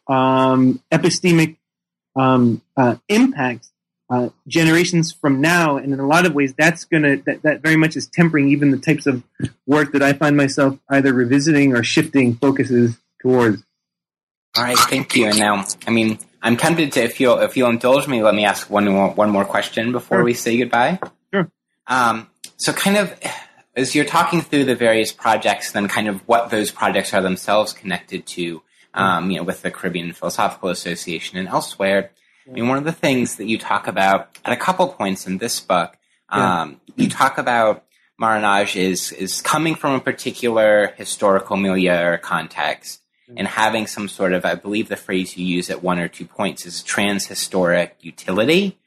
um, 0.06 0.82
epistemic 0.90 1.56
um, 2.16 2.62
uh, 2.76 2.96
impact 3.08 3.68
uh, 4.10 4.30
generations 4.46 5.12
from 5.12 5.40
now, 5.40 5.76
and 5.76 5.92
in 5.92 6.00
a 6.00 6.06
lot 6.06 6.24
of 6.24 6.34
ways, 6.34 6.54
that's 6.54 6.84
gonna 6.84 7.18
that, 7.26 7.42
that 7.42 7.60
very 7.60 7.76
much 7.76 7.96
is 7.96 8.06
tempering 8.06 8.48
even 8.48 8.70
the 8.70 8.78
types 8.78 9.06
of 9.06 9.22
work 9.66 9.92
that 9.92 10.02
I 10.02 10.12
find 10.14 10.36
myself 10.36 10.78
either 10.88 11.12
revisiting 11.12 11.74
or 11.76 11.82
shifting 11.82 12.34
focuses 12.36 12.96
towards. 13.20 13.62
All 14.56 14.64
right, 14.64 14.78
thank 14.78 15.14
you. 15.14 15.26
And 15.26 15.38
now, 15.38 15.64
I 15.86 15.90
mean, 15.90 16.18
I'm 16.42 16.56
tempted 16.56 16.92
to 16.92 17.02
if 17.02 17.20
you'll 17.20 17.38
if 17.38 17.56
you'll 17.56 17.70
indulge 17.70 18.08
me, 18.08 18.22
let 18.22 18.34
me 18.34 18.44
ask 18.44 18.70
one 18.70 18.86
more 18.86 19.10
one 19.10 19.30
more 19.30 19.44
question 19.44 19.92
before 19.92 20.18
Sure. 20.18 20.24
we 20.24 20.34
say 20.34 20.56
goodbye. 20.58 20.98
Sure. 21.32 21.50
Um, 21.86 22.28
so, 22.56 22.72
kind 22.72 22.96
of 22.96 23.14
as 23.76 23.94
you're 23.94 24.04
talking 24.04 24.40
through 24.40 24.64
the 24.64 24.74
various 24.74 25.12
projects, 25.12 25.72
then 25.72 25.86
kind 25.86 26.08
of 26.08 26.26
what 26.26 26.50
those 26.50 26.70
projects 26.70 27.14
are 27.14 27.22
themselves 27.22 27.72
connected 27.72 28.26
to, 28.26 28.62
um, 28.94 29.30
you 29.30 29.36
know, 29.36 29.44
with 29.44 29.62
the 29.62 29.70
Caribbean 29.70 30.12
Philosophical 30.12 30.70
Association 30.70 31.38
and 31.38 31.46
elsewhere. 31.46 32.10
I 32.48 32.52
mean, 32.52 32.68
one 32.68 32.78
of 32.78 32.84
the 32.84 32.92
things 32.92 33.36
that 33.36 33.46
you 33.46 33.58
talk 33.58 33.88
about 33.88 34.28
at 34.44 34.52
a 34.52 34.56
couple 34.56 34.88
points 34.88 35.26
in 35.26 35.38
this 35.38 35.60
book, 35.60 35.96
Yeah. 36.32 36.62
um, 36.62 36.80
you 36.96 37.08
talk 37.08 37.38
about 37.38 37.84
Marronage 38.18 38.74
is 38.76 39.12
is 39.12 39.40
coming 39.40 39.74
from 39.74 39.94
a 39.94 40.00
particular 40.00 40.92
historical 40.96 41.56
milieu 41.56 42.02
or 42.04 42.18
context 42.18 43.00
and 43.36 43.46
having 43.46 43.86
some 43.86 44.08
sort 44.08 44.32
of, 44.32 44.46
I 44.46 44.54
believe 44.54 44.88
the 44.88 44.96
phrase 44.96 45.36
you 45.36 45.44
use 45.44 45.68
at 45.68 45.82
one 45.82 45.98
or 45.98 46.08
two 46.08 46.24
points 46.24 46.64
is 46.64 46.82
transhistoric 46.82 47.90
utility. 48.00 48.78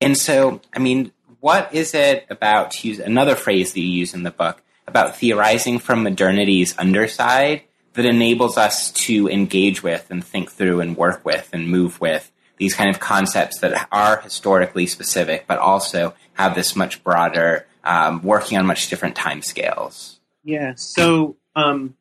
And 0.00 0.18
so, 0.18 0.60
I 0.74 0.80
mean, 0.80 1.12
what 1.38 1.72
is 1.72 1.94
it 1.94 2.26
about, 2.28 2.72
to 2.72 2.88
use 2.88 2.98
another 2.98 3.36
phrase 3.36 3.72
that 3.72 3.80
you 3.80 3.86
use 3.86 4.14
in 4.14 4.24
the 4.24 4.32
book, 4.32 4.62
about 4.88 5.16
theorizing 5.16 5.78
from 5.78 6.02
modernity's 6.02 6.76
underside 6.76 7.62
that 7.94 8.04
enables 8.04 8.58
us 8.58 8.90
to 8.90 9.28
engage 9.28 9.82
with 9.82 10.10
and 10.10 10.24
think 10.24 10.50
through 10.50 10.80
and 10.80 10.96
work 10.96 11.24
with 11.24 11.48
and 11.52 11.68
move 11.68 12.00
with 12.00 12.32
these 12.62 12.74
kind 12.74 12.88
of 12.88 13.00
concepts 13.00 13.58
that 13.58 13.88
are 13.90 14.20
historically 14.20 14.86
specific, 14.86 15.46
but 15.48 15.58
also 15.58 16.14
have 16.34 16.54
this 16.54 16.76
much 16.76 17.02
broader, 17.02 17.66
um, 17.82 18.22
working 18.22 18.56
on 18.56 18.64
much 18.64 18.88
different 18.88 19.16
time 19.16 19.42
scales. 19.42 20.20
Yeah. 20.44 20.74
So, 20.76 21.34
um, 21.56 21.96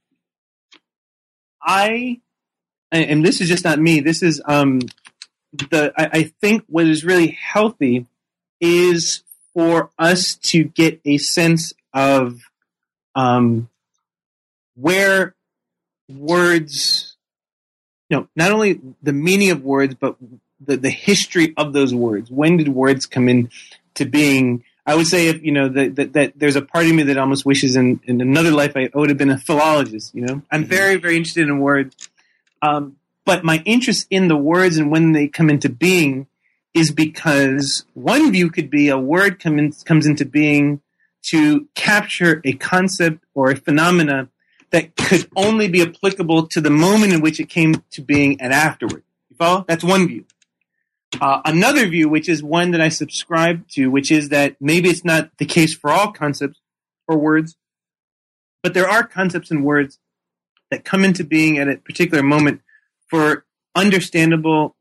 I, 1.63 2.21
and 2.91 3.25
this 3.25 3.41
is 3.41 3.49
just 3.49 3.63
not 3.63 3.79
me. 3.79 4.01
This 4.01 4.21
is 4.21 4.39
um, 4.45 4.81
the. 5.51 5.91
I, 5.97 6.09
I 6.13 6.23
think 6.41 6.63
what 6.67 6.85
is 6.85 7.03
really 7.03 7.29
healthy 7.29 8.05
is 8.59 9.23
for 9.55 9.89
us 9.97 10.35
to 10.35 10.63
get 10.63 11.01
a 11.05 11.17
sense 11.17 11.73
of 11.91 12.39
um, 13.15 13.67
where 14.75 15.33
words, 16.07 17.17
you 18.09 18.17
know, 18.17 18.27
not 18.35 18.51
only 18.51 18.79
the 19.01 19.13
meaning 19.13 19.49
of 19.49 19.63
words, 19.63 19.95
but 19.95 20.17
the, 20.65 20.77
the 20.77 20.89
history 20.89 21.53
of 21.57 21.73
those 21.73 21.93
words. 21.93 22.29
When 22.29 22.57
did 22.57 22.67
words 22.69 23.05
come 23.05 23.27
into 23.29 24.05
being? 24.09 24.63
I 24.85 24.95
would 24.95 25.07
say 25.07 25.27
if 25.27 25.43
you 25.43 25.51
know 25.51 25.69
that, 25.69 25.95
that, 25.95 26.13
that 26.13 26.33
there's 26.35 26.55
a 26.55 26.61
part 26.61 26.85
of 26.85 26.93
me 26.93 27.03
that 27.03 27.17
almost 27.17 27.45
wishes 27.45 27.75
in, 27.75 27.99
in 28.05 28.21
another 28.21 28.51
life 28.51 28.73
I 28.75 28.89
would 28.93 29.09
have 29.09 29.17
been 29.17 29.29
a 29.29 29.37
philologist. 29.37 30.13
You 30.15 30.25
know, 30.25 30.41
I'm 30.51 30.63
Mhm. 30.63 30.67
very 30.67 30.95
very 30.97 31.15
interested 31.17 31.47
in 31.47 31.59
words, 31.59 31.95
um, 32.61 32.95
but 33.25 33.43
my 33.43 33.61
interest 33.65 34.07
in 34.09 34.27
the 34.27 34.35
words 34.37 34.77
and 34.77 34.91
when 34.91 35.11
they 35.11 35.27
come 35.27 35.49
into 35.49 35.69
being 35.69 36.27
is 36.73 36.91
because 36.91 37.85
one 37.93 38.31
view 38.31 38.49
could 38.49 38.69
be 38.69 38.87
a 38.89 38.97
word 38.97 39.39
come 39.39 39.59
in, 39.59 39.71
comes 39.85 40.05
into 40.05 40.25
being 40.25 40.81
to 41.23 41.67
capture 41.75 42.41
a 42.43 42.53
concept 42.53 43.23
or 43.35 43.51
a 43.51 43.55
phenomena 43.55 44.27
that 44.71 44.95
could 44.95 45.29
only 45.35 45.67
be 45.67 45.81
applicable 45.81 46.47
to 46.47 46.61
the 46.61 46.69
moment 46.69 47.13
in 47.13 47.21
which 47.21 47.39
it 47.39 47.49
came 47.49 47.83
to 47.91 48.01
being 48.01 48.39
and 48.41 48.53
afterward. 48.53 49.03
You 49.29 49.35
follow? 49.35 49.65
That's 49.67 49.83
one 49.83 50.07
view. 50.07 50.25
Uh, 51.19 51.41
another 51.43 51.87
view, 51.87 52.07
which 52.07 52.29
is 52.29 52.41
one 52.41 52.71
that 52.71 52.81
I 52.81 52.89
subscribe 52.89 53.67
to, 53.69 53.87
which 53.87 54.11
is 54.11 54.29
that 54.29 54.55
maybe 54.61 54.89
it's 54.89 55.03
not 55.03 55.29
the 55.37 55.45
case 55.45 55.73
for 55.73 55.91
all 55.91 56.11
concepts 56.11 56.59
or 57.07 57.17
words, 57.17 57.57
but 58.63 58.73
there 58.73 58.87
are 58.87 59.03
concepts 59.03 59.51
and 59.51 59.65
words 59.65 59.99
that 60.69 60.85
come 60.85 61.03
into 61.03 61.23
being 61.23 61.57
at 61.57 61.67
a 61.67 61.75
particular 61.75 62.23
moment 62.23 62.61
for 63.07 63.45
understandable 63.75 64.75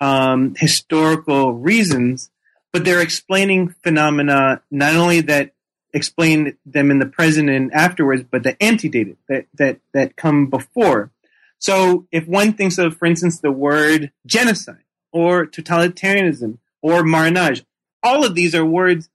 um, 0.00 0.54
historical 0.56 1.54
reasons, 1.54 2.30
but 2.72 2.84
they're 2.84 3.00
explaining 3.00 3.74
phenomena 3.82 4.62
not 4.70 4.94
only 4.94 5.22
that 5.22 5.52
explain 5.92 6.56
them 6.64 6.90
in 6.90 6.98
the 6.98 7.06
present 7.06 7.48
and 7.48 7.72
afterwards, 7.72 8.22
but 8.30 8.42
that 8.42 8.56
antedate 8.60 9.08
it, 9.08 9.18
that 9.28 9.46
that 9.54 9.80
that 9.92 10.16
come 10.16 10.48
before. 10.48 11.10
So 11.58 12.06
if 12.12 12.26
one 12.26 12.52
thinks 12.52 12.78
of, 12.78 12.96
for 12.96 13.06
instance, 13.06 13.40
the 13.40 13.52
word 13.52 14.12
genocide 14.24 14.84
or 15.12 15.46
totalitarianism 15.46 16.58
or 16.82 17.02
marronage, 17.02 17.64
all 18.02 18.24
of 18.24 18.34
these 18.34 18.54
are 18.54 18.64
words 18.64 19.08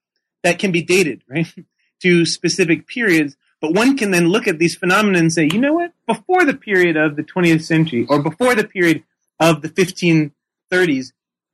that 0.44 0.60
can 0.60 0.72
be 0.72 0.82
dated, 0.82 1.24
right, 1.28 1.48
to 2.02 2.26
specific 2.26 2.88
periods. 2.88 3.36
But 3.62 3.74
one 3.74 3.98
can 3.98 4.12
then 4.12 4.30
look 4.30 4.48
at 4.48 4.60
these 4.60 4.76
phenomena 4.76 5.18
and 5.18 5.34
say, 5.34 5.50
you 5.52 5.60
know 5.60 5.74
what? 5.74 5.94
Before 6.06 6.46
the 6.46 6.54
period 6.54 6.98
of 6.98 7.16
the 7.16 7.24
20th 7.24 7.64
century 7.64 8.06
or 8.08 8.22
before 8.22 8.54
the 8.54 8.68
period 8.68 9.04
of 9.40 9.62
the 9.62 9.70
1530s, 9.70 11.14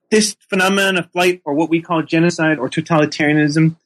this 0.09 0.35
phenomenon 0.49 0.97
of 0.97 1.11
flight 1.11 1.41
or 1.45 1.53
what 1.53 1.69
we 1.69 1.81
call 1.81 2.01
genocide 2.03 2.59
or 2.59 2.69
totalitarianism 2.69 3.77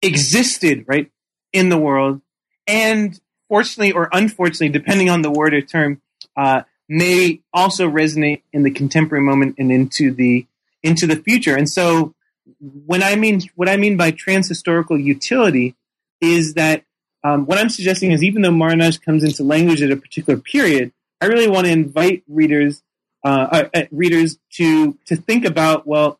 existed, 0.00 0.84
right, 0.86 1.10
in 1.52 1.68
the 1.68 1.78
world. 1.78 2.22
And 2.66 3.18
fortunately 3.48 3.92
or 3.92 4.08
unfortunately, 4.12 4.70
depending 4.70 5.10
on 5.10 5.22
the 5.22 5.30
word 5.30 5.52
or 5.52 5.60
term, 5.60 6.00
uh, 6.36 6.62
may 6.88 7.40
also 7.52 7.88
resonate 7.88 8.42
in 8.52 8.62
the 8.62 8.70
contemporary 8.70 9.22
moment 9.22 9.56
and 9.58 9.70
into 9.70 10.12
the 10.12 10.46
into 10.82 11.06
the 11.06 11.16
future. 11.16 11.56
And 11.56 11.68
so, 11.68 12.14
when 12.60 13.02
I 13.02 13.16
mean 13.16 13.42
what 13.54 13.68
I 13.68 13.76
mean 13.76 13.96
by 13.96 14.12
transhistorical 14.12 15.02
utility 15.02 15.74
is 16.20 16.54
that 16.54 16.84
um, 17.24 17.46
what 17.46 17.58
I'm 17.58 17.68
suggesting 17.68 18.12
is 18.12 18.22
even 18.22 18.42
though 18.42 18.50
Marronage 18.50 19.00
comes 19.00 19.24
into 19.24 19.42
language 19.42 19.82
at 19.82 19.90
a 19.90 19.96
particular 19.96 20.38
period, 20.38 20.92
I 21.20 21.26
really 21.26 21.48
want 21.48 21.66
to 21.66 21.72
invite 21.72 22.22
readers 22.28 22.82
uh, 23.24 23.28
uh, 23.50 23.68
uh, 23.74 23.82
readers 23.90 24.38
to 24.52 24.96
to 25.06 25.16
think 25.16 25.44
about 25.44 25.86
well, 25.86 26.18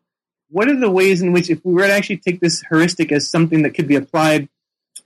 what 0.51 0.69
are 0.69 0.78
the 0.78 0.90
ways 0.90 1.23
in 1.23 1.32
which 1.32 1.49
if 1.49 1.65
we 1.65 1.73
were 1.73 1.86
to 1.86 1.93
actually 1.93 2.16
take 2.19 2.40
this 2.40 2.62
heuristic 2.69 3.12
as 3.12 3.31
something 3.31 3.62
that 3.62 3.70
could 3.70 3.86
be 3.86 3.97
applied 3.97 4.49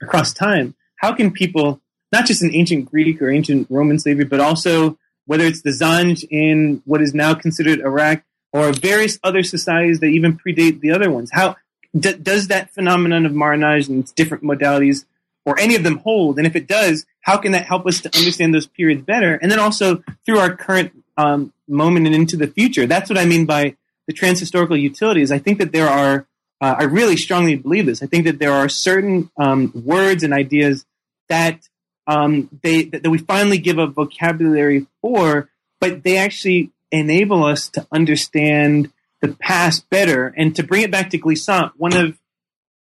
across 0.01 0.33
time, 0.33 0.75
how 0.97 1.13
can 1.13 1.31
people 1.31 1.79
not 2.11 2.25
just 2.25 2.43
in 2.43 2.53
ancient 2.53 2.85
Greek 2.85 3.21
or 3.21 3.29
ancient 3.29 3.67
Roman 3.69 3.99
slavery, 3.99 4.25
but 4.25 4.39
also 4.39 4.97
whether 5.25 5.45
it's 5.45 5.61
the 5.61 5.71
Zanj 5.71 6.23
in 6.29 6.81
what 6.85 7.01
is 7.01 7.13
now 7.13 7.33
considered 7.33 7.79
Iraq 7.79 8.23
or 8.51 8.71
various 8.71 9.19
other 9.23 9.43
societies 9.43 9.99
that 9.99 10.07
even 10.07 10.37
predate 10.37 10.79
the 10.79 10.91
other 10.91 11.09
ones. 11.09 11.31
How 11.33 11.55
d- 11.97 12.13
does 12.13 12.47
that 12.47 12.73
phenomenon 12.73 13.25
of 13.25 13.33
marronage 13.33 13.87
and 13.87 13.99
its 13.99 14.11
different 14.11 14.43
modalities, 14.43 15.05
or 15.45 15.59
any 15.59 15.75
of 15.75 15.83
them, 15.83 15.97
hold? 15.97 16.37
And 16.37 16.45
if 16.45 16.55
it 16.55 16.67
does, 16.67 17.05
how 17.21 17.37
can 17.37 17.53
that 17.53 17.65
help 17.65 17.87
us 17.87 18.01
to 18.01 18.15
understand 18.17 18.53
those 18.53 18.67
periods 18.67 19.03
better? 19.03 19.35
And 19.35 19.51
then 19.51 19.59
also 19.59 20.03
through 20.25 20.39
our 20.39 20.55
current 20.55 20.91
um, 21.17 21.53
moment 21.67 22.05
and 22.05 22.15
into 22.15 22.37
the 22.37 22.47
future. 22.47 22.85
That's 22.85 23.09
what 23.09 23.17
I 23.17 23.25
mean 23.25 23.45
by 23.45 23.75
the 24.07 24.13
transhistorical 24.13 24.79
utilities. 24.79 25.31
I 25.31 25.39
think 25.39 25.59
that 25.59 25.71
there 25.71 25.87
are. 25.89 26.27
Uh, 26.61 26.75
I 26.79 26.83
really 26.83 27.17
strongly 27.17 27.55
believe 27.55 27.85
this. 27.85 28.01
I 28.01 28.05
think 28.05 28.23
that 28.23 28.39
there 28.39 28.53
are 28.53 28.69
certain 28.69 29.29
um, 29.37 29.73
words 29.75 30.23
and 30.23 30.33
ideas 30.33 30.85
that 31.27 31.67
um, 32.07 32.49
they 32.63 32.83
that, 32.85 33.07
we 33.09 33.17
finally 33.17 33.57
give 33.57 33.77
a 33.77 33.87
vocabulary 33.87 34.87
for, 35.01 35.49
but 35.79 36.03
they 36.03 36.17
actually 36.17 36.71
enable 36.91 37.43
us 37.43 37.69
to 37.69 37.87
understand 37.91 38.91
the 39.21 39.29
past 39.29 39.89
better 39.89 40.33
and 40.37 40.55
to 40.55 40.63
bring 40.63 40.83
it 40.83 40.91
back 40.91 41.09
to 41.11 41.17
Glissant. 41.17 41.71
One 41.77 41.95
of 41.95 42.17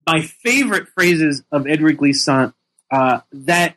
my 0.06 0.22
favorite 0.22 0.88
phrases 0.88 1.42
of 1.52 1.64
Édouard 1.64 1.98
Glissant 1.98 2.54
uh, 2.90 3.20
that 3.32 3.76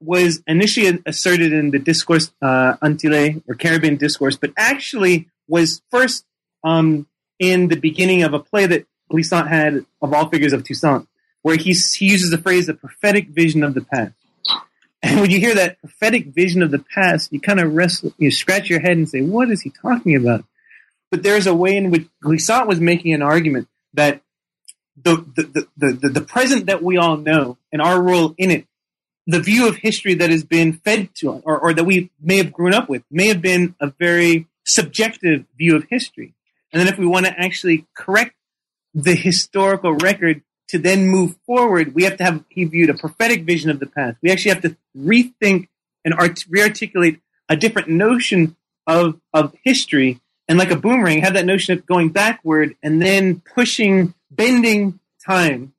was 0.00 0.42
initially 0.46 1.02
asserted 1.04 1.52
in 1.52 1.70
the 1.70 1.78
discourse 1.78 2.32
uh, 2.40 2.76
Antille 2.82 3.42
or 3.46 3.54
Caribbean 3.54 3.96
discourse, 3.96 4.36
but 4.36 4.52
actually 4.56 5.28
was 5.46 5.82
first 5.90 6.24
um, 6.64 7.06
in 7.38 7.68
the 7.68 7.76
beginning 7.76 8.22
of 8.22 8.32
a 8.32 8.38
play 8.38 8.66
that 8.66 8.86
Glissant 9.10 9.48
had 9.48 9.84
of 10.00 10.14
all 10.14 10.28
figures 10.28 10.52
of 10.52 10.64
Toussaint, 10.64 11.06
where 11.42 11.56
he, 11.56 11.72
he 11.72 12.06
uses 12.06 12.30
the 12.30 12.38
phrase 12.38 12.66
"the 12.66 12.74
prophetic 12.74 13.28
vision 13.28 13.62
of 13.62 13.74
the 13.74 13.82
past." 13.82 14.14
And 15.02 15.20
when 15.20 15.30
you 15.30 15.40
hear 15.40 15.54
that 15.54 15.80
prophetic 15.80 16.26
vision 16.26 16.62
of 16.62 16.70
the 16.70 16.78
past, 16.94 17.32
you 17.32 17.40
kind 17.40 17.58
of 17.58 17.74
wrestle, 17.74 18.12
you 18.18 18.30
scratch 18.30 18.68
your 18.68 18.80
head 18.80 18.98
and 18.98 19.08
say, 19.08 19.22
"What 19.22 19.50
is 19.50 19.62
he 19.62 19.70
talking 19.70 20.14
about?" 20.14 20.44
but 21.10 21.22
there's 21.22 21.46
a 21.46 21.54
way 21.54 21.76
in 21.76 21.90
which 21.90 22.06
Glissant 22.22 22.66
was 22.66 22.80
making 22.80 23.12
an 23.12 23.22
argument 23.22 23.68
that 23.94 24.22
the, 24.96 25.16
the, 25.34 25.68
the, 25.76 25.92
the, 25.92 26.08
the 26.08 26.20
present 26.20 26.66
that 26.66 26.82
we 26.82 26.96
all 26.96 27.16
know 27.16 27.58
and 27.72 27.82
our 27.82 28.00
role 28.00 28.34
in 28.38 28.50
it, 28.50 28.66
the 29.26 29.40
view 29.40 29.68
of 29.68 29.76
history 29.76 30.14
that 30.14 30.30
has 30.30 30.44
been 30.44 30.74
fed 30.74 31.14
to 31.16 31.32
us 31.32 31.42
or, 31.44 31.58
or 31.58 31.74
that 31.74 31.84
we 31.84 32.10
may 32.20 32.36
have 32.36 32.52
grown 32.52 32.74
up 32.74 32.88
with 32.88 33.02
may 33.10 33.28
have 33.28 33.42
been 33.42 33.74
a 33.80 33.92
very 33.98 34.46
subjective 34.64 35.44
view 35.56 35.76
of 35.76 35.84
history. 35.90 36.34
And 36.72 36.80
then 36.80 36.88
if 36.88 36.98
we 36.98 37.06
want 37.06 37.26
to 37.26 37.32
actually 37.36 37.86
correct 37.94 38.34
the 38.94 39.14
historical 39.14 39.94
record 39.94 40.42
to 40.70 40.78
then 40.78 41.08
move 41.08 41.36
forward, 41.46 41.94
we 41.94 42.04
have 42.04 42.16
to 42.18 42.24
have, 42.24 42.44
he 42.48 42.64
viewed 42.64 42.90
a 42.90 42.94
prophetic 42.94 43.42
vision 43.42 43.70
of 43.70 43.80
the 43.80 43.86
past. 43.86 44.16
We 44.22 44.30
actually 44.30 44.52
have 44.52 44.62
to 44.62 44.76
rethink 44.96 45.68
and 46.04 46.14
art- 46.14 46.44
rearticulate 46.48 47.20
a 47.48 47.56
different 47.56 47.88
notion 47.88 48.56
of, 48.86 49.20
of 49.34 49.54
history. 49.64 50.20
And 50.48 50.58
like 50.58 50.70
a 50.70 50.76
boomerang, 50.76 51.22
have 51.22 51.34
that 51.34 51.44
notion 51.44 51.76
of 51.76 51.86
going 51.86 52.10
backward 52.10 52.76
and 52.82 53.02
then 53.02 53.40
pushing, 53.40 54.14
bending 54.30 55.00
time 55.24 55.74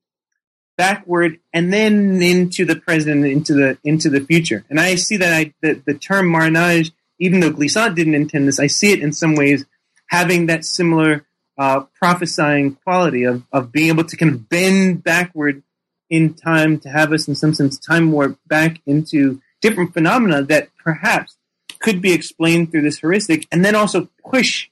backward 0.77 1.39
and 1.53 1.71
then 1.71 2.21
into 2.21 2.65
the 2.65 2.75
present, 2.75 3.25
into 3.25 3.53
the, 3.53 3.77
into 3.83 4.09
the 4.09 4.21
future. 4.21 4.65
And 4.69 4.79
I 4.79 4.95
see 4.95 5.17
that 5.17 5.33
I, 5.33 5.53
the, 5.61 5.81
the 5.85 5.93
term 5.93 6.31
Marronage, 6.31 6.91
even 7.19 7.39
though 7.39 7.51
Glissant 7.51 7.95
didn't 7.95 8.15
intend 8.15 8.47
this, 8.47 8.59
I 8.59 8.67
see 8.67 8.91
it 8.91 9.01
in 9.01 9.13
some 9.13 9.35
ways 9.35 9.65
having 10.07 10.47
that 10.47 10.65
similar 10.65 11.25
uh, 11.57 11.81
prophesying 11.95 12.75
quality 12.83 13.23
of, 13.23 13.43
of 13.51 13.71
being 13.71 13.89
able 13.89 14.03
to 14.03 14.17
kind 14.17 14.33
of 14.33 14.49
bend 14.49 15.03
backward 15.03 15.63
in 16.09 16.33
time 16.33 16.79
to 16.79 16.89
have 16.89 17.13
us, 17.13 17.27
in 17.27 17.35
some 17.35 17.53
sense, 17.53 17.79
time 17.79 18.11
warp 18.11 18.37
back 18.47 18.81
into 18.85 19.41
different 19.61 19.93
phenomena 19.93 20.41
that 20.43 20.69
perhaps 20.77 21.37
could 21.79 22.01
be 22.01 22.13
explained 22.13 22.71
through 22.71 22.81
this 22.81 22.99
heuristic, 22.99 23.47
and 23.51 23.63
then 23.63 23.75
also 23.75 24.09
push 24.29 24.69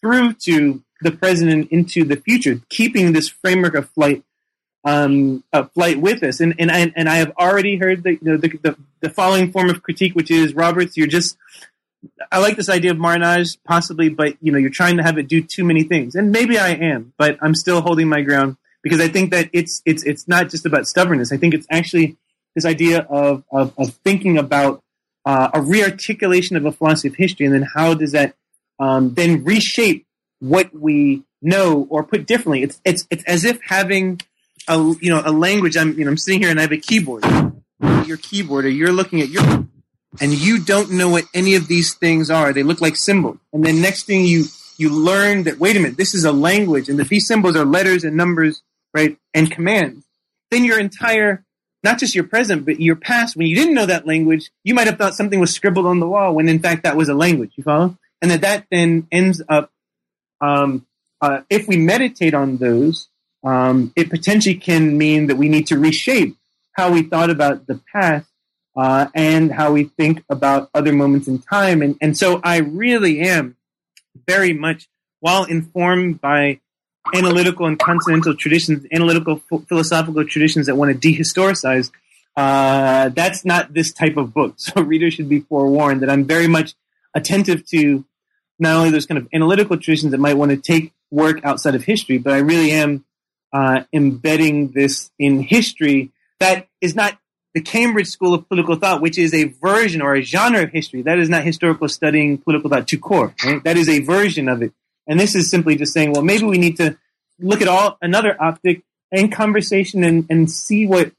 through 0.00 0.32
to 0.32 0.82
the 1.02 1.10
present 1.10 1.50
and 1.50 1.68
into 1.68 2.04
the 2.04 2.16
future, 2.16 2.60
keeping 2.68 3.12
this 3.12 3.28
framework 3.28 3.74
of 3.74 3.88
flight 3.90 4.22
um, 4.84 5.42
of 5.52 5.72
flight 5.72 6.00
with 6.00 6.22
us. 6.22 6.40
And 6.40 6.54
and 6.58 6.70
I, 6.70 6.92
and 6.94 7.08
I 7.08 7.16
have 7.16 7.32
already 7.38 7.76
heard 7.76 8.04
the, 8.04 8.12
you 8.12 8.18
know, 8.22 8.36
the, 8.36 8.48
the 8.62 8.76
the 9.00 9.10
following 9.10 9.50
form 9.50 9.68
of 9.68 9.82
critique, 9.82 10.14
which 10.14 10.30
is 10.30 10.54
Roberts, 10.54 10.96
you're 10.96 11.08
just 11.08 11.36
I 12.30 12.38
like 12.40 12.56
this 12.56 12.68
idea 12.68 12.90
of 12.90 12.98
Marronage, 12.98 13.58
possibly, 13.64 14.08
but 14.08 14.36
you 14.40 14.52
know, 14.52 14.58
you're 14.58 14.70
trying 14.70 14.96
to 14.98 15.02
have 15.02 15.18
it 15.18 15.28
do 15.28 15.42
too 15.42 15.64
many 15.64 15.82
things, 15.82 16.14
and 16.14 16.30
maybe 16.30 16.58
I 16.58 16.70
am, 16.70 17.12
but 17.18 17.38
I'm 17.40 17.54
still 17.54 17.80
holding 17.80 18.08
my 18.08 18.22
ground 18.22 18.56
because 18.82 19.00
I 19.00 19.08
think 19.08 19.30
that 19.30 19.50
it's 19.52 19.82
it's 19.84 20.04
it's 20.04 20.28
not 20.28 20.48
just 20.50 20.66
about 20.66 20.86
stubbornness. 20.86 21.32
I 21.32 21.36
think 21.36 21.54
it's 21.54 21.66
actually 21.70 22.16
this 22.54 22.64
idea 22.64 23.00
of 23.00 23.44
of, 23.50 23.72
of 23.78 23.94
thinking 24.04 24.38
about 24.38 24.82
uh, 25.24 25.50
a 25.54 25.60
rearticulation 25.60 26.56
of 26.56 26.64
a 26.64 26.72
philosophy 26.72 27.08
of 27.08 27.16
history, 27.16 27.46
and 27.46 27.54
then 27.54 27.66
how 27.74 27.94
does 27.94 28.12
that 28.12 28.34
um, 28.78 29.14
then 29.14 29.44
reshape 29.44 30.06
what 30.40 30.74
we 30.74 31.24
know, 31.42 31.86
or 31.90 32.04
put 32.04 32.26
differently, 32.26 32.62
it's 32.62 32.80
it's 32.84 33.06
it's 33.10 33.24
as 33.24 33.44
if 33.44 33.60
having 33.62 34.20
a 34.68 34.76
you 35.00 35.10
know 35.10 35.22
a 35.24 35.32
language. 35.32 35.76
I'm 35.76 35.98
you 35.98 36.04
know 36.04 36.10
I'm 36.10 36.16
sitting 36.16 36.40
here 36.40 36.50
and 36.50 36.58
I 36.58 36.62
have 36.62 36.72
a 36.72 36.78
keyboard. 36.78 37.24
Your 38.06 38.16
keyboard, 38.16 38.64
or 38.64 38.68
you're 38.68 38.92
looking 38.92 39.20
at 39.20 39.28
your 39.28 39.65
and 40.20 40.32
you 40.32 40.62
don't 40.62 40.90
know 40.90 41.08
what 41.08 41.24
any 41.34 41.54
of 41.54 41.68
these 41.68 41.94
things 41.94 42.30
are. 42.30 42.52
They 42.52 42.62
look 42.62 42.80
like 42.80 42.96
symbols. 42.96 43.38
And 43.52 43.64
then 43.64 43.80
next 43.80 44.04
thing 44.04 44.24
you 44.24 44.44
you 44.78 44.90
learn 44.90 45.44
that 45.44 45.58
wait 45.58 45.76
a 45.76 45.80
minute, 45.80 45.96
this 45.96 46.14
is 46.14 46.24
a 46.24 46.32
language, 46.32 46.88
and 46.88 46.98
that 46.98 47.08
these 47.08 47.26
symbols 47.26 47.56
are 47.56 47.64
letters 47.64 48.04
and 48.04 48.16
numbers, 48.16 48.62
right, 48.94 49.16
and 49.34 49.50
commands. 49.50 50.04
Then 50.50 50.64
your 50.64 50.78
entire 50.78 51.44
not 51.82 51.98
just 51.98 52.16
your 52.16 52.24
present, 52.24 52.66
but 52.66 52.80
your 52.80 52.96
past, 52.96 53.36
when 53.36 53.46
you 53.46 53.54
didn't 53.54 53.74
know 53.74 53.86
that 53.86 54.06
language, 54.06 54.50
you 54.64 54.74
might 54.74 54.88
have 54.88 54.98
thought 54.98 55.14
something 55.14 55.38
was 55.38 55.54
scribbled 55.54 55.86
on 55.86 56.00
the 56.00 56.08
wall 56.08 56.34
when 56.34 56.48
in 56.48 56.58
fact 56.58 56.82
that 56.82 56.96
was 56.96 57.08
a 57.08 57.14
language. 57.14 57.52
You 57.54 57.62
follow? 57.62 57.96
And 58.20 58.30
that 58.30 58.40
that 58.40 58.66
then 58.70 59.06
ends 59.12 59.40
up, 59.48 59.70
um, 60.40 60.84
uh, 61.20 61.42
if 61.48 61.68
we 61.68 61.76
meditate 61.76 62.34
on 62.34 62.56
those, 62.56 63.08
um, 63.44 63.92
it 63.94 64.10
potentially 64.10 64.56
can 64.56 64.98
mean 64.98 65.28
that 65.28 65.36
we 65.36 65.48
need 65.48 65.68
to 65.68 65.78
reshape 65.78 66.36
how 66.72 66.90
we 66.90 67.02
thought 67.02 67.30
about 67.30 67.66
the 67.66 67.80
past 67.92 68.26
uh, 68.76 69.08
and 69.14 69.52
how 69.52 69.72
we 69.72 69.84
think 69.84 70.22
about 70.28 70.70
other 70.74 70.92
moments 70.92 71.28
in 71.28 71.40
time. 71.40 71.82
And, 71.82 71.96
and 72.00 72.16
so 72.16 72.40
I 72.44 72.58
really 72.58 73.20
am 73.20 73.56
very 74.26 74.52
much, 74.52 74.88
while 75.20 75.44
informed 75.44 76.20
by 76.20 76.60
analytical 77.14 77.66
and 77.66 77.78
continental 77.78 78.34
traditions, 78.34 78.86
analytical 78.92 79.40
philosophical 79.68 80.24
traditions 80.26 80.66
that 80.66 80.76
want 80.76 81.00
to 81.00 81.08
dehistoricize, 81.08 81.90
uh, 82.36 83.08
that's 83.10 83.44
not 83.44 83.72
this 83.72 83.92
type 83.92 84.16
of 84.16 84.34
book. 84.34 84.54
So 84.58 84.82
readers 84.82 85.14
should 85.14 85.28
be 85.28 85.40
forewarned 85.40 86.02
that 86.02 86.10
I'm 86.10 86.24
very 86.24 86.48
much 86.48 86.74
attentive 87.14 87.66
to 87.68 88.04
not 88.58 88.76
only 88.76 88.90
those 88.90 89.06
kind 89.06 89.18
of 89.18 89.28
analytical 89.32 89.76
traditions 89.76 90.12
that 90.12 90.18
might 90.18 90.36
want 90.36 90.50
to 90.50 90.56
take 90.56 90.92
work 91.10 91.44
outside 91.44 91.74
of 91.74 91.84
history, 91.84 92.18
but 92.18 92.32
I 92.32 92.38
really 92.38 92.72
am 92.72 93.04
uh, 93.52 93.84
embedding 93.92 94.72
this 94.72 95.10
in 95.18 95.40
history 95.40 96.10
that 96.40 96.68
is 96.80 96.94
not 96.94 97.18
the 97.56 97.62
Cambridge 97.62 98.08
School 98.08 98.34
of 98.34 98.46
Political 98.50 98.76
Thought, 98.76 99.00
which 99.00 99.16
is 99.16 99.32
a 99.32 99.44
version 99.44 100.02
or 100.02 100.14
a 100.14 100.20
genre 100.20 100.64
of 100.64 100.72
history. 100.72 101.00
That 101.00 101.18
is 101.18 101.30
not 101.30 101.42
historical 101.42 101.88
studying 101.88 102.36
political 102.36 102.68
thought 102.68 102.86
to 102.88 102.98
core. 102.98 103.34
Right? 103.42 103.64
That 103.64 103.78
is 103.78 103.88
a 103.88 104.00
version 104.00 104.50
of 104.50 104.60
it. 104.60 104.74
And 105.06 105.18
this 105.18 105.34
is 105.34 105.48
simply 105.48 105.74
just 105.74 105.94
saying, 105.94 106.12
well, 106.12 106.20
maybe 106.20 106.44
we 106.44 106.58
need 106.58 106.76
to 106.76 106.98
look 107.40 107.62
at 107.62 107.68
all 107.68 107.96
another 108.02 108.36
optic 108.38 108.82
and 109.10 109.32
conversation 109.32 110.04
and, 110.04 110.26
and 110.28 110.50
see 110.50 110.86
what, 110.86 111.12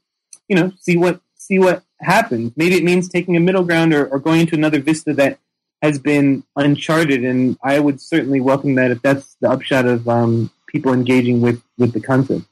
you 0.46 0.54
know, 0.54 0.70
see 0.78 0.96
what, 0.96 1.20
see 1.34 1.58
what 1.58 1.82
happens. 1.98 2.52
Maybe 2.54 2.76
it 2.76 2.84
means 2.84 3.08
taking 3.08 3.36
a 3.36 3.40
middle 3.40 3.64
ground 3.64 3.92
or, 3.92 4.06
or 4.06 4.20
going 4.20 4.42
into 4.42 4.54
another 4.54 4.80
vista 4.80 5.14
that 5.14 5.40
has 5.82 5.98
been 5.98 6.44
uncharted. 6.54 7.24
And 7.24 7.58
I 7.64 7.80
would 7.80 8.00
certainly 8.00 8.40
welcome 8.40 8.76
that 8.76 8.92
if 8.92 9.02
that's 9.02 9.34
the 9.40 9.50
upshot 9.50 9.86
of 9.86 10.08
um, 10.08 10.52
people 10.68 10.92
engaging 10.92 11.40
with, 11.40 11.60
with 11.78 11.94
the 11.94 12.00
concept. 12.00 12.44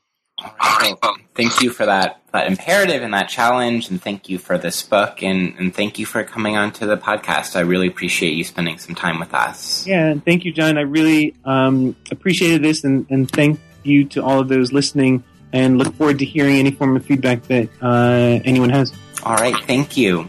All 0.43 0.51
right. 0.61 0.95
Well, 1.01 1.19
thank 1.37 1.61
you 1.61 1.71
for 1.71 1.87
that, 1.87 2.21
that 2.33 2.47
imperative 2.47 3.03
and 3.03 3.15
that 3.15 3.29
challenge, 3.29 3.91
and 3.91 4.03
thank 4.03 4.29
you 4.29 4.39
for 4.39 4.59
this 4.59 4.83
book, 4.83 5.23
and, 5.23 5.55
and 5.59 5.75
thank 5.75 5.99
you 5.99 6.07
for 6.07 6.25
coming 6.25 6.57
on 6.57 6.73
to 6.73 6.87
the 6.87 6.97
podcast. 6.97 7.57
I 7.57 7.61
really 7.61 7.87
appreciate 7.87 8.35
you 8.35 8.45
spending 8.45 8.79
some 8.79 8.95
time 8.95 9.21
with 9.21 9.35
us. 9.35 9.87
Yeah, 9.87 10.07
and 10.07 10.25
thank 10.25 10.45
you, 10.45 10.53
John. 10.53 10.79
I 10.79 10.83
really 10.83 11.35
um, 11.45 11.95
appreciated 12.11 12.63
this, 12.63 12.85
and, 12.85 13.07
and 13.11 13.31
thank 13.31 13.61
you 13.83 14.05
to 14.07 14.25
all 14.25 14.41
of 14.41 14.49
those 14.49 14.73
listening, 14.73 15.23
and 15.53 15.79
look 15.79 15.95
forward 15.95 16.19
to 16.19 16.25
hearing 16.25 16.57
any 16.57 16.71
form 16.71 16.97
of 16.97 17.05
feedback 17.05 17.43
that 17.45 17.69
uh, 17.81 18.41
anyone 18.45 18.71
has. 18.71 18.93
All 19.23 19.37
right, 19.37 19.57
thank 19.67 19.97
you. 19.97 20.29